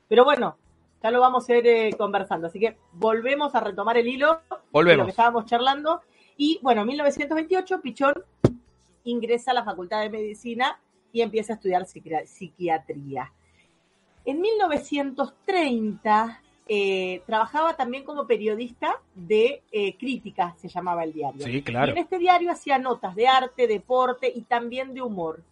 Pero 0.07 0.23
bueno, 0.23 0.57
ya 1.03 1.11
lo 1.11 1.19
vamos 1.19 1.49
a 1.49 1.55
ir 1.55 1.67
eh, 1.67 1.93
conversando. 1.97 2.47
Así 2.47 2.59
que 2.59 2.77
volvemos 2.93 3.53
a 3.55 3.59
retomar 3.59 3.97
el 3.97 4.07
hilo 4.07 4.33
de 4.33 4.39
lo 4.49 4.59
Volvemos. 4.71 5.05
que 5.05 5.09
estábamos 5.11 5.45
charlando. 5.45 6.01
Y 6.37 6.59
bueno, 6.61 6.81
en 6.81 6.87
1928 6.87 7.81
Pichón 7.81 8.13
ingresa 9.03 9.51
a 9.51 9.55
la 9.55 9.63
Facultad 9.63 10.01
de 10.01 10.09
Medicina 10.09 10.79
y 11.11 11.21
empieza 11.21 11.53
a 11.53 11.55
estudiar 11.55 11.83
psiqui- 11.85 12.25
psiquiatría. 12.25 13.31
En 14.25 14.39
1930 14.41 16.41
eh, 16.73 17.21
trabajaba 17.25 17.75
también 17.75 18.05
como 18.05 18.25
periodista 18.25 19.01
de 19.13 19.61
eh, 19.73 19.97
crítica, 19.97 20.55
se 20.57 20.69
llamaba 20.69 21.03
el 21.03 21.11
diario. 21.11 21.43
Sí, 21.43 21.57
Y 21.57 21.63
claro. 21.63 21.91
en 21.91 21.97
este 21.97 22.17
diario 22.17 22.49
hacía 22.49 22.77
notas 22.77 23.13
de 23.13 23.27
arte, 23.27 23.67
deporte 23.67 24.31
y 24.33 24.43
también 24.43 24.93
de 24.93 25.01
humor. 25.01 25.43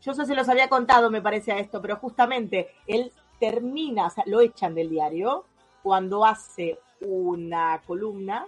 Yo 0.00 0.12
eso 0.12 0.24
se 0.24 0.34
los 0.34 0.48
había 0.48 0.70
contado, 0.70 1.10
me 1.10 1.20
parece, 1.20 1.52
a 1.52 1.58
esto, 1.58 1.82
pero 1.82 1.96
justamente 1.96 2.70
él 2.86 3.12
termina, 3.38 4.06
o 4.06 4.10
sea, 4.10 4.24
lo 4.26 4.40
echan 4.40 4.74
del 4.74 4.88
diario 4.88 5.44
cuando 5.82 6.24
hace 6.24 6.78
una 7.02 7.82
columna 7.86 8.46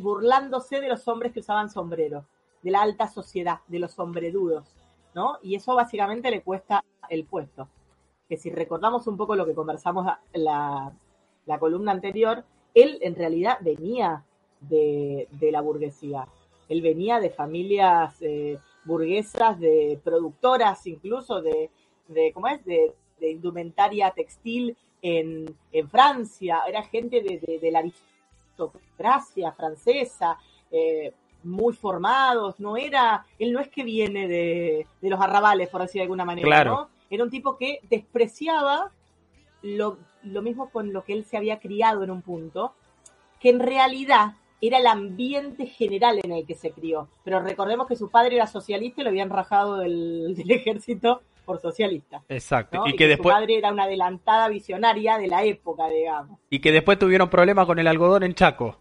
burlándose 0.00 0.80
de 0.80 0.88
los 0.88 1.06
hombres 1.06 1.30
que 1.32 1.38
usaban 1.38 1.70
sombrero, 1.70 2.24
de 2.62 2.72
la 2.72 2.82
alta 2.82 3.06
sociedad, 3.06 3.60
de 3.68 3.78
los 3.78 3.92
sombrerudos, 3.92 4.74
¿no? 5.14 5.38
Y 5.40 5.54
eso 5.54 5.76
básicamente 5.76 6.32
le 6.32 6.42
cuesta 6.42 6.84
el 7.08 7.26
puesto. 7.26 7.68
Que 8.28 8.36
si 8.36 8.50
recordamos 8.50 9.06
un 9.06 9.16
poco 9.16 9.36
lo 9.36 9.46
que 9.46 9.54
conversamos 9.54 10.04
la, 10.32 10.92
la, 11.46 11.58
columna 11.58 11.92
anterior, 11.92 12.44
él 12.74 12.98
en 13.02 13.14
realidad 13.14 13.58
venía 13.60 14.24
de, 14.60 15.28
de 15.32 15.52
la 15.52 15.60
burguesía. 15.60 16.26
Él 16.68 16.80
venía 16.80 17.20
de 17.20 17.30
familias 17.30 18.16
eh, 18.20 18.58
burguesas, 18.84 19.58
de 19.58 20.00
productoras 20.02 20.86
incluso, 20.86 21.42
de, 21.42 21.70
de 22.08 22.32
¿cómo 22.32 22.48
es? 22.48 22.64
De, 22.64 22.92
de 23.20 23.30
indumentaria 23.30 24.10
textil 24.10 24.76
en, 25.02 25.54
en 25.72 25.88
Francia. 25.88 26.60
Era 26.66 26.82
gente 26.84 27.22
de, 27.22 27.38
de, 27.38 27.58
de 27.58 27.70
la 27.70 27.80
aristocracia 27.80 29.52
francesa, 29.52 30.38
eh, 30.70 31.12
muy 31.42 31.74
formados. 31.74 32.58
No 32.60 32.76
era, 32.76 33.26
él 33.38 33.52
no 33.52 33.60
es 33.60 33.68
que 33.68 33.84
viene 33.84 34.28
de, 34.28 34.86
de 35.00 35.10
los 35.10 35.20
arrabales, 35.20 35.68
por 35.68 35.82
decir 35.82 35.98
de 35.98 36.04
alguna 36.04 36.24
manera, 36.24 36.46
Claro. 36.46 36.70
¿no? 36.72 36.88
Era 37.10 37.24
un 37.24 37.30
tipo 37.30 37.58
que 37.58 37.80
despreciaba 37.90 38.90
lo, 39.60 39.98
lo 40.24 40.42
mismo 40.42 40.70
con 40.70 40.92
lo 40.92 41.04
que 41.04 41.12
él 41.12 41.24
se 41.24 41.36
había 41.36 41.58
criado 41.58 42.02
en 42.04 42.10
un 42.10 42.22
punto, 42.22 42.74
que 43.40 43.50
en 43.50 43.60
realidad 43.60 44.34
era 44.60 44.78
el 44.78 44.86
ambiente 44.86 45.66
general 45.66 46.20
en 46.22 46.32
el 46.32 46.46
que 46.46 46.54
se 46.54 46.70
crió. 46.70 47.08
Pero 47.24 47.40
recordemos 47.40 47.86
que 47.88 47.96
su 47.96 48.10
padre 48.10 48.36
era 48.36 48.46
socialista 48.46 49.00
y 49.00 49.04
lo 49.04 49.10
habían 49.10 49.30
rajado 49.30 49.78
del, 49.78 50.34
del 50.36 50.50
ejército 50.50 51.22
por 51.44 51.60
socialista. 51.60 52.22
Exacto. 52.28 52.78
¿no? 52.78 52.86
Y 52.86 52.96
que 52.96 53.04
su 53.04 53.08
después 53.10 53.34
padre 53.34 53.58
era 53.58 53.72
una 53.72 53.84
adelantada 53.84 54.48
visionaria 54.48 55.18
de 55.18 55.26
la 55.26 55.42
época, 55.44 55.88
digamos. 55.88 56.38
y 56.48 56.60
que 56.60 56.72
después 56.72 56.98
tuvieron 56.98 57.28
problemas 57.28 57.66
con 57.66 57.78
el 57.78 57.88
algodón 57.88 58.22
en 58.22 58.34
Chaco. 58.34 58.78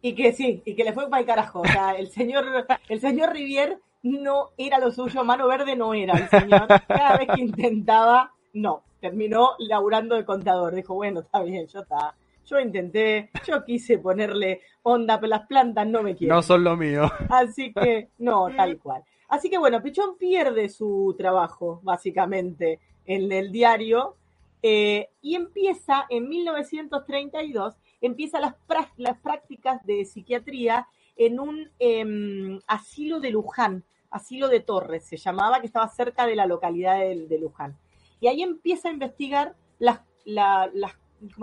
Y 0.00 0.14
que 0.14 0.32
sí, 0.32 0.62
y 0.64 0.74
que 0.74 0.84
le 0.84 0.92
fue 0.92 1.08
para 1.10 1.20
el 1.20 1.26
carajo. 1.26 1.60
O 1.60 1.66
sea, 1.66 1.92
el 1.98 2.08
señor, 2.08 2.66
el 2.88 3.00
señor 3.00 3.32
Rivier 3.32 3.78
no 4.02 4.50
era 4.56 4.78
lo 4.78 4.90
suyo, 4.90 5.24
mano 5.24 5.48
verde 5.48 5.76
no 5.76 5.92
era 5.92 6.14
el 6.14 6.28
señor. 6.28 6.66
Cada 6.88 7.18
vez 7.18 7.28
que 7.34 7.40
intentaba, 7.40 8.32
no. 8.52 8.82
Terminó 9.00 9.50
laburando 9.58 10.14
de 10.14 10.24
contador. 10.24 10.74
Dijo, 10.74 10.94
bueno, 10.94 11.20
está 11.20 11.42
bien, 11.42 11.66
yo 11.66 11.80
está. 11.80 12.14
Yo 12.44 12.60
intenté, 12.60 13.30
yo 13.46 13.64
quise 13.64 13.98
ponerle 13.98 14.60
onda, 14.82 15.18
pero 15.18 15.30
las 15.30 15.46
plantas 15.46 15.86
no 15.86 16.02
me 16.02 16.14
quieren. 16.14 16.34
No 16.34 16.42
son 16.42 16.62
lo 16.62 16.76
mío. 16.76 17.10
Así 17.28 17.72
que, 17.72 18.08
no, 18.18 18.48
tal 18.56 18.78
cual. 18.78 19.02
Así 19.28 19.50
que 19.50 19.58
bueno, 19.58 19.82
Pichón 19.82 20.16
pierde 20.16 20.68
su 20.68 21.14
trabajo, 21.18 21.80
básicamente, 21.82 22.78
en 23.04 23.30
el 23.32 23.50
diario, 23.50 24.16
eh, 24.62 25.10
y 25.22 25.34
empieza 25.34 26.06
en 26.08 26.28
1932, 26.28 27.74
empieza 28.00 28.40
las, 28.40 28.54
las 28.96 29.18
prácticas 29.18 29.84
de 29.84 30.04
psiquiatría 30.04 30.86
en 31.16 31.40
un 31.40 31.70
em, 31.78 32.60
asilo 32.66 33.20
de 33.20 33.30
Luján, 33.30 33.84
asilo 34.10 34.48
de 34.48 34.60
Torres 34.60 35.04
se 35.04 35.16
llamaba, 35.16 35.60
que 35.60 35.66
estaba 35.66 35.88
cerca 35.88 36.26
de 36.26 36.36
la 36.36 36.46
localidad 36.46 36.98
de, 36.98 37.26
de 37.26 37.38
Luján. 37.38 37.76
Y 38.20 38.28
ahí 38.28 38.42
empieza 38.42 38.88
a 38.88 38.92
investigar 38.92 39.54
las, 39.78 40.00
la- 40.24 40.70
las, 40.74 40.92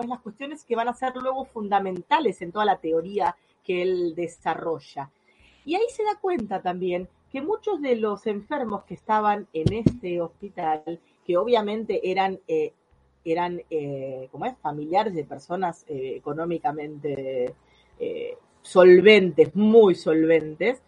las 0.07 0.19
cuestiones 0.21 0.63
que 0.63 0.75
van 0.75 0.87
a 0.87 0.93
ser 0.93 1.15
luego 1.15 1.45
fundamentales 1.45 2.41
en 2.41 2.51
toda 2.51 2.65
la 2.65 2.77
teoría 2.79 3.35
que 3.63 3.81
él 3.81 4.13
desarrolla. 4.15 5.09
Y 5.65 5.75
ahí 5.75 5.85
se 5.89 6.03
da 6.03 6.19
cuenta 6.19 6.61
también 6.61 7.07
que 7.31 7.41
muchos 7.41 7.81
de 7.81 7.95
los 7.95 8.27
enfermos 8.27 8.83
que 8.83 8.93
estaban 8.93 9.47
en 9.53 9.73
este 9.73 10.21
hospital, 10.21 10.99
que 11.25 11.37
obviamente 11.37 12.11
eran, 12.11 12.39
eh, 12.47 12.73
eran 13.25 13.61
eh, 13.69 14.27
¿cómo 14.31 14.45
es? 14.45 14.57
familiares 14.57 15.15
de 15.15 15.23
personas 15.23 15.85
eh, 15.87 16.13
económicamente 16.17 17.55
solventes, 18.61 19.55
muy 19.55 19.95
solventes, 19.95 20.81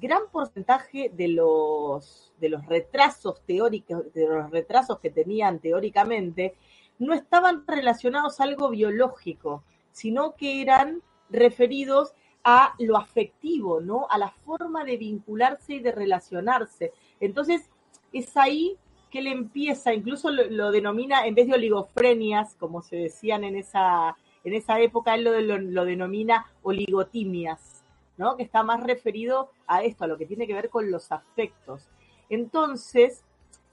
gran 0.00 0.22
porcentaje 0.30 1.10
de 1.14 1.28
los, 1.28 2.32
de 2.40 2.48
los 2.48 2.64
retrasos 2.66 3.40
teóricos, 3.46 4.12
de 4.12 4.26
los 4.28 4.50
retrasos 4.50 4.98
que 5.00 5.10
tenían 5.10 5.58
teóricamente, 5.58 6.54
no 6.98 7.14
estaban 7.14 7.66
relacionados 7.66 8.40
a 8.40 8.44
algo 8.44 8.70
biológico, 8.70 9.64
sino 9.92 10.34
que 10.34 10.62
eran 10.62 11.02
referidos 11.30 12.14
a 12.44 12.74
lo 12.78 12.96
afectivo, 12.96 13.80
¿no? 13.80 14.06
A 14.10 14.18
la 14.18 14.30
forma 14.30 14.84
de 14.84 14.96
vincularse 14.96 15.74
y 15.74 15.80
de 15.80 15.92
relacionarse. 15.92 16.92
Entonces, 17.20 17.70
es 18.12 18.36
ahí 18.36 18.76
que 19.10 19.20
él 19.20 19.26
empieza, 19.26 19.92
incluso 19.92 20.30
lo, 20.30 20.70
denomina, 20.70 21.26
en 21.26 21.34
vez 21.34 21.46
de 21.46 21.54
oligofrenias, 21.54 22.54
como 22.56 22.82
se 22.82 22.96
decían 22.96 23.44
en 23.44 23.56
esa, 23.56 24.16
en 24.42 24.54
esa 24.54 24.80
época, 24.80 25.14
él 25.14 25.24
lo, 25.24 25.58
lo 25.58 25.84
denomina 25.84 26.46
oligotimias, 26.62 27.81
¿no? 28.22 28.36
Que 28.36 28.44
está 28.44 28.62
más 28.62 28.82
referido 28.82 29.50
a 29.66 29.82
esto, 29.82 30.04
a 30.04 30.06
lo 30.06 30.16
que 30.16 30.26
tiene 30.26 30.46
que 30.46 30.54
ver 30.54 30.70
con 30.70 30.90
los 30.90 31.10
afectos. 31.12 31.88
Entonces, 32.30 33.24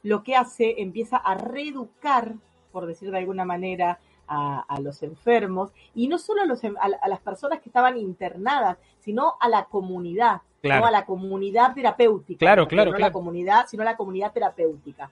lo 0.04 0.24
que 0.24 0.36
hace, 0.36 0.82
empieza 0.82 1.18
a 1.18 1.36
reeducar, 1.36 2.34
por 2.72 2.86
decir 2.86 3.12
de 3.12 3.18
alguna 3.20 3.46
manera, 3.46 4.00
a, 4.28 4.62
a 4.68 4.80
los 4.80 5.02
enfermos, 5.04 5.72
y 5.96 6.08
no 6.08 6.18
solo 6.20 6.42
a, 6.42 6.46
los, 6.46 6.64
a, 6.64 6.70
a, 7.02 7.08
las 7.08 7.20
personas 7.20 7.60
que 7.62 7.70
estaban 7.70 7.98
internadas, 7.98 8.78
sino 9.00 9.36
a 9.40 9.48
la 9.50 9.66
comunidad, 9.66 10.42
Claro. 10.62 10.82
¿no? 10.82 10.88
a 10.88 10.92
la 10.92 11.06
comunidad 11.06 11.74
terapéutica. 11.74 12.38
Claro, 12.40 12.68
claro, 12.68 12.92
No 12.92 12.98
claro. 12.98 13.10
la 13.10 13.14
comunidad, 13.14 13.66
sino 13.68 13.84
la 13.86 13.96
comunidad 13.96 14.34
terapéutica. 14.34 15.10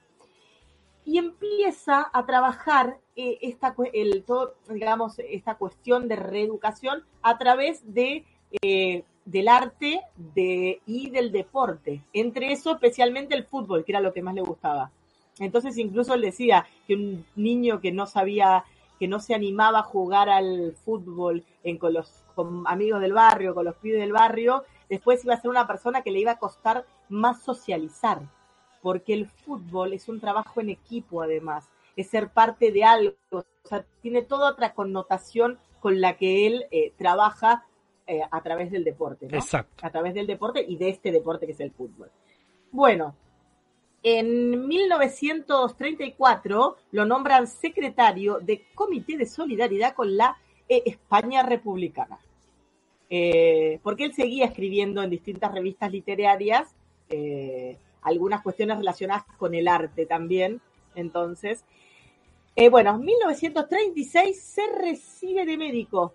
Y 1.06 1.16
empieza 1.16 2.10
a 2.12 2.26
trabajar 2.26 2.98
eh, 3.16 3.38
esta, 3.40 3.72
cu- 3.74 3.88
el, 3.94 4.24
todo, 4.24 4.54
digamos, 4.68 5.18
esta 5.20 5.54
cuestión 5.54 6.06
de 6.06 6.16
reeducación 6.16 7.02
a 7.22 7.38
través 7.38 7.80
de, 7.94 8.26
eh, 8.60 9.04
del 9.30 9.48
arte 9.48 10.00
de, 10.16 10.80
y 10.86 11.10
del 11.10 11.30
deporte. 11.30 12.02
Entre 12.14 12.52
eso, 12.52 12.72
especialmente 12.72 13.34
el 13.34 13.44
fútbol, 13.44 13.84
que 13.84 13.92
era 13.92 14.00
lo 14.00 14.12
que 14.12 14.22
más 14.22 14.34
le 14.34 14.40
gustaba. 14.40 14.90
Entonces, 15.38 15.76
incluso 15.76 16.14
él 16.14 16.22
decía 16.22 16.66
que 16.86 16.94
un 16.94 17.26
niño 17.36 17.80
que 17.80 17.92
no 17.92 18.06
sabía, 18.06 18.64
que 18.98 19.06
no 19.06 19.20
se 19.20 19.34
animaba 19.34 19.80
a 19.80 19.82
jugar 19.84 20.30
al 20.30 20.74
fútbol 20.84 21.44
en, 21.62 21.76
con 21.76 21.92
los 21.92 22.24
amigos 22.64 23.00
del 23.02 23.12
barrio, 23.12 23.54
con 23.54 23.66
los 23.66 23.76
pibes 23.76 24.00
del 24.00 24.12
barrio, 24.12 24.64
después 24.88 25.22
iba 25.24 25.34
a 25.34 25.40
ser 25.40 25.50
una 25.50 25.66
persona 25.66 26.02
que 26.02 26.10
le 26.10 26.20
iba 26.20 26.32
a 26.32 26.38
costar 26.38 26.86
más 27.10 27.42
socializar, 27.42 28.22
porque 28.80 29.12
el 29.12 29.26
fútbol 29.26 29.92
es 29.92 30.08
un 30.08 30.20
trabajo 30.20 30.60
en 30.60 30.70
equipo 30.70 31.20
además, 31.20 31.68
es 31.96 32.08
ser 32.08 32.30
parte 32.30 32.72
de 32.72 32.84
algo, 32.84 33.14
o 33.30 33.44
sea, 33.64 33.84
tiene 34.00 34.22
toda 34.22 34.50
otra 34.50 34.72
connotación 34.72 35.58
con 35.80 36.00
la 36.00 36.16
que 36.16 36.46
él 36.46 36.66
eh, 36.70 36.92
trabaja 36.96 37.66
eh, 38.08 38.22
a 38.28 38.42
través 38.42 38.70
del 38.70 38.82
deporte, 38.82 39.28
¿no? 39.28 39.36
Exacto. 39.36 39.86
a 39.86 39.90
través 39.90 40.14
del 40.14 40.26
deporte 40.26 40.64
y 40.66 40.76
de 40.76 40.88
este 40.88 41.12
deporte 41.12 41.46
que 41.46 41.52
es 41.52 41.60
el 41.60 41.70
fútbol. 41.70 42.10
Bueno, 42.72 43.14
en 44.02 44.66
1934 44.66 46.76
lo 46.92 47.04
nombran 47.04 47.46
secretario 47.46 48.38
de 48.40 48.64
Comité 48.74 49.16
de 49.16 49.26
Solidaridad 49.26 49.94
con 49.94 50.16
la 50.16 50.36
eh, 50.68 50.82
España 50.86 51.42
Republicana. 51.42 52.18
Eh, 53.10 53.80
porque 53.82 54.04
él 54.04 54.14
seguía 54.14 54.44
escribiendo 54.44 55.02
en 55.02 55.10
distintas 55.10 55.52
revistas 55.52 55.90
literarias, 55.90 56.74
eh, 57.08 57.78
algunas 58.02 58.42
cuestiones 58.42 58.78
relacionadas 58.78 59.24
con 59.38 59.54
el 59.54 59.68
arte 59.68 60.06
también. 60.06 60.60
Entonces, 60.94 61.64
eh, 62.54 62.68
bueno, 62.68 62.96
en 62.96 63.00
1936 63.00 64.40
se 64.40 64.66
recibe 64.66 65.46
de 65.46 65.56
médico 65.56 66.14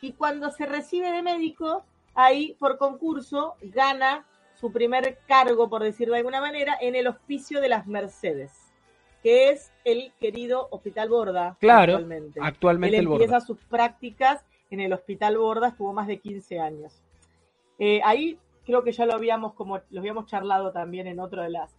y 0.00 0.12
cuando 0.12 0.50
se 0.50 0.66
recibe 0.66 1.10
de 1.10 1.22
médico, 1.22 1.84
ahí 2.14 2.54
por 2.58 2.78
concurso 2.78 3.54
gana 3.62 4.24
su 4.54 4.72
primer 4.72 5.18
cargo, 5.26 5.68
por 5.68 5.82
decirlo 5.82 6.14
de 6.14 6.18
alguna 6.18 6.40
manera, 6.40 6.76
en 6.80 6.96
el 6.96 7.06
Hospicio 7.06 7.60
de 7.60 7.68
las 7.68 7.86
Mercedes, 7.86 8.52
que 9.22 9.50
es 9.50 9.72
el 9.84 10.12
querido 10.20 10.68
Hospital 10.70 11.08
Borda. 11.08 11.56
Claro, 11.60 11.94
actualmente. 11.94 12.40
actualmente 12.42 12.96
Él 12.96 13.02
el 13.02 13.08
Borda. 13.08 13.24
empieza 13.24 13.46
sus 13.46 13.58
prácticas 13.64 14.44
en 14.70 14.80
el 14.80 14.92
Hospital 14.92 15.38
Borda, 15.38 15.68
estuvo 15.68 15.92
más 15.92 16.06
de 16.06 16.18
15 16.18 16.58
años. 16.60 17.00
Eh, 17.78 18.00
ahí 18.04 18.38
creo 18.66 18.82
que 18.82 18.92
ya 18.92 19.06
lo 19.06 19.14
habíamos 19.14 19.54
como 19.54 19.80
lo 19.90 20.00
habíamos 20.00 20.26
charlado 20.26 20.72
también 20.72 21.06
en 21.06 21.20
otra 21.20 21.44
de 21.44 21.50
las 21.50 21.74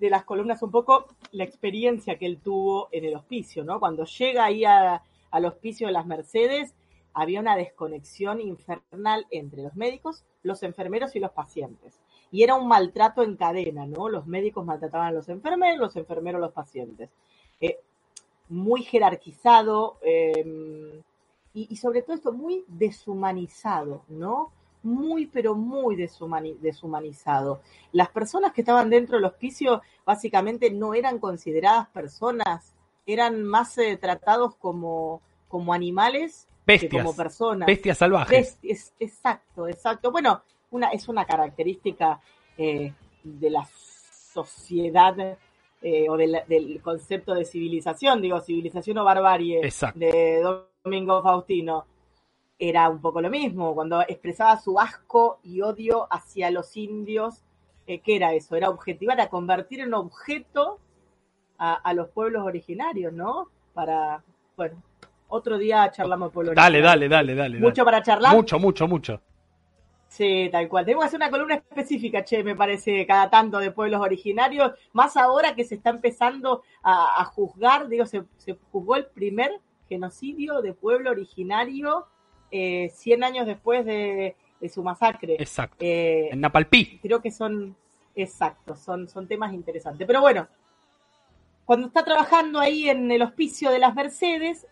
de 0.00 0.10
las 0.10 0.24
columnas 0.24 0.60
un 0.62 0.72
poco 0.72 1.06
la 1.30 1.44
experiencia 1.44 2.18
que 2.18 2.26
él 2.26 2.40
tuvo 2.42 2.88
en 2.90 3.04
el 3.04 3.14
hospicio, 3.14 3.62
¿no? 3.64 3.78
Cuando 3.78 4.04
llega 4.04 4.44
ahí 4.44 4.64
a- 4.64 5.00
al 5.30 5.44
hospicio 5.44 5.86
de 5.86 5.92
las 5.92 6.04
Mercedes, 6.04 6.74
había 7.14 7.40
una 7.40 7.56
desconexión 7.56 8.40
infernal 8.40 9.26
entre 9.30 9.62
los 9.62 9.74
médicos, 9.76 10.24
los 10.42 10.62
enfermeros 10.62 11.14
y 11.16 11.20
los 11.20 11.30
pacientes. 11.30 12.00
Y 12.30 12.42
era 12.42 12.56
un 12.56 12.66
maltrato 12.66 13.22
en 13.22 13.36
cadena, 13.36 13.86
¿no? 13.86 14.08
Los 14.08 14.26
médicos 14.26 14.64
maltrataban 14.66 15.08
a 15.08 15.12
los 15.12 15.28
enfermeros, 15.28 15.78
los 15.78 15.96
enfermeros 15.96 16.38
a 16.40 16.46
los 16.46 16.52
pacientes. 16.52 17.10
Eh, 17.60 17.78
muy 18.48 18.82
jerarquizado 18.82 19.98
eh, 20.02 21.00
y, 21.54 21.76
sobre 21.76 22.02
todo 22.02 22.16
esto 22.16 22.32
muy 22.32 22.64
deshumanizado, 22.66 24.02
¿no? 24.08 24.50
Muy, 24.82 25.26
pero 25.26 25.54
muy 25.54 25.96
deshumani- 25.96 26.58
deshumanizado. 26.58 27.60
Las 27.92 28.10
personas 28.10 28.52
que 28.52 28.62
estaban 28.62 28.90
dentro 28.90 29.16
del 29.16 29.24
hospicio 29.24 29.80
básicamente 30.04 30.70
no 30.72 30.94
eran 30.94 31.20
consideradas 31.20 31.88
personas, 31.88 32.74
eran 33.06 33.44
más 33.44 33.78
eh, 33.78 33.96
tratados 33.96 34.56
como, 34.56 35.22
como 35.48 35.72
animales 35.72 36.48
que 36.66 36.72
Bestias. 36.72 37.02
como 37.04 37.16
personas. 37.16 37.66
Bestias 37.66 37.98
salvajes. 37.98 38.58
Exacto, 38.98 39.68
exacto. 39.68 40.10
Bueno, 40.10 40.42
una, 40.70 40.88
es 40.90 41.08
una 41.08 41.24
característica 41.24 42.20
eh, 42.56 42.92
de 43.22 43.50
la 43.50 43.64
sociedad 44.32 45.38
eh, 45.82 46.08
o 46.08 46.16
de 46.16 46.26
la- 46.26 46.44
del 46.46 46.80
concepto 46.80 47.34
de 47.34 47.44
civilización, 47.44 48.22
digo, 48.22 48.40
civilización 48.40 48.98
o 48.98 49.04
barbarie 49.04 49.60
Exacto. 49.64 49.98
de 49.98 50.42
Domingo 50.82 51.22
Faustino. 51.22 51.84
Era 52.58 52.88
un 52.88 53.00
poco 53.00 53.20
lo 53.20 53.28
mismo, 53.30 53.74
cuando 53.74 54.00
expresaba 54.02 54.58
su 54.58 54.78
asco 54.78 55.40
y 55.42 55.60
odio 55.60 56.06
hacia 56.10 56.50
los 56.50 56.76
indios, 56.76 57.42
eh, 57.86 57.98
¿qué 58.00 58.16
era 58.16 58.32
eso? 58.32 58.56
Era 58.56 58.70
objetivar, 58.70 59.18
era 59.18 59.28
convertir 59.28 59.80
en 59.80 59.92
objeto 59.92 60.78
a, 61.58 61.74
a 61.74 61.92
los 61.92 62.08
pueblos 62.10 62.44
originarios, 62.46 63.12
¿no? 63.12 63.48
Para, 63.74 64.22
bueno, 64.56 64.80
otro 65.28 65.58
día 65.58 65.90
charlamos 65.90 66.32
pueblos 66.32 66.54
Dale, 66.54 66.80
dale, 66.80 67.08
dale, 67.08 67.34
dale. 67.34 67.58
Mucho 67.58 67.76
dale. 67.76 67.84
para 67.84 68.02
charlar. 68.02 68.34
Mucho, 68.34 68.58
mucho, 68.58 68.86
mucho. 68.88 69.20
Sí, 70.08 70.48
tal 70.52 70.68
cual. 70.68 70.84
Tenemos 70.84 71.02
que 71.02 71.06
hacer 71.08 71.18
una 71.18 71.30
columna 71.30 71.54
específica, 71.56 72.24
che, 72.24 72.44
me 72.44 72.54
parece, 72.54 73.04
cada 73.04 73.28
tanto 73.30 73.58
de 73.58 73.72
pueblos 73.72 74.00
originarios, 74.00 74.72
más 74.92 75.16
ahora 75.16 75.56
que 75.56 75.64
se 75.64 75.74
está 75.74 75.90
empezando 75.90 76.62
a, 76.84 77.20
a 77.20 77.24
juzgar, 77.24 77.88
digo, 77.88 78.06
se, 78.06 78.22
se 78.36 78.56
juzgó 78.70 78.94
el 78.94 79.06
primer 79.06 79.60
genocidio 79.88 80.62
de 80.62 80.72
pueblo 80.72 81.10
originario 81.10 82.06
eh, 82.52 82.90
100 82.94 83.24
años 83.24 83.46
después 83.46 83.84
de, 83.84 84.36
de 84.60 84.68
su 84.68 84.84
masacre. 84.84 85.34
Exacto. 85.40 85.76
Eh, 85.80 86.28
En 86.30 86.40
Napalpí. 86.40 87.00
creo 87.02 87.20
que 87.20 87.32
son 87.32 87.74
exactos, 88.14 88.78
son, 88.78 89.08
son 89.08 89.26
temas 89.26 89.52
interesantes. 89.52 90.06
Pero 90.06 90.20
bueno, 90.20 90.46
cuando 91.64 91.88
está 91.88 92.04
trabajando 92.04 92.60
ahí 92.60 92.88
en 92.88 93.10
el 93.10 93.22
hospicio 93.22 93.70
de 93.72 93.80
las 93.80 93.94
Mercedes, 93.96 94.66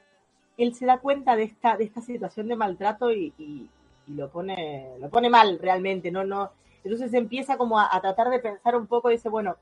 él 0.63 0.75
se 0.75 0.87
da 0.87 0.99
cuenta 0.99 1.37
de 1.37 1.45
esta, 1.45 1.77
de 1.77 1.85
esta 1.85 2.01
situación 2.01 2.49
de 2.49 2.57
maltrato 2.57 3.11
y, 3.13 3.33
y- 3.39 3.69
lo 4.09 4.29
pone, 4.31 4.91
lo 4.99 5.09
pone 5.11 5.31
mal 5.31 5.59
realmente, 5.61 6.11
no, 6.11 6.25
no. 6.25 6.51
Entonces 6.83 7.15
empieza 7.15 7.57
como 7.57 7.79
a, 7.79 7.89
tratar 8.01 8.31
de 8.31 8.41
pensar 8.41 8.75
un 8.77 8.89
poco 8.89 9.09
y 9.09 9.15
dice, 9.15 9.29
bueno, 9.29 9.57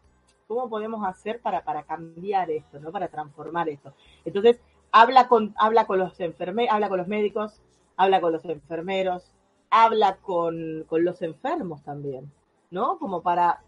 ¿cómo 0.49 0.69
podemos 0.69 1.07
hacer 1.07 1.41
para, 1.41 1.63
para 1.63 1.83
cambiar 1.83 2.51
esto, 2.51 2.81
¿no? 2.81 2.91
Para 2.91 3.09
transformar 3.09 3.69
esto. 3.69 3.93
Entonces, 4.25 4.59
habla 4.93 5.29
con, 5.29 5.55
habla 5.59 5.87
con 5.87 5.99
los 5.99 6.19
enfermeros, 6.21 6.73
habla 6.73 6.89
con 6.89 6.99
los 6.99 7.07
médicos, 7.07 7.61
habla 7.97 8.21
con 8.23 8.33
los 8.33 8.45
enfermeros, 8.47 9.31
habla 9.69 10.17
con, 10.17 10.85
con 10.89 11.05
los 11.05 11.21
enfermos 11.21 11.83
también, 11.83 12.33
¿no? 12.71 12.99
Como 12.99 13.23
para. 13.23 13.63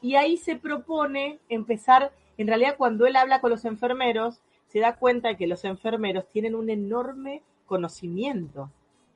Y 0.00 0.16
ahí 0.16 0.38
se 0.38 0.56
propone 0.56 1.38
empezar, 1.50 2.12
en 2.38 2.48
realidad 2.48 2.76
cuando 2.78 3.06
él 3.06 3.16
habla 3.16 3.40
con 3.42 3.50
los 3.50 3.64
enfermeros, 3.66 4.40
se 4.74 4.80
da 4.80 4.96
cuenta 4.96 5.28
de 5.28 5.36
que 5.36 5.46
los 5.46 5.64
enfermeros 5.64 6.26
tienen 6.32 6.56
un 6.56 6.68
enorme 6.68 7.42
conocimiento 7.64 8.70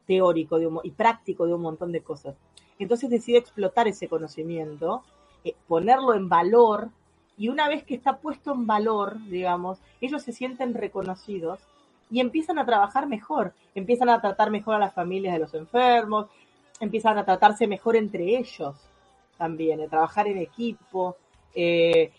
teórico 0.07 0.57
y 0.85 0.93
práctico 0.93 1.49
de 1.49 1.55
un 1.55 1.63
montón 1.63 1.91
de 1.91 2.01
cosas. 2.01 2.37
Entonces 2.79 3.11
decide 3.11 3.39
explotar 3.39 3.89
ese 3.89 4.07
conocimiento, 4.07 5.03
eh, 5.43 5.57
ponerlo 5.67 6.15
en 6.15 6.29
valor, 6.29 6.91
y 7.37 7.49
una 7.49 7.67
vez 7.67 7.83
que 7.83 7.97
está 7.97 8.19
puesto 8.19 8.53
en 8.53 8.69
valor, 8.69 9.19
digamos, 9.25 9.81
ellos 10.01 10.23
se 10.23 10.31
sienten 10.31 10.75
reconocidos 10.75 11.59
y 12.09 12.21
empiezan 12.21 12.61
a 12.61 12.65
trabajar 12.65 13.09
mejor, 13.09 13.53
empiezan 13.75 14.11
a 14.11 14.21
tratar 14.21 14.53
mejor 14.53 14.77
a 14.77 14.79
las 14.79 14.95
familias 14.95 15.35
de 15.35 15.41
los 15.41 15.55
enfermos, 15.55 16.29
empiezan 16.79 17.19
a 17.19 17.25
tratarse 17.25 17.67
mejor 17.67 17.97
entre 17.97 18.39
ellos 18.39 18.77
también, 19.37 19.81
a 19.81 19.89
trabajar 19.89 20.29
en 20.29 20.39
equipo. 20.39 21.17
eh, 21.53 22.13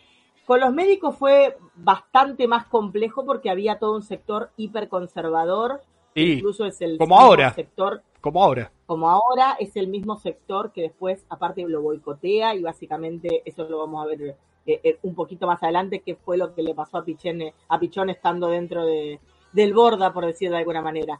con 0.49 0.61
los 0.61 0.73
médicos 0.73 1.15
fue 1.15 1.59
bastante 1.75 2.47
más 2.47 2.65
complejo 2.65 3.23
porque 3.23 3.51
había 3.51 3.77
todo 3.77 3.93
un 3.93 4.01
sector 4.01 4.49
hiperconservador, 4.57 5.79
Y 6.15 6.31
incluso 6.31 6.65
es 6.65 6.81
el 6.81 6.97
como 6.97 7.19
ahora. 7.19 7.53
sector 7.53 8.01
como 8.19 8.43
ahora. 8.43 8.71
como 8.87 9.11
ahora 9.11 9.57
es 9.59 9.75
el 9.75 9.89
mismo 9.89 10.17
sector 10.17 10.71
que 10.71 10.81
después 10.81 11.23
aparte 11.29 11.61
lo 11.67 11.83
boicotea 11.83 12.55
y 12.55 12.63
básicamente 12.63 13.43
eso 13.45 13.69
lo 13.69 13.77
vamos 13.77 14.03
a 14.03 14.07
ver 14.07 14.21
eh, 14.65 14.79
eh, 14.83 14.97
un 15.03 15.13
poquito 15.13 15.45
más 15.45 15.61
adelante 15.61 16.01
qué 16.03 16.15
fue 16.15 16.35
lo 16.35 16.55
que 16.55 16.63
le 16.63 16.73
pasó 16.73 16.97
a 16.97 17.05
Pichón, 17.05 17.41
a 17.67 17.79
Pichón 17.79 18.09
estando 18.09 18.47
dentro 18.47 18.87
de, 18.87 19.19
del 19.53 19.75
Borda, 19.75 20.11
por 20.11 20.25
decir 20.25 20.49
de 20.49 20.57
alguna 20.57 20.81
manera. 20.81 21.19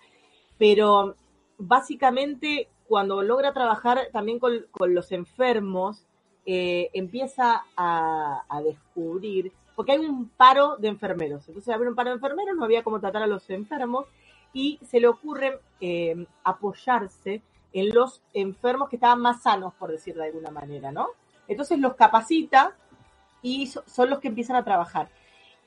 Pero 0.58 1.14
básicamente 1.60 2.68
cuando 2.88 3.22
logra 3.22 3.54
trabajar 3.54 4.08
también 4.12 4.40
con, 4.40 4.66
con 4.72 4.96
los 4.96 5.12
enfermos, 5.12 6.08
eh, 6.52 6.90
empieza 6.94 7.64
a, 7.78 8.62
descubrir, 8.64 9.52
porque 9.76 9.92
hay 9.92 10.00
un 10.00 10.30
paro 10.30 10.78
de 10.78 10.88
enfermeros, 10.88 11.48
entonces 11.48 11.72
había 11.72 11.88
un 11.88 11.94
paro 11.94 12.10
de 12.10 12.16
enfermeros, 12.16 12.58
no 12.58 12.66
había 12.66 12.82
cómo 12.82 13.00
tratar 13.00 13.22
a 13.22 13.28
los 13.28 13.48
enfermos, 13.52 14.08
y 14.52 14.80
se 14.84 15.00
le 15.00 15.08
ocurre 15.08 15.60
eh, 15.80 16.26
apoyarse 16.44 17.44
en 17.72 17.94
los 17.94 18.24
enfermos 18.34 18.90
que 18.90 18.96
estaban 18.96 19.22
más 19.22 19.44
sanos, 19.44 19.76
por 19.76 19.92
decir 19.92 20.16
de 20.16 20.26
alguna 20.26 20.50
manera, 20.50 20.92
¿no? 20.92 21.10
Entonces 21.48 21.78
los 21.78 21.94
capacita 21.94 22.76
y 23.44 23.68
so- 23.68 23.84
son 23.86 24.10
los 24.10 24.18
que 24.18 24.30
empiezan 24.30 24.56
a 24.56 24.64
trabajar. 24.64 25.08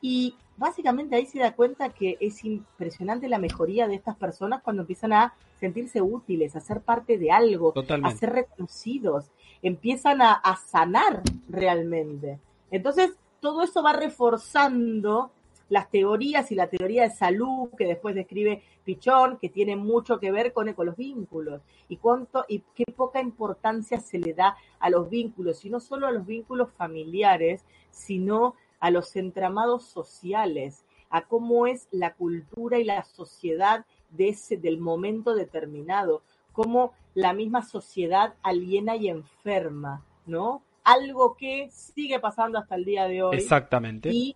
Y 0.03 0.35
básicamente 0.59 1.17
ahí 1.17 1.25
se 1.25 1.39
da 1.39 1.55
cuenta 1.55 1.89
que 1.91 2.19
es 2.21 2.45
impresionante 2.45 3.29
la 3.29 3.39
mejoría 3.39 3.89
de 3.89 3.95
estas 3.95 4.17
personas 4.17 4.63
cuando 4.63 4.83
empiezan 4.83 5.13
a 5.15 5.33
sentirse 5.59 6.03
útiles, 6.03 6.55
a 6.57 6.61
ser 6.61 6.81
parte 6.81 7.17
de 7.17 7.31
algo, 7.31 7.73
a 8.03 8.11
ser 8.11 8.33
reconocidos, 8.33 9.31
empiezan 9.63 10.21
a, 10.21 10.33
a 10.33 10.57
sanar 10.57 11.23
realmente. 11.49 12.41
Entonces, 12.71 13.13
todo 13.41 13.63
eso 13.63 13.83
va 13.83 13.93
reforzando 13.93 15.31
las 15.69 15.89
teorías 15.89 16.53
y 16.53 16.55
la 16.55 16.67
teoría 16.67 17.05
de 17.05 17.11
salud 17.11 17.71
que 17.79 17.87
después 17.87 18.15
describe 18.15 18.63
Pichón, 18.85 19.39
que 19.39 19.49
tiene 19.49 19.75
mucho 19.75 20.21
que 20.21 20.31
ver 20.31 20.53
con, 20.53 20.71
con 20.75 20.87
los 20.87 20.97
vínculos. 20.97 21.63
Y 21.89 21.97
cuánto 21.97 22.45
y 22.47 22.63
qué 22.75 22.85
poca 22.95 23.21
importancia 23.21 23.99
se 24.01 24.19
le 24.19 24.35
da 24.35 24.57
a 24.81 24.91
los 24.91 25.09
vínculos, 25.09 25.65
y 25.65 25.71
no 25.71 25.81
solo 25.81 26.07
a 26.07 26.13
los 26.13 26.27
vínculos 26.27 26.71
familiares, 26.73 27.65
sino 27.91 28.55
a 28.83 28.91
los 28.91 29.15
entramados 29.15 29.85
sociales, 29.85 30.85
a 31.09 31.23
cómo 31.23 31.69
es 31.69 31.87
la 31.93 32.15
cultura 32.15 32.81
y 32.81 32.85
la 32.85 33.05
sociedad 33.05 33.87
de 34.11 34.31
ese, 34.31 34.57
del 34.57 34.79
momento 34.79 35.37
determinado, 35.37 36.23
cómo 36.51 36.93
la 37.15 37.33
misma 37.33 37.63
sociedad 37.63 38.35
aliena 38.43 38.97
y 38.97 39.09
enferma, 39.09 40.05
¿no? 40.27 40.65
Algo 40.83 41.37
que 41.37 41.71
sigue 41.71 42.19
pasando 42.19 42.59
hasta 42.59 42.75
el 42.75 42.85
día 42.85 43.07
de 43.07 43.23
hoy 43.23 43.37
Exactamente. 43.37 44.11
y 44.13 44.35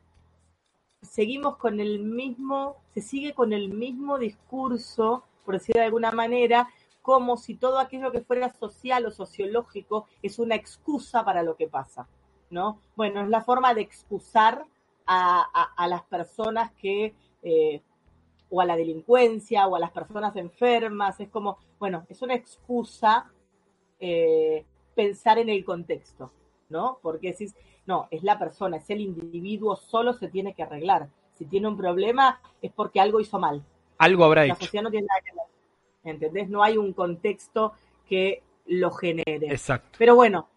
seguimos 1.02 1.56
con 1.56 1.80
el 1.80 1.98
mismo, 1.98 2.76
se 2.94 3.00
sigue 3.00 3.34
con 3.34 3.52
el 3.52 3.70
mismo 3.70 4.16
discurso, 4.16 5.24
por 5.44 5.54
decir 5.54 5.74
de 5.74 5.82
alguna 5.82 6.12
manera, 6.12 6.68
como 7.02 7.36
si 7.36 7.56
todo 7.56 7.80
aquello 7.80 8.12
que 8.12 8.20
fuera 8.20 8.52
social 8.52 9.06
o 9.06 9.10
sociológico 9.10 10.06
es 10.22 10.38
una 10.38 10.54
excusa 10.54 11.24
para 11.24 11.42
lo 11.42 11.56
que 11.56 11.66
pasa, 11.66 12.06
¿no? 12.50 12.80
Bueno, 12.96 13.22
es 13.22 13.28
la 13.28 13.42
forma 13.42 13.74
de 13.74 13.82
excusar 13.82 14.64
a, 15.06 15.46
a- 15.52 15.72
a 15.84 15.88
las 15.88 16.02
personas 16.04 16.72
que, 16.72 17.14
eh, 17.42 17.80
o 18.50 18.60
a 18.60 18.64
la 18.64 18.76
delincuencia, 18.76 19.66
o 19.66 19.76
a 19.76 19.80
las 19.80 19.90
personas 19.90 20.34
enfermas, 20.36 21.18
es 21.20 21.28
como, 21.28 21.58
bueno, 21.78 22.04
es 22.08 22.22
una 22.22 22.34
excusa 22.34 23.30
eh, 23.98 24.64
pensar 24.94 25.38
en 25.38 25.48
el 25.48 25.64
contexto, 25.64 26.30
¿no? 26.68 26.98
Porque 27.02 27.32
decís, 27.32 27.54
No, 27.86 28.08
es 28.10 28.24
la 28.24 28.36
persona, 28.36 28.78
es 28.78 28.90
el 28.90 29.00
individuo 29.00 29.76
solo 29.76 30.12
se 30.12 30.26
tiene 30.28 30.54
que 30.54 30.64
arreglar. 30.64 31.08
Si 31.38 31.44
tiene 31.44 31.68
un 31.68 31.76
problema 31.76 32.40
es 32.60 32.72
porque 32.72 32.98
algo 33.00 33.20
hizo 33.20 33.38
mal. 33.38 33.62
Algo 33.98 34.24
habrá 34.24 34.44
La 34.44 34.54
hecho. 34.54 34.64
sociedad 34.64 34.82
no 34.82 34.90
tiene 34.90 35.06
nada 35.06 35.20
que 35.24 35.30
ver. 35.32 36.12
¿Entendés? 36.14 36.48
No 36.48 36.64
hay 36.64 36.76
un 36.78 36.92
contexto 36.92 37.74
que 38.08 38.42
lo 38.66 38.90
genere. 38.90 39.46
Exacto. 39.52 39.96
Pero 39.98 40.16
bueno, 40.16 40.48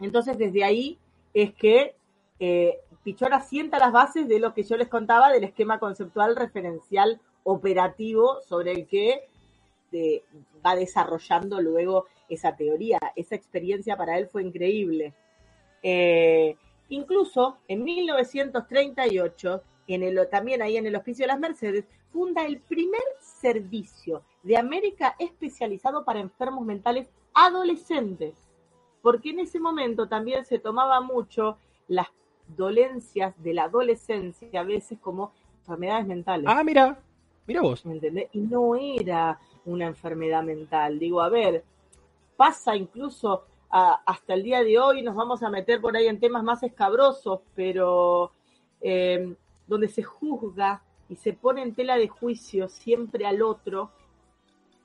entonces 0.00 0.36
desde 0.36 0.64
ahí 0.64 0.98
es 1.34 1.54
que 1.54 1.94
eh, 2.40 2.78
Pichón 3.02 3.32
asienta 3.32 3.78
las 3.78 3.92
bases 3.92 4.28
de 4.28 4.38
lo 4.38 4.54
que 4.54 4.62
yo 4.62 4.76
les 4.76 4.88
contaba 4.88 5.30
del 5.32 5.44
esquema 5.44 5.78
conceptual 5.78 6.36
referencial 6.36 7.20
operativo 7.44 8.40
sobre 8.42 8.72
el 8.72 8.86
que 8.86 9.28
eh, 9.92 10.22
va 10.64 10.76
desarrollando 10.76 11.60
luego 11.60 12.06
esa 12.28 12.54
teoría. 12.54 12.98
Esa 13.16 13.34
experiencia 13.34 13.96
para 13.96 14.18
él 14.18 14.28
fue 14.28 14.42
increíble. 14.42 15.14
Eh, 15.82 16.56
incluso 16.90 17.58
en 17.68 17.84
1938, 17.84 19.62
en 19.86 20.02
el, 20.02 20.28
también 20.30 20.60
ahí 20.60 20.76
en 20.76 20.86
el 20.86 20.96
Hospicio 20.96 21.24
de 21.24 21.28
las 21.28 21.40
Mercedes, 21.40 21.86
funda 22.12 22.44
el 22.44 22.60
primer 22.60 23.02
servicio 23.20 24.22
de 24.42 24.56
América 24.56 25.14
especializado 25.18 26.04
para 26.04 26.20
enfermos 26.20 26.64
mentales 26.64 27.08
adolescentes, 27.34 28.34
porque 29.02 29.30
en 29.30 29.40
ese 29.40 29.60
momento 29.60 30.08
también 30.08 30.44
se 30.44 30.58
tomaba 30.58 31.00
mucho 31.00 31.56
las 31.88 32.08
dolencias 32.56 33.34
de 33.42 33.54
la 33.54 33.64
adolescencia 33.64 34.60
a 34.60 34.64
veces 34.64 34.98
como 35.00 35.32
enfermedades 35.60 36.06
mentales. 36.06 36.46
Ah, 36.48 36.62
mira. 36.64 36.98
Mira 37.46 37.62
vos. 37.62 37.84
¿Me 37.86 37.94
entendés? 37.94 38.28
Y 38.32 38.40
no 38.40 38.76
era 38.76 39.38
una 39.64 39.86
enfermedad 39.86 40.42
mental. 40.42 40.98
Digo, 40.98 41.20
a 41.20 41.28
ver, 41.28 41.64
pasa 42.36 42.76
incluso 42.76 43.44
a- 43.70 44.00
hasta 44.06 44.34
el 44.34 44.42
día 44.42 44.62
de 44.62 44.78
hoy, 44.78 45.02
nos 45.02 45.14
vamos 45.14 45.42
a 45.42 45.50
meter 45.50 45.80
por 45.80 45.96
ahí 45.96 46.06
en 46.06 46.20
temas 46.20 46.42
más 46.42 46.62
escabrosos, 46.62 47.40
pero 47.54 48.32
eh, 48.80 49.34
donde 49.66 49.88
se 49.88 50.02
juzga 50.02 50.82
y 51.08 51.16
se 51.16 51.32
pone 51.32 51.62
en 51.62 51.74
tela 51.74 51.96
de 51.96 52.08
juicio 52.08 52.68
siempre 52.68 53.26
al 53.26 53.42
otro, 53.42 53.90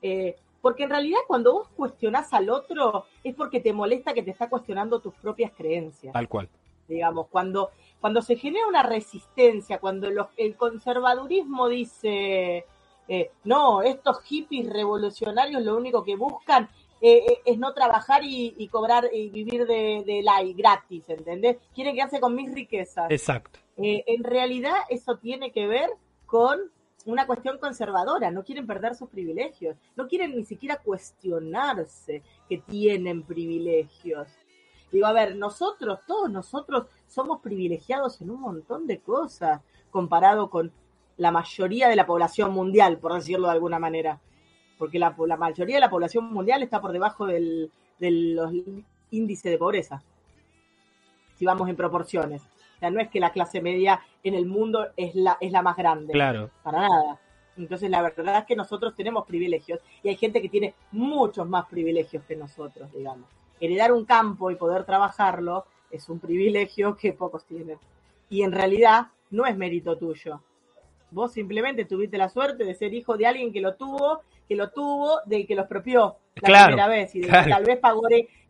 eh, 0.02 0.36
porque 0.64 0.84
en 0.84 0.90
realidad 0.90 1.18
cuando 1.26 1.52
vos 1.52 1.68
cuestionás 1.76 2.32
al 2.32 2.48
otro 2.48 3.04
es 3.22 3.34
porque 3.34 3.60
te 3.60 3.74
molesta 3.74 4.14
que 4.14 4.22
te 4.22 4.30
está 4.30 4.48
cuestionando 4.48 4.98
tus 4.98 5.12
propias 5.14 5.52
creencias 5.52 6.14
Tal 6.14 6.26
cual. 6.26 6.48
digamos, 6.88 7.26
cuando, 7.28 7.70
cuando 8.00 8.22
se 8.22 8.36
genera 8.36 8.66
una 8.66 8.82
resistencia, 8.82 9.78
cuando 9.78 10.08
los- 10.10 10.28
el 10.38 10.56
conservadurismo 10.56 11.68
dice, 11.68 12.64
eh, 13.08 13.30
no, 13.44 13.82
estos 13.82 14.22
hippies 14.22 14.70
revolucionarios 14.72 15.62
lo 15.62 15.76
único 15.76 16.02
que 16.02 16.16
buscan 16.16 16.70
eh, 17.02 17.18
eh, 17.28 17.40
es 17.44 17.58
no 17.58 17.74
trabajar 17.74 18.24
y, 18.24 18.54
y 18.56 18.68
cobrar 18.68 19.10
y 19.12 19.28
vivir 19.28 19.66
de, 19.66 20.02
de 20.06 20.22
la 20.22 20.42
gratis, 20.56 21.04
¿entendés? 21.08 21.58
Quieren 21.74 21.94
quedarse 21.94 22.18
con 22.20 22.34
mis 22.34 22.50
riquezas. 22.54 23.10
Exacto. 23.10 23.58
Eh, 23.76 24.02
en 24.06 24.24
realidad 24.24 24.76
eso 24.88 25.18
tiene 25.18 25.52
que 25.52 25.66
ver 25.66 25.90
con 26.24 26.58
una 27.06 27.26
cuestión 27.26 27.58
conservadora, 27.58 28.30
no 28.30 28.44
quieren 28.44 28.66
perder 28.66 28.94
sus 28.94 29.08
privilegios, 29.10 29.76
no 29.96 30.08
quieren 30.08 30.36
ni 30.36 30.44
siquiera 30.44 30.76
cuestionarse 30.76 32.22
que 32.48 32.58
tienen 32.58 33.22
privilegios. 33.22 34.28
Digo, 34.90 35.06
a 35.06 35.12
ver, 35.12 35.36
nosotros, 35.36 36.00
todos 36.06 36.30
nosotros 36.30 36.86
somos 37.08 37.40
privilegiados 37.40 38.20
en 38.20 38.30
un 38.30 38.40
montón 38.40 38.86
de 38.86 39.00
cosas 39.00 39.60
comparado 39.90 40.48
con 40.50 40.72
la 41.16 41.30
mayoría 41.30 41.88
de 41.88 41.96
la 41.96 42.06
población 42.06 42.52
mundial, 42.52 42.98
por 42.98 43.12
decirlo 43.14 43.48
de 43.48 43.52
alguna 43.52 43.78
manera. 43.78 44.20
Porque 44.78 44.98
la, 44.98 45.14
la 45.26 45.36
mayoría 45.36 45.76
de 45.76 45.80
la 45.80 45.90
población 45.90 46.32
mundial 46.32 46.62
está 46.62 46.80
por 46.80 46.92
debajo 46.92 47.26
del, 47.26 47.70
de 47.98 48.10
los 48.10 48.52
índices 49.10 49.50
de 49.50 49.58
pobreza, 49.58 50.02
si 51.36 51.44
vamos 51.44 51.68
en 51.68 51.76
proporciones. 51.76 52.42
O 52.76 52.78
sea, 52.80 52.90
no 52.90 53.00
es 53.00 53.08
que 53.08 53.20
la 53.20 53.30
clase 53.30 53.60
media 53.60 54.00
en 54.22 54.34
el 54.34 54.46
mundo 54.46 54.88
es 54.96 55.14
la, 55.14 55.36
es 55.40 55.52
la 55.52 55.62
más 55.62 55.76
grande 55.76 56.12
Claro. 56.12 56.50
para 56.62 56.82
nada. 56.82 57.20
Entonces 57.56 57.88
la 57.88 58.02
verdad 58.02 58.38
es 58.38 58.44
que 58.46 58.56
nosotros 58.56 58.94
tenemos 58.96 59.24
privilegios 59.26 59.80
y 60.02 60.08
hay 60.08 60.16
gente 60.16 60.42
que 60.42 60.48
tiene 60.48 60.74
muchos 60.90 61.48
más 61.48 61.66
privilegios 61.66 62.24
que 62.24 62.34
nosotros, 62.36 62.90
digamos. 62.92 63.28
Heredar 63.60 63.92
un 63.92 64.04
campo 64.04 64.50
y 64.50 64.56
poder 64.56 64.84
trabajarlo 64.84 65.64
es 65.90 66.08
un 66.08 66.18
privilegio 66.18 66.96
que 66.96 67.12
pocos 67.12 67.44
tienen. 67.44 67.78
Y 68.28 68.42
en 68.42 68.50
realidad 68.50 69.06
no 69.30 69.46
es 69.46 69.56
mérito 69.56 69.96
tuyo. 69.96 70.40
Vos 71.12 71.32
simplemente 71.32 71.84
tuviste 71.84 72.18
la 72.18 72.28
suerte 72.28 72.64
de 72.64 72.74
ser 72.74 72.92
hijo 72.92 73.16
de 73.16 73.26
alguien 73.26 73.52
que 73.52 73.60
lo 73.60 73.76
tuvo, 73.76 74.22
que 74.48 74.54
lo 74.56 74.70
tuvo, 74.70 75.20
del 75.26 75.46
que 75.46 75.54
lo 75.54 75.62
expropió 75.62 76.16
la 76.36 76.40
Claro, 76.42 76.66
primera 76.66 76.88
vez 76.88 77.14
y 77.14 77.22
claro. 77.22 77.44
que 77.44 77.50
tal 77.50 77.64
vez 77.64 77.78
pagó 77.78 78.02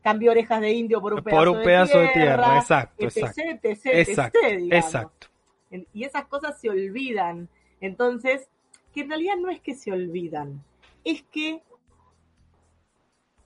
cambió 0.02 0.32
orejas 0.32 0.60
de 0.60 0.72
indio 0.72 1.00
por 1.00 1.14
un 1.14 1.22
Por 1.22 1.30
pedazo, 1.32 1.52
un 1.52 1.62
pedazo 1.62 1.98
de 1.98 2.08
tierra, 2.08 2.58
exacto, 2.58 3.06
etc, 3.06 3.16
exacto. 3.16 3.68
etc, 3.68 3.86
Exacto. 3.86 4.38
etc. 4.42 4.72
Exacto. 4.72 5.26
Y 5.92 6.04
esas 6.04 6.26
cosas 6.26 6.60
se 6.60 6.68
olvidan. 6.68 7.48
Entonces, 7.80 8.48
que 8.92 9.00
en 9.00 9.08
realidad 9.08 9.34
no 9.40 9.50
es 9.50 9.60
que 9.60 9.74
se 9.74 9.90
olvidan, 9.92 10.62
es 11.04 11.22
que 11.22 11.62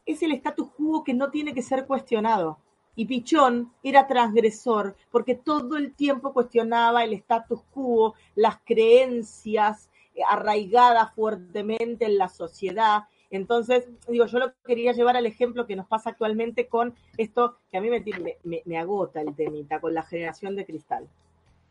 es 0.05 0.23
el 0.23 0.33
status 0.33 0.69
quo 0.73 1.05
que 1.05 1.15
no 1.15 1.31
tiene 1.31 1.55
que 1.55 1.63
ser 1.63 1.87
cuestionado. 1.87 2.59
Y 2.97 3.05
Pichón 3.05 3.73
era 3.85 4.09
transgresor 4.09 4.97
porque 5.11 5.37
todo 5.37 5.77
el 5.77 5.95
tiempo 5.95 6.33
cuestionaba 6.33 7.05
el 7.05 7.13
status 7.13 7.63
quo, 7.71 8.15
las 8.35 8.59
creencias 8.65 9.89
arraigadas 10.29 11.13
fuertemente 11.15 12.05
en 12.07 12.19
la 12.19 12.29
sociedad. 12.29 13.05
Entonces, 13.31 13.87
digo, 14.09 14.25
yo 14.27 14.39
lo 14.39 14.53
quería 14.65 14.93
llevar 14.93 15.17
al 15.17 15.27
ejemplo 15.27 15.67
que 15.67 15.77
nos 15.77 15.87
pasa 15.87 16.11
actualmente 16.11 16.67
con 16.67 16.95
esto 17.19 17.59
que 17.71 17.77
a 17.77 17.81
mí 17.81 17.91
me, 17.91 18.01
me, 18.01 18.37
me- 18.45 18.63
me 18.65 18.79
agota 18.79 19.21
el 19.21 19.35
temita, 19.35 19.81
con 19.81 19.93
la 19.93 20.03
generación 20.03 20.57
de 20.57 20.65
cristal. 20.65 21.07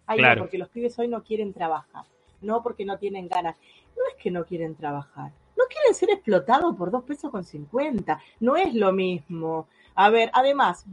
Ay, 0.06 0.20
Claro. 0.20 0.36
no, 0.36 0.42
porque 0.44 0.58
los 0.60 0.70
pibes 0.70 0.98
hoy 1.00 1.08
no 1.08 1.24
quieren 1.24 1.54
trabajar, 1.54 2.06
no 2.42 2.62
porque 2.62 2.86
no 2.86 2.98
tienen 2.98 3.28
ganas. 3.28 3.56
No 3.96 4.04
es 4.10 4.16
que 4.22 4.30
no 4.30 4.46
quieren 4.46 4.76
trabajar, 4.76 5.32
no 5.58 5.64
quieren 5.68 5.96
ser 5.96 6.12
explotados 6.12 6.76
por 6.76 6.92
dos 6.92 7.04
pesos 7.04 7.32
con 7.32 7.44
cincuenta. 7.44 8.22
No 8.40 8.56
es 8.56 8.76
lo 8.76 8.92
mismo. 8.94 9.68
A 9.96 10.12
ver, 10.12 10.30
además, 10.34 10.86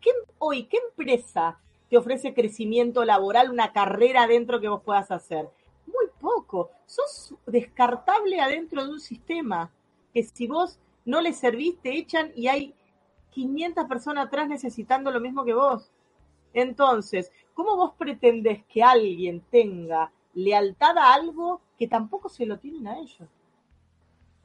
¿qué, 0.00 0.10
hoy, 0.38 0.64
¿qué 0.64 0.78
empresa 0.88 1.58
te 1.90 1.98
ofrece 1.98 2.32
crecimiento 2.32 3.04
laboral, 3.04 3.50
una 3.50 3.72
carrera 3.74 4.22
adentro 4.22 4.58
que 4.60 4.68
vos 4.68 4.82
puedas 4.82 5.10
hacer? 5.10 5.48
Muy 5.86 6.06
poco. 6.20 6.70
Sos 6.86 7.34
descartable 7.46 8.40
adentro 8.40 8.84
de 8.84 8.92
un 8.92 9.00
sistema 9.00 9.70
que 10.12 10.22
si 10.22 10.46
vos 10.46 10.78
no 11.04 11.20
le 11.20 11.32
servís, 11.32 11.78
te 11.80 11.96
echan 11.96 12.32
y 12.34 12.48
hay 12.48 12.74
500 13.30 13.86
personas 13.86 14.26
atrás 14.26 14.48
necesitando 14.48 15.10
lo 15.10 15.20
mismo 15.20 15.44
que 15.44 15.54
vos. 15.54 15.90
Entonces, 16.52 17.32
¿cómo 17.52 17.76
vos 17.76 17.92
pretendés 17.98 18.64
que 18.66 18.82
alguien 18.82 19.40
tenga 19.50 20.12
lealtad 20.34 20.96
a 20.98 21.12
algo 21.12 21.60
que 21.76 21.88
tampoco 21.88 22.28
se 22.28 22.46
lo 22.46 22.58
tienen 22.58 22.86
a 22.86 22.98
ellos? 22.98 23.28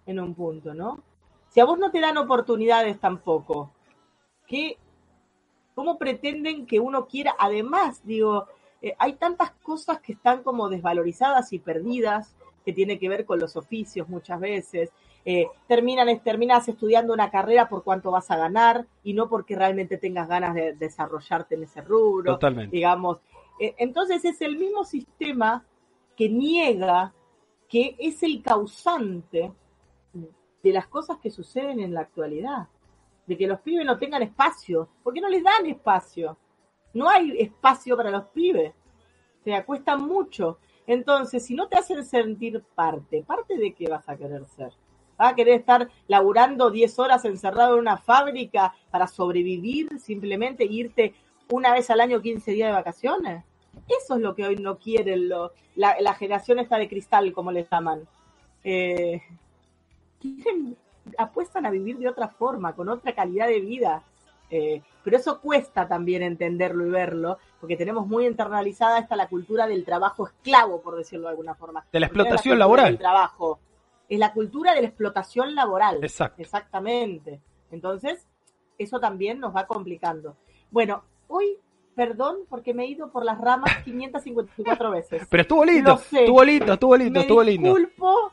En 0.06 0.20
un 0.20 0.34
punto, 0.34 0.74
¿no? 0.74 1.04
Si 1.50 1.60
a 1.60 1.66
vos 1.66 1.78
no 1.78 1.92
te 1.92 2.00
dan 2.00 2.18
oportunidades 2.18 3.00
tampoco, 3.00 3.72
¿qué, 4.48 4.78
¿cómo 5.76 5.98
pretenden 6.00 6.66
que 6.66 6.80
uno 6.80 7.08
quiera? 7.08 7.36
Además, 7.38 8.02
digo, 8.04 8.48
eh, 8.82 8.96
hay 8.98 9.14
tantas 9.14 9.52
cosas 9.52 10.00
que 10.00 10.14
están 10.14 10.44
como 10.44 10.70
desvalorizadas 10.70 11.52
y 11.54 11.60
perdidas, 11.60 12.36
que 12.66 12.74
tiene 12.74 13.00
que 13.00 13.10
ver 13.10 13.26
con 13.26 13.40
los 13.40 13.56
oficios 13.56 14.10
muchas 14.10 14.40
veces. 14.40 14.92
Eh, 15.26 15.48
terminan, 15.68 16.08
terminas 16.22 16.68
estudiando 16.68 17.14
una 17.14 17.30
carrera 17.30 17.68
por 17.68 17.84
cuánto 17.84 18.12
vas 18.12 18.32
a 18.32 18.38
ganar 18.38 18.86
y 19.04 19.14
no 19.14 19.28
porque 19.28 19.56
realmente 19.56 19.98
tengas 19.98 20.28
ganas 20.28 20.56
de 20.56 20.74
desarrollarte 20.74 21.56
en 21.56 21.64
ese 21.64 21.82
rubro 21.82 22.34
Totalmente. 22.34 22.76
digamos. 22.76 23.18
Eh, 23.60 23.76
Entonces 23.78 24.24
es 24.24 24.42
el 24.42 24.58
mismo 24.58 24.86
sistema 24.86 25.66
que 26.16 26.30
niega 26.30 27.14
que 27.70 27.96
es 28.00 28.24
el 28.24 28.42
causante 28.42 29.52
de 30.64 30.74
las 30.74 30.88
cosas 30.88 31.20
que 31.20 31.30
suceden 31.30 31.80
en 31.80 31.94
la 31.94 32.02
actualidad, 32.02 32.68
de 33.28 33.38
que 33.38 33.48
los 33.48 33.60
pibes 33.62 33.86
no 33.86 33.98
tengan 33.98 34.24
espacio, 34.24 34.90
porque 35.04 35.22
no 35.22 35.30
les 35.30 35.44
dan 35.44 35.68
espacio. 35.68 36.36
No 36.94 37.10
hay 37.10 37.40
espacio 37.40 37.96
para 37.96 38.12
los 38.12 38.26
pibes. 38.26 38.74
O 39.42 39.44
sea, 39.44 39.66
cuesta 39.66 39.96
mucho. 39.98 40.58
Entonces, 40.88 41.46
si 41.46 41.54
no 41.54 41.68
te 41.68 41.78
hacen 41.78 42.04
sentir 42.04 42.64
parte, 42.76 43.24
¿parte 43.24 43.58
de 43.58 43.74
qué 43.74 43.88
vas 43.88 44.08
a 44.10 44.18
querer 44.18 44.46
ser? 44.48 44.72
¿Vas 45.18 45.34
a 45.34 45.36
querer 45.36 45.60
estar 45.60 45.90
laburando 46.08 46.72
10 46.72 46.98
horas 46.98 47.26
encerrado 47.26 47.76
en 47.76 47.82
una 47.82 47.98
fábrica 47.98 48.74
para 48.90 49.06
sobrevivir 49.08 50.00
simplemente, 50.00 50.66
irte 50.66 51.14
una 51.52 51.74
vez 51.74 51.90
al 51.90 52.00
año 52.02 52.22
15 52.22 52.52
días 52.52 52.70
de 52.70 52.74
vacaciones? 52.74 53.44
Eso 53.88 54.16
es 54.16 54.22
lo 54.22 54.34
que 54.36 54.46
hoy 54.46 54.56
no 54.56 54.78
quieren 54.78 55.30
lo- 55.30 55.52
la, 55.76 56.14
generación 56.16 56.60
esta 56.60 56.78
de 56.78 56.90
cristal, 56.90 57.32
como 57.34 57.52
le 57.52 57.68
llaman. 57.70 58.08
Eh, 58.64 59.22
quieren, 60.20 60.76
apuestan 61.18 61.66
a 61.66 61.72
vivir 61.72 61.98
de 61.98 62.08
otra 62.10 62.28
forma, 62.28 62.74
con 62.76 62.90
otra 62.90 63.14
calidad 63.14 63.48
de 63.48 63.60
vida. 63.60 64.04
Eh, 64.50 64.82
pero 65.04 65.18
eso 65.18 65.40
cuesta 65.40 65.88
también 65.88 66.24
entenderlo 66.24 66.86
y 66.86 66.90
verlo, 66.90 67.38
porque 67.60 67.76
tenemos 67.76 68.08
muy 68.08 68.26
internalizada 68.26 69.00
esta 69.00 69.16
la 69.16 69.28
cultura 69.28 69.68
del 69.68 69.86
trabajo 69.86 70.28
esclavo, 70.28 70.82
por 70.82 70.96
decirlo 70.96 71.26
de 71.26 71.32
alguna 71.32 71.56
forma. 71.56 71.86
De 71.92 72.00
la 72.00 72.08
explotación 72.08 72.60
laboral. 72.60 72.88
del 72.88 72.98
trabajo, 72.98 73.60
es 74.08 74.20
la 74.20 74.34
cultura 74.34 74.74
de 74.74 74.82
la 74.82 74.88
explotación 74.88 75.56
laboral. 75.56 76.00
Exacto. 76.02 76.42
Exactamente. 76.42 77.42
Entonces, 77.72 78.28
eso 78.78 79.00
también 79.00 79.40
nos 79.40 79.56
va 79.56 79.68
complicando. 79.68 80.36
Bueno, 80.72 81.04
hoy 81.28 81.58
perdón 81.96 82.38
porque 82.50 82.74
me 82.74 82.86
he 82.86 82.88
ido 82.88 83.12
por 83.12 83.26
las 83.26 83.40
ramas 83.40 83.78
554 83.84 84.92
veces. 84.92 85.28
Pero 85.30 85.42
estuvo 85.42 85.66
lindo, 85.66 85.94
estuvo 85.94 86.44
lindo, 86.44 86.74
estuvo 86.74 86.98
lindo, 86.98 87.20
estuvo 87.20 87.44
lindo. 87.44 87.76
disculpo 87.76 88.32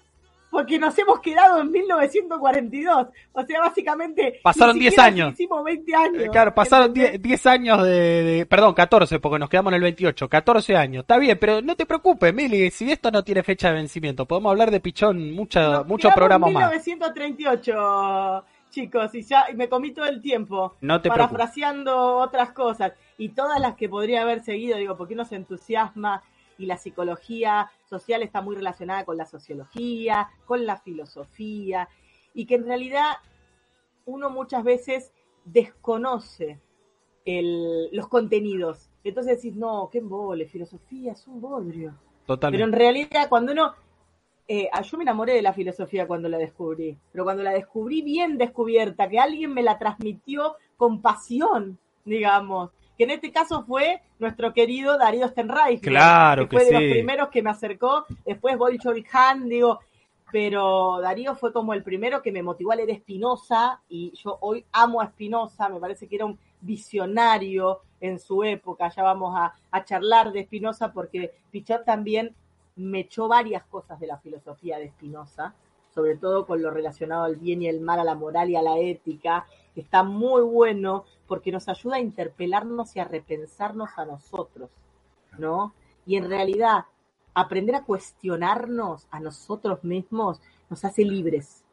porque 0.57 0.79
nos 0.79 0.99
hemos 0.99 1.21
quedado 1.21 1.61
en 1.61 1.71
1942. 1.71 3.09
O 3.33 3.43
sea, 3.43 3.61
básicamente. 3.61 4.41
Pasaron 4.43 4.77
ni 4.77 4.81
10 4.81 4.95
siquiera 4.95 5.07
años. 5.09 5.33
Hicimos 5.35 5.63
20 5.65 5.95
años. 5.95 6.23
Eh, 6.23 6.29
Claro, 6.33 6.55
pasaron 6.55 6.87
¿entendés? 6.89 7.11
10 7.13 7.23
10 7.23 7.47
años 7.47 7.83
de, 7.83 7.91
de- 8.25 8.47
Perdón, 8.47 8.73
14, 8.73 9.21
porque 9.21 9.39
nos 9.39 9.51
quedamos 9.51 9.71
en 9.73 9.77
el 9.77 9.83
28. 9.83 10.29
14 10.31 10.77
años. 10.77 11.03
Está 11.03 11.19
bien, 11.19 11.37
pero 11.39 11.61
no 11.61 11.77
te 11.77 11.85
preocupes, 11.85 12.33
Mili. 12.33 12.71
Si 12.71 12.91
esto 12.91 13.11
no 13.11 13.23
tiene 13.23 13.43
fecha 13.43 13.69
de 13.69 13.75
vencimiento, 13.75 14.25
podemos 14.25 14.51
hablar 14.51 14.71
de 14.71 14.81
pichón 14.81 15.33
mucha, 15.35 15.83
muchos 15.83 16.15
programas 16.15 16.51
más. 16.53 16.71
1938, 16.73 18.45
chicos, 18.71 19.15
y 19.15 19.23
ya 19.23 19.47
y 19.51 19.55
me 19.55 19.69
comí 19.69 19.93
todo 19.93 20.07
el 20.07 20.21
tiempo. 20.23 20.77
No 20.81 21.01
te 21.03 21.11
preocupes. 21.11 21.37
parafraseando 21.37 22.17
otras 22.17 22.51
cosas. 22.53 22.93
Y 23.19 23.31
todas 23.31 23.61
las 23.61 23.75
que 23.77 23.89
podría 23.89 24.23
haber 24.23 24.41
seguido, 24.43 24.79
digo, 24.79 24.97
porque 24.97 25.15
uno 25.15 25.25
se 25.25 25.37
entusiasma 25.37 26.23
y 26.59 26.67
la 26.67 26.77
psicología 26.79 27.71
social 27.89 28.23
está 28.23 28.41
muy 28.41 28.57
relacionada 28.57 29.05
con 29.05 29.17
la 29.17 29.27
sociología, 29.27 30.29
con 30.47 30.67
la 30.67 30.77
filosofía, 30.77 31.89
y 32.35 32.47
que 32.47 32.55
en 32.57 32.65
realidad 32.67 33.17
uno 34.07 34.31
muchas 34.31 34.63
veces 34.65 35.13
desconoce 35.45 36.61
el- 37.25 37.89
los 37.93 38.09
contenidos. 38.09 38.89
Entonces 39.05 39.37
decís, 39.37 39.57
no, 39.57 39.89
qué 39.91 39.99
embole, 39.99 40.47
filosofía 40.47 41.13
es 41.13 41.27
un 41.27 41.41
bodrio. 41.41 41.95
Pero 42.53 42.65
en 42.65 42.73
realidad, 42.73 43.29
cuando 43.29 43.53
uno. 43.53 43.75
eh, 44.49 44.69
ah, 44.73 44.83
yo 44.83 44.97
me 44.97 45.03
enamoré 45.03 45.33
de 45.35 45.43
la 45.43 45.53
filosofía 45.53 46.07
cuando 46.07 46.29
la 46.29 46.39
descubrí, 46.39 46.97
pero 47.11 47.25
cuando 47.25 47.43
la 47.43 47.51
descubrí 47.51 48.01
bien 48.03 48.39
descubierta, 48.39 49.09
que 49.09 49.19
alguien 49.19 49.53
me 49.53 49.61
la 49.65 49.77
transmitió 49.77 50.55
con 50.77 51.03
pasión, 51.03 51.81
digamos, 52.05 52.71
que 52.97 53.05
en 53.05 53.11
este 53.11 53.31
caso 53.31 53.65
fue 53.65 54.01
nuestro 54.19 54.53
querido 54.53 54.97
Darío 54.99 55.29
Stenreich, 55.29 55.81
Claro 55.81 56.49
que 56.49 56.57
fue 56.57 56.65
de 56.67 56.73
los 56.73 56.83
primeros 56.83 57.29
que 57.29 57.43
me 57.43 57.51
acercó, 57.51 58.07
después 58.25 58.57
Bolshevik 58.57 59.15
Han, 59.15 59.49
digo, 59.49 59.81
pero 60.33 61.01
Darío 61.01 61.35
fue 61.35 61.53
como 61.53 61.75
el 61.75 61.83
primero 61.83 62.23
que 62.23 62.33
me 62.33 62.43
motivó 62.43 62.73
a 62.73 62.77
leer 62.77 62.97
Spinoza 62.97 63.81
y 63.89 64.13
yo 64.17 64.39
hoy 64.41 64.65
amo 64.73 65.01
a 65.01 65.09
Spinoza, 65.09 65.69
me 65.69 65.81
parece 65.81 66.09
que 66.09 66.17
era 66.17 66.27
un 66.27 66.39
visionario 66.61 67.81
en 68.01 68.19
su 68.19 68.43
época, 68.43 68.89
ya 68.89 69.03
vamos 69.03 69.35
a, 69.37 69.55
a 69.71 69.85
charlar 69.85 70.33
de 70.33 70.45
Spinoza 70.45 70.93
porque 70.93 71.33
Pichot 71.51 71.85
también 71.85 72.35
me 72.77 73.01
echó 73.01 73.29
varias 73.29 73.65
cosas 73.65 73.99
de 73.99 74.07
la 74.07 74.19
filosofía 74.19 74.79
de 74.79 74.89
Spinoza, 74.89 75.55
sobre 75.97 76.15
todo 76.15 76.45
con 76.45 76.61
lo 76.61 76.71
relacionado 76.71 77.25
al 77.25 77.37
bien 77.37 77.63
y 77.63 77.69
el 77.69 77.81
mal, 77.81 77.99
a 77.99 78.05
la 78.05 78.15
moral 78.15 78.51
y 78.51 78.57
a 78.57 78.61
la 78.61 78.79
ética, 78.79 79.47
que 79.75 79.81
está 79.81 80.03
muy 80.03 80.43
bueno 80.43 81.07
porque 81.27 81.51
nos 81.51 81.69
ayuda 81.69 81.97
a 81.97 82.01
interpelarnos 82.01 82.95
y 82.95 83.01
a 83.01 83.05
repensarnos 83.05 83.89
a 83.97 84.05
nosotros, 84.05 84.69
¿no? 85.39 85.73
Y 86.05 86.17
en 86.17 86.29
realidad, 86.29 86.85
aprender 87.33 87.77
a 87.77 87.85
cuestionarnos 87.85 89.07
a 89.11 89.21
nosotros 89.21 89.83
mismos 89.85 90.43
nos 90.69 90.85
hace 90.85 91.03
libres, 91.03 91.65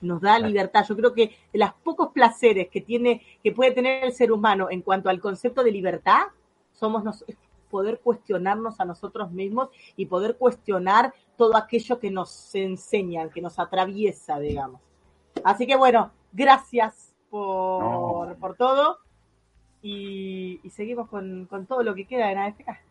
nos 0.00 0.22
da 0.22 0.38
libertad. 0.38 0.86
Yo 0.88 0.96
creo 0.96 1.12
que 1.12 1.36
de 1.52 1.58
los 1.58 1.74
pocos 1.84 2.08
placeres 2.14 2.68
que 2.70 2.80
tiene, 2.80 3.20
que 3.44 3.52
puede 3.52 3.72
tener 3.72 4.02
el 4.02 4.14
ser 4.14 4.32
humano 4.32 4.68
en 4.70 4.80
cuanto 4.80 5.10
al 5.10 5.20
concepto 5.20 5.62
de 5.62 5.72
libertad, 5.72 6.22
somos 6.72 7.04
nos, 7.04 7.22
poder 7.68 8.00
cuestionarnos 8.00 8.80
a 8.80 8.84
nosotros 8.84 9.30
mismos 9.32 9.68
y 9.96 10.06
poder 10.06 10.36
cuestionar 10.36 11.12
todo 11.36 11.56
aquello 11.56 11.98
que 11.98 12.10
nos 12.10 12.54
enseñan, 12.54 13.30
que 13.30 13.40
nos 13.40 13.58
atraviesa, 13.58 14.38
digamos. 14.38 14.80
Así 15.44 15.66
que 15.66 15.76
bueno, 15.76 16.10
gracias 16.32 17.14
por, 17.30 17.82
No. 17.82 18.36
por 18.40 18.56
todo 18.56 18.98
y, 19.82 20.60
y 20.62 20.70
seguimos 20.70 21.08
con, 21.08 21.46
con 21.46 21.66
todo 21.66 21.82
lo 21.82 21.94
que 21.94 22.06
queda 22.06 22.32
en 22.32 22.38
AFK. 22.38 22.87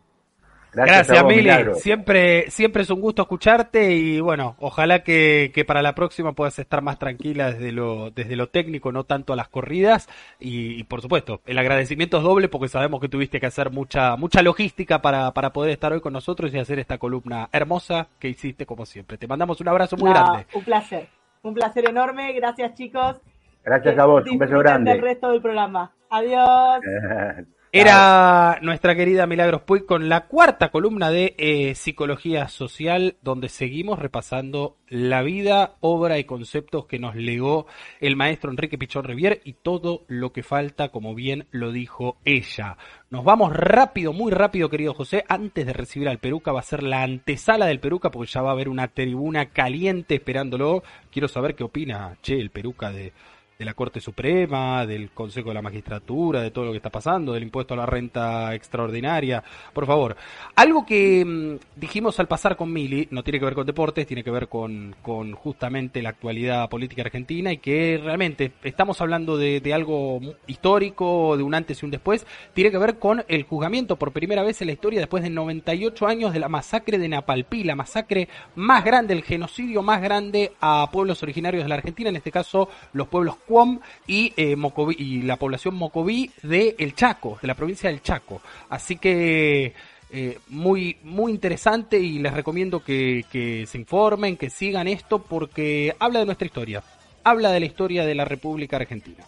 Gracias, 0.86 1.22
vos, 1.22 1.28
Mili. 1.28 1.42
Milagro. 1.42 1.74
Siempre, 1.76 2.50
siempre 2.50 2.82
es 2.82 2.90
un 2.90 3.00
gusto 3.00 3.22
escucharte 3.22 3.92
y 3.92 4.20
bueno, 4.20 4.56
ojalá 4.58 5.02
que, 5.02 5.50
que 5.54 5.64
para 5.64 5.82
la 5.82 5.94
próxima 5.94 6.32
puedas 6.32 6.58
estar 6.58 6.82
más 6.82 6.98
tranquila 6.98 7.52
desde 7.52 7.72
lo, 7.72 8.10
desde 8.10 8.36
lo 8.36 8.48
técnico, 8.48 8.92
no 8.92 9.04
tanto 9.04 9.32
a 9.32 9.36
las 9.36 9.48
corridas. 9.48 10.08
Y, 10.38 10.78
y, 10.78 10.84
por 10.84 11.00
supuesto, 11.02 11.40
el 11.46 11.58
agradecimiento 11.58 12.18
es 12.18 12.22
doble 12.22 12.48
porque 12.48 12.68
sabemos 12.68 13.00
que 13.00 13.08
tuviste 13.08 13.40
que 13.40 13.46
hacer 13.46 13.70
mucha, 13.70 14.16
mucha 14.16 14.42
logística 14.42 15.00
para, 15.00 15.32
para 15.32 15.52
poder 15.52 15.72
estar 15.72 15.92
hoy 15.92 16.00
con 16.00 16.12
nosotros 16.12 16.52
y 16.54 16.58
hacer 16.58 16.78
esta 16.78 16.98
columna 16.98 17.48
hermosa 17.52 18.08
que 18.18 18.28
hiciste 18.28 18.66
como 18.66 18.86
siempre. 18.86 19.18
Te 19.18 19.26
mandamos 19.26 19.60
un 19.60 19.68
abrazo 19.68 19.96
muy 19.96 20.10
No, 20.10 20.14
grande. 20.14 20.46
Un 20.54 20.64
placer, 20.64 21.08
un 21.42 21.54
placer 21.54 21.88
enorme. 21.88 22.32
Gracias, 22.32 22.74
chicos. 22.74 23.20
Gracias 23.64 23.98
a 23.98 24.06
vos, 24.06 24.24
un 24.30 24.38
beso 24.38 24.58
grande. 24.58 24.94
resto 25.00 25.30
del 25.30 25.42
programa. 25.42 25.92
Adiós. 26.10 26.80
Era 27.70 28.60
nuestra 28.62 28.96
querida 28.96 29.26
Milagros 29.26 29.60
Puig 29.60 29.84
con 29.84 30.08
la 30.08 30.26
cuarta 30.26 30.70
columna 30.70 31.10
de 31.10 31.34
eh, 31.36 31.74
Psicología 31.74 32.48
Social, 32.48 33.16
donde 33.20 33.50
seguimos 33.50 33.98
repasando 33.98 34.78
la 34.88 35.20
vida, 35.20 35.76
obra 35.80 36.18
y 36.18 36.24
conceptos 36.24 36.86
que 36.86 36.98
nos 36.98 37.14
legó 37.14 37.66
el 38.00 38.16
maestro 38.16 38.50
Enrique 38.50 38.78
Pichón 38.78 39.04
Rivier 39.04 39.42
y 39.44 39.52
todo 39.52 40.06
lo 40.08 40.32
que 40.32 40.42
falta, 40.42 40.88
como 40.88 41.14
bien 41.14 41.46
lo 41.50 41.70
dijo 41.70 42.16
ella. 42.24 42.78
Nos 43.10 43.22
vamos 43.22 43.54
rápido, 43.54 44.14
muy 44.14 44.32
rápido, 44.32 44.70
querido 44.70 44.94
José. 44.94 45.26
Antes 45.28 45.66
de 45.66 45.74
recibir 45.74 46.08
al 46.08 46.20
Peruca, 46.20 46.52
va 46.52 46.60
a 46.60 46.62
ser 46.62 46.82
la 46.82 47.02
antesala 47.02 47.66
del 47.66 47.80
Peruca, 47.80 48.10
porque 48.10 48.32
ya 48.32 48.40
va 48.40 48.48
a 48.48 48.52
haber 48.54 48.70
una 48.70 48.88
tribuna 48.88 49.50
caliente 49.50 50.14
esperándolo. 50.14 50.82
Quiero 51.12 51.28
saber 51.28 51.54
qué 51.54 51.64
opina, 51.64 52.16
che, 52.22 52.40
el 52.40 52.48
Peruca 52.48 52.90
de, 52.90 53.12
de 53.58 53.64
la 53.64 53.74
Corte 53.74 54.00
Suprema, 54.00 54.86
del 54.86 55.10
Consejo 55.10 55.48
de 55.48 55.54
la 55.54 55.62
Magistratura, 55.62 56.42
de 56.42 56.52
todo 56.52 56.66
lo 56.66 56.70
que 56.70 56.76
está 56.76 56.90
pasando, 56.90 57.32
del 57.32 57.42
impuesto 57.42 57.74
a 57.74 57.76
la 57.76 57.86
renta 57.86 58.54
extraordinaria. 58.54 59.42
Por 59.72 59.84
favor, 59.84 60.16
algo 60.54 60.86
que 60.86 61.24
mm, 61.24 61.56
dijimos 61.74 62.20
al 62.20 62.28
pasar 62.28 62.56
con 62.56 62.72
Mili, 62.72 63.08
no 63.10 63.24
tiene 63.24 63.40
que 63.40 63.44
ver 63.44 63.56
con 63.56 63.66
deportes, 63.66 64.06
tiene 64.06 64.22
que 64.22 64.30
ver 64.30 64.46
con, 64.46 64.94
con 65.02 65.32
justamente 65.32 66.00
la 66.02 66.10
actualidad 66.10 66.68
política 66.68 67.02
argentina 67.02 67.52
y 67.52 67.58
que 67.58 68.00
realmente 68.00 68.52
estamos 68.62 69.00
hablando 69.00 69.36
de, 69.36 69.60
de 69.60 69.74
algo 69.74 70.20
histórico, 70.46 71.36
de 71.36 71.42
un 71.42 71.52
antes 71.52 71.82
y 71.82 71.84
un 71.84 71.90
después, 71.90 72.28
tiene 72.54 72.70
que 72.70 72.78
ver 72.78 73.00
con 73.00 73.24
el 73.26 73.42
juzgamiento 73.42 73.96
por 73.96 74.12
primera 74.12 74.44
vez 74.44 74.60
en 74.60 74.68
la 74.68 74.74
historia 74.74 75.00
después 75.00 75.24
de 75.24 75.30
98 75.30 76.06
años 76.06 76.32
de 76.32 76.38
la 76.38 76.48
masacre 76.48 76.96
de 76.96 77.08
Napalpí, 77.08 77.64
la 77.64 77.74
masacre 77.74 78.28
más 78.54 78.84
grande, 78.84 79.14
el 79.14 79.24
genocidio 79.24 79.82
más 79.82 80.00
grande 80.00 80.52
a 80.60 80.88
pueblos 80.92 81.24
originarios 81.24 81.64
de 81.64 81.68
la 81.68 81.74
Argentina, 81.74 82.08
en 82.08 82.14
este 82.14 82.30
caso 82.30 82.68
los 82.92 83.08
pueblos 83.08 83.34
Cuom 83.48 83.80
y, 84.06 84.32
eh, 84.36 84.56
y 84.98 85.22
la 85.22 85.36
población 85.36 85.74
Mocoví 85.74 86.30
de 86.42 86.76
El 86.78 86.94
Chaco, 86.94 87.38
de 87.40 87.48
la 87.48 87.54
provincia 87.54 87.88
del 87.88 88.02
Chaco. 88.02 88.42
Así 88.68 88.96
que 88.96 89.72
eh, 90.10 90.38
muy, 90.48 90.96
muy 91.02 91.32
interesante 91.32 91.98
y 91.98 92.18
les 92.18 92.32
recomiendo 92.32 92.82
que, 92.82 93.24
se 93.66 93.78
informen, 93.78 94.36
que 94.36 94.50
sigan 94.50 94.88
esto 94.88 95.18
porque 95.20 95.94
habla 95.98 96.20
de 96.20 96.26
nuestra 96.26 96.46
historia, 96.46 96.82
habla 97.24 97.50
de 97.50 97.60
la 97.60 97.66
historia 97.66 98.06
de 98.06 98.14
la 98.14 98.24
República 98.24 98.76
Argentina. 98.76 99.24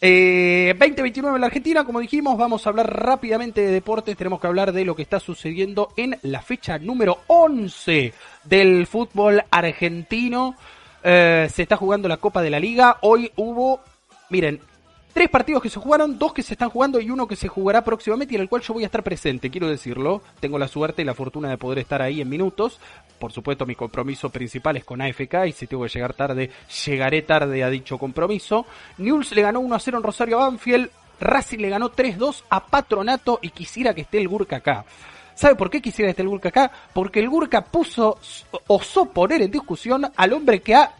Eh, 0.00 0.74
2029 0.76 1.36
en 1.36 1.40
la 1.40 1.46
Argentina, 1.46 1.84
como 1.84 2.00
dijimos, 2.00 2.36
vamos 2.36 2.66
a 2.66 2.70
hablar 2.70 2.92
rápidamente 2.92 3.60
de 3.60 3.70
deportes. 3.70 4.16
Tenemos 4.16 4.40
que 4.40 4.48
hablar 4.48 4.72
de 4.72 4.84
lo 4.84 4.96
que 4.96 5.02
está 5.02 5.20
sucediendo 5.20 5.92
en 5.96 6.18
la 6.22 6.42
fecha 6.42 6.78
número 6.78 7.18
11 7.28 8.12
del 8.42 8.88
fútbol 8.88 9.44
argentino. 9.52 10.56
Eh, 11.02 11.48
se 11.52 11.62
está 11.62 11.76
jugando 11.76 12.08
la 12.08 12.16
Copa 12.16 12.42
de 12.42 12.50
la 12.50 12.60
Liga. 12.60 12.98
Hoy 13.00 13.30
hubo, 13.36 13.80
miren, 14.30 14.60
tres 15.12 15.28
partidos 15.28 15.62
que 15.62 15.70
se 15.70 15.80
jugaron, 15.80 16.18
dos 16.18 16.32
que 16.32 16.42
se 16.42 16.54
están 16.54 16.70
jugando 16.70 17.00
y 17.00 17.10
uno 17.10 17.26
que 17.26 17.36
se 17.36 17.48
jugará 17.48 17.82
próximamente 17.82 18.34
y 18.34 18.36
en 18.36 18.42
el 18.42 18.48
cual 18.48 18.62
yo 18.62 18.74
voy 18.74 18.84
a 18.84 18.86
estar 18.86 19.02
presente, 19.02 19.50
quiero 19.50 19.68
decirlo. 19.68 20.22
Tengo 20.40 20.58
la 20.58 20.68
suerte 20.68 21.02
y 21.02 21.04
la 21.04 21.14
fortuna 21.14 21.50
de 21.50 21.58
poder 21.58 21.78
estar 21.78 22.02
ahí 22.02 22.20
en 22.20 22.28
minutos. 22.28 22.78
Por 23.18 23.32
supuesto, 23.32 23.66
mi 23.66 23.74
compromiso 23.74 24.30
principal 24.30 24.76
es 24.76 24.84
con 24.84 25.00
AFK 25.00 25.46
y 25.46 25.52
si 25.52 25.66
tengo 25.66 25.84
que 25.84 25.90
llegar 25.90 26.14
tarde, 26.14 26.50
llegaré 26.84 27.22
tarde 27.22 27.62
a 27.62 27.70
dicho 27.70 27.98
compromiso. 27.98 28.66
Newell's 28.98 29.32
le 29.32 29.42
ganó 29.42 29.60
1 29.60 29.74
a 29.74 29.80
0 29.80 29.98
en 29.98 30.04
Rosario 30.04 30.38
Banfield. 30.38 30.90
Racing 31.20 31.58
le 31.58 31.68
ganó 31.68 31.92
3-2 31.92 32.42
a 32.50 32.66
Patronato 32.66 33.38
y 33.42 33.50
quisiera 33.50 33.94
que 33.94 34.00
esté 34.00 34.18
el 34.18 34.26
Gurka 34.26 34.56
acá. 34.56 34.84
¿Sabe 35.34 35.54
por 35.54 35.70
qué 35.70 35.80
quisiera 35.80 36.10
esté 36.10 36.22
el 36.22 36.28
Gurka 36.28 36.48
acá? 36.50 36.70
Porque 36.92 37.20
el 37.20 37.28
Gurka 37.28 37.62
puso, 37.62 38.18
osó 38.66 39.06
poner 39.06 39.42
en 39.42 39.50
discusión 39.50 40.10
al 40.16 40.32
hombre 40.32 40.60
que 40.60 40.74
ha 40.74 40.92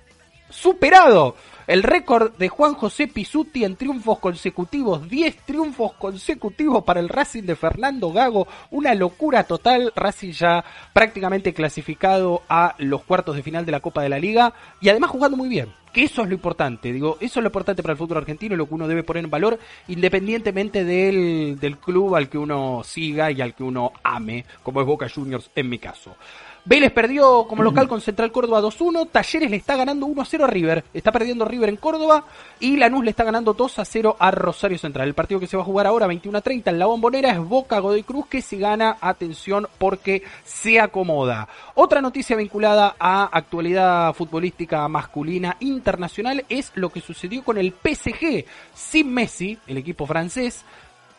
superado 0.49 1.37
el 1.67 1.83
récord 1.83 2.33
de 2.37 2.49
Juan 2.49 2.75
José 2.75 3.09
Pisuti 3.09 3.65
en 3.65 3.77
triunfos 3.77 4.19
consecutivos, 4.19 5.09
10 5.09 5.37
triunfos 5.45 5.93
consecutivos 5.95 6.85
para 6.85 7.01
el 7.01 7.09
Racing 7.09 7.45
de 7.45 7.57
Fernando 7.57 8.13
Gago, 8.13 8.47
una 8.71 8.95
locura 8.95 9.45
total, 9.45 9.93
Racing 9.95 10.33
ya 10.33 10.65
prácticamente 10.93 11.55
clasificado 11.55 12.43
a 12.49 12.75
los 12.79 13.05
cuartos 13.05 13.37
de 13.37 13.43
final 13.43 13.65
de 13.65 13.73
la 13.73 13.81
Copa 13.81 14.03
de 14.03 14.09
la 14.09 14.19
Liga 14.19 14.53
y 14.81 14.89
además 14.89 15.11
jugando 15.11 15.37
muy 15.37 15.49
bien, 15.49 15.69
que 15.93 16.05
eso 16.05 16.23
es 16.23 16.29
lo 16.29 16.35
importante, 16.35 16.93
digo, 16.93 17.19
eso 17.21 17.39
es 17.39 17.43
lo 17.43 17.49
importante 17.49 17.83
para 17.83 17.93
el 17.93 17.99
fútbol 17.99 18.19
argentino 18.19 18.57
lo 18.57 18.67
que 18.67 18.75
uno 18.75 18.89
debe 18.89 19.03
poner 19.03 19.25
en 19.25 19.31
valor 19.31 19.59
independientemente 19.89 20.85
del, 20.85 21.59
del 21.61 21.79
club 21.79 22.17
al 22.17 22.29
que 22.29 22.39
uno 22.39 22.83
siga 22.85 23.31
y 23.31 23.41
al 23.41 23.55
que 23.55 23.63
uno 23.63 23.93
ame, 24.03 24.45
como 24.63 24.81
es 24.81 24.87
Boca 24.87 25.09
Juniors 25.09 25.51
en 25.55 25.69
mi 25.69 25.79
caso. 25.79 26.17
Vélez 26.65 26.93
perdió 26.93 27.45
como 27.49 27.65
local 27.65 27.89
con 27.89 28.01
Central 28.01 28.31
Córdoba 28.31 28.61
2-1. 28.61 29.09
Talleres 29.11 29.51
le 29.51 29.57
está 29.57 29.75
ganando 29.75 30.07
1-0 30.07 30.45
a 30.45 30.47
River. 30.47 30.85
Está 30.95 31.11
perdiendo 31.11 31.45
River 31.45 31.69
en 31.69 31.77
Córdoba. 31.77 32.25
Y 32.61 32.77
Lanús 32.77 33.05
le 33.05 33.11
está 33.11 33.25
ganando 33.25 33.57
2-0 33.57 34.15
a 34.17 34.31
Rosario 34.31 34.79
Central. 34.79 35.09
El 35.09 35.15
partido 35.15 35.41
que 35.41 35.49
se 35.49 35.57
va 35.57 35.65
a 35.65 35.67
jugar 35.67 35.89
ahora 35.89 36.07
21-30 36.07 36.69
en 36.69 36.79
la 36.79 36.87
bombonera 36.87 37.31
es 37.31 37.39
Boca 37.39 37.81
Godoy 37.81 38.05
Cruz 38.05 38.27
que 38.27 38.43
si 38.43 38.59
gana, 38.59 38.97
atención 39.01 39.67
porque 39.79 40.23
se 40.45 40.79
acomoda. 40.79 41.49
Otra 41.75 42.01
noticia 42.01 42.37
vinculada 42.37 42.95
a 42.97 43.25
actualidad 43.25 44.15
futbolística 44.15 44.87
masculina 44.87 45.57
internacional 45.59 46.45
es 46.49 46.71
lo 46.77 46.91
que 46.91 47.01
sucedió 47.01 47.43
con 47.43 47.59
el 47.59 47.73
PSG. 47.73 48.45
Sin 48.73 49.13
Messi, 49.13 49.59
el 49.67 49.79
equipo 49.79 50.07
francés, 50.07 50.65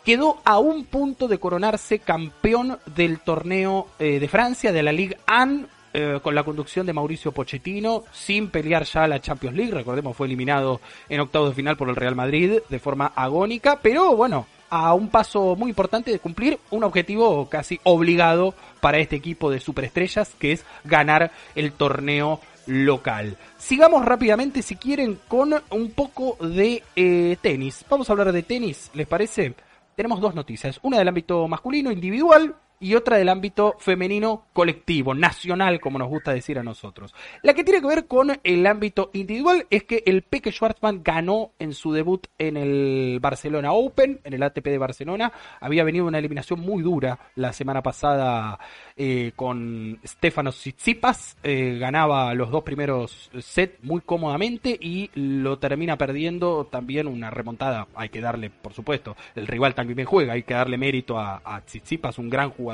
quedó 0.03 0.37
a 0.43 0.59
un 0.59 0.85
punto 0.85 1.27
de 1.27 1.39
coronarse 1.39 1.99
campeón 1.99 2.79
del 2.95 3.19
torneo 3.19 3.87
eh, 3.99 4.19
de 4.19 4.27
Francia, 4.27 4.71
de 4.71 4.83
la 4.83 4.91
Ligue 4.91 5.17
1, 5.27 5.67
eh, 5.93 6.19
con 6.23 6.33
la 6.33 6.43
conducción 6.43 6.85
de 6.85 6.93
Mauricio 6.93 7.31
Pochettino, 7.31 8.03
sin 8.11 8.49
pelear 8.49 8.83
ya 8.83 9.07
la 9.07 9.21
Champions 9.21 9.55
League. 9.55 9.71
Recordemos, 9.71 10.17
fue 10.17 10.27
eliminado 10.27 10.81
en 11.07 11.19
octavos 11.19 11.49
de 11.49 11.55
final 11.55 11.77
por 11.77 11.89
el 11.89 11.95
Real 11.95 12.15
Madrid 12.15 12.59
de 12.67 12.79
forma 12.79 13.13
agónica, 13.15 13.79
pero 13.81 14.15
bueno, 14.15 14.47
a 14.69 14.95
un 14.95 15.09
paso 15.09 15.55
muy 15.55 15.69
importante 15.69 16.09
de 16.09 16.17
cumplir 16.17 16.57
un 16.71 16.83
objetivo 16.83 17.47
casi 17.47 17.79
obligado 17.83 18.55
para 18.81 18.97
este 18.97 19.15
equipo 19.15 19.51
de 19.51 19.59
superestrellas, 19.59 20.33
que 20.39 20.53
es 20.53 20.65
ganar 20.83 21.31
el 21.53 21.73
torneo 21.73 22.39
local. 22.65 23.37
Sigamos 23.59 24.03
rápidamente, 24.03 24.63
si 24.63 24.75
quieren, 24.75 25.19
con 25.27 25.53
un 25.69 25.91
poco 25.91 26.37
de 26.43 26.81
eh, 26.95 27.37
tenis. 27.39 27.85
Vamos 27.87 28.09
a 28.09 28.13
hablar 28.13 28.31
de 28.31 28.41
tenis, 28.41 28.89
¿les 28.95 29.05
parece? 29.05 29.53
Tenemos 29.95 30.19
dos 30.19 30.35
noticias. 30.35 30.79
Una 30.83 30.97
del 30.97 31.07
ámbito 31.07 31.47
masculino, 31.47 31.91
individual, 31.91 32.55
y 32.83 32.95
otra 32.95 33.15
del 33.15 33.29
ámbito 33.29 33.75
femenino 33.79 34.47
colectivo, 34.51 35.15
nacional, 35.15 35.79
como 35.79 35.97
nos 35.97 36.09
gusta 36.09 36.33
decir 36.33 36.59
a 36.59 36.63
nosotros. 36.63 37.15
La 37.41 37.53
que 37.53 37.63
tiene 37.63 37.79
que 37.79 37.87
ver 37.87 38.07
con 38.07 38.37
el 38.43 38.67
ámbito 38.67 39.09
individual 39.13 39.65
es 39.69 39.83
que 39.85 40.03
el 40.05 40.21
Peque 40.21 40.51
Schwartzman 40.51 41.01
ganó 41.01 41.51
en 41.59 41.73
su 41.73 41.93
debut 41.93 42.27
en 42.37 42.57
el 42.57 43.19
Barcelona 43.21 43.71
Open, 43.71 44.19
en 44.25 44.33
el 44.33 44.43
ATP 44.43 44.65
de 44.65 44.77
Barcelona. 44.77 45.31
Había 45.61 45.85
venido 45.85 46.05
una 46.05 46.19
eliminación 46.19 46.59
muy 46.59 46.83
dura 46.83 47.19
la 47.35 47.53
semana 47.53 47.81
pasada 47.81 48.59
eh, 48.97 49.31
con 49.33 49.97
Stefanos 50.05 50.57
Tsitsipas. 50.57 51.37
Eh, 51.41 51.77
ganaba 51.79 52.33
los 52.33 52.51
dos 52.51 52.63
primeros 52.63 53.31
sets 53.39 53.81
muy 53.81 54.01
cómodamente 54.01 54.77
y 54.77 55.09
lo 55.15 55.57
termina 55.57 55.97
perdiendo 55.97 56.65
también 56.65 57.07
una 57.07 57.29
remontada. 57.29 57.87
Hay 57.95 58.09
que 58.09 58.19
darle, 58.19 58.49
por 58.49 58.73
supuesto, 58.73 59.15
el 59.35 59.47
rival 59.47 59.73
también 59.73 60.05
juega, 60.05 60.33
hay 60.33 60.43
que 60.43 60.53
darle 60.53 60.77
mérito 60.77 61.17
a, 61.17 61.41
a 61.45 61.61
Tsitsipas, 61.61 62.17
un 62.19 62.29
gran 62.29 62.49
jugador 62.49 62.72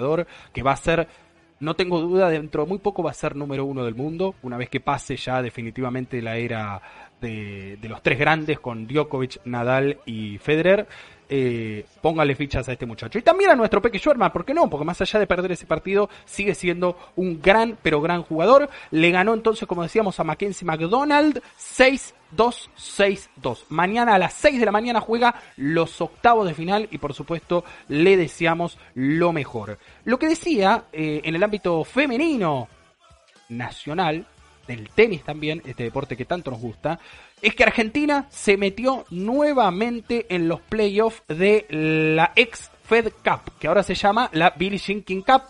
que 0.54 0.64
va 0.64 0.72
a 0.72 0.78
ser, 0.78 1.08
no 1.60 1.76
tengo 1.76 2.00
duda, 2.00 2.30
dentro 2.30 2.64
de 2.64 2.70
muy 2.70 2.80
poco 2.80 3.04
va 3.04 3.12
a 3.12 3.14
ser 3.14 3.36
número 3.36 3.66
uno 3.66 3.84
del 3.84 3.96
mundo, 3.96 4.36
una 4.44 4.58
vez 4.58 4.70
que 4.70 4.80
pase 4.80 5.16
ya 5.16 5.42
definitivamente 5.42 6.22
la 6.22 6.38
era 6.38 6.82
de, 7.22 7.78
de 7.82 7.90
los 7.90 8.02
tres 8.02 8.18
grandes 8.18 8.60
con 8.60 8.88
Djokovic, 8.88 9.42
Nadal 9.46 9.98
y 10.06 10.38
Federer 10.38 10.88
eh, 11.30 11.86
póngale 12.02 12.36
fichas 12.36 12.68
a 12.68 12.74
este 12.74 12.86
muchacho. 12.86 13.20
Y 13.20 13.22
también 13.22 13.52
a 13.52 13.56
nuestro 13.56 13.82
Peque 13.82 14.00
Schwerman, 14.00 14.32
¿por 14.32 14.44
qué 14.44 14.54
no? 14.54 14.70
Porque 14.70 14.86
más 14.86 15.00
allá 15.00 15.20
de 15.20 15.28
perder 15.28 15.52
ese 15.52 15.68
partido, 15.68 16.10
sigue 16.26 16.56
siendo 16.56 16.98
un 17.16 17.40
gran, 17.42 17.78
pero 17.82 18.02
gran 18.02 18.24
jugador. 18.24 18.70
Le 18.92 19.12
ganó 19.12 19.34
entonces, 19.34 19.68
como 19.68 19.84
decíamos, 19.84 20.20
a 20.20 20.24
Mackenzie 20.24 20.66
McDonald 20.66 21.42
6-2, 21.60 22.70
6-2. 22.78 23.66
Mañana 23.70 24.16
a 24.16 24.20
las 24.20 24.34
6 24.34 24.60
de 24.60 24.66
la 24.66 24.72
mañana 24.72 25.02
juega 25.02 25.36
los 25.56 26.02
octavos 26.02 26.48
de 26.48 26.56
final 26.56 26.88
y 26.92 26.98
por 26.98 27.14
supuesto 27.14 27.64
le 27.88 28.18
deseamos 28.18 28.78
lo 28.96 29.32
mejor. 29.32 29.78
Lo 30.06 30.18
que 30.18 30.28
decía 30.28 30.86
eh, 30.92 31.22
en 31.24 31.36
el 31.36 31.44
ámbito 31.44 31.84
femenino 31.84 32.68
nacional, 33.50 34.26
del 34.70 34.90
tenis 34.90 35.24
también, 35.24 35.62
este 35.66 35.84
deporte 35.84 36.16
que 36.16 36.26
tanto 36.26 36.52
nos 36.52 36.62
gusta, 36.62 37.00
es 37.42 37.56
que 37.56 37.64
Argentina 37.64 38.28
se 38.30 38.56
metió 38.56 39.06
nuevamente 39.10 40.28
en 40.30 40.48
los 40.48 40.62
playoffs 40.62 41.24
de 41.28 41.66
la 41.70 42.32
ex 42.36 42.70
Fed 42.84 43.12
Cup, 43.24 43.54
que 43.60 43.68
ahora 43.68 43.84
se 43.84 43.96
llama 43.96 44.30
la 44.34 44.52
Billie 44.52 44.80
Jean 44.80 45.02
King 45.02 45.22
Cup. 45.22 45.44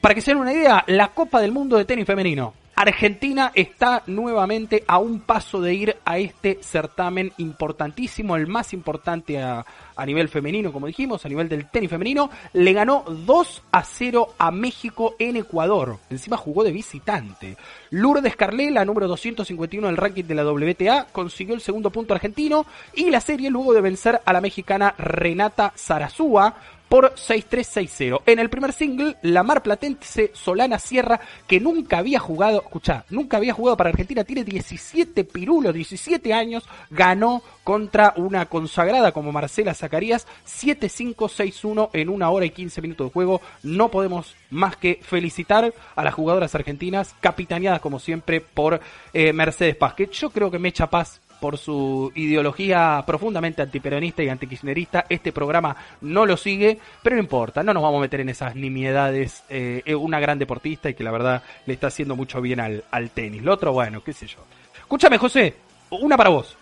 Para 0.00 0.14
que 0.14 0.20
se 0.20 0.30
den 0.30 0.40
una 0.40 0.52
idea, 0.52 0.82
la 0.86 1.08
Copa 1.08 1.40
del 1.40 1.52
Mundo 1.52 1.76
de 1.76 1.84
Tenis 1.84 2.06
Femenino. 2.06 2.54
Argentina 2.80 3.52
está 3.54 4.02
nuevamente 4.06 4.84
a 4.86 4.98
un 4.98 5.20
paso 5.20 5.60
de 5.60 5.74
ir 5.74 5.96
a 6.06 6.18
este 6.18 6.60
certamen 6.62 7.30
importantísimo, 7.36 8.36
el 8.36 8.46
más 8.46 8.72
importante 8.72 9.38
a, 9.42 9.66
a 9.94 10.06
nivel 10.06 10.30
femenino, 10.30 10.72
como 10.72 10.86
dijimos, 10.86 11.26
a 11.26 11.28
nivel 11.28 11.46
del 11.46 11.68
tenis 11.68 11.90
femenino, 11.90 12.30
le 12.54 12.72
ganó 12.72 13.04
2 13.06 13.62
a 13.70 13.84
0 13.84 14.28
a 14.38 14.50
México 14.50 15.14
en 15.18 15.36
Ecuador. 15.36 15.98
Encima 16.08 16.38
jugó 16.38 16.64
de 16.64 16.72
visitante. 16.72 17.58
Lourdes 17.90 18.34
Carlé, 18.34 18.70
la 18.70 18.86
número 18.86 19.08
251 19.08 19.86
del 19.86 19.98
ranking 19.98 20.24
de 20.24 20.34
la 20.34 20.50
WTA, 20.50 21.08
consiguió 21.12 21.54
el 21.54 21.60
segundo 21.60 21.90
punto 21.90 22.14
argentino 22.14 22.64
y 22.94 23.10
la 23.10 23.20
serie 23.20 23.50
luego 23.50 23.74
de 23.74 23.82
vencer 23.82 24.22
a 24.24 24.32
la 24.32 24.40
mexicana 24.40 24.94
Renata 24.96 25.74
Zarazúa 25.76 26.54
por 26.90 27.14
6-3-6-0. 27.14 28.22
En 28.26 28.40
el 28.40 28.50
primer 28.50 28.72
single, 28.72 29.16
la 29.22 29.44
mar 29.44 29.62
platense 29.62 30.32
Solana 30.34 30.80
Sierra, 30.80 31.20
que 31.46 31.60
nunca 31.60 31.98
había 31.98 32.18
jugado, 32.18 32.62
escucha, 32.62 33.04
nunca 33.10 33.36
había 33.36 33.54
jugado 33.54 33.76
para 33.76 33.90
Argentina, 33.90 34.24
tiene 34.24 34.42
17 34.42 35.22
pirulos, 35.22 35.72
17 35.72 36.34
años, 36.34 36.68
ganó 36.90 37.42
contra 37.62 38.12
una 38.16 38.46
consagrada 38.46 39.12
como 39.12 39.30
Marcela 39.30 39.72
Zacarías, 39.72 40.26
7-5-6-1 40.44 41.90
en 41.92 42.08
una 42.08 42.28
hora 42.30 42.44
y 42.44 42.50
15 42.50 42.82
minutos 42.82 43.06
de 43.06 43.12
juego. 43.12 43.40
No 43.62 43.88
podemos 43.92 44.34
más 44.50 44.76
que 44.76 44.98
felicitar 45.00 45.72
a 45.94 46.04
las 46.04 46.14
jugadoras 46.14 46.56
argentinas, 46.56 47.14
capitaneadas 47.20 47.80
como 47.80 48.00
siempre 48.00 48.40
por 48.40 48.80
eh, 49.12 49.32
Mercedes 49.32 49.76
Paz, 49.76 49.94
que 49.94 50.08
yo 50.08 50.30
creo 50.30 50.50
que 50.50 50.58
Mecha 50.58 50.90
Paz 50.90 51.20
por 51.40 51.58
su 51.58 52.12
ideología 52.14 53.02
profundamente 53.06 53.62
antiperonista 53.62 54.22
y 54.22 54.28
antikirchnerista, 54.28 55.06
este 55.08 55.32
programa 55.32 55.74
no 56.02 56.26
lo 56.26 56.36
sigue, 56.36 56.78
pero 57.02 57.16
no 57.16 57.22
importa, 57.22 57.62
no 57.62 57.72
nos 57.72 57.82
vamos 57.82 57.98
a 57.98 58.02
meter 58.02 58.20
en 58.20 58.28
esas 58.28 58.54
nimiedades. 58.54 59.42
Eh, 59.48 59.82
es 59.84 59.94
una 59.94 60.20
gran 60.20 60.38
deportista 60.38 60.90
y 60.90 60.94
que 60.94 61.04
la 61.04 61.10
verdad 61.10 61.42
le 61.66 61.74
está 61.74 61.88
haciendo 61.88 62.14
mucho 62.14 62.40
bien 62.40 62.60
al, 62.60 62.84
al 62.90 63.10
tenis. 63.10 63.42
Lo 63.42 63.54
otro, 63.54 63.72
bueno, 63.72 64.02
qué 64.04 64.12
sé 64.12 64.26
yo. 64.26 64.38
Escúchame, 64.78 65.18
José, 65.18 65.54
una 65.90 66.16
para 66.16 66.30
vos. 66.30 66.56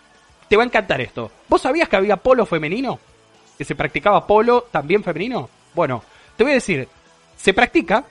Te 0.47 0.55
va 0.55 0.63
a 0.63 0.65
encantar 0.65 1.01
esto. 1.01 1.31
¿Vos 1.47 1.61
sabías 1.61 1.89
que 1.89 1.95
había 1.95 2.17
polo 2.17 2.45
femenino? 2.45 2.99
¿Que 3.57 3.65
se 3.65 3.75
practicaba 3.75 4.25
polo 4.25 4.67
también 4.71 5.03
femenino? 5.03 5.49
Bueno, 5.75 6.03
te 6.35 6.43
voy 6.43 6.51
a 6.51 6.55
decir, 6.55 6.87
se 7.35 7.53
practica 7.53 8.03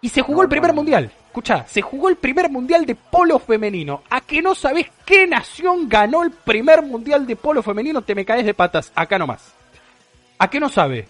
y 0.00 0.08
se 0.08 0.22
jugó 0.22 0.42
el 0.42 0.48
primer 0.48 0.72
mundial. 0.72 1.10
Escucha, 1.38 1.64
se 1.68 1.82
jugó 1.82 2.08
el 2.08 2.16
primer 2.16 2.50
mundial 2.50 2.84
de 2.84 2.96
polo 2.96 3.38
femenino. 3.38 4.02
¿A 4.10 4.20
que 4.22 4.42
no 4.42 4.56
sabés 4.56 4.88
qué 5.06 5.24
nación 5.24 5.88
ganó 5.88 6.24
el 6.24 6.32
primer 6.32 6.82
mundial 6.82 7.28
de 7.28 7.36
polo 7.36 7.62
femenino? 7.62 8.02
Te 8.02 8.16
me 8.16 8.24
caes 8.24 8.44
de 8.44 8.54
patas, 8.54 8.90
acá 8.92 9.20
nomás. 9.20 9.54
¿A 10.36 10.50
qué 10.50 10.58
no 10.58 10.68
sabe? 10.68 11.06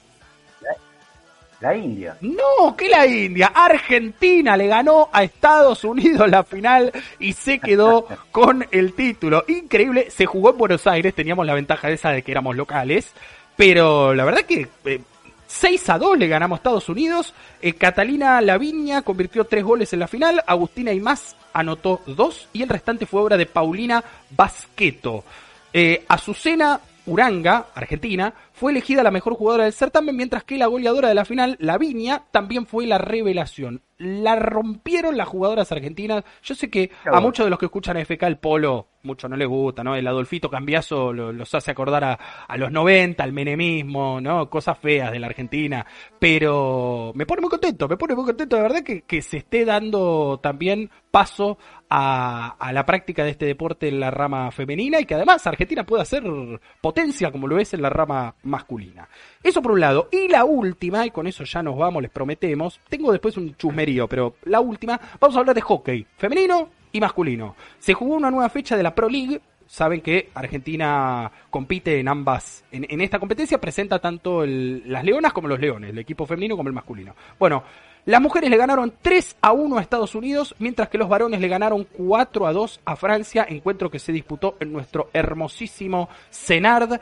La 1.63 1.75
India. 1.75 2.19
No, 2.21 2.77
que 2.77 2.91
la 2.91 3.07
India. 3.07 3.53
Argentina 3.55 4.55
le 4.55 4.67
ganó 4.67 5.09
a 5.15 5.23
Estados 5.23 5.83
Unidos 5.83 6.29
la 6.29 6.45
final 6.45 6.93
y 7.19 7.33
se 7.33 7.59
quedó 7.59 8.07
con 8.31 8.67
el 8.71 8.93
título. 8.93 9.45
Increíble, 9.49 10.11
se 10.11 10.27
jugó 10.27 10.51
en 10.51 10.59
Buenos 10.59 10.87
Aires, 10.87 11.15
teníamos 11.15 11.47
la 11.47 11.55
ventaja 11.55 11.89
de 11.89 11.95
esa 11.95 12.11
de 12.11 12.21
que 12.21 12.33
éramos 12.33 12.55
locales, 12.55 13.15
pero 13.57 14.13
la 14.13 14.27
verdad 14.27 14.43
que 14.43 14.69
eh, 14.85 15.01
6 15.49 15.89
a 15.89 15.99
2 15.99 16.19
le 16.19 16.29
ganamos 16.29 16.57
a 16.57 16.61
Estados 16.61 16.89
Unidos. 16.91 17.35
Eh, 17.61 17.73
Catalina 17.73 18.41
Laviña 18.43 19.03
convirtió 19.03 19.45
3 19.45 19.65
goles 19.65 19.93
en 19.95 20.01
la 20.01 20.07
final. 20.07 20.45
Agustina 20.47 20.93
Imás 20.93 21.37
anotó 21.55 22.03
2 22.07 22.51
y 22.53 22.62
el 22.62 22.69
restante 22.69 23.07
fue 23.07 23.23
obra 23.23 23.39
de 23.39 23.47
Paulina 23.47 24.05
Basqueto. 24.31 25.25
Eh, 25.73 26.05
Azucena 26.07 26.81
Uranga, 27.07 27.69
Argentina, 27.75 28.33
fue 28.59 28.73
elegida 28.73 29.03
la 29.03 29.11
mejor 29.11 29.35
jugadora 29.35 29.65
del 29.65 29.73
certamen, 29.73 30.17
mientras 30.17 30.45
que 30.45 30.59
la 30.59 30.67
goleadora 30.67 31.09
de 31.09 31.15
la 31.15 31.25
final, 31.25 31.57
Laviña, 31.61 32.25
también 32.33 32.67
fue 32.67 32.87
la 32.87 32.99
revelación. 32.99 33.83
La 33.99 34.37
rompieron 34.37 35.17
las 35.17 35.29
jugadoras 35.29 35.73
argentinas. 35.73 36.25
Yo 36.43 36.55
sé 36.55 36.71
que 36.71 36.91
a 37.05 37.21
muchos 37.21 37.47
de 37.47 37.51
los 37.51 37.59
que 37.59 37.67
escuchan 37.67 37.97
FK 37.97 38.25
el 38.25 38.39
polo, 38.39 38.89
mucho 39.03 39.29
no 39.29 39.37
les 39.37 39.49
gusta, 39.49 39.83
¿no? 39.83 39.97
El 39.97 40.07
Adolfito 40.07 40.51
Cambiazo 40.51 41.13
los 41.13 41.55
hace 41.55 41.71
acordar 41.71 42.05
a, 42.05 42.19
a, 42.47 42.57
los 42.57 42.71
90, 42.71 43.23
al 43.23 43.33
menemismo, 43.33 44.21
¿no? 44.21 44.49
Cosas 44.49 44.79
feas 44.79 45.11
de 45.11 45.19
la 45.19 45.27
Argentina. 45.27 45.85
Pero 46.19 47.13
me 47.15 47.27
pone 47.27 47.41
muy 47.41 47.51
contento, 47.51 47.89
me 47.89 47.97
pone 47.97 48.15
muy 48.15 48.25
contento 48.25 48.57
de 48.57 48.63
verdad 48.63 48.83
que, 48.83 49.03
que 49.03 49.23
se 49.23 49.39
esté 49.39 49.65
dando 49.65 50.39
también 50.43 50.91
paso 51.11 51.59
a, 51.89 52.57
a, 52.59 52.73
la 52.73 52.85
práctica 52.85 53.25
de 53.25 53.31
este 53.31 53.47
deporte 53.47 53.89
en 53.89 53.99
la 53.99 54.11
rama 54.11 54.51
femenina 54.51 55.01
y 55.01 55.07
que 55.07 55.15
además 55.15 55.47
Argentina 55.47 55.85
pueda 55.85 56.05
ser 56.05 56.23
potencia 56.81 57.33
como 57.33 57.49
lo 57.49 57.59
es 57.59 57.73
en 57.75 57.83
la 57.83 57.91
rama 57.91 58.35
masculina. 58.49 59.09
Eso 59.43 59.62
por 59.62 59.73
un 59.73 59.81
lado. 59.81 60.09
Y 60.11 60.29
la 60.29 60.45
última, 60.45 61.07
y 61.07 61.11
con 61.11 61.27
eso 61.27 61.45
ya 61.45 61.62
nos 61.62 61.77
vamos, 61.77 62.03
les 62.03 62.11
prometemos. 62.11 62.81
Tengo 62.89 63.12
después 63.12 63.37
un 63.37 63.55
chusmerío, 63.57 64.09
pero 64.09 64.37
la 64.45 64.61
última, 64.61 65.01
vamos 65.20 65.37
a 65.37 65.41
hablar 65.41 65.55
de 65.55 65.61
hockey, 65.61 66.07
femenino 66.16 66.70
y 66.93 67.01
masculino. 67.01 67.55
Se 67.79 67.95
jugó 67.95 68.16
una 68.16 68.31
nueva 68.31 68.49
fecha 68.49 68.77
de 68.77 68.83
la 68.83 68.95
Pro 68.95 69.09
League. 69.09 69.41
Saben 69.66 70.01
que 70.01 70.31
Argentina 70.33 71.31
compite 71.51 72.01
en 72.01 72.09
ambas, 72.09 72.65
en, 72.73 73.01
esta 73.03 73.19
competencia 73.19 73.61
presenta 73.61 73.99
tanto 73.99 74.47
las 74.47 75.05
leonas 75.05 75.35
como 75.35 75.47
los 75.47 75.61
leones, 75.61 75.91
el 75.91 75.99
equipo 75.99 76.25
femenino 76.25 76.57
como 76.57 76.70
el 76.70 76.75
masculino. 76.75 77.15
Bueno, 77.39 77.62
Las 78.09 78.23
mujeres 78.23 78.49
le 78.49 78.57
ganaron 78.57 78.95
3 79.03 79.37
a 79.43 79.53
1 79.53 79.77
a 79.77 79.83
Estados 79.83 80.15
Unidos, 80.15 80.55
mientras 80.59 80.89
que 80.89 80.97
los 80.97 81.11
varones 81.11 81.43
le 81.43 81.49
ganaron 81.49 81.85
4 81.85 82.47
a 82.47 82.55
2 82.55 82.81
a 82.87 82.97
Francia, 82.97 83.45
encuentro 83.47 83.91
que 83.91 83.99
se 83.99 84.12
disputó 84.12 84.57
en 84.61 84.73
nuestro 84.73 85.11
hermosísimo 85.12 86.09
Senard. 86.31 86.99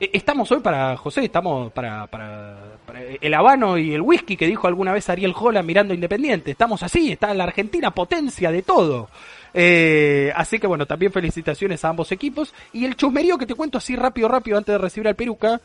Eh, 0.00 0.10
Estamos 0.12 0.50
hoy 0.52 0.60
para, 0.60 0.96
José, 0.96 1.24
estamos 1.24 1.72
para, 1.72 2.06
para, 2.06 2.56
para 2.86 3.02
el 3.02 3.34
habano 3.34 3.78
y 3.78 3.94
el 3.94 4.02
whisky 4.02 4.36
que 4.36 4.46
dijo 4.46 4.66
alguna 4.66 4.92
vez 4.92 5.08
Ariel 5.08 5.32
Jola 5.32 5.62
mirando 5.62 5.94
Independiente. 5.94 6.52
Estamos 6.52 6.82
así, 6.82 7.12
está 7.12 7.34
la 7.34 7.44
Argentina 7.44 7.90
potencia 7.90 8.50
de 8.50 8.62
todo. 8.62 9.08
Eh, 9.54 10.32
así 10.36 10.58
que 10.58 10.66
bueno, 10.66 10.86
también 10.86 11.12
felicitaciones 11.12 11.84
a 11.84 11.88
ambos 11.88 12.12
equipos. 12.12 12.54
Y 12.72 12.84
el 12.84 12.96
chusmerío 12.96 13.38
que 13.38 13.46
te 13.46 13.54
cuento 13.54 13.78
así 13.78 13.96
rápido, 13.96 14.28
rápido 14.28 14.58
antes 14.58 14.72
de 14.72 14.78
recibir 14.78 15.08
al 15.08 15.16
Peruca. 15.16 15.60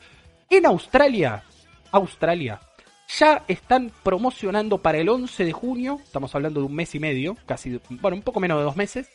En 0.49 0.65
Australia, 0.65 1.43
Australia, 1.91 2.59
ya 3.17 3.43
están 3.47 3.91
promocionando 4.03 4.79
para 4.79 4.97
el 4.97 5.09
11 5.09 5.45
de 5.45 5.51
junio, 5.51 5.99
estamos 6.03 6.33
hablando 6.35 6.59
de 6.59 6.65
un 6.65 6.75
mes 6.75 6.93
y 6.95 6.99
medio, 6.99 7.37
casi, 7.45 7.79
bueno, 7.89 8.17
un 8.17 8.23
poco 8.23 8.39
menos 8.39 8.57
de 8.57 8.63
dos 8.63 8.75
meses, 8.75 9.09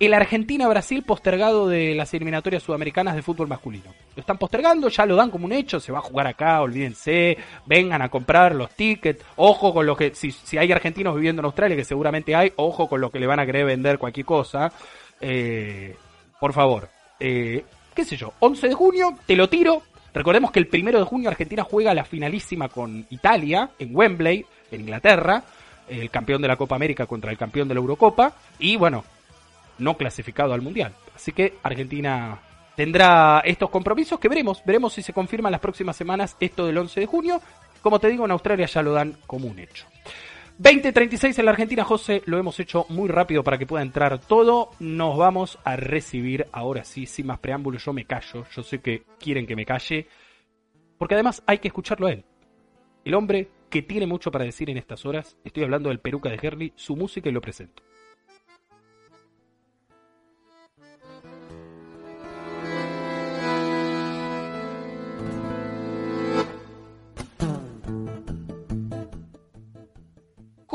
el 0.00 0.12
Argentina-Brasil 0.12 1.04
postergado 1.04 1.68
de 1.68 1.94
las 1.94 2.12
eliminatorias 2.14 2.62
sudamericanas 2.62 3.14
de 3.14 3.22
fútbol 3.22 3.46
masculino. 3.46 3.94
Lo 4.16 4.20
están 4.20 4.38
postergando, 4.38 4.88
ya 4.88 5.06
lo 5.06 5.14
dan 5.14 5.30
como 5.30 5.44
un 5.44 5.52
hecho, 5.52 5.78
se 5.78 5.92
va 5.92 5.98
a 5.98 6.02
jugar 6.02 6.26
acá, 6.26 6.60
olvídense, 6.60 7.38
vengan 7.66 8.02
a 8.02 8.08
comprar 8.08 8.54
los 8.54 8.70
tickets, 8.70 9.24
ojo 9.36 9.72
con 9.72 9.86
lo 9.86 9.96
que, 9.96 10.14
si, 10.14 10.58
hay 10.58 10.72
argentinos 10.72 11.14
viviendo 11.14 11.40
en 11.40 11.46
Australia, 11.46 11.76
que 11.76 11.84
seguramente 11.84 12.34
hay, 12.34 12.52
ojo 12.56 12.88
con 12.88 13.00
lo 13.00 13.10
que 13.10 13.20
le 13.20 13.26
van 13.26 13.38
a 13.38 13.46
querer 13.46 13.66
vender 13.66 13.98
cualquier 13.98 14.26
cosa. 14.26 14.72
Eh, 15.20 15.96
por 16.40 16.52
favor, 16.52 16.88
eh, 17.20 17.64
qué 17.94 18.04
sé 18.04 18.16
yo, 18.16 18.32
11 18.40 18.68
de 18.68 18.74
junio, 18.74 19.14
te 19.26 19.36
lo 19.36 19.48
tiro. 19.48 19.82
Recordemos 20.12 20.50
que 20.50 20.60
el 20.60 20.68
primero 20.68 20.98
de 20.98 21.04
junio 21.04 21.28
Argentina 21.28 21.64
juega 21.64 21.94
la 21.94 22.04
finalísima 22.04 22.68
con 22.68 23.06
Italia 23.10 23.70
en 23.78 23.94
Wembley, 23.94 24.44
en 24.70 24.80
Inglaterra, 24.82 25.42
el 25.88 26.10
campeón 26.10 26.42
de 26.42 26.48
la 26.48 26.56
Copa 26.56 26.76
América 26.76 27.06
contra 27.06 27.30
el 27.30 27.38
campeón 27.38 27.68
de 27.68 27.74
la 27.74 27.80
Eurocopa, 27.80 28.34
y 28.58 28.76
bueno, 28.76 29.04
no 29.78 29.96
clasificado 29.96 30.54
al 30.54 30.62
Mundial. 30.62 30.94
Así 31.14 31.32
que 31.32 31.54
Argentina 31.62 32.40
tendrá 32.76 33.40
estos 33.44 33.70
compromisos 33.70 34.18
que 34.18 34.28
veremos, 34.28 34.62
veremos 34.64 34.92
si 34.92 35.02
se 35.02 35.12
confirman 35.12 35.52
las 35.52 35.60
próximas 35.60 35.96
semanas 35.96 36.36
esto 36.40 36.66
del 36.66 36.78
11 36.78 37.00
de 37.00 37.06
junio. 37.06 37.40
Como 37.82 38.00
te 38.00 38.08
digo, 38.08 38.24
en 38.24 38.30
Australia 38.30 38.66
ya 38.66 38.82
lo 38.82 38.92
dan 38.92 39.16
como 39.26 39.48
un 39.48 39.58
hecho. 39.58 39.86
20.36 40.60 41.38
en 41.40 41.44
la 41.46 41.50
Argentina, 41.50 41.84
José, 41.84 42.22
lo 42.26 42.38
hemos 42.38 42.60
hecho 42.60 42.86
muy 42.88 43.08
rápido 43.08 43.42
para 43.42 43.58
que 43.58 43.66
pueda 43.66 43.82
entrar 43.82 44.20
todo. 44.20 44.70
Nos 44.78 45.16
vamos 45.16 45.58
a 45.64 45.74
recibir 45.74 46.46
ahora 46.52 46.84
sí, 46.84 47.06
sin 47.06 47.26
más 47.26 47.40
preámbulos, 47.40 47.84
yo 47.84 47.92
me 47.92 48.04
callo, 48.04 48.46
yo 48.54 48.62
sé 48.62 48.78
que 48.80 49.02
quieren 49.18 49.46
que 49.46 49.56
me 49.56 49.66
calle, 49.66 50.06
porque 50.96 51.14
además 51.14 51.42
hay 51.46 51.58
que 51.58 51.68
escucharlo 51.68 52.06
a 52.06 52.12
él. 52.12 52.24
El 53.04 53.14
hombre 53.14 53.50
que 53.68 53.82
tiene 53.82 54.06
mucho 54.06 54.30
para 54.30 54.44
decir 54.44 54.70
en 54.70 54.78
estas 54.78 55.04
horas, 55.04 55.36
estoy 55.44 55.64
hablando 55.64 55.88
del 55.88 55.98
Peruca 55.98 56.30
de 56.30 56.38
Herley, 56.40 56.72
su 56.76 56.94
música 56.94 57.28
y 57.28 57.32
lo 57.32 57.40
presento. 57.40 57.82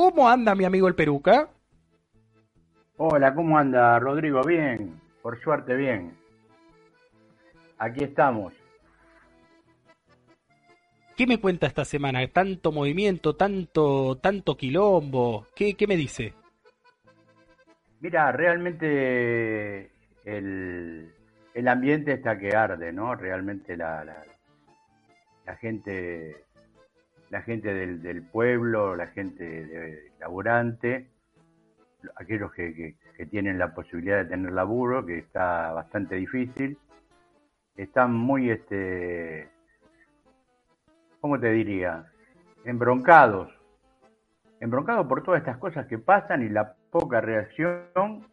¿Cómo 0.01 0.29
anda 0.29 0.55
mi 0.55 0.63
amigo 0.63 0.87
el 0.87 0.95
Peruca? 0.95 1.49
Hola, 2.95 3.35
¿cómo 3.35 3.57
anda 3.57 3.99
Rodrigo? 3.99 4.41
Bien, 4.45 4.97
por 5.21 5.37
suerte 5.41 5.75
bien. 5.75 6.17
Aquí 7.77 8.05
estamos. 8.05 8.53
¿Qué 11.17 11.27
me 11.27 11.37
cuenta 11.41 11.67
esta 11.67 11.83
semana? 11.83 12.25
Tanto 12.27 12.71
movimiento, 12.71 13.35
tanto, 13.35 14.17
tanto 14.19 14.55
quilombo. 14.55 15.47
¿Qué, 15.53 15.73
qué 15.73 15.85
me 15.85 15.97
dice? 15.97 16.33
Mira, 17.99 18.31
realmente 18.31 19.91
el, 20.23 21.13
el 21.53 21.67
ambiente 21.67 22.13
está 22.13 22.39
que 22.39 22.55
arde, 22.55 22.93
¿no? 22.93 23.15
Realmente 23.15 23.75
la, 23.75 24.05
la, 24.05 24.23
la 25.45 25.55
gente, 25.57 26.45
la 27.29 27.41
gente 27.41 27.73
del, 27.73 28.23
pueblo, 28.23 28.95
la 28.95 29.07
gente 29.07 29.43
de- 29.43 30.11
laburante, 30.19 31.07
aquellos 32.15 32.51
que, 32.53 32.73
que- 32.73 32.95
que 33.15 33.25
tienen 33.25 33.59
la 33.59 33.73
posibilidad 33.73 34.17
de 34.17 34.25
tener 34.25 34.51
laburo, 34.51 35.05
que 35.05 35.17
está 35.19 35.71
bastante 35.73 36.15
difícil, 36.15 36.77
están 37.75 38.13
muy, 38.13 38.49
este, 38.49 39.49
¿cómo 41.21 41.39
te 41.39 41.49
diría? 41.51 42.05
Embroncados, 42.65 43.49
embroncados 44.59 45.07
por 45.07 45.23
todas 45.23 45.39
estas 45.39 45.57
cosas 45.57 45.87
que 45.87 45.97
pasan 45.97 46.43
y 46.43 46.49
la 46.49 46.73
poca 46.91 47.21
reacción 47.21 48.25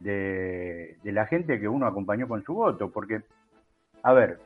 de, 0.00 0.98
de 1.02 1.12
la 1.12 1.26
gente 1.26 1.60
que 1.60 1.68
uno 1.68 1.86
acompañó 1.86 2.26
con 2.28 2.42
su 2.44 2.54
voto, 2.54 2.90
porque, 2.90 3.22
a 4.02 4.12
ver, 4.12 4.40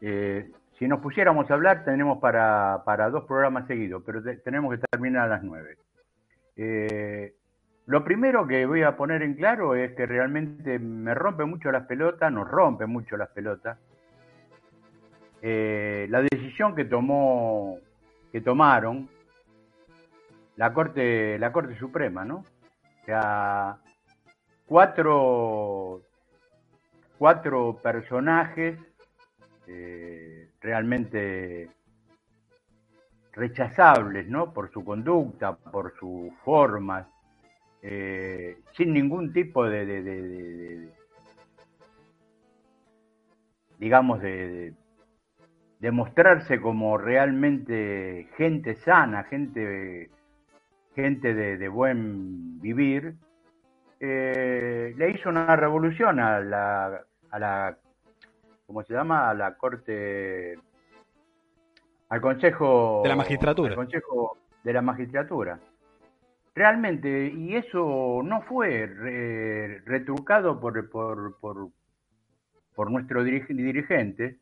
eh, 0.00 0.50
si 0.78 0.86
nos 0.88 1.00
pusiéramos 1.00 1.50
a 1.50 1.54
hablar 1.54 1.84
tenemos 1.84 2.18
para, 2.18 2.82
para 2.84 3.10
dos 3.10 3.24
programas 3.24 3.66
seguidos, 3.66 4.02
pero 4.04 4.22
te- 4.22 4.36
tenemos 4.36 4.74
que 4.74 4.82
terminar 4.90 5.24
a 5.24 5.28
las 5.28 5.42
nueve. 5.42 5.76
Eh, 6.56 7.34
lo 7.86 8.02
primero 8.04 8.46
que 8.46 8.66
voy 8.66 8.82
a 8.82 8.96
poner 8.96 9.22
en 9.22 9.34
claro 9.34 9.74
es 9.74 9.92
que 9.94 10.06
realmente 10.06 10.78
me 10.78 11.14
rompe 11.14 11.44
mucho 11.44 11.70
las 11.70 11.86
pelotas, 11.86 12.32
nos 12.32 12.50
rompe 12.50 12.86
mucho 12.86 13.16
las 13.16 13.28
pelotas, 13.30 13.78
eh, 15.42 16.06
la 16.10 16.22
decisión 16.22 16.74
que 16.74 16.84
tomó, 16.84 17.78
que 18.32 18.40
tomaron 18.40 19.08
la 20.56 20.72
Corte, 20.72 21.38
la 21.38 21.52
Corte 21.52 21.78
Suprema, 21.78 22.24
¿no? 22.24 22.38
O 22.38 23.04
sea, 23.04 23.76
cuatro, 24.66 26.00
cuatro 27.18 27.78
personajes 27.82 28.78
eh, 29.66 30.50
realmente 30.60 31.70
rechazables, 33.32 34.28
¿no? 34.28 34.52
Por 34.52 34.70
su 34.72 34.84
conducta, 34.84 35.56
por 35.56 35.94
sus 35.98 36.32
formas, 36.44 37.06
eh, 37.82 38.58
sin 38.72 38.92
ningún 38.92 39.32
tipo 39.32 39.64
de, 39.64 40.88
digamos, 43.78 44.20
de, 44.22 44.74
mostrarse 45.92 46.60
como 46.60 46.98
realmente 46.98 48.28
gente 48.36 48.74
sana, 48.74 49.22
gente, 49.24 50.10
gente 50.96 51.32
de, 51.32 51.56
de 51.58 51.68
buen 51.68 52.60
vivir, 52.60 53.14
eh, 54.00 54.94
le 54.96 55.10
hizo 55.10 55.28
una 55.28 55.56
revolución 55.56 56.18
a 56.20 56.40
la, 56.40 57.02
a 57.30 57.38
la, 57.38 57.78
¿cómo 58.66 58.82
se 58.82 58.92
llama? 58.92 59.30
A 59.30 59.34
la 59.34 59.56
Corte, 59.56 60.58
al 62.08 62.20
Consejo 62.20 63.00
De 63.02 63.08
la 63.10 63.16
Magistratura. 63.16 63.70
al 63.70 63.76
Consejo 63.76 64.38
de 64.62 64.72
la 64.72 64.82
Magistratura. 64.82 65.58
Realmente, 66.54 67.28
y 67.28 67.54
eso 67.54 68.22
no 68.24 68.42
fue 68.42 68.86
re- 68.86 69.80
retrucado 69.84 70.58
por, 70.58 70.88
por, 70.90 71.38
por, 71.38 71.68
por 72.74 72.90
nuestro 72.90 73.22
dirige- 73.24 73.54
dirigente. 73.54 74.38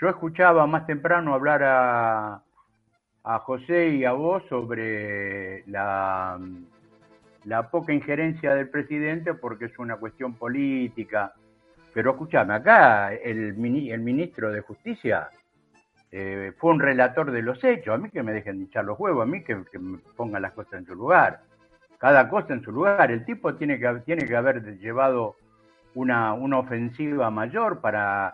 Yo 0.00 0.08
escuchaba 0.08 0.66
más 0.66 0.86
temprano 0.86 1.34
hablar 1.34 1.62
a, 1.64 2.42
a 3.24 3.38
José 3.40 3.88
y 3.90 4.04
a 4.04 4.12
vos 4.12 4.42
sobre 4.48 5.64
la, 5.66 6.40
la 7.44 7.70
poca 7.70 7.92
injerencia 7.92 8.54
del 8.54 8.70
presidente 8.70 9.34
porque 9.34 9.66
es 9.66 9.78
una 9.78 9.96
cuestión 9.96 10.34
política. 10.34 11.34
Pero 11.98 12.12
escúchame, 12.12 12.54
acá 12.54 13.12
el, 13.12 13.54
mini- 13.56 13.90
el 13.90 14.02
ministro 14.02 14.52
de 14.52 14.60
Justicia 14.60 15.30
eh, 16.12 16.52
fue 16.56 16.70
un 16.70 16.78
relator 16.78 17.32
de 17.32 17.42
los 17.42 17.64
hechos. 17.64 17.92
A 17.92 17.98
mí 17.98 18.08
que 18.08 18.22
me 18.22 18.30
dejen 18.32 18.60
hinchar 18.60 18.84
los 18.84 19.00
huevos, 19.00 19.24
a 19.24 19.26
mí 19.26 19.42
que, 19.42 19.56
me 19.80 19.98
pongan 20.16 20.42
las 20.42 20.52
cosas 20.52 20.74
en 20.74 20.86
su 20.86 20.94
lugar. 20.94 21.40
Cada 21.98 22.28
cosa 22.28 22.52
en 22.52 22.62
su 22.62 22.70
lugar. 22.70 23.10
El 23.10 23.24
tipo 23.24 23.56
tiene 23.56 23.80
que, 23.80 23.92
tiene 24.06 24.26
que 24.26 24.36
haber 24.36 24.78
llevado 24.78 25.34
una, 25.94 26.34
una 26.34 26.60
ofensiva 26.60 27.32
mayor 27.32 27.80
para... 27.80 28.28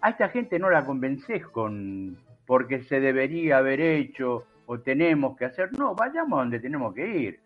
A 0.00 0.10
esta 0.10 0.28
gente 0.30 0.58
no 0.58 0.68
la 0.68 0.84
convences 0.84 1.46
con 1.46 2.18
porque 2.48 2.82
se 2.82 2.98
debería 2.98 3.58
haber 3.58 3.80
hecho 3.80 4.44
o 4.66 4.80
tenemos 4.80 5.36
que 5.36 5.44
hacer. 5.44 5.72
No, 5.78 5.94
vayamos 5.94 6.36
a 6.36 6.42
donde 6.42 6.58
tenemos 6.58 6.92
que 6.92 7.06
ir. 7.06 7.40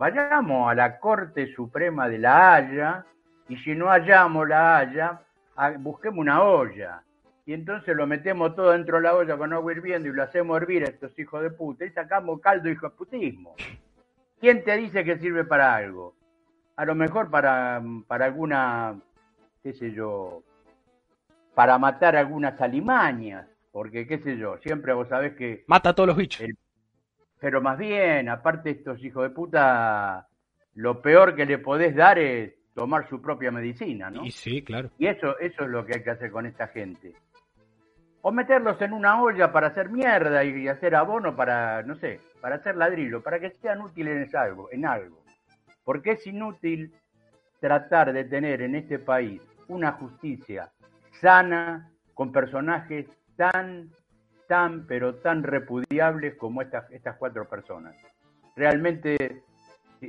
Vayamos 0.00 0.68
a 0.68 0.74
la 0.74 0.98
Corte 0.98 1.46
Suprema 1.54 2.08
de 2.08 2.18
la 2.18 2.54
Haya 2.54 3.06
y 3.48 3.56
si 3.58 3.74
no 3.74 3.86
hallamos 3.88 4.48
la 4.48 4.78
Haya, 4.78 5.20
a- 5.56 5.70
busquemos 5.72 6.18
una 6.20 6.42
olla. 6.42 7.02
Y 7.46 7.52
entonces 7.52 7.94
lo 7.94 8.06
metemos 8.06 8.56
todo 8.56 8.70
dentro 8.70 8.96
de 8.96 9.02
la 9.02 9.14
olla 9.14 9.36
con 9.36 9.52
agua 9.52 9.72
hirviendo 9.72 10.08
y 10.08 10.12
lo 10.12 10.22
hacemos 10.22 10.56
hervir 10.56 10.82
a 10.84 10.88
estos 10.88 11.16
hijos 11.18 11.42
de 11.42 11.50
puta 11.50 11.84
y 11.84 11.90
sacamos 11.90 12.40
caldo 12.40 12.70
hijo 12.70 12.88
de 12.88 12.96
putismo. 12.96 13.54
¿Quién 14.40 14.64
te 14.64 14.76
dice 14.76 15.04
que 15.04 15.18
sirve 15.18 15.44
para 15.44 15.74
algo? 15.74 16.14
A 16.76 16.84
lo 16.86 16.94
mejor 16.94 17.30
para, 17.30 17.82
para 18.06 18.24
alguna, 18.24 18.96
qué 19.62 19.74
sé 19.74 19.92
yo, 19.92 20.42
para 21.54 21.78
matar 21.78 22.16
algunas 22.16 22.58
alimañas, 22.60 23.46
porque 23.72 24.06
qué 24.06 24.18
sé 24.18 24.36
yo, 24.38 24.56
siempre 24.58 24.92
vos 24.94 25.08
sabés 25.08 25.34
que 25.36 25.64
Mata 25.66 25.90
a 25.90 25.94
todos 25.94 26.08
los 26.08 26.16
bichos. 26.16 26.40
El- 26.40 26.56
pero 27.38 27.60
más 27.60 27.76
bien, 27.76 28.28
aparte 28.30 28.70
estos 28.70 29.04
hijos 29.04 29.22
de 29.22 29.30
puta, 29.30 30.26
lo 30.74 31.02
peor 31.02 31.36
que 31.36 31.44
le 31.44 31.58
podés 31.58 31.94
dar 31.94 32.18
es 32.18 32.54
tomar 32.74 33.08
su 33.08 33.20
propia 33.20 33.50
medicina, 33.50 34.10
¿no? 34.10 34.24
Y 34.24 34.30
sí, 34.30 34.62
claro. 34.62 34.90
Y 34.98 35.06
eso, 35.06 35.38
eso 35.38 35.64
es 35.64 35.70
lo 35.70 35.86
que 35.86 35.94
hay 35.96 36.02
que 36.02 36.10
hacer 36.10 36.30
con 36.30 36.46
esta 36.46 36.68
gente. 36.68 37.14
O 38.22 38.32
meterlos 38.32 38.80
en 38.80 38.92
una 38.92 39.22
olla 39.22 39.52
para 39.52 39.68
hacer 39.68 39.90
mierda 39.90 40.42
y 40.44 40.66
hacer 40.66 40.94
abono 40.94 41.36
para, 41.36 41.82
no 41.82 41.94
sé, 41.96 42.20
para 42.40 42.56
hacer 42.56 42.76
ladrillo, 42.76 43.22
para 43.22 43.38
que 43.38 43.50
sean 43.50 43.82
útiles 43.82 44.28
en 44.28 44.36
algo, 44.36 44.68
en 44.72 44.86
algo. 44.86 45.22
Porque 45.84 46.12
es 46.12 46.26
inútil 46.26 46.92
tratar 47.60 48.12
de 48.12 48.24
tener 48.24 48.62
en 48.62 48.74
este 48.74 48.98
país 48.98 49.42
una 49.68 49.92
justicia 49.92 50.70
sana, 51.20 51.90
con 52.14 52.32
personajes 52.32 53.06
tan, 53.36 53.90
tan, 54.48 54.86
pero 54.86 55.16
tan 55.16 55.42
repudiables 55.42 56.34
como 56.36 56.62
estas, 56.62 56.90
estas 56.90 57.16
cuatro 57.16 57.48
personas. 57.48 57.94
Realmente 58.56 59.42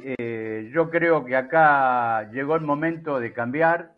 eh, 0.04 0.70
yo 0.74 0.90
creo 0.90 1.26
que 1.26 1.36
acá 1.36 2.30
llegó 2.32 2.56
el 2.56 2.62
momento 2.62 3.20
de 3.20 3.34
cambiar. 3.34 3.94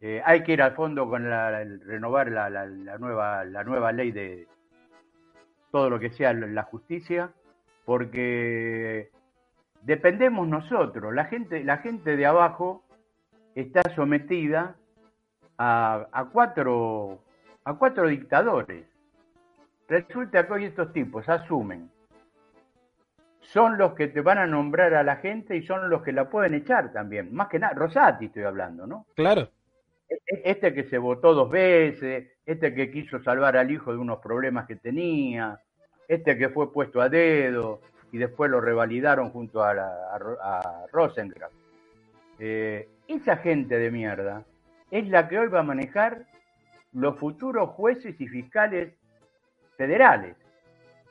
Eh, 0.00 0.22
hay 0.24 0.42
que 0.42 0.52
ir 0.52 0.62
al 0.62 0.74
fondo 0.74 1.08
con 1.08 1.28
la, 1.28 1.64
renovar 1.64 2.30
la, 2.30 2.50
la, 2.50 2.98
nueva, 2.98 3.44
la 3.44 3.64
nueva 3.64 3.92
ley 3.92 4.12
de 4.12 4.46
todo 5.70 5.90
lo 5.90 5.98
que 5.98 6.10
sea 6.10 6.32
la 6.32 6.62
justicia, 6.64 7.30
porque 7.84 9.10
dependemos 9.82 10.46
nosotros. 10.46 11.14
La 11.14 11.24
gente, 11.24 11.64
la 11.64 11.78
gente 11.78 12.16
de 12.16 12.26
abajo 12.26 12.84
está 13.54 13.82
sometida 13.94 14.76
a, 15.58 16.06
a, 16.12 16.24
cuatro, 16.26 17.22
a 17.64 17.74
cuatro 17.74 18.08
dictadores. 18.08 18.86
Resulta 19.88 20.46
que 20.46 20.52
hoy 20.52 20.64
estos 20.66 20.92
tipos 20.92 21.28
asumen 21.28 21.90
son 23.52 23.78
los 23.78 23.94
que 23.94 24.08
te 24.08 24.20
van 24.20 24.38
a 24.38 24.46
nombrar 24.46 24.94
a 24.94 25.02
la 25.02 25.16
gente 25.16 25.56
y 25.56 25.62
son 25.62 25.88
los 25.88 26.02
que 26.02 26.12
la 26.12 26.28
pueden 26.28 26.54
echar 26.54 26.92
también. 26.92 27.32
Más 27.34 27.48
que 27.48 27.58
nada, 27.58 27.74
Rosati 27.74 28.26
estoy 28.26 28.42
hablando, 28.42 28.86
¿no? 28.86 29.06
Claro. 29.14 29.48
E, 30.08 30.14
e, 30.14 30.42
este 30.44 30.74
que 30.74 30.84
se 30.84 30.98
votó 30.98 31.34
dos 31.34 31.50
veces, 31.50 32.28
este 32.44 32.74
que 32.74 32.90
quiso 32.90 33.22
salvar 33.22 33.56
al 33.56 33.70
hijo 33.70 33.92
de 33.92 33.98
unos 33.98 34.18
problemas 34.18 34.66
que 34.66 34.76
tenía, 34.76 35.60
este 36.08 36.36
que 36.36 36.48
fue 36.48 36.72
puesto 36.72 37.00
a 37.00 37.08
dedo 37.08 37.80
y 38.12 38.18
después 38.18 38.50
lo 38.50 38.60
revalidaron 38.60 39.30
junto 39.30 39.62
a, 39.62 39.74
la, 39.74 39.88
a, 40.14 40.86
Rosengraf. 40.92 41.52
Eh, 42.38 42.88
esa 43.08 43.36
gente 43.36 43.78
de 43.78 43.90
mierda 43.90 44.44
es 44.90 45.08
la 45.08 45.28
que 45.28 45.38
hoy 45.38 45.48
va 45.48 45.60
a 45.60 45.64
manejar 45.64 46.26
los 46.92 47.18
futuros 47.18 47.70
jueces 47.70 48.20
y 48.20 48.26
fiscales 48.26 48.94
federales, 49.76 50.36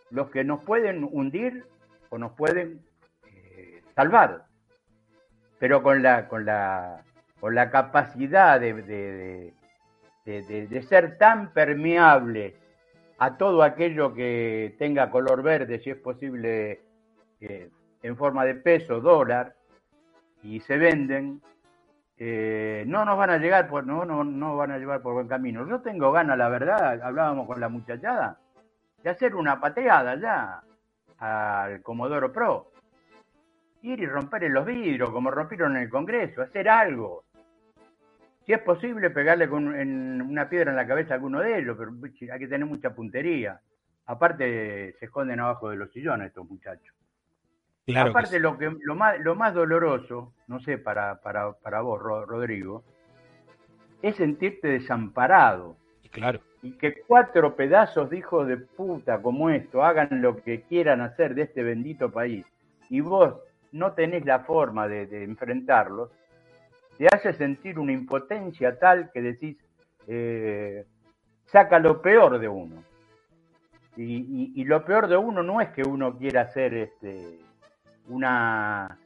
los 0.10 0.30
que 0.30 0.44
nos 0.44 0.64
pueden 0.64 1.08
hundir 1.10 1.66
o 2.10 2.18
nos 2.18 2.34
pueden 2.34 2.82
eh, 3.28 3.82
salvar, 3.96 4.46
pero 5.60 5.82
con 5.84 6.04
la, 6.04 6.28
con 6.28 6.46
la, 6.46 7.04
con 7.40 7.56
la 7.56 7.70
capacidad 7.70 8.60
de, 8.60 8.74
de, 8.74 9.54
de, 10.26 10.82
ser 10.84 11.18
tan 11.18 11.54
permeable 11.54 12.56
a 13.18 13.38
todo 13.38 13.64
aquello 13.64 14.14
que 14.14 14.76
tenga 14.78 15.10
color 15.10 15.44
verde, 15.44 15.80
si 15.80 15.90
es 15.92 15.98
posible, 15.98 16.82
eh, 17.40 17.70
en 18.02 18.18
forma 18.18 18.46
de 18.46 18.56
peso, 18.56 19.00
dólar, 19.00 19.56
y 20.44 20.60
se 20.60 20.78
venden, 20.78 21.42
eh, 22.18 22.84
no 22.88 23.04
nos 23.06 23.18
van 23.18 23.30
a 23.32 23.38
llegar 23.38 23.68
por, 23.68 23.86
no, 23.86 24.06
no, 24.06 24.24
no 24.24 24.56
van 24.58 24.72
a 24.72 24.78
llevar 24.78 25.02
por 25.02 25.14
buen 25.14 25.28
camino. 25.28 25.68
Yo 25.68 25.82
tengo 25.82 26.12
ganas, 26.12 26.38
la 26.38 26.50
verdad, 26.50 27.02
hablábamos 27.02 27.48
con 27.48 27.60
la 27.60 27.70
muchachada, 27.70 28.40
de 29.02 29.10
hacer 29.10 29.36
una 29.36 29.60
pateada 29.60 30.16
ya 30.16 30.62
al 31.20 31.82
Comodoro 31.82 32.32
Pro. 32.32 32.72
Ir 33.82 34.00
y 34.00 34.06
romper 34.06 34.50
los 34.50 34.66
vidrios, 34.66 35.10
como 35.12 35.30
rompieron 35.32 35.76
en 35.76 35.84
el 35.84 35.90
Congreso, 35.90 36.42
hacer 36.42 36.68
algo. 36.70 37.24
Si 38.46 38.54
es 38.54 38.60
posible, 38.60 39.10
pegarle 39.10 39.48
con 39.48 39.68
una 39.68 40.50
piedra 40.50 40.72
en 40.72 40.78
la 40.78 40.88
cabeza 40.88 41.14
a 41.14 41.16
alguno 41.16 41.40
de 41.40 41.60
ellos, 41.60 41.76
pero 41.78 41.92
hay 42.34 42.40
que 42.40 42.48
tener 42.48 42.66
mucha 42.66 42.94
puntería. 42.94 43.60
Aparte, 44.08 44.96
se 45.00 45.06
esconden 45.06 45.40
abajo 45.40 45.70
de 45.70 45.78
los 45.78 45.92
sillones 45.92 46.28
estos 46.28 46.48
muchachos. 46.48 46.96
Aparte, 47.96 48.40
lo, 48.40 48.58
que, 48.58 48.76
lo, 48.82 48.96
más, 48.96 49.20
lo 49.20 49.36
más 49.36 49.54
doloroso, 49.54 50.34
no 50.48 50.60
sé, 50.60 50.78
para, 50.78 51.22
para, 51.22 51.54
para 51.54 51.82
vos, 51.82 52.02
Rodrigo, 52.02 52.84
es 54.02 54.16
sentirte 54.16 54.68
desamparado. 54.68 55.78
Claro 56.12 56.40
y 56.66 56.72
que 56.72 57.04
cuatro 57.06 57.56
pedazos 57.56 58.10
de 58.10 58.18
hijos 58.18 58.48
de 58.48 58.58
puta 58.58 59.22
como 59.22 59.52
esto 59.52 59.84
hagan 59.84 60.20
lo 60.24 60.38
que 60.38 60.64
quieran 60.64 61.00
hacer 61.00 61.36
de 61.36 61.44
este 61.44 61.62
bendito 61.62 62.12
país 62.12 62.44
y 62.90 63.02
vos 63.02 63.36
no 63.72 63.92
tenés 63.92 64.26
la 64.26 64.40
forma 64.40 64.88
de, 64.88 65.24
enfrentarlos, 65.24 66.10
te 66.98 67.06
hace 67.08 67.34
sentir 67.34 67.78
una 67.78 67.92
impotencia 67.92 68.80
tal 68.80 69.12
que 69.12 69.22
decís, 69.22 69.58
eh, 70.08 70.86
saca 71.46 71.78
lo 71.78 72.02
peor 72.02 72.40
de 72.40 72.48
uno. 72.48 72.84
Y, 73.98 74.64
lo 74.64 74.84
peor 74.86 75.08
de 75.08 75.18
uno 75.18 75.44
no 75.44 75.62
es 75.62 75.70
que 75.70 75.84
uno 75.84 76.18
quiera 76.18 76.42
hacer 76.42 76.74
este, 76.74 77.40
una, 78.08 78.98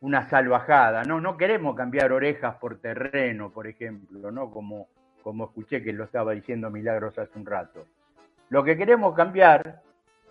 una 0.00 0.28
salvajada, 0.28 1.02
no, 1.04 1.20
no 1.20 1.36
queremos 1.36 1.74
cambiar 1.74 2.12
orejas 2.12 2.56
por 2.56 2.78
terreno, 2.78 3.50
por 3.50 3.66
ejemplo, 3.66 4.30
¿no? 4.30 4.50
Como, 4.50 4.88
como 5.22 5.44
escuché 5.46 5.82
que 5.82 5.92
lo 5.92 6.04
estaba 6.04 6.32
diciendo 6.32 6.70
Milagros 6.70 7.18
hace 7.18 7.38
un 7.38 7.46
rato. 7.46 7.86
Lo 8.50 8.62
que 8.64 8.76
queremos 8.76 9.14
cambiar 9.14 9.80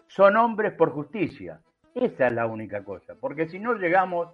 son 0.07 0.37
hombres 0.37 0.73
por 0.73 0.91
justicia. 0.91 1.59
Esa 1.95 2.27
es 2.27 2.33
la 2.33 2.45
única 2.45 2.83
cosa, 2.83 3.15
porque 3.19 3.47
si 3.47 3.59
no 3.59 3.73
llegamos 3.73 4.29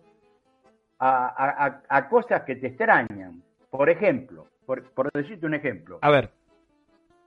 a, 1.00 2.08
cosas 2.10 2.44
que 2.44 2.56
te 2.56 2.68
extrañan. 2.68 3.44
Por 3.70 3.90
ejemplo, 3.90 4.48
por, 4.66 4.84
por, 4.92 5.12
decirte 5.12 5.46
un 5.46 5.54
ejemplo. 5.54 6.00
A 6.02 6.10
ver. 6.10 6.32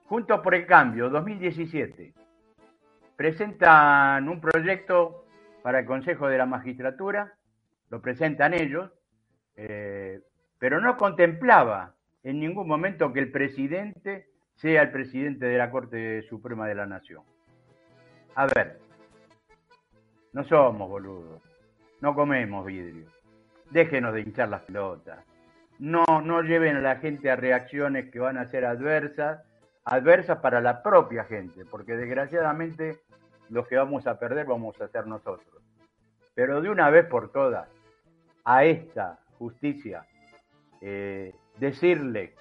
Juntos 0.06 0.40
por 0.40 0.54
el 0.54 0.66
Cambio, 0.66 1.08
2017, 1.08 2.12
presentan 3.14 4.28
un 4.28 4.40
proyecto 4.40 5.26
para 5.62 5.80
el 5.80 5.86
Consejo 5.86 6.26
de 6.28 6.38
la 6.38 6.46
Magistratura, 6.46 7.34
lo 7.90 8.00
presentan 8.00 8.54
ellos, 8.54 8.90
eh, 9.56 10.20
pero 10.58 10.80
no 10.80 10.96
contemplaba 10.96 11.94
en 12.22 12.40
ningún 12.40 12.66
momento 12.68 13.12
que 13.12 13.20
el 13.20 13.30
presidente 13.30 14.28
sea 14.54 14.82
el 14.82 14.90
presidente 14.90 15.46
de 15.46 15.58
la 15.58 15.70
Corte 15.70 16.22
Suprema 16.22 16.68
de 16.68 16.74
la 16.74 16.86
Nación. 16.86 17.22
A 18.34 18.46
ver, 18.46 18.78
no 20.32 20.44
somos 20.44 20.88
boludos, 20.88 21.42
no 22.00 22.14
comemos 22.14 22.66
vidrio, 22.66 23.06
déjenos 23.70 24.14
de 24.14 24.20
hinchar 24.20 24.48
las 24.48 24.62
pelotas, 24.62 25.24
no, 25.78 26.04
no 26.22 26.42
lleven 26.42 26.76
a 26.76 26.80
la 26.80 26.96
gente 26.96 27.30
a 27.30 27.36
reacciones 27.36 28.10
que 28.10 28.18
van 28.18 28.36
a 28.36 28.46
ser 28.46 28.66
adversas, 28.66 29.42
adversas 29.84 30.38
para 30.38 30.60
la 30.60 30.82
propia 30.82 31.24
gente, 31.24 31.64
porque 31.64 31.96
desgraciadamente 31.96 33.00
los 33.48 33.66
que 33.66 33.76
vamos 33.76 34.06
a 34.06 34.18
perder 34.18 34.46
vamos 34.46 34.80
a 34.80 34.88
ser 34.88 35.06
nosotros. 35.06 35.62
Pero 36.34 36.60
de 36.60 36.70
una 36.70 36.90
vez 36.90 37.06
por 37.06 37.32
todas, 37.32 37.68
a 38.44 38.64
esta 38.64 39.18
justicia 39.38 40.04
eh, 40.80 41.34
decirle 41.60 42.34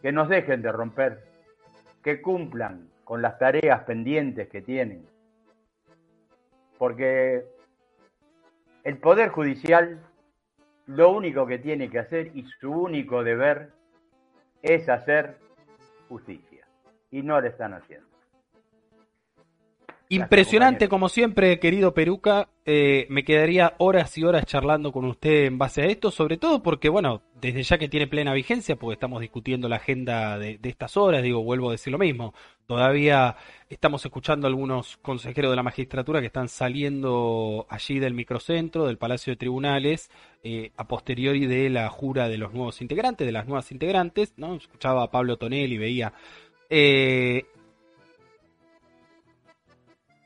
que 0.00 0.12
nos 0.12 0.28
dejen 0.28 0.62
de 0.62 0.72
romper, 0.72 1.24
que 2.02 2.22
cumplan 2.22 2.88
con 3.04 3.20
las 3.20 3.38
tareas 3.38 3.82
pendientes 3.84 4.48
que 4.48 4.62
tienen. 4.62 5.04
Porque 6.78 7.44
el 8.84 8.98
Poder 8.98 9.30
Judicial 9.30 10.00
lo 10.86 11.10
único 11.10 11.46
que 11.46 11.58
tiene 11.58 11.90
que 11.90 11.98
hacer 11.98 12.30
y 12.34 12.44
su 12.60 12.70
único 12.70 13.24
deber 13.24 13.72
es 14.62 14.88
hacer 14.88 15.38
justicia. 16.08 16.66
Y 17.10 17.22
no 17.22 17.40
lo 17.40 17.48
están 17.48 17.74
haciendo. 17.74 18.08
Impresionante 20.10 20.88
como 20.88 21.10
siempre, 21.10 21.58
querido 21.58 21.92
Peruca. 21.92 22.48
Eh, 22.64 23.06
me 23.10 23.24
quedaría 23.24 23.74
horas 23.78 24.16
y 24.16 24.24
horas 24.24 24.46
charlando 24.46 24.90
con 24.90 25.04
usted 25.04 25.44
en 25.44 25.58
base 25.58 25.82
a 25.82 25.86
esto, 25.86 26.10
sobre 26.10 26.38
todo 26.38 26.62
porque, 26.62 26.88
bueno, 26.88 27.22
desde 27.40 27.62
ya 27.62 27.78
que 27.78 27.88
tiene 27.88 28.06
plena 28.06 28.32
vigencia, 28.32 28.76
porque 28.76 28.94
estamos 28.94 29.20
discutiendo 29.20 29.68
la 29.68 29.76
agenda 29.76 30.38
de, 30.38 30.58
estas 30.62 30.96
horas, 30.96 31.22
digo, 31.22 31.42
vuelvo 31.42 31.68
a 31.68 31.72
decir 31.72 31.92
lo 31.92 31.98
mismo. 31.98 32.34
Todavía 32.66 33.36
estamos 33.68 34.04
escuchando 34.04 34.46
algunos 34.46 34.96
consejeros 34.98 35.50
de 35.50 35.56
la 35.56 35.62
magistratura 35.62 36.20
que 36.20 36.26
están 36.26 36.48
saliendo 36.48 37.66
allí 37.68 37.98
del 37.98 38.14
microcentro, 38.14 38.86
del 38.86 38.98
Palacio 38.98 39.32
de 39.32 39.36
Tribunales, 39.36 40.10
eh, 40.42 40.72
a 40.76 40.86
posteriori 40.86 41.46
de 41.46 41.70
la 41.70 41.88
jura 41.88 42.28
de 42.28 42.38
los 42.38 42.52
nuevos 42.52 42.80
integrantes, 42.82 43.26
de 43.26 43.32
las 43.32 43.46
nuevas 43.46 43.72
integrantes, 43.72 44.34
¿no? 44.36 44.56
Escuchaba 44.56 45.04
a 45.04 45.10
Pablo 45.10 45.36
Tonel 45.36 45.72
y 45.72 45.78
veía 45.78 46.12
eh, 46.70 47.46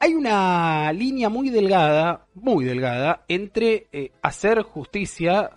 hay 0.03 0.15
una 0.15 0.93
línea 0.93 1.29
muy 1.29 1.49
delgada, 1.49 2.27
muy 2.35 2.65
delgada, 2.65 3.25
entre 3.29 3.87
eh, 3.93 4.11
hacer 4.21 4.63
justicia, 4.63 5.51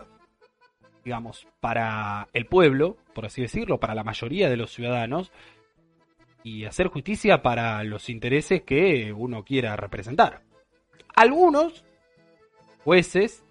digamos, 1.06 1.48
para 1.60 2.28
el 2.34 2.48
pueblo, 2.48 2.98
por 3.14 3.28
así 3.28 3.44
decirlo, 3.44 3.80
para 3.80 3.94
la 3.94 4.04
mayoría 4.04 4.50
de 4.50 4.58
los 4.58 4.74
ciudadanos, 4.74 5.32
y 6.44 6.66
hacer 6.66 6.88
justicia 6.88 7.44
para 7.44 7.84
los 7.84 8.10
intereses 8.10 8.64
que 8.64 9.14
uno 9.14 9.44
quiera 9.44 9.76
representar. 9.76 10.42
Algunos 11.16 11.86
jueces, 12.84 13.46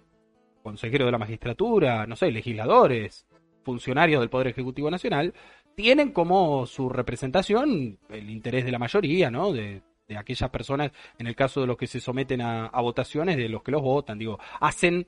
consejeros 0.63 1.07
de 1.07 1.11
la 1.13 1.17
magistratura, 1.17 2.05
no 2.05 2.17
sé, 2.17 2.29
legisladores, 2.29 3.25
funcionarios 3.63 4.19
del 4.19 4.29
Poder 4.29 4.47
Ejecutivo 4.47 4.91
Nacional, 4.91 5.33
tienen 5.75 6.11
como 6.11 6.65
su 6.65 6.89
representación 6.89 7.99
el 8.09 8.29
interés 8.29 8.65
de 8.65 8.71
la 8.71 8.79
mayoría, 8.79 9.31
¿no? 9.31 9.51
De, 9.51 9.81
aquellas 10.15 10.51
personas, 10.51 10.91
en 11.17 11.25
el 11.25 11.35
caso 11.35 11.61
de 11.61 11.67
los 11.67 11.77
que 11.77 11.87
se 11.87 11.99
someten 11.99 12.39
a 12.39 12.69
votaciones, 12.79 13.37
de 13.37 13.49
los 13.49 13.63
que 13.63 13.71
los 13.71 13.81
votan, 13.81 14.19
digo, 14.19 14.37
hacen 14.59 15.07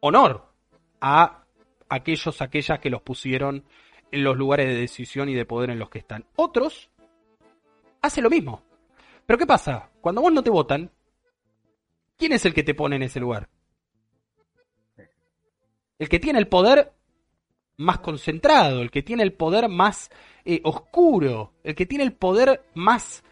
honor 0.00 0.55
a 1.08 1.44
aquellos, 1.88 2.42
aquellas 2.42 2.80
que 2.80 2.90
los 2.90 3.00
pusieron 3.02 3.64
en 4.10 4.24
los 4.24 4.36
lugares 4.36 4.66
de 4.66 4.74
decisión 4.74 5.28
y 5.28 5.34
de 5.34 5.44
poder 5.44 5.70
en 5.70 5.78
los 5.78 5.88
que 5.88 6.00
están. 6.00 6.24
Otros 6.34 6.90
hacen 8.02 8.24
lo 8.24 8.30
mismo. 8.30 8.62
Pero 9.24 9.38
¿qué 9.38 9.46
pasa? 9.46 9.88
Cuando 10.00 10.20
vos 10.20 10.32
no 10.32 10.42
te 10.42 10.50
votan, 10.50 10.90
¿quién 12.16 12.32
es 12.32 12.44
el 12.44 12.52
que 12.54 12.64
te 12.64 12.74
pone 12.74 12.96
en 12.96 13.04
ese 13.04 13.20
lugar? 13.20 13.48
El 15.98 16.08
que 16.08 16.18
tiene 16.18 16.38
el 16.40 16.48
poder 16.48 16.92
más 17.78 18.00
concentrado, 18.00 18.82
el 18.82 18.90
que 18.90 19.02
tiene 19.02 19.22
el 19.22 19.32
poder 19.32 19.68
más 19.68 20.10
eh, 20.44 20.60
oscuro, 20.64 21.52
el 21.62 21.74
que 21.76 21.86
tiene 21.86 22.02
el 22.04 22.12
poder 22.14 22.64
más, 22.74 23.22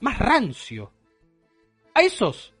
más 0.00 0.18
rancio. 0.18 0.92
A 1.94 2.00
esos 2.00 2.54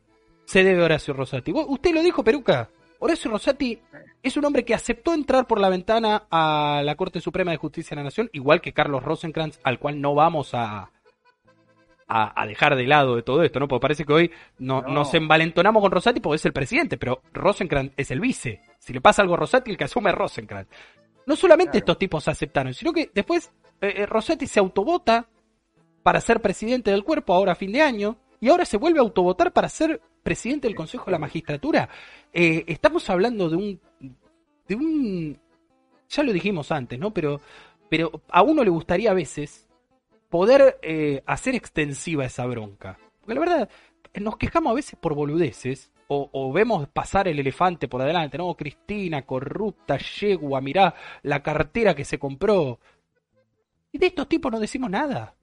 se 0.44 0.62
debe 0.62 0.82
Horacio 0.82 1.14
Rosati. 1.14 1.52
¿Vos- 1.52 1.66
Usted 1.68 1.92
lo 1.94 2.02
dijo, 2.02 2.22
Peruca. 2.22 2.68
Horacio 3.04 3.30
Rosati 3.32 3.80
es 4.22 4.36
un 4.36 4.44
hombre 4.44 4.64
que 4.64 4.74
aceptó 4.74 5.12
entrar 5.12 5.46
por 5.48 5.58
la 5.58 5.68
ventana 5.68 6.24
a 6.30 6.82
la 6.84 6.94
Corte 6.94 7.20
Suprema 7.20 7.50
de 7.50 7.56
Justicia 7.56 7.90
de 7.90 7.96
la 7.96 8.04
Nación, 8.04 8.30
igual 8.32 8.60
que 8.60 8.72
Carlos 8.72 9.02
Rosenkrantz, 9.02 9.58
al 9.64 9.80
cual 9.80 10.00
no 10.00 10.14
vamos 10.14 10.54
a, 10.54 10.88
a, 12.06 12.40
a 12.42 12.46
dejar 12.46 12.76
de 12.76 12.86
lado 12.86 13.16
de 13.16 13.22
todo 13.22 13.42
esto, 13.42 13.58
¿no? 13.58 13.66
Porque 13.66 13.82
parece 13.82 14.04
que 14.04 14.12
hoy 14.12 14.30
no, 14.58 14.82
No. 14.82 14.88
nos 14.88 15.14
envalentonamos 15.14 15.82
con 15.82 15.90
Rosati 15.90 16.20
porque 16.20 16.36
es 16.36 16.46
el 16.46 16.52
presidente, 16.52 16.96
pero 16.96 17.22
Rosenkrantz 17.32 17.92
es 17.96 18.12
el 18.12 18.20
vice. 18.20 18.60
Si 18.78 18.92
le 18.92 19.00
pasa 19.00 19.22
algo 19.22 19.34
a 19.34 19.38
Rosati, 19.38 19.72
el 19.72 19.76
que 19.76 19.84
asume 19.84 20.10
es 20.10 20.16
Rosenkrantz. 20.16 20.70
No 21.26 21.34
solamente 21.34 21.72
Claro. 21.72 21.78
estos 21.80 21.98
tipos 21.98 22.28
aceptaron, 22.28 22.72
sino 22.72 22.92
que 22.92 23.10
después 23.12 23.50
eh, 23.80 23.94
eh, 23.96 24.06
Rosati 24.06 24.46
se 24.46 24.60
autovota 24.60 25.26
para 26.04 26.20
ser 26.20 26.40
presidente 26.40 26.92
del 26.92 27.02
cuerpo 27.02 27.34
ahora 27.34 27.52
a 27.52 27.56
fin 27.56 27.72
de 27.72 27.82
año 27.82 28.16
y 28.40 28.48
ahora 28.48 28.64
se 28.64 28.76
vuelve 28.76 29.00
a 29.00 29.02
autovotar 29.02 29.52
para 29.52 29.68
ser 29.68 30.00
presidente 30.22 30.68
del 30.68 30.76
Consejo 30.76 31.06
de 31.06 31.12
la 31.12 31.18
Magistratura. 31.18 31.88
Eh, 32.32 32.64
estamos 32.66 33.08
hablando 33.10 33.48
de 33.48 33.56
un 33.56 33.80
de 34.68 34.74
un 34.74 35.38
ya 36.08 36.22
lo 36.22 36.32
dijimos 36.32 36.70
antes, 36.70 36.98
¿no? 36.98 37.12
Pero 37.12 37.40
pero 37.88 38.22
a 38.28 38.42
uno 38.42 38.64
le 38.64 38.70
gustaría 38.70 39.10
a 39.10 39.14
veces 39.14 39.68
poder 40.30 40.78
eh, 40.80 41.22
hacer 41.26 41.54
extensiva 41.54 42.24
esa 42.24 42.46
bronca. 42.46 42.98
Porque 43.20 43.34
la 43.34 43.40
verdad, 43.40 43.70
nos 44.14 44.38
quejamos 44.38 44.70
a 44.70 44.74
veces 44.74 44.98
por 44.98 45.14
boludeces, 45.14 45.92
o, 46.08 46.30
o 46.32 46.52
vemos 46.52 46.88
pasar 46.88 47.28
el 47.28 47.38
elefante 47.38 47.88
por 47.88 48.00
adelante, 48.00 48.38
¿no? 48.38 48.54
Cristina, 48.54 49.26
corrupta, 49.26 49.98
yegua, 49.98 50.60
mirá 50.62 50.94
la 51.22 51.42
cartera 51.42 51.94
que 51.94 52.06
se 52.06 52.18
compró. 52.18 52.78
Y 53.92 53.98
de 53.98 54.06
estos 54.06 54.26
tipos 54.26 54.50
no 54.50 54.58
decimos 54.58 54.90
nada. 54.90 55.34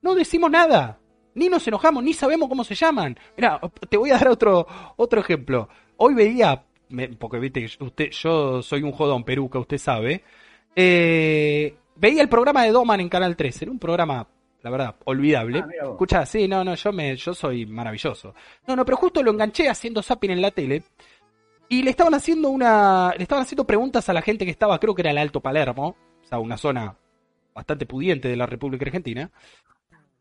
No 0.00 0.14
decimos 0.14 0.50
nada. 0.50 1.00
Ni 1.34 1.48
nos 1.48 1.66
enojamos, 1.66 2.02
ni 2.02 2.12
sabemos 2.12 2.48
cómo 2.48 2.64
se 2.64 2.74
llaman. 2.74 3.18
Mira, 3.36 3.60
te 3.88 3.96
voy 3.96 4.10
a 4.10 4.18
dar 4.18 4.28
otro, 4.28 4.66
otro 4.96 5.20
ejemplo. 5.20 5.68
Hoy 5.96 6.14
veía, 6.14 6.64
porque 7.18 7.38
viste 7.38 7.66
que 7.66 7.84
usted, 7.84 8.10
yo 8.10 8.62
soy 8.62 8.82
un 8.82 8.92
jodón 8.92 9.24
peruca, 9.24 9.58
usted 9.58 9.78
sabe. 9.78 10.22
Eh, 10.74 11.74
veía 11.96 12.22
el 12.22 12.28
programa 12.28 12.64
de 12.64 12.72
Doman 12.72 13.00
en 13.00 13.08
Canal 13.08 13.36
13, 13.36 13.64
era 13.64 13.72
un 13.72 13.78
programa, 13.78 14.26
la 14.62 14.70
verdad, 14.70 14.96
olvidable. 15.04 15.60
Ah. 15.60 15.86
Escucha, 15.90 16.26
sí, 16.26 16.48
no, 16.48 16.64
no, 16.64 16.74
yo 16.74 16.92
me, 16.92 17.16
yo 17.16 17.34
soy 17.34 17.66
maravilloso. 17.66 18.34
No, 18.66 18.76
no, 18.76 18.84
pero 18.84 18.96
justo 18.96 19.22
lo 19.22 19.30
enganché 19.30 19.68
haciendo 19.68 20.02
zapping 20.02 20.32
en 20.32 20.42
la 20.42 20.50
tele. 20.50 20.82
Y 21.68 21.82
le 21.82 21.90
estaban 21.90 22.12
haciendo 22.12 22.50
una. 22.50 23.14
Le 23.16 23.22
estaban 23.22 23.44
haciendo 23.44 23.66
preguntas 23.66 24.06
a 24.08 24.12
la 24.12 24.20
gente 24.20 24.44
que 24.44 24.50
estaba, 24.50 24.78
creo 24.78 24.94
que 24.94 25.00
era 25.00 25.10
el 25.10 25.16
Alto 25.16 25.40
Palermo, 25.40 25.96
o 26.22 26.26
sea, 26.26 26.38
una 26.38 26.58
zona 26.58 26.94
bastante 27.54 27.86
pudiente 27.86 28.28
de 28.28 28.36
la 28.36 28.44
República 28.44 28.84
Argentina. 28.84 29.30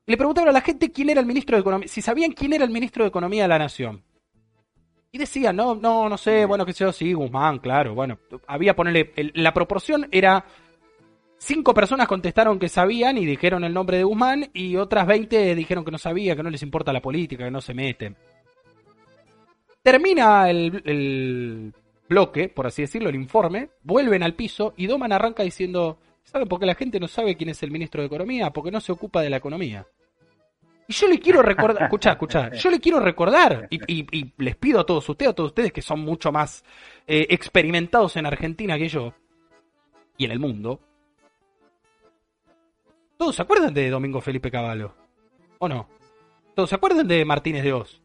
Le 0.06 0.18
preguntaban 0.18 0.50
a 0.50 0.54
la 0.54 0.62
gente 0.62 0.92
quién 0.92 1.10
era 1.10 1.22
el 1.22 1.26
ministro 1.28 1.56
de 1.56 1.62
Economía, 1.62 1.88
si 1.88 2.02
sabían 2.02 2.32
quién 2.32 2.54
era 2.54 2.66
el 2.66 2.72
ministro 2.72 3.04
de 3.04 3.10
Economía 3.10 3.44
de 3.44 3.48
la 3.50 3.60
Nación. 3.60 4.04
Y 5.12 5.18
decían, 5.18 5.56
no, 5.56 5.76
no, 5.76 6.08
no 6.10 6.18
sé, 6.18 6.46
bueno, 6.46 6.66
qué 6.66 6.74
sé 6.74 6.86
yo, 6.86 6.92
sí, 6.94 7.14
Guzmán, 7.14 7.60
claro, 7.60 7.94
bueno, 7.94 8.18
había 8.48 8.76
ponerle, 8.76 9.12
el- 9.16 9.32
la 9.36 9.54
proporción 9.54 10.08
era 10.12 10.46
cinco 11.38 11.74
personas 11.74 12.08
contestaron 12.08 12.60
que 12.60 12.70
sabían 12.70 13.18
y 13.18 13.26
dijeron 13.26 13.64
el 13.64 13.74
nombre 13.74 13.98
de 13.98 14.04
Guzmán 14.04 14.50
y 14.54 14.76
otras 14.78 15.06
20 15.08 15.54
dijeron 15.56 15.84
que 15.84 15.92
no 15.92 15.98
sabía, 15.98 16.36
que 16.36 16.44
no 16.44 16.50
les 16.50 16.64
importa 16.64 16.94
la 16.94 17.02
política, 17.02 17.44
que 17.46 17.52
no 17.52 17.62
se 17.62 17.74
meten. 17.74 18.16
Termina 19.84 20.50
el, 20.50 20.82
el 20.86 21.74
bloque, 22.08 22.50
por 22.50 22.68
así 22.68 22.84
decirlo, 22.84 23.10
el 23.10 23.16
informe, 23.16 23.70
vuelven 23.84 24.24
al 24.24 24.36
piso 24.36 24.74
y 24.78 24.88
Doman 24.88 25.12
arranca 25.12 25.44
diciendo, 25.44 25.98
¿saben 26.24 26.48
por 26.48 26.60
qué 26.60 26.66
la 26.66 26.76
gente 26.76 27.00
no 27.00 27.08
sabe 27.08 27.36
quién 27.36 27.50
es 27.50 27.62
el 27.64 27.72
ministro 27.72 28.02
de 28.02 28.08
Economía? 28.08 28.52
Porque 28.52 28.72
no 28.72 28.80
se 28.82 28.92
ocupa 28.92 29.22
de 29.22 29.30
la 29.30 29.38
economía. 29.38 29.86
Y 30.88 30.94
yo 30.94 31.08
le 31.08 31.20
quiero 31.20 31.42
recordar, 31.42 31.84
escuchá, 31.84 32.12
escuchá, 32.12 32.52
yo 32.54 32.70
le 32.70 32.80
quiero 32.80 33.00
recordar, 33.00 33.68
y, 33.70 33.80
y- 33.88 34.34
les 34.38 34.56
pido 34.58 34.80
a 34.80 34.86
todos 34.86 35.08
ustedes, 35.08 35.32
a 35.32 35.36
todos 35.36 35.52
ustedes 35.52 35.72
que 35.72 35.82
son 35.82 36.02
mucho 36.02 36.32
más 36.32 36.66
eh, 37.08 37.28
experimentados 37.30 38.18
en 38.18 38.26
Argentina 38.26 38.78
que 38.78 38.90
yo, 38.90 39.14
y 40.18 40.26
en 40.26 40.32
el 40.32 40.40
mundo, 40.40 40.82
¿todos 43.18 43.36
se 43.36 43.42
acuerdan 43.42 43.74
de 43.74 43.90
Domingo 43.90 44.20
Felipe 44.22 44.52
Cavallo? 44.52 44.94
¿O 45.60 45.70
no? 45.70 45.88
¿Todos 46.56 46.70
se 46.70 46.76
acuerdan 46.76 47.08
de 47.08 47.24
Martínez 47.24 47.64
de 47.64 47.74
Oz? 47.74 48.02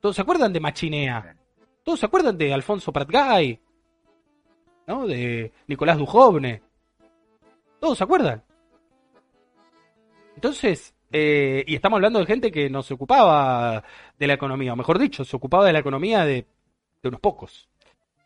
¿Todos 0.00 0.14
se 0.16 0.22
acuerdan 0.22 0.52
de 0.52 0.60
Machinea? 0.60 1.36
¿Todos 1.82 2.00
se 2.00 2.06
acuerdan 2.06 2.36
de 2.38 2.52
Alfonso 2.52 2.92
Pratgay? 2.92 3.58
¿No? 4.86 5.06
De 5.06 5.52
Nicolás 5.66 5.98
Dujovne. 5.98 6.62
¿Todos 7.86 7.98
se 7.98 8.02
acuerdan? 8.04 8.42
Entonces, 10.34 10.92
eh, 11.12 11.62
y 11.68 11.76
estamos 11.76 11.98
hablando 11.98 12.18
de 12.18 12.26
gente 12.26 12.50
que 12.50 12.68
no 12.68 12.82
se 12.82 12.94
ocupaba 12.94 13.84
de 14.18 14.26
la 14.26 14.32
economía, 14.32 14.72
o 14.72 14.76
mejor 14.76 14.98
dicho, 14.98 15.24
se 15.24 15.36
ocupaba 15.36 15.64
de 15.64 15.72
la 15.72 15.78
economía 15.78 16.24
de, 16.24 16.46
de 17.00 17.08
unos 17.08 17.20
pocos. 17.20 17.68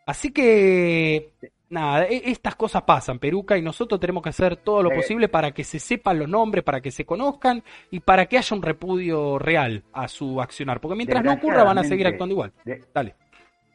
Así 0.06 0.32
que, 0.32 1.34
nada, 1.68 2.06
e- 2.06 2.30
estas 2.30 2.56
cosas 2.56 2.84
pasan, 2.84 3.18
Peruca, 3.18 3.58
y 3.58 3.60
nosotros 3.60 4.00
tenemos 4.00 4.22
que 4.22 4.30
hacer 4.30 4.56
todo 4.56 4.82
lo 4.82 4.88
posible 4.92 5.28
para 5.28 5.50
que 5.50 5.62
se 5.62 5.78
sepan 5.78 6.20
los 6.20 6.28
nombres, 6.30 6.64
para 6.64 6.80
que 6.80 6.90
se 6.90 7.04
conozcan 7.04 7.62
y 7.90 8.00
para 8.00 8.24
que 8.24 8.38
haya 8.38 8.56
un 8.56 8.62
repudio 8.62 9.38
real 9.38 9.84
a 9.92 10.08
su 10.08 10.40
accionar. 10.40 10.80
Porque 10.80 10.96
mientras 10.96 11.22
no 11.22 11.34
ocurra, 11.34 11.64
van 11.64 11.76
a 11.76 11.84
seguir 11.84 12.06
actuando 12.06 12.32
igual. 12.32 12.52
Dale. 12.94 13.14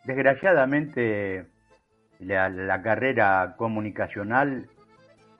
desgraciadamente, 0.03 1.45
la, 2.17 2.49
la 2.49 2.81
carrera 2.81 3.53
comunicacional 3.55 4.67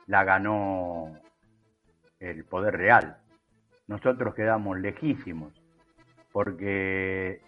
la 0.08 0.24
ganó 0.24 1.12
el 2.20 2.44
poder 2.46 2.78
real. 2.78 3.18
Nosotros 3.88 4.34
quedamos 4.34 4.80
lejísimos, 4.80 5.54
porque 6.32 7.42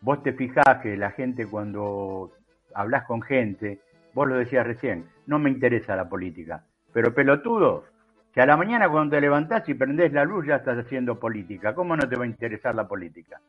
vos 0.00 0.22
te 0.22 0.32
fijás 0.32 0.78
que 0.82 0.96
la 0.96 1.10
gente 1.10 1.46
cuando 1.46 2.32
hablas 2.74 3.04
con 3.04 3.22
gente, 3.22 3.80
vos 4.14 4.28
lo 4.28 4.36
decías 4.36 4.66
recién, 4.66 5.06
no 5.26 5.38
me 5.38 5.50
interesa 5.50 5.96
la 5.96 6.08
política, 6.08 6.64
pero 6.92 7.14
pelotudo, 7.14 7.84
que 8.32 8.40
a 8.40 8.46
la 8.46 8.56
mañana 8.56 8.88
cuando 8.88 9.16
te 9.16 9.20
levantás 9.20 9.68
y 9.68 9.74
prendés 9.74 10.12
la 10.12 10.24
luz 10.24 10.46
ya 10.46 10.56
estás 10.56 10.78
haciendo 10.78 11.18
política, 11.18 11.74
¿cómo 11.74 11.96
no 11.96 12.08
te 12.08 12.16
va 12.16 12.24
a 12.24 12.28
interesar 12.28 12.74
la 12.74 12.88
política? 12.88 13.40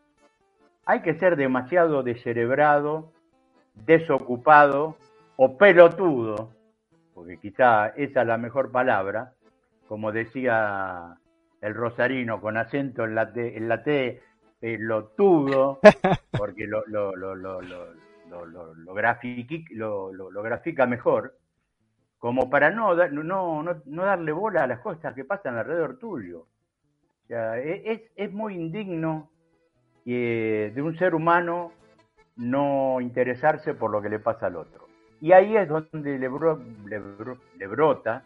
Hay 0.86 1.02
que 1.02 1.14
ser 1.16 1.38
demasiado 1.38 2.04
descerebrado, 2.04 3.12
desocupado 3.74 4.98
o 5.38 5.58
pelotudo, 5.58 6.52
porque 7.24 7.38
quizá 7.38 7.88
esa 7.96 8.22
es 8.22 8.28
la 8.28 8.38
mejor 8.38 8.70
palabra, 8.70 9.32
como 9.88 10.12
decía 10.12 11.16
el 11.62 11.74
rosarino 11.74 12.42
con 12.42 12.58
acento 12.58 13.06
en 13.06 13.16
la 13.16 13.32
T, 13.32 13.56
en 13.56 13.70
la 13.70 13.82
T 13.82 14.22
pelotudo, 14.60 15.80
porque 16.38 16.68
lo, 16.68 16.84
lo, 16.86 17.14
grafica 20.44 20.86
mejor, 20.86 21.38
como 22.20 22.50
para 22.50 22.72
no, 22.72 22.94
no, 22.94 23.64
no, 23.64 23.82
no 23.86 24.04
darle 24.04 24.34
bola 24.34 24.64
a 24.64 24.68
las 24.68 24.82
cosas 24.82 25.14
que 25.14 25.24
pasan 25.24 25.58
alrededor 25.58 26.00
tuyo. 26.00 26.40
O 27.24 27.28
sea, 27.28 27.58
e- 27.58 27.90
es, 27.90 28.02
es 28.18 28.34
muy 28.34 28.56
indigno 28.56 29.32
eh, 30.06 30.74
de 30.76 30.82
un 30.82 30.98
ser 30.98 31.16
humano 31.16 31.72
no 32.36 33.00
interesarse 33.00 33.74
por 33.76 33.92
lo 33.92 34.02
que 34.02 34.10
le 34.10 34.20
pasa 34.20 34.48
al 34.48 34.58
otro. 34.58 34.83
Y 35.24 35.32
ahí 35.32 35.56
es 35.56 35.70
donde 35.70 36.20
le, 36.20 36.28
bro- 36.30 36.62
le, 36.86 37.00
bro- 37.00 37.40
le 37.58 37.68
brota 37.68 38.24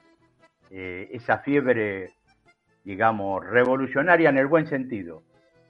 eh, 0.71 1.07
esa 1.11 1.37
fiebre, 1.37 2.09
digamos, 2.83 3.45
revolucionaria 3.45 4.29
en 4.31 4.39
el 4.39 4.47
buen 4.47 4.65
sentido, 4.65 5.21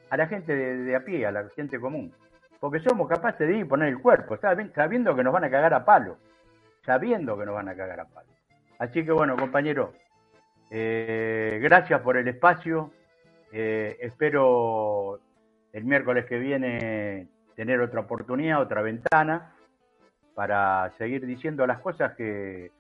a 0.09 0.15
la 0.15 0.27
gente 0.27 0.55
de, 0.55 0.95
a 0.95 1.01
pie, 1.03 1.25
a 1.25 1.33
la 1.33 1.49
gente 1.53 1.81
común. 1.81 2.13
Porque 2.61 2.79
somos 2.79 3.09
capaces 3.09 3.45
de 3.45 3.55
ir 3.57 3.65
y 3.65 3.67
poner 3.67 3.89
el 3.89 3.99
cuerpo, 3.99 4.37
sabi- 4.37 4.71
sabiendo 4.73 5.13
que 5.17 5.23
nos 5.25 5.33
van 5.33 5.43
a 5.43 5.49
cagar 5.49 5.73
a 5.73 5.83
palo, 5.83 6.15
sabiendo 6.85 7.37
que 7.37 7.45
nos 7.45 7.55
van 7.55 7.67
a 7.67 7.75
cagar 7.75 7.99
a 7.99 8.05
palo. 8.05 8.29
Así 8.79 9.03
que 9.03 9.11
bueno, 9.11 9.35
compañero, 9.35 9.93
Eh, 10.71 11.59
gracias 11.61 11.99
por 12.01 12.15
el 12.15 12.27
espacio. 12.29 12.91
Eh, 13.51 13.97
espero 13.99 15.19
el 15.73 15.83
miércoles 15.83 16.25
que 16.25 16.37
viene 16.39 17.27
tener 17.57 17.81
otra 17.81 17.99
oportunidad, 18.01 18.61
otra 18.61 18.81
ventana, 18.81 19.53
para 20.37 20.91
seguir 20.99 21.25
diciendo 21.25 21.65
las 21.65 21.79
cosas 21.79 22.13
que, 22.13 22.71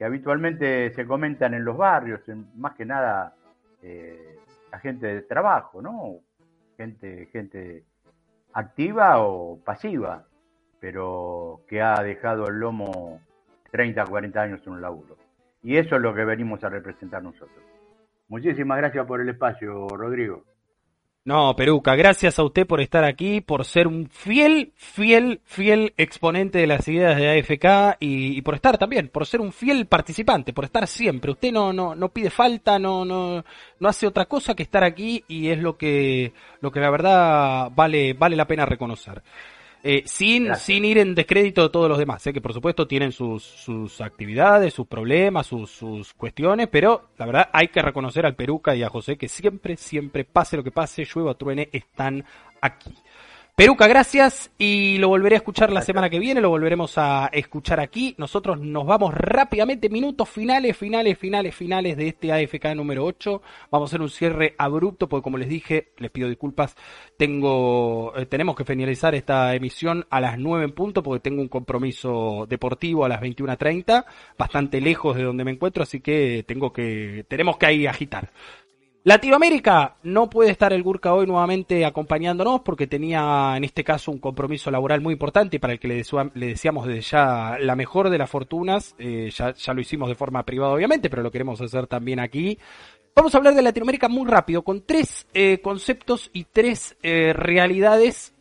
habitualmente 0.00 0.90
se 0.94 1.06
comentan 1.06 1.52
en 1.52 1.62
los 1.62 1.76
barrios, 1.76 2.26
en- 2.30 2.46
más 2.56 2.74
que 2.74 2.86
nada 2.86 3.34
eh, 3.82 4.38
la 4.72 4.78
gente 4.78 5.06
de 5.06 5.20
trabajo, 5.20 5.82
¿no? 5.82 6.20
Gente, 6.78 7.26
gente 7.30 7.84
activa 8.54 9.18
o 9.22 9.58
pasiva, 9.62 10.24
pero 10.80 11.60
que 11.68 11.82
ha 11.82 12.02
dejado 12.02 12.48
el 12.48 12.58
lomo 12.58 13.20
30, 13.70 14.06
40 14.06 14.40
años 14.40 14.66
en 14.66 14.72
un 14.72 14.80
laburo. 14.80 15.18
Y 15.62 15.76
eso 15.76 15.96
es 15.96 16.00
lo 16.02 16.14
que 16.14 16.24
venimos 16.24 16.64
a 16.64 16.70
representar 16.70 17.22
nosotros. 17.22 17.64
Muchísimas 18.28 18.78
gracias 18.78 19.06
por 19.06 19.20
el 19.20 19.28
espacio, 19.28 19.88
Rodrigo. 19.88 20.42
No, 21.26 21.56
Peruca, 21.56 21.94
gracias 21.96 22.38
a 22.38 22.44
usted 22.44 22.66
por 22.66 22.82
estar 22.82 23.02
aquí, 23.02 23.40
por 23.40 23.64
ser 23.64 23.86
un 23.86 24.10
fiel, 24.10 24.74
fiel, 24.76 25.40
fiel 25.46 25.94
exponente 25.96 26.58
de 26.58 26.66
las 26.66 26.86
ideas 26.86 27.16
de 27.16 27.30
AFK 27.30 27.96
y, 27.98 28.36
y 28.36 28.42
por 28.42 28.54
estar 28.54 28.76
también, 28.76 29.08
por 29.08 29.24
ser 29.24 29.40
un 29.40 29.50
fiel 29.50 29.86
participante, 29.86 30.52
por 30.52 30.66
estar 30.66 30.86
siempre. 30.86 31.30
Usted 31.30 31.50
no, 31.50 31.72
no, 31.72 31.94
no 31.94 32.10
pide 32.10 32.28
falta, 32.28 32.78
no, 32.78 33.06
no, 33.06 33.42
no 33.80 33.88
hace 33.88 34.06
otra 34.06 34.26
cosa 34.26 34.54
que 34.54 34.64
estar 34.64 34.84
aquí 34.84 35.24
y 35.26 35.48
es 35.48 35.58
lo 35.58 35.78
que, 35.78 36.34
lo 36.60 36.70
que 36.70 36.80
la 36.80 36.90
verdad 36.90 37.70
vale, 37.74 38.12
vale 38.12 38.36
la 38.36 38.46
pena 38.46 38.66
reconocer. 38.66 39.22
Eh, 39.86 40.02
sin, 40.06 40.46
Gracias. 40.46 40.64
sin 40.64 40.84
ir 40.86 40.96
en 40.96 41.14
descrédito 41.14 41.62
de 41.62 41.68
todos 41.68 41.90
los 41.90 41.98
demás, 41.98 42.26
¿eh? 42.26 42.32
que 42.32 42.40
por 42.40 42.54
supuesto 42.54 42.88
tienen 42.88 43.12
sus, 43.12 43.42
sus 43.42 44.00
actividades, 44.00 44.72
sus 44.72 44.86
problemas, 44.86 45.46
sus, 45.46 45.70
sus 45.70 46.14
cuestiones, 46.14 46.68
pero 46.72 47.10
la 47.18 47.26
verdad 47.26 47.50
hay 47.52 47.68
que 47.68 47.82
reconocer 47.82 48.24
al 48.24 48.34
Peruca 48.34 48.74
y 48.74 48.82
a 48.82 48.88
José 48.88 49.18
que 49.18 49.28
siempre, 49.28 49.76
siempre, 49.76 50.24
pase 50.24 50.56
lo 50.56 50.64
que 50.64 50.70
pase, 50.70 51.04
llueva 51.04 51.34
truene, 51.34 51.68
están 51.70 52.24
aquí. 52.62 52.94
Peruca, 53.56 53.86
gracias 53.86 54.50
y 54.58 54.98
lo 54.98 55.06
volveré 55.06 55.36
a 55.36 55.38
escuchar 55.38 55.70
la 55.70 55.80
semana 55.80 56.10
que 56.10 56.18
viene, 56.18 56.40
lo 56.40 56.48
volveremos 56.48 56.98
a 56.98 57.30
escuchar 57.32 57.78
aquí. 57.78 58.16
Nosotros 58.18 58.58
nos 58.58 58.84
vamos 58.84 59.14
rápidamente, 59.14 59.88
minutos 59.88 60.28
finales, 60.28 60.76
finales, 60.76 61.16
finales, 61.16 61.54
finales 61.54 61.96
de 61.96 62.08
este 62.08 62.32
AFK 62.32 62.74
número 62.74 63.04
8. 63.04 63.42
Vamos 63.70 63.86
a 63.86 63.90
hacer 63.90 64.02
un 64.02 64.10
cierre 64.10 64.56
abrupto 64.58 65.08
porque 65.08 65.22
como 65.22 65.38
les 65.38 65.48
dije, 65.48 65.92
les 65.98 66.10
pido 66.10 66.28
disculpas, 66.28 66.74
tengo, 67.16 68.12
eh, 68.16 68.26
tenemos 68.26 68.56
que 68.56 68.64
finalizar 68.64 69.14
esta 69.14 69.54
emisión 69.54 70.04
a 70.10 70.20
las 70.20 70.36
9 70.36 70.64
en 70.64 70.72
punto 70.72 71.04
porque 71.04 71.20
tengo 71.20 71.40
un 71.40 71.48
compromiso 71.48 72.46
deportivo 72.48 73.04
a 73.04 73.08
las 73.08 73.20
21.30, 73.20 74.04
bastante 74.36 74.80
lejos 74.80 75.16
de 75.16 75.22
donde 75.22 75.44
me 75.44 75.52
encuentro, 75.52 75.84
así 75.84 76.00
que 76.00 76.44
tengo 76.44 76.72
que, 76.72 77.24
tenemos 77.28 77.56
que 77.56 77.66
ahí 77.66 77.86
agitar. 77.86 78.32
Latinoamérica 79.06 79.96
no 80.02 80.30
puede 80.30 80.50
estar 80.50 80.72
el 80.72 80.82
Gurka 80.82 81.12
hoy 81.12 81.26
nuevamente 81.26 81.84
acompañándonos 81.84 82.62
porque 82.62 82.86
tenía 82.86 83.52
en 83.54 83.62
este 83.62 83.84
caso 83.84 84.10
un 84.10 84.18
compromiso 84.18 84.70
laboral 84.70 85.02
muy 85.02 85.12
importante 85.12 85.60
para 85.60 85.74
el 85.74 85.78
que 85.78 85.88
le, 85.88 86.02
le 86.32 86.46
deseamos 86.46 86.86
desde 86.86 87.02
ya 87.02 87.58
la 87.60 87.76
mejor 87.76 88.08
de 88.08 88.16
las 88.16 88.30
fortunas. 88.30 88.94
Eh, 88.98 89.30
ya, 89.30 89.52
ya 89.52 89.74
lo 89.74 89.82
hicimos 89.82 90.08
de 90.08 90.14
forma 90.14 90.42
privada 90.46 90.72
obviamente, 90.72 91.10
pero 91.10 91.22
lo 91.22 91.30
queremos 91.30 91.60
hacer 91.60 91.86
también 91.86 92.18
aquí. 92.18 92.58
Vamos 93.14 93.34
a 93.34 93.38
hablar 93.38 93.54
de 93.54 93.60
Latinoamérica 93.60 94.08
muy 94.08 94.26
rápido 94.26 94.62
con 94.62 94.86
tres 94.86 95.26
eh, 95.34 95.60
conceptos 95.62 96.30
y 96.32 96.44
tres 96.44 96.96
eh, 97.02 97.34
realidades 97.34 98.32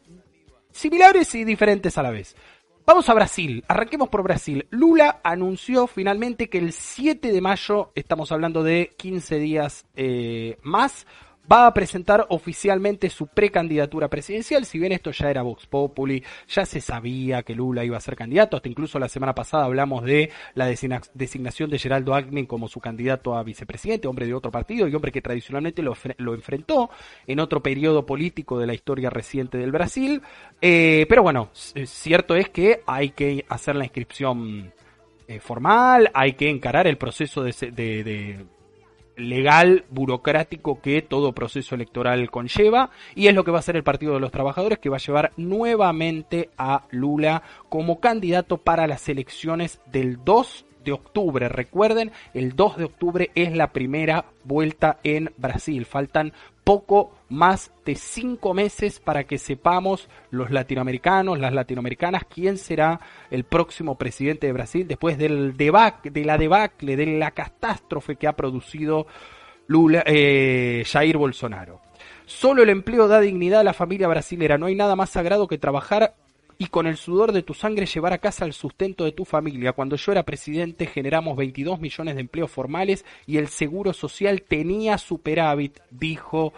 similares 0.72 1.36
y 1.36 1.44
diferentes 1.44 1.98
a 1.98 2.04
la 2.04 2.12
vez. 2.12 2.38
Vamos 2.86 3.08
a 3.08 3.14
Brasil, 3.14 3.64
arranquemos 3.70 4.10
por 4.10 4.24
Brasil. 4.24 4.68
Lula 4.70 5.22
anunció 5.24 5.88
finalmente 5.88 6.50
que 6.50 6.58
el 6.58 6.74
7 6.74 7.32
de 7.32 7.40
mayo, 7.40 7.94
estamos 7.96 8.34
hablando 8.34 8.62
de 8.62 8.94
15 8.98 9.40
días 9.40 9.86
eh, 9.96 10.58
más, 10.64 11.08
va 11.52 11.68
a 11.68 11.74
presentar 11.74 12.26
oficialmente 12.30 13.10
su 13.10 13.28
precandidatura 13.28 14.08
presidencial. 14.10 14.66
Si 14.66 14.80
bien 14.80 14.92
esto 14.94 15.12
ya 15.12 15.30
era 15.30 15.42
Vox 15.42 15.68
Populi, 15.68 16.24
ya 16.48 16.66
se 16.66 16.80
sabía 16.82 17.44
que 17.44 17.54
Lula 17.54 17.84
iba 17.84 17.98
a 17.98 18.02
ser 18.02 18.16
candidato, 18.16 18.56
hasta 18.58 18.70
incluso 18.70 18.98
la 19.00 19.10
semana 19.10 19.36
pasada 19.36 19.66
hablamos 19.66 20.04
de 20.04 20.30
la 20.56 20.68
designa- 20.68 21.02
designación 21.14 21.70
de 21.70 21.80
Geraldo 21.80 22.14
Alckmin 22.14 22.46
como 22.46 22.68
su 22.68 22.80
candidato 22.80 23.36
a 23.36 23.44
vicepresidente, 23.44 24.08
hombre 24.08 24.26
de 24.26 24.34
otro 24.34 24.52
partido 24.52 24.88
y 24.88 24.96
hombre 24.96 25.12
que 25.12 25.22
tradicionalmente 25.22 25.82
lo, 25.82 25.94
fre- 25.96 26.16
lo 26.18 26.34
enfrentó 26.34 26.90
en 27.28 27.40
otro 27.40 27.62
periodo 27.62 28.06
político 28.06 28.58
de 28.58 28.68
la 28.68 28.74
historia 28.74 29.10
reciente 29.10 29.58
del 29.58 29.72
Brasil. 29.72 30.22
Eh, 30.62 31.06
pero 31.10 31.24
bueno, 31.24 31.50
c- 31.54 31.86
cierto 31.86 32.36
es 32.36 32.50
que 32.50 32.82
hay 32.86 33.10
que 33.10 33.46
hacer 33.50 33.76
la 33.76 33.84
inscripción 33.84 34.72
eh, 35.28 35.40
formal, 35.40 36.10
hay 36.14 36.34
que 36.34 36.50
encarar 36.50 36.88
el 36.88 36.98
proceso 36.98 37.44
de 37.44 38.46
legal, 39.16 39.86
burocrático 39.90 40.82
que 40.82 41.02
todo 41.02 41.34
proceso 41.34 41.76
electoral 41.76 42.30
conlleva 42.32 42.90
y 43.16 43.28
es 43.28 43.36
lo 43.36 43.44
que 43.44 43.52
va 43.52 43.58
a 43.58 43.60
hacer 43.60 43.76
el 43.76 43.84
Partido 43.84 44.14
de 44.14 44.20
los 44.20 44.32
Trabajadores 44.32 44.80
que 44.80 44.90
va 44.90 44.98
a 44.98 45.00
llevar 45.00 45.32
nuevamente 45.38 46.50
a 46.58 46.86
Lula 46.92 47.44
como 47.70 48.00
candidato 48.00 48.58
para 48.58 48.88
las 48.88 49.08
elecciones 49.10 49.80
del 49.92 50.24
2 50.24 50.66
de 50.84 50.92
octubre. 50.92 51.50
Recuerden, 51.50 52.12
el 52.34 52.56
2 52.56 52.78
de 52.78 52.84
octubre 52.84 53.32
es 53.36 53.56
la 53.56 53.72
primera 53.72 54.26
vuelta 54.44 55.00
en 55.04 55.34
Brasil. 55.38 55.86
Faltan 55.86 56.34
poco 56.64 57.12
más 57.34 57.72
de 57.84 57.96
cinco 57.96 58.54
meses 58.54 59.00
para 59.00 59.26
que 59.26 59.38
sepamos 59.38 60.08
los 60.30 60.52
latinoamericanos, 60.52 61.40
las 61.40 61.54
latinoamericanas, 61.54 62.24
quién 62.26 62.58
será 62.58 63.00
el 63.32 63.44
próximo 63.44 63.98
presidente 63.98 64.48
de 64.48 64.54
Brasil 64.54 64.88
después 64.88 65.18
del 65.18 65.58
debacle, 65.58 66.12
de 66.12 66.26
la 66.26 66.38
debacle, 66.38 66.96
de 66.96 67.18
la 67.18 67.32
catástrofe 67.32 68.16
que 68.16 68.28
ha 68.28 68.34
producido 68.34 69.08
Lula, 69.68 70.04
eh, 70.06 70.84
Jair 70.86 71.18
Bolsonaro. 71.18 71.82
Solo 72.26 72.64
el 72.64 72.70
empleo 72.70 73.08
da 73.08 73.20
dignidad 73.20 73.62
a 73.62 73.66
la 73.66 73.74
familia 73.74 74.08
brasilera. 74.08 74.58
No 74.58 74.68
hay 74.68 74.76
nada 74.76 74.96
más 74.96 75.10
sagrado 75.10 75.48
que 75.48 75.58
trabajar 75.58 76.16
y 76.58 76.68
con 76.68 76.88
el 76.88 76.98
sudor 76.98 77.32
de 77.32 77.44
tu 77.44 77.54
sangre 77.54 77.86
llevar 77.86 78.14
a 78.14 78.20
casa 78.20 78.46
el 78.46 78.54
sustento 78.54 79.04
de 79.04 79.12
tu 79.12 79.26
familia. 79.26 79.74
Cuando 79.74 79.96
yo 79.96 80.12
era 80.12 80.24
presidente 80.24 80.86
generamos 80.86 81.36
22 81.36 81.80
millones 81.80 82.16
de 82.16 82.22
empleos 82.22 82.52
formales 82.52 83.06
y 83.26 83.38
el 83.38 83.48
seguro 83.48 83.92
social 83.92 84.44
tenía 84.44 84.98
superávit, 84.98 85.80
dijo 85.90 86.54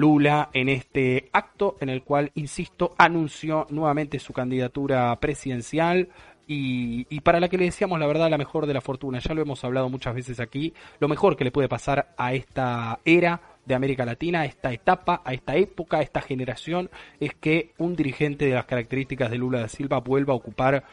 Lula 0.00 0.48
en 0.54 0.68
este 0.68 1.28
acto 1.32 1.76
en 1.80 1.90
el 1.90 2.02
cual, 2.02 2.32
insisto, 2.34 2.94
anunció 2.96 3.66
nuevamente 3.70 4.18
su 4.18 4.32
candidatura 4.32 5.14
presidencial 5.20 6.08
y, 6.46 7.06
y 7.10 7.20
para 7.20 7.38
la 7.38 7.48
que 7.48 7.58
le 7.58 7.66
decíamos 7.66 8.00
la 8.00 8.06
verdad 8.06 8.30
la 8.30 8.38
mejor 8.38 8.66
de 8.66 8.74
la 8.74 8.80
fortuna. 8.80 9.18
Ya 9.18 9.34
lo 9.34 9.42
hemos 9.42 9.62
hablado 9.62 9.88
muchas 9.88 10.14
veces 10.14 10.40
aquí. 10.40 10.72
Lo 10.98 11.06
mejor 11.06 11.36
que 11.36 11.44
le 11.44 11.52
puede 11.52 11.68
pasar 11.68 12.14
a 12.16 12.32
esta 12.32 12.98
era 13.04 13.40
de 13.66 13.74
América 13.74 14.04
Latina, 14.04 14.40
a 14.40 14.44
esta 14.46 14.72
etapa, 14.72 15.22
a 15.24 15.34
esta 15.34 15.54
época, 15.56 15.98
a 15.98 16.02
esta 16.02 16.20
generación, 16.20 16.90
es 17.20 17.34
que 17.34 17.72
un 17.78 17.94
dirigente 17.94 18.46
de 18.46 18.54
las 18.54 18.64
características 18.64 19.30
de 19.30 19.38
Lula 19.38 19.60
da 19.60 19.68
Silva 19.68 20.00
vuelva 20.00 20.32
a 20.32 20.36
ocupar 20.36 20.84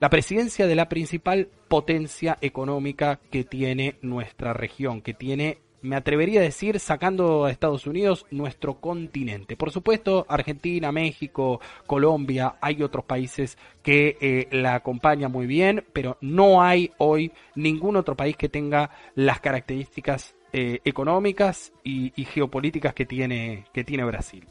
la 0.00 0.10
presidencia 0.10 0.66
de 0.66 0.74
la 0.74 0.88
principal 0.88 1.48
potencia 1.68 2.38
económica 2.40 3.20
que 3.30 3.44
tiene 3.44 3.96
nuestra 4.02 4.52
región, 4.54 5.02
que 5.02 5.14
tiene, 5.14 5.58
me 5.82 5.96
atrevería 5.96 6.40
a 6.40 6.44
decir, 6.44 6.78
sacando 6.78 7.44
a 7.44 7.50
Estados 7.50 7.86
Unidos, 7.86 8.26
nuestro 8.30 8.80
continente. 8.80 9.56
Por 9.56 9.70
supuesto, 9.70 10.26
Argentina, 10.28 10.92
México, 10.92 11.60
Colombia, 11.86 12.56
hay 12.60 12.82
otros 12.82 13.04
países 13.04 13.56
que 13.82 14.16
eh, 14.20 14.48
la 14.50 14.74
acompañan 14.74 15.32
muy 15.32 15.46
bien, 15.46 15.84
pero 15.92 16.18
no 16.20 16.62
hay 16.62 16.90
hoy 16.98 17.32
ningún 17.54 17.96
otro 17.96 18.16
país 18.16 18.36
que 18.36 18.48
tenga 18.48 18.90
las 19.14 19.40
características 19.40 20.34
eh, 20.52 20.80
económicas 20.84 21.72
y, 21.84 22.12
y 22.20 22.24
geopolíticas 22.24 22.94
que 22.94 23.06
tiene, 23.06 23.64
que 23.72 23.84
tiene 23.84 24.04
Brasil. 24.04 24.46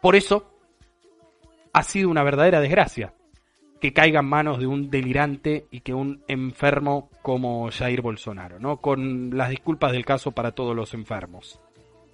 Por 0.00 0.16
eso, 0.16 0.50
ha 1.72 1.82
sido 1.82 2.08
una 2.08 2.22
verdadera 2.22 2.60
desgracia 2.60 3.12
que 3.84 3.92
caiga 3.92 4.20
en 4.20 4.26
manos 4.26 4.58
de 4.60 4.66
un 4.66 4.88
delirante 4.88 5.66
y 5.70 5.80
que 5.80 5.92
un 5.92 6.22
enfermo 6.26 7.10
como 7.20 7.70
Jair 7.70 8.00
Bolsonaro, 8.00 8.58
¿no? 8.58 8.78
Con 8.78 9.36
las 9.36 9.50
disculpas 9.50 9.92
del 9.92 10.06
caso 10.06 10.32
para 10.32 10.52
todos 10.52 10.74
los 10.74 10.94
enfermos. 10.94 11.60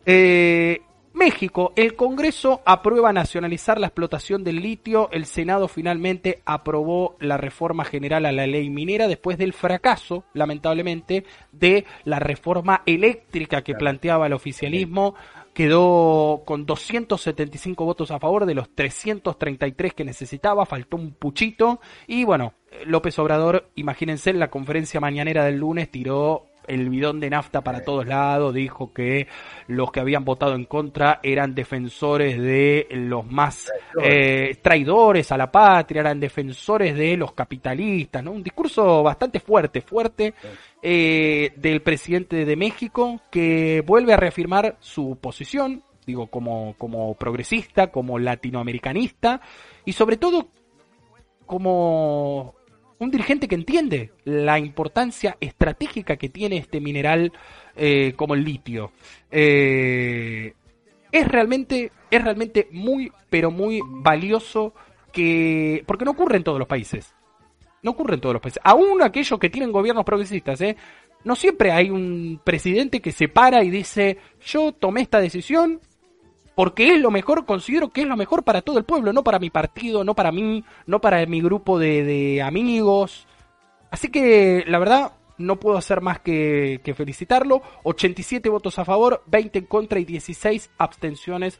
Eh, 0.05 0.81
México, 1.13 1.73
el 1.77 1.95
Congreso 1.95 2.61
aprueba 2.65 3.13
nacionalizar 3.13 3.79
la 3.79 3.87
explotación 3.87 4.43
del 4.43 4.57
litio, 4.57 5.11
el 5.13 5.27
Senado 5.27 5.69
finalmente 5.69 6.43
aprobó 6.45 7.17
la 7.21 7.37
reforma 7.37 7.85
general 7.85 8.27
a 8.27 8.33
la 8.33 8.49
ley 8.49 8.69
minera 8.69 9.07
después 9.07 9.39
del 9.39 9.53
fracaso, 9.53 10.25
lamentablemente, 10.35 11.25
de 11.53 11.85
la 12.05 12.19
reforma 12.19 12.83
eléctrica 12.85 13.63
que 13.63 13.77
planteaba 13.77 14.27
el 14.27 14.33
oficialismo, 14.33 15.15
quedó 15.55 16.43
con 16.45 16.67
275 16.67 17.85
votos 17.85 18.11
a 18.11 18.19
favor 18.19 18.47
de 18.47 18.55
los 18.55 18.75
333 18.75 19.95
que 19.95 20.05
necesitaba, 20.05 20.67
faltó 20.67 20.97
un 20.97 21.13
puchito. 21.13 21.81
Y 22.07 22.25
bueno, 22.25 22.55
López 22.87 23.19
Obrador, 23.19 23.71
imagínense, 23.75 24.31
en 24.31 24.39
la 24.39 24.51
conferencia 24.51 25.01
mañanera 25.01 25.45
del 25.45 25.57
lunes 25.57 25.91
tiró 25.91 26.47
el 26.67 26.89
bidón 26.89 27.21
de 27.21 27.31
nafta 27.31 27.63
para 27.63 27.85
todos 27.85 28.07
lados, 28.07 28.55
dijo 28.55 28.93
que 28.93 29.27
los 29.67 29.91
que 29.91 30.01
habían 30.01 30.25
votado 30.25 30.55
en 30.55 30.65
contra 30.65 31.21
eran 31.23 31.55
defensores 31.55 32.41
de 32.41 32.87
los 32.91 33.27
más 33.27 33.71
eh, 34.03 34.57
traidores 34.63 35.33
a 35.33 35.37
la 35.37 35.51
patria, 35.51 36.01
eran 36.01 36.21
defensores 36.21 36.95
de 36.95 37.17
los 37.17 37.33
capitalistas, 37.33 38.23
¿no? 38.23 38.33
Un 38.33 38.43
discurso 38.43 39.03
bastante 39.03 39.41
fuerte, 39.41 39.81
fuerte 39.81 40.35
eh, 40.83 41.53
del 41.57 41.83
presidente 41.83 42.45
de 42.45 42.57
México 42.57 43.21
que 43.31 43.83
vuelve 43.87 44.13
a 44.13 44.17
reafirmar 44.17 44.77
su 44.81 45.19
posición, 45.21 45.83
digo, 46.07 46.29
como, 46.29 46.75
como 46.79 47.15
progresista, 47.15 47.91
como 47.91 48.19
latinoamericanista 48.19 49.41
y 49.85 49.93
sobre 49.93 50.17
todo 50.17 50.49
como 51.47 52.55
un 53.01 53.11
dirigente 53.11 53.49
que 53.49 53.55
entiende 53.55 54.13
la 54.25 54.59
importancia 54.59 55.37
estratégica 55.41 56.17
que 56.17 56.29
tiene 56.29 56.59
este 56.59 56.81
mineral 56.81 57.33
eh, 57.75 58.13
como 58.15 58.35
el 58.35 58.45
litio. 58.45 58.93
Eh, 59.31 60.53
es 61.11 61.29
realmente, 61.29 61.91
es 62.11 62.23
realmente 62.23 62.69
muy, 62.71 63.11
pero 63.31 63.51
muy 63.51 63.81
valioso 63.85 64.75
que. 65.13 65.83
porque 65.87 66.05
no 66.05 66.13
ocurre 66.13 66.37
en 66.37 66.45
todos 66.45 66.59
los 66.59 66.69
países. 66.69 67.15
No 67.83 67.93
ocurre 67.93 68.15
en 68.15 68.21
todos 68.21 68.35
los 68.35 68.43
países. 68.43 68.61
Aún 68.63 69.03
aquellos 69.03 69.39
que 69.39 69.49
tienen 69.49 69.73
gobiernos 69.73 70.05
progresistas, 70.05 70.61
¿eh? 70.61 70.77
No 71.25 71.35
siempre 71.35 71.73
hay 71.73 71.91
un 71.91 72.41
presidente 72.45 73.01
que 73.01 73.13
se 73.13 73.29
para 73.29 73.65
y 73.65 73.71
dice, 73.71 74.19
yo 74.45 74.73
tomé 74.73 75.03
esta 75.03 75.21
decisión 75.21 75.81
porque 76.61 76.93
es 76.93 77.01
lo 77.01 77.11
mejor, 77.11 77.47
considero 77.47 77.89
que 77.89 78.03
es 78.03 78.07
lo 78.07 78.19
mejor 78.19 78.43
para 78.43 78.61
todo 78.61 78.77
el 78.77 78.85
pueblo, 78.85 79.15
no 79.15 79.25
para 79.25 79.39
mi 79.39 79.49
partido, 79.49 80.05
no 80.05 80.15
para 80.15 80.31
mí, 80.31 80.63
no 80.85 81.01
para 81.01 81.25
mi 81.25 81.41
grupo 81.41 81.79
de, 81.79 82.43
amigos. 82.45 83.27
Así 83.91 84.11
que, 84.11 84.65
la 84.67 84.79
verdad, 84.79 85.13
no 85.39 85.57
puedo 85.57 85.79
hacer 85.79 86.03
más 86.03 86.21
que, 86.21 86.83
felicitarlo. 86.95 87.63
87 87.85 88.47
votos 88.51 88.79
a 88.79 88.85
favor, 88.85 89.23
20 89.29 89.61
en 89.61 89.65
contra 89.65 90.01
y 90.01 90.05
16 90.05 90.73
abstenciones 90.77 91.59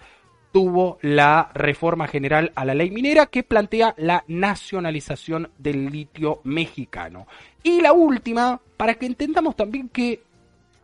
tuvo 0.53 0.99
la 1.01 1.51
reforma 1.55 2.07
general 2.07 2.53
a 2.55 2.67
la 2.67 2.75
ley 2.75 2.91
minera 2.91 3.25
que 3.25 3.43
plantea 3.43 3.95
la 3.97 4.25
nacionalización 4.29 5.51
del 5.57 5.87
litio 5.87 6.43
mexicano. 6.45 7.27
Y 7.63 7.81
la 7.81 7.95
última, 7.95 8.61
para 8.77 8.97
que 8.97 9.07
entendamos 9.07 9.57
también 9.57 9.89
que, 9.89 10.23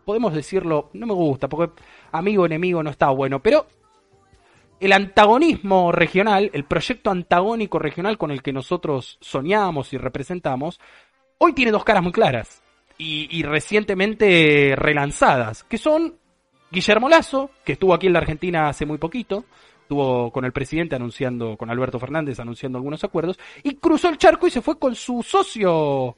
podemos 0.07 0.33
decirlo, 0.33 0.89
no 0.95 1.07
me 1.07 1.13
gusta, 1.13 1.51
porque 1.51 1.83
amigo 2.13 2.47
enemigo 2.47 2.83
no 2.83 2.89
está 2.89 3.11
bueno, 3.11 3.43
pero 3.43 3.67
el 4.81 4.93
antagonismo 4.93 5.93
regional, 5.93 6.51
el 6.53 6.65
proyecto 6.65 7.11
antagónico 7.11 7.79
regional 7.79 8.19
con 8.19 8.31
el 8.31 8.43
que 8.43 8.53
nosotros 8.53 9.19
soñamos 9.21 9.93
y 9.93 9.99
representamos, 9.99 10.81
hoy 11.39 11.53
tiene 11.53 11.73
dos 11.73 11.85
caras 11.85 12.03
muy 12.03 12.13
claras 12.13 12.63
y, 12.99 13.43
recientemente 13.43 14.75
relanzadas, 14.77 15.65
que 15.65 15.77
son 15.77 16.17
Guillermo 16.71 17.09
Lazo, 17.09 17.51
que 17.65 17.73
estuvo 17.73 17.93
aquí 17.93 18.07
en 18.07 18.15
la 18.15 18.21
Argentina 18.21 18.69
hace 18.69 18.87
muy 18.87 18.97
poquito, 18.97 19.45
estuvo 19.83 20.33
con 20.33 20.45
el 20.45 20.53
presidente 20.53 20.97
anunciando, 20.97 21.57
con 21.57 21.71
Alberto 21.71 21.99
Fernández 21.99 22.41
anunciando 22.41 22.79
algunos 22.79 23.05
acuerdos, 23.05 23.39
y 23.63 23.75
cruzó 23.75 24.09
el 24.09 24.19
charco 24.19 24.47
y 24.47 24.51
se 24.51 24.63
fue 24.63 24.79
con 24.79 24.95
su 24.95 25.23
socio 25.23 26.17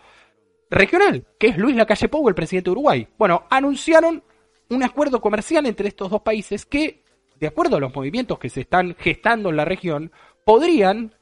regional, 0.70 1.26
que 1.38 1.48
es 1.48 1.58
Luis 1.58 1.74
Lacalle 1.74 2.08
Pou, 2.08 2.28
el 2.28 2.34
presidente 2.34 2.70
de 2.70 2.72
Uruguay. 2.72 3.08
Bueno, 3.18 3.44
anunciaron 3.50 4.22
un 4.70 4.82
acuerdo 4.82 5.20
comercial 5.20 5.66
entre 5.66 5.88
estos 5.88 6.10
dos 6.10 6.22
países 6.22 6.64
que 6.64 7.02
de 7.38 7.46
acuerdo 7.46 7.76
a 7.76 7.80
los 7.80 7.94
movimientos 7.94 8.38
que 8.38 8.48
se 8.48 8.62
están 8.62 8.94
gestando 8.98 9.50
en 9.50 9.56
la 9.56 9.64
región, 9.64 10.12
podrían, 10.44 11.14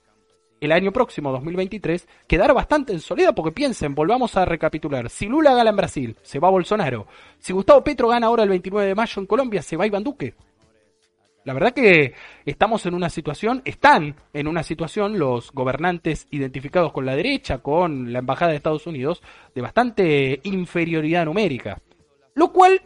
el 0.61 0.73
año 0.73 0.93
próximo, 0.93 1.33
2023, 1.33 2.09
quedar 2.27 2.55
bastante 2.55 2.93
en 2.93 3.01
soledad, 3.01 3.35
porque 3.35 3.53
piensen, 3.53 3.95
volvamos 3.95 4.37
a 4.37 4.45
recapitular, 4.45 5.11
si 5.11 5.27
Lula 5.27 5.55
gana 5.55 5.71
en 5.71 5.77
Brasil, 5.77 6.17
se 6.23 6.39
va 6.39 6.51
Bolsonaro, 6.51 7.07
si 7.39 7.53
Gustavo 7.53 7.85
Petro 7.85 8.09
gana 8.09 8.27
ahora 8.29 8.43
el 8.43 8.49
29 8.49 8.89
de 8.89 8.95
mayo 8.95 9.21
en 9.21 9.27
Colombia, 9.27 9.63
se 9.63 9.77
va 9.77 9.87
Iván 9.87 10.05
Duque. 10.05 10.35
La 11.47 11.53
verdad 11.53 11.73
que 11.73 12.15
estamos 12.45 12.87
en 12.87 12.95
una 12.95 13.09
situación, 13.09 13.63
están 13.65 14.17
en 14.33 14.49
una 14.49 14.65
situación 14.65 15.17
los 15.17 15.53
gobernantes 15.53 16.27
identificados 16.33 16.93
con 16.93 17.07
la 17.07 17.15
derecha, 17.15 17.59
con 17.59 18.13
la 18.13 18.19
Embajada 18.19 18.51
de 18.51 18.57
Estados 18.57 18.89
Unidos, 18.89 19.23
de 19.55 19.63
bastante 19.63 20.41
inferioridad 20.43 21.25
numérica. 21.25 21.81
Lo 22.35 22.53
cual, 22.53 22.83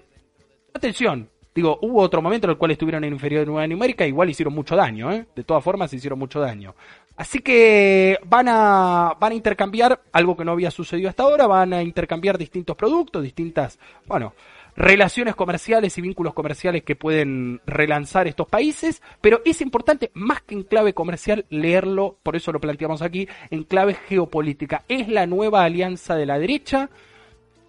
atención, 0.75 1.30
Digo, 1.55 1.79
hubo 1.83 2.01
otro 2.01 2.23
momento 2.23 2.47
en 2.47 2.53
el 2.53 2.57
cual 2.57 2.71
estuvieron 2.71 3.03
en 3.05 3.13
inferior 3.13 3.45
de 3.45 3.69
numérica, 3.69 4.07
igual 4.07 4.31
hicieron 4.31 4.55
mucho 4.55 4.77
daño, 4.77 5.13
¿eh? 5.13 5.27
De 5.35 5.43
todas 5.43 5.65
formas, 5.65 5.93
hicieron 5.93 6.19
mucho 6.19 6.41
daño. 6.41 6.75
Así 7.17 7.41
que 7.41 8.19
van 8.25 8.49
a, 8.49 9.15
van 9.19 9.33
a 9.33 9.35
intercambiar 9.35 10.01
algo 10.13 10.37
que 10.37 10.45
no 10.45 10.53
había 10.53 10.71
sucedido 10.71 11.09
hasta 11.09 11.25
ahora, 11.25 11.47
van 11.47 11.73
a 11.73 11.83
intercambiar 11.83 12.39
distintos 12.39 12.77
productos, 12.77 13.23
distintas, 13.23 13.79
bueno, 14.07 14.33
relaciones 14.77 15.35
comerciales 15.35 15.99
y 15.99 16.01
vínculos 16.01 16.33
comerciales 16.33 16.83
que 16.83 16.97
pueden 16.97 17.61
relanzar 17.67 18.27
estos 18.27 18.49
países, 18.49 19.03
pero 19.21 19.43
es 19.45 19.61
importante, 19.61 20.11
más 20.15 20.41
que 20.43 20.55
en 20.55 20.63
clave 20.63 20.95
comercial, 20.95 21.45
leerlo, 21.51 22.17
por 22.23 22.37
eso 22.37 22.53
lo 22.53 22.61
planteamos 22.61 23.03
aquí, 23.03 23.29
en 23.51 23.65
clave 23.65 23.95
geopolítica. 23.95 24.85
Es 24.89 25.09
la 25.09 25.27
nueva 25.27 25.65
alianza 25.65 26.15
de 26.15 26.27
la 26.27 26.39
derecha 26.39 26.89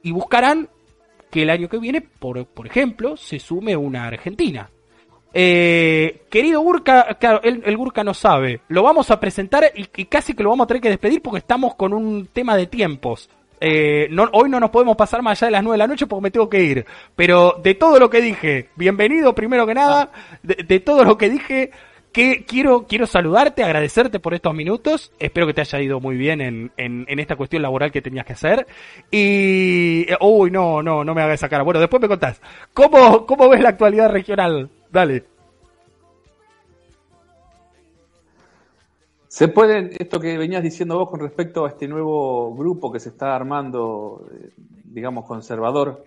y 0.03 0.11
buscarán 0.11 0.69
que 1.31 1.41
el 1.41 1.49
año 1.49 1.69
que 1.69 1.79
viene, 1.79 2.01
por, 2.01 2.45
por 2.45 2.67
ejemplo, 2.67 3.17
se 3.17 3.39
sume 3.39 3.75
una 3.75 4.05
Argentina. 4.05 4.69
Eh, 5.33 6.23
querido 6.29 6.61
Burka, 6.61 7.17
claro, 7.19 7.41
el, 7.43 7.63
el 7.65 7.77
Burka 7.77 8.03
no 8.03 8.13
sabe. 8.13 8.61
Lo 8.67 8.83
vamos 8.83 9.09
a 9.11 9.19
presentar 9.19 9.71
y, 9.75 10.05
casi 10.05 10.33
que 10.33 10.43
lo 10.43 10.49
vamos 10.49 10.65
a 10.65 10.67
tener 10.67 10.81
que 10.81 10.89
despedir 10.89 11.21
porque 11.21 11.39
estamos 11.39 11.75
con 11.75 11.93
un 11.93 12.27
tema 12.27 12.55
de 12.57 12.67
tiempos. 12.67 13.29
Eh, 13.59 14.07
no, 14.09 14.27
hoy 14.33 14.49
no 14.49 14.59
nos 14.59 14.71
podemos 14.71 14.97
pasar 14.97 15.21
más 15.21 15.41
allá 15.41 15.47
de 15.47 15.51
las 15.51 15.63
9 15.63 15.75
de 15.75 15.77
la 15.77 15.87
noche 15.87 16.07
porque 16.07 16.23
me 16.23 16.31
tengo 16.31 16.49
que 16.49 16.63
ir. 16.63 16.85
Pero 17.15 17.59
de 17.63 17.75
todo 17.75 17.97
lo 17.97 18.09
que 18.09 18.21
dije, 18.21 18.69
bienvenido 18.75 19.33
primero 19.33 19.65
que 19.65 19.73
nada, 19.73 20.11
de 20.43 20.79
todo 20.79 21.05
lo 21.05 21.17
que 21.17 21.29
dije, 21.29 21.71
que 22.11 22.43
quiero, 22.45 22.85
quiero 22.87 23.07
saludarte, 23.07 23.63
agradecerte 23.63 24.19
por 24.19 24.33
estos 24.33 24.53
minutos. 24.53 25.11
Espero 25.19 25.47
que 25.47 25.53
te 25.53 25.61
haya 25.61 25.79
ido 25.81 25.99
muy 25.99 26.17
bien 26.17 26.41
en, 26.41 26.71
en, 26.77 27.05
en 27.07 27.19
esta 27.19 27.35
cuestión 27.35 27.61
laboral 27.61 27.91
que 27.91 28.01
tenías 28.01 28.25
que 28.25 28.33
hacer. 28.33 28.67
Y, 29.09 30.07
uy, 30.19 30.51
no, 30.51 30.83
no, 30.83 31.03
no 31.03 31.15
me 31.15 31.21
hagas 31.21 31.35
esa 31.35 31.49
cara. 31.49 31.63
Bueno, 31.63 31.79
después 31.79 32.01
me 32.01 32.07
contás. 32.07 32.41
¿Cómo, 32.73 33.25
cómo 33.25 33.49
ves 33.49 33.61
la 33.61 33.69
actualidad 33.69 34.09
regional? 34.09 34.69
Dale. 34.91 35.25
Se 39.29 39.47
pueden, 39.47 39.91
esto 39.97 40.19
que 40.19 40.37
venías 40.37 40.61
diciendo 40.61 40.97
vos 40.97 41.09
con 41.09 41.21
respecto 41.21 41.65
a 41.65 41.69
este 41.69 41.87
nuevo 41.87 42.53
grupo 42.53 42.91
que 42.91 42.99
se 42.99 43.09
está 43.09 43.33
armando, 43.33 44.27
eh, 44.29 44.49
digamos, 44.83 45.25
conservador, 45.25 46.03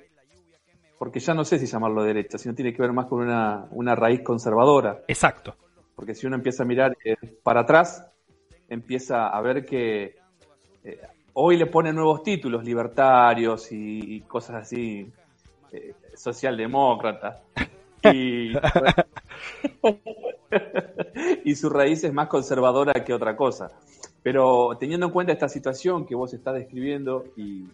porque 0.99 1.21
ya 1.21 1.33
no 1.33 1.47
sé 1.47 1.59
si 1.59 1.65
llamarlo 1.65 2.05
derecha, 2.05 2.37
sino 2.37 2.55
tiene 2.55 2.75
que 2.75 2.83
ver 2.83 2.93
más 2.93 3.07
con 3.07 3.23
una, 3.23 3.67
una 3.71 3.95
raíz 3.95 4.21
conservadora. 4.21 5.05
Exacto 5.09 5.57
porque 5.95 6.15
si 6.15 6.27
uno 6.27 6.37
empieza 6.37 6.63
a 6.63 6.67
mirar 6.67 6.97
eh, 7.05 7.17
para 7.43 7.61
atrás, 7.61 8.07
empieza 8.69 9.29
a 9.29 9.41
ver 9.41 9.65
que 9.65 10.17
eh, 10.85 11.01
hoy 11.35 11.57
le 11.57 11.67
ponen 11.67 11.95
nuevos 11.95 12.23
títulos, 12.23 12.65
libertarios 12.65 13.69
y, 13.71 14.21
cosas 14.23 14.63
así, 14.63 15.11
eh, 15.73 15.95
socialdemócratas. 16.15 17.43
Y, 18.13 18.53
y 21.45 21.55
su 21.55 21.71
raíz 21.71 22.05
es 22.05 22.13
más 22.13 22.29
conservadora 22.29 23.05
que 23.05 23.13
otra 23.13 23.37
cosa. 23.37 23.71
Pero 24.23 24.77
teniendo 24.79 25.07
en 25.07 25.13
cuenta 25.13 25.33
esta 25.33 25.49
situación 25.49 26.07
que 26.07 26.15
vos 26.15 26.33
estás 26.33 26.55
describiendo, 26.55 27.27
y 27.37 27.67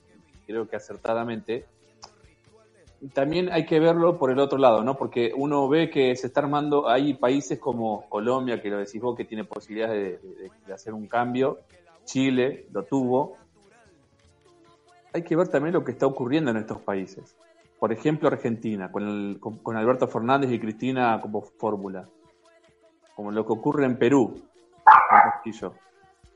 creo 0.46 0.68
que 0.68 0.76
acertadamente, 0.76 1.64
también 3.08 3.50
hay 3.50 3.64
que 3.64 3.80
verlo 3.80 4.18
por 4.18 4.30
el 4.30 4.38
otro 4.38 4.58
lado, 4.58 4.84
¿no? 4.84 4.96
Porque 4.96 5.32
uno 5.34 5.68
ve 5.68 5.88
que 5.88 6.14
se 6.16 6.26
está 6.26 6.40
armando, 6.40 6.88
hay 6.88 7.14
países 7.14 7.58
como 7.58 8.08
Colombia, 8.08 8.60
que 8.60 8.68
lo 8.68 8.78
decís 8.78 9.00
vos, 9.00 9.16
que 9.16 9.24
tiene 9.24 9.44
posibilidades 9.44 10.20
de, 10.66 10.72
hacer 10.72 10.92
un 10.92 11.06
cambio, 11.06 11.60
Chile 12.04 12.66
lo 12.72 12.84
tuvo. 12.84 13.36
Hay 15.12 15.22
que 15.22 15.34
ver 15.34 15.48
también 15.48 15.72
lo 15.74 15.82
que 15.82 15.92
está 15.92 16.06
ocurriendo 16.06 16.50
en 16.50 16.58
estos 16.58 16.80
países. 16.80 17.36
Por 17.78 17.90
ejemplo, 17.92 18.28
Argentina, 18.28 18.92
con, 18.92 19.38
con, 19.38 19.76
Alberto 19.76 20.06
Fernández 20.06 20.52
y 20.52 20.60
Cristina 20.60 21.18
como 21.22 21.40
fórmula. 21.40 22.06
Como 23.16 23.32
lo 23.32 23.46
que 23.46 23.52
ocurre 23.52 23.86
en 23.86 23.98
Perú, 23.98 24.42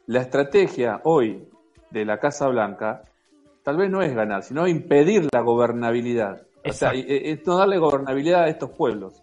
La 0.07 0.21
estrategia 0.21 1.01
hoy 1.05 1.47
de 1.91 2.05
la 2.05 2.19
Casa 2.19 2.49
Blanca 2.49 3.03
tal 3.63 3.77
vez 3.77 3.91
no 3.91 4.03
es 4.03 4.15
ganar, 4.15 4.43
sino 4.43 4.67
impedir 4.67 5.29
la 5.33 5.41
gobernabilidad 5.41 6.47
o 6.65 6.73
sea, 6.73 6.93
es 6.93 7.47
no 7.47 7.57
darle 7.57 7.79
gobernabilidad 7.79 8.45
a 8.45 8.49
estos 8.49 8.71
pueblos, 8.71 9.23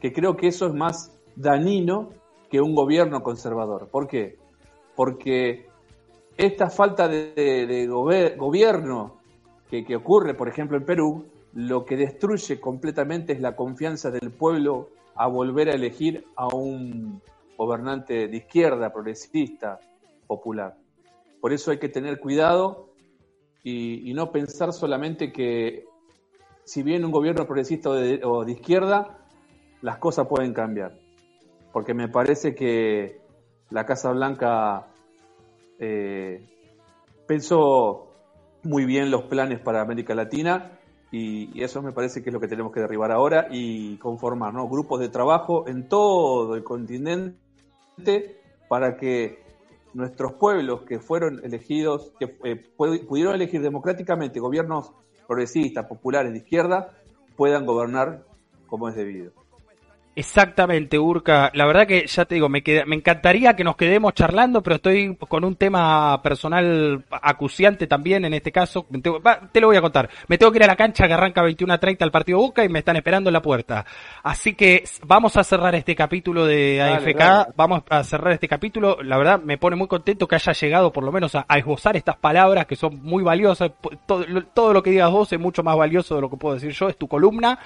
que 0.00 0.12
creo 0.12 0.36
que 0.36 0.48
eso 0.48 0.66
es 0.66 0.74
más 0.74 1.12
dañino 1.36 2.10
que 2.50 2.60
un 2.60 2.74
gobierno 2.74 3.22
conservador. 3.22 3.88
¿Por 3.88 4.08
qué? 4.08 4.36
Porque 4.96 5.66
esta 6.36 6.70
falta 6.70 7.08
de, 7.08 7.86
gobierno 8.36 9.18
que, 9.70 9.84
que, 9.84 9.96
ocurre, 9.96 10.34
por 10.34 10.48
ejemplo, 10.48 10.76
en 10.76 10.84
Perú, 10.84 11.26
lo 11.52 11.84
que 11.84 11.96
destruye 11.96 12.60
completamente 12.60 13.32
es 13.32 13.40
la 13.40 13.54
confianza 13.54 14.10
del 14.10 14.30
pueblo 14.30 14.88
a 15.14 15.26
volver 15.26 15.68
a 15.68 15.74
elegir 15.74 16.24
a 16.36 16.46
un 16.48 17.20
gobernante 17.56 18.28
de 18.28 18.36
izquierda, 18.36 18.92
progresista, 18.92 19.80
popular. 20.26 20.76
Por 21.40 21.52
eso 21.52 21.70
hay 21.70 21.78
que 21.78 21.88
tener 21.88 22.20
cuidado 22.20 22.88
y, 23.64 24.08
y 24.08 24.14
no 24.14 24.30
pensar 24.30 24.72
solamente 24.72 25.32
que 25.32 25.87
si 26.68 26.82
bien 26.82 27.02
un 27.02 27.10
gobierno 27.10 27.46
progresista 27.46 27.88
o 27.88 27.94
de, 27.94 28.20
o 28.22 28.44
de 28.44 28.52
izquierda, 28.52 29.18
las 29.80 29.96
cosas 29.96 30.26
pueden 30.26 30.52
cambiar. 30.52 30.98
Porque 31.72 31.94
me 31.94 32.08
parece 32.08 32.54
que 32.54 33.22
la 33.70 33.86
Casa 33.86 34.12
Blanca 34.12 34.88
eh, 35.78 36.44
pensó 37.26 38.08
muy 38.64 38.84
bien 38.84 39.10
los 39.10 39.22
planes 39.22 39.60
para 39.60 39.80
América 39.80 40.14
Latina 40.14 40.72
y, 41.10 41.62
eso 41.62 41.80
me 41.80 41.92
parece 41.92 42.22
que 42.22 42.28
es 42.28 42.34
lo 42.34 42.40
que 42.40 42.48
tenemos 42.48 42.70
que 42.70 42.80
derribar 42.80 43.12
ahora 43.12 43.48
y 43.50 43.96
conformar 43.96 44.52
grupos 44.52 45.00
de 45.00 45.08
trabajo 45.08 45.66
en 45.68 45.88
todo 45.88 46.54
el 46.54 46.64
continente 46.64 47.38
para 48.68 48.98
que 48.98 49.42
nuestros 49.94 50.34
pueblos 50.34 50.82
que 50.82 51.00
fueron 51.00 51.40
elegidos, 51.42 52.12
que 52.18 52.36
eh, 52.44 52.62
pu- 52.76 53.06
pudieron 53.06 53.34
elegir 53.34 53.62
democráticamente 53.62 54.38
gobiernos 54.38 54.92
progresistas, 55.28 55.86
populares, 55.86 56.32
de 56.32 56.38
izquierda, 56.38 56.90
puedan 57.36 57.66
gobernar 57.66 58.24
como 58.66 58.88
es 58.88 58.96
debido. 58.96 59.30
Exactamente, 60.18 60.98
Urca. 60.98 61.50
La 61.54 61.64
verdad 61.64 61.86
que 61.86 62.04
ya 62.08 62.24
te 62.24 62.34
digo, 62.34 62.48
me, 62.48 62.62
queda- 62.64 62.84
me 62.86 62.96
encantaría 62.96 63.54
que 63.54 63.62
nos 63.62 63.76
quedemos 63.76 64.14
charlando, 64.14 64.64
pero 64.64 64.76
estoy 64.76 65.16
con 65.16 65.44
un 65.44 65.54
tema 65.54 66.20
personal 66.22 67.04
acuciante 67.22 67.86
también 67.86 68.24
en 68.24 68.34
este 68.34 68.50
caso. 68.50 68.84
Me 68.90 69.00
tengo- 69.00 69.20
va, 69.22 69.40
te 69.52 69.60
lo 69.60 69.68
voy 69.68 69.76
a 69.76 69.80
contar. 69.80 70.08
Me 70.26 70.36
tengo 70.36 70.50
que 70.50 70.58
ir 70.58 70.64
a 70.64 70.66
la 70.66 70.74
cancha 70.74 71.06
que 71.06 71.14
arranca 71.14 71.40
21 71.42 71.72
a 71.72 71.78
30 71.78 72.04
el 72.04 72.10
partido 72.10 72.38
Boca 72.38 72.64
y 72.64 72.68
me 72.68 72.80
están 72.80 72.96
esperando 72.96 73.30
en 73.30 73.34
la 73.34 73.42
puerta. 73.42 73.86
Así 74.24 74.54
que 74.54 74.82
vamos 75.06 75.36
a 75.36 75.44
cerrar 75.44 75.74
este 75.76 75.94
capítulo 75.94 76.44
de 76.46 76.82
AFK. 76.82 77.16
dale. 77.18 77.52
Vamos 77.56 77.82
a 77.88 78.02
cerrar 78.02 78.32
este 78.32 78.48
capítulo. 78.48 78.98
La 79.02 79.18
verdad 79.18 79.40
me 79.40 79.56
pone 79.56 79.76
muy 79.76 79.86
contento 79.86 80.26
que 80.26 80.34
haya 80.34 80.52
llegado 80.52 80.92
por 80.92 81.04
lo 81.04 81.12
menos 81.12 81.36
a, 81.36 81.46
a 81.48 81.58
esbozar 81.58 81.96
estas 81.96 82.16
palabras 82.16 82.66
que 82.66 82.74
son 82.74 83.00
muy 83.02 83.22
valiosas. 83.22 83.70
Todo, 84.04 84.24
todo 84.52 84.72
lo 84.72 84.82
que 84.82 84.90
digas 84.90 85.12
vos 85.12 85.32
es 85.32 85.38
mucho 85.38 85.62
más 85.62 85.76
valioso 85.76 86.16
de 86.16 86.22
lo 86.22 86.28
que 86.28 86.36
puedo 86.36 86.56
decir 86.56 86.72
yo. 86.72 86.88
Es 86.88 86.96
tu 86.96 87.06
columna. 87.06 87.58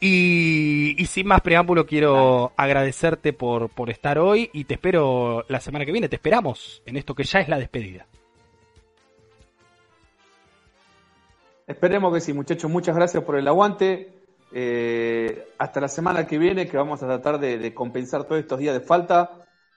Y, 0.00 0.96
sin 1.06 1.26
más 1.26 1.42
preámbulo, 1.42 1.84
quiero 1.84 2.52
agradecerte 2.56 3.34
por, 3.34 3.68
por 3.68 3.90
estar 3.90 4.18
hoy 4.18 4.48
y 4.54 4.64
te 4.64 4.74
espero 4.74 5.44
la 5.48 5.60
semana 5.60 5.84
que 5.84 5.92
viene. 5.92 6.08
Te 6.08 6.16
esperamos 6.16 6.82
en 6.86 6.96
esto 6.96 7.14
que 7.14 7.24
ya 7.24 7.40
es 7.40 7.48
la 7.48 7.58
despedida. 7.58 8.06
Esperemos 11.66 12.14
que 12.14 12.20
sí, 12.20 12.32
muchachos. 12.32 12.70
Muchas 12.70 12.96
gracias 12.96 13.22
por 13.22 13.36
el 13.36 13.46
aguante. 13.46 14.14
Eh, 14.52 15.48
hasta 15.58 15.80
la 15.80 15.88
semana 15.88 16.26
que 16.26 16.38
viene, 16.38 16.66
que 16.66 16.78
vamos 16.78 17.02
a 17.02 17.06
tratar 17.06 17.38
de, 17.38 17.58
de 17.58 17.74
compensar 17.74 18.24
todos 18.24 18.40
estos 18.40 18.58
días 18.58 18.72
de 18.74 18.80
falta. 18.80 19.30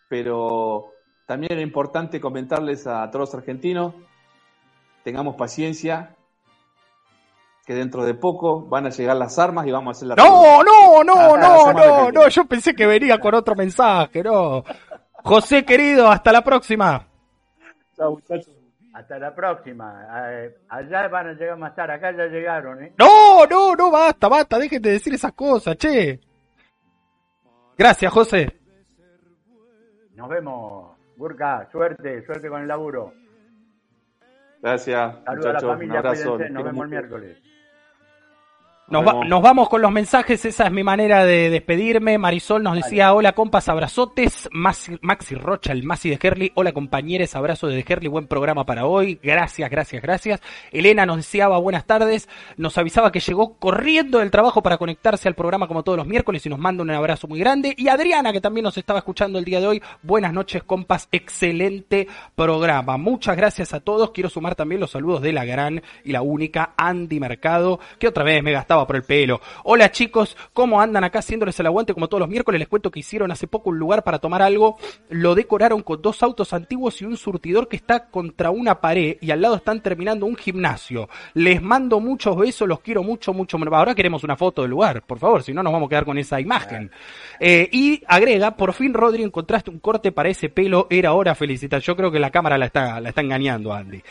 Pero 0.08 0.94
también 1.26 1.58
es 1.58 1.64
importante 1.64 2.20
comentarles 2.20 2.88
a 2.88 3.10
todos 3.10 3.30
los 3.30 3.36
argentinos, 3.36 3.94
tengamos 5.04 5.36
paciencia, 5.36 6.16
que 7.66 7.74
dentro 7.74 8.04
de 8.06 8.14
poco 8.14 8.66
van 8.68 8.86
a 8.88 8.90
llegar 8.90 9.16
las 9.16 9.40
armas 9.40 9.66
y 9.68 9.72
vamos 9.72 9.96
a 9.96 9.98
hacer 9.98 10.08
la... 10.10 10.16
No, 10.16 10.64
no, 10.64 11.04
no, 11.04 11.38
la 11.38 11.48
no, 11.48 11.66
que 11.66 11.74
no, 11.74 12.12
no. 12.12 12.28
Yo 12.28 12.46
pensé 12.46 12.76
que 12.76 12.86
venía 12.86 13.20
con 13.20 13.34
otro 13.36 13.56
mensaje, 13.56 14.22
no. 14.22 14.64
José 15.24 15.64
querido, 15.64 16.10
hasta 16.10 16.32
la 16.32 16.44
próxima. 16.44 17.08
Muchachos. 17.98 18.50
Hasta 18.94 19.18
la 19.18 19.34
próxima. 19.34 20.06
Eh, 20.30 20.56
allá 20.70 21.08
van 21.08 21.30
a 21.30 21.34
llegar 21.34 21.58
más 21.58 21.74
tarde, 21.74 21.94
acá 21.94 22.12
ya 22.12 22.26
llegaron, 22.26 22.84
¿eh? 22.84 22.94
No, 22.98 23.46
no, 23.48 23.76
no, 23.76 23.90
basta, 23.90 24.28
basta, 24.28 24.60
dejen 24.60 24.82
de 24.82 24.92
decir 24.92 25.14
esas 25.14 25.32
cosas, 25.34 25.76
che. 25.78 26.20
Gracias, 27.76 28.12
José. 28.14 28.60
Nos 30.16 30.30
vemos. 30.30 30.92
Burka, 31.16 31.68
suerte, 31.72 32.24
suerte 32.26 32.50
con 32.50 32.62
el 32.62 32.68
laburo. 32.68 33.14
Gracias, 34.62 35.16
Saludos 35.26 35.46
a 35.46 35.54
la 35.54 35.54
muchachos. 35.54 35.64
Un 35.64 35.70
familia, 35.70 36.00
abrazo. 36.00 36.30
cuídense, 36.32 36.54
nos 36.54 36.64
vemos 36.64 36.84
el 36.84 36.90
miércoles. 36.90 37.38
Nos, 38.90 39.08
va- 39.08 39.26
nos 39.26 39.42
vamos 39.42 39.70
con 39.70 39.82
los 39.82 39.92
mensajes, 39.92 40.44
esa 40.46 40.66
es 40.68 40.72
mi 40.72 40.84
manera 40.84 41.24
de 41.24 41.50
despedirme. 41.50 42.18
Marisol 42.18 42.62
nos 42.62 42.76
decía, 42.76 43.14
hola 43.14 43.32
compas, 43.32 43.70
abrazotes. 43.70 44.50
Maxi, 44.52 44.98
Maxi 45.02 45.36
Rocha, 45.36 45.72
el 45.72 45.84
Maxi 45.84 46.10
de 46.10 46.20
Herli. 46.22 46.52
Hola 46.54 46.74
compañeros, 46.74 47.34
abrazo 47.36 47.68
de 47.68 47.84
Herli, 47.88 48.08
buen 48.10 48.28
programa 48.28 48.66
para 48.66 48.86
hoy. 48.86 49.20
Gracias, 49.24 49.70
gracias, 49.72 50.02
gracias. 50.04 50.42
Elena 50.72 51.06
nos 51.06 51.18
deseaba 51.18 51.58
buenas 51.60 51.86
tardes. 51.86 52.28
Nos 52.58 52.78
avisaba 52.78 53.12
que 53.12 53.22
llegó 53.22 53.56
corriendo 53.58 54.20
del 54.20 54.30
trabajo 54.30 54.62
para 54.62 54.78
conectarse 54.78 55.28
al 55.30 55.34
programa 55.34 55.68
como 55.68 55.84
todos 55.84 55.98
los 55.98 56.06
miércoles 56.08 56.46
y 56.46 56.50
nos 56.50 56.60
manda 56.60 56.84
un 56.84 56.92
abrazo 56.92 57.28
muy 57.28 57.40
grande. 57.40 57.74
Y 57.78 57.88
Adriana, 57.88 58.32
que 58.34 58.42
también 58.42 58.66
nos 58.66 58.78
estaba 58.78 59.00
escuchando 59.00 59.40
el 59.40 59.46
día 59.46 59.62
de 59.62 59.68
hoy. 59.68 59.82
Buenas 60.04 60.34
noches 60.34 60.62
compas, 60.64 61.08
excelente 61.12 62.08
programa. 62.36 62.98
Muchas 62.98 63.38
gracias 63.38 63.74
a 63.74 63.80
todos. 63.80 64.12
Quiero 64.12 64.30
sumar 64.30 64.56
también 64.56 64.82
los 64.82 64.92
saludos 64.92 65.22
de 65.22 65.34
la 65.34 65.46
gran 65.46 65.82
y 66.04 66.12
la 66.12 66.22
única 66.22 66.74
Andy 66.78 67.20
Mercado, 67.20 67.80
que 67.98 68.10
otra 68.10 68.24
vez 68.24 68.44
me 68.44 68.52
por 68.74 68.96
el 68.96 69.04
pelo. 69.04 69.40
Hola 69.64 69.92
chicos, 69.92 70.36
¿cómo 70.54 70.82
andan 70.82 71.04
acá 71.04 71.20
haciéndoles 71.20 71.60
el 71.60 71.68
aguante 71.68 71.94
como 71.94 72.10
todos 72.10 72.22
los 72.22 72.30
miércoles? 72.30 72.60
Les 72.60 72.68
cuento 72.68 72.92
que 72.92 73.00
hicieron 73.00 73.32
hace 73.32 73.48
poco 73.48 73.70
un 73.70 73.80
lugar 73.80 74.04
para 74.04 74.20
tomar 74.20 74.42
algo. 74.42 74.78
Lo 75.10 75.36
decoraron 75.36 75.84
con 75.84 76.02
dos 76.02 76.24
autos 76.24 76.54
antiguos 76.54 77.02
y 77.02 77.06
un 77.06 77.16
surtidor 77.16 77.68
que 77.68 77.76
está 77.76 78.10
contra 78.10 78.50
una 78.50 78.82
pared 78.82 79.18
y 79.22 79.32
al 79.32 79.42
lado 79.42 79.56
están 79.56 79.82
terminando 79.82 80.26
un 80.26 80.36
gimnasio. 80.36 81.08
Les 81.36 81.62
mando 81.62 82.00
muchos 82.00 82.36
besos, 82.36 82.68
los 82.68 82.82
quiero 82.82 83.04
mucho, 83.04 83.34
mucho. 83.34 83.58
Ahora 83.72 83.96
queremos 83.96 84.24
una 84.24 84.36
foto 84.36 84.64
del 84.64 84.72
lugar, 84.72 85.04
por 85.04 85.20
favor, 85.20 85.44
si 85.44 85.54
no 85.54 85.64
nos 85.64 85.72
vamos 85.72 85.88
a 85.88 85.90
quedar 85.90 86.06
con 86.06 86.18
esa 86.18 86.42
imagen. 86.42 86.92
Eh, 87.40 87.70
y 87.72 88.02
agrega, 88.08 88.58
por 88.58 88.74
fin 88.74 88.94
Rodri 88.94 89.24
encontraste 89.24 89.70
un 89.70 89.80
corte 89.80 90.12
para 90.12 90.30
ese 90.30 90.50
pelo, 90.50 90.88
era 90.90 91.14
hora 91.14 91.36
felicitar. 91.36 91.82
Yo 91.82 91.96
creo 91.96 92.12
que 92.12 92.20
la 92.20 92.32
cámara 92.32 92.58
la 92.58 92.66
está, 92.66 93.00
la 93.00 93.10
está 93.10 93.22
engañando, 93.22 93.74
Andy. 93.74 94.02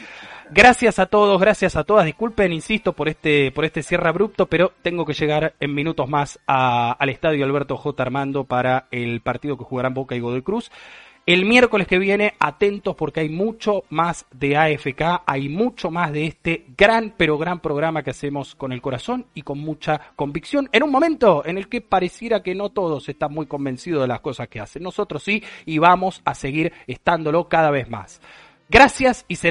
Gracias 0.54 0.98
a 0.98 1.06
todos, 1.06 1.40
gracias 1.40 1.76
a 1.76 1.84
todas. 1.84 2.04
Disculpen, 2.04 2.52
insisto, 2.52 2.92
por 2.92 3.08
este, 3.08 3.50
por 3.52 3.64
este 3.64 3.82
cierre 3.82 4.10
abrupto, 4.10 4.44
pero 4.44 4.74
tengo 4.82 5.06
que 5.06 5.14
llegar 5.14 5.54
en 5.58 5.74
minutos 5.74 6.06
más 6.10 6.38
al 6.46 7.08
estadio 7.08 7.46
Alberto 7.46 7.78
J. 7.78 8.02
Armando 8.02 8.44
para 8.44 8.86
el 8.90 9.22
partido 9.22 9.56
que 9.56 9.64
jugarán 9.64 9.94
Boca 9.94 10.14
y 10.14 10.20
Godoy 10.20 10.42
Cruz. 10.42 10.70
El 11.24 11.46
miércoles 11.46 11.86
que 11.86 11.98
viene, 11.98 12.34
atentos 12.38 12.94
porque 12.96 13.20
hay 13.20 13.30
mucho 13.30 13.84
más 13.88 14.26
de 14.30 14.58
AFK, 14.58 15.22
hay 15.24 15.48
mucho 15.48 15.90
más 15.90 16.12
de 16.12 16.26
este 16.26 16.66
gran, 16.76 17.14
pero 17.16 17.38
gran 17.38 17.60
programa 17.60 18.02
que 18.02 18.10
hacemos 18.10 18.54
con 18.54 18.72
el 18.72 18.82
corazón 18.82 19.24
y 19.32 19.40
con 19.40 19.58
mucha 19.58 20.12
convicción, 20.16 20.68
en 20.70 20.82
un 20.82 20.90
momento 20.90 21.46
en 21.46 21.56
el 21.56 21.70
que 21.70 21.80
pareciera 21.80 22.42
que 22.42 22.54
no 22.54 22.68
todos 22.68 23.08
están 23.08 23.32
muy 23.32 23.46
convencidos 23.46 24.02
de 24.02 24.08
las 24.08 24.20
cosas 24.20 24.48
que 24.48 24.60
hacen. 24.60 24.82
Nosotros 24.82 25.22
sí, 25.22 25.42
y 25.64 25.78
vamos 25.78 26.20
a 26.26 26.34
seguir 26.34 26.74
estándolo 26.86 27.48
cada 27.48 27.70
vez 27.70 27.88
más. 27.88 28.20
Gracias 28.72 29.26
y 29.28 29.36
será 29.36 29.50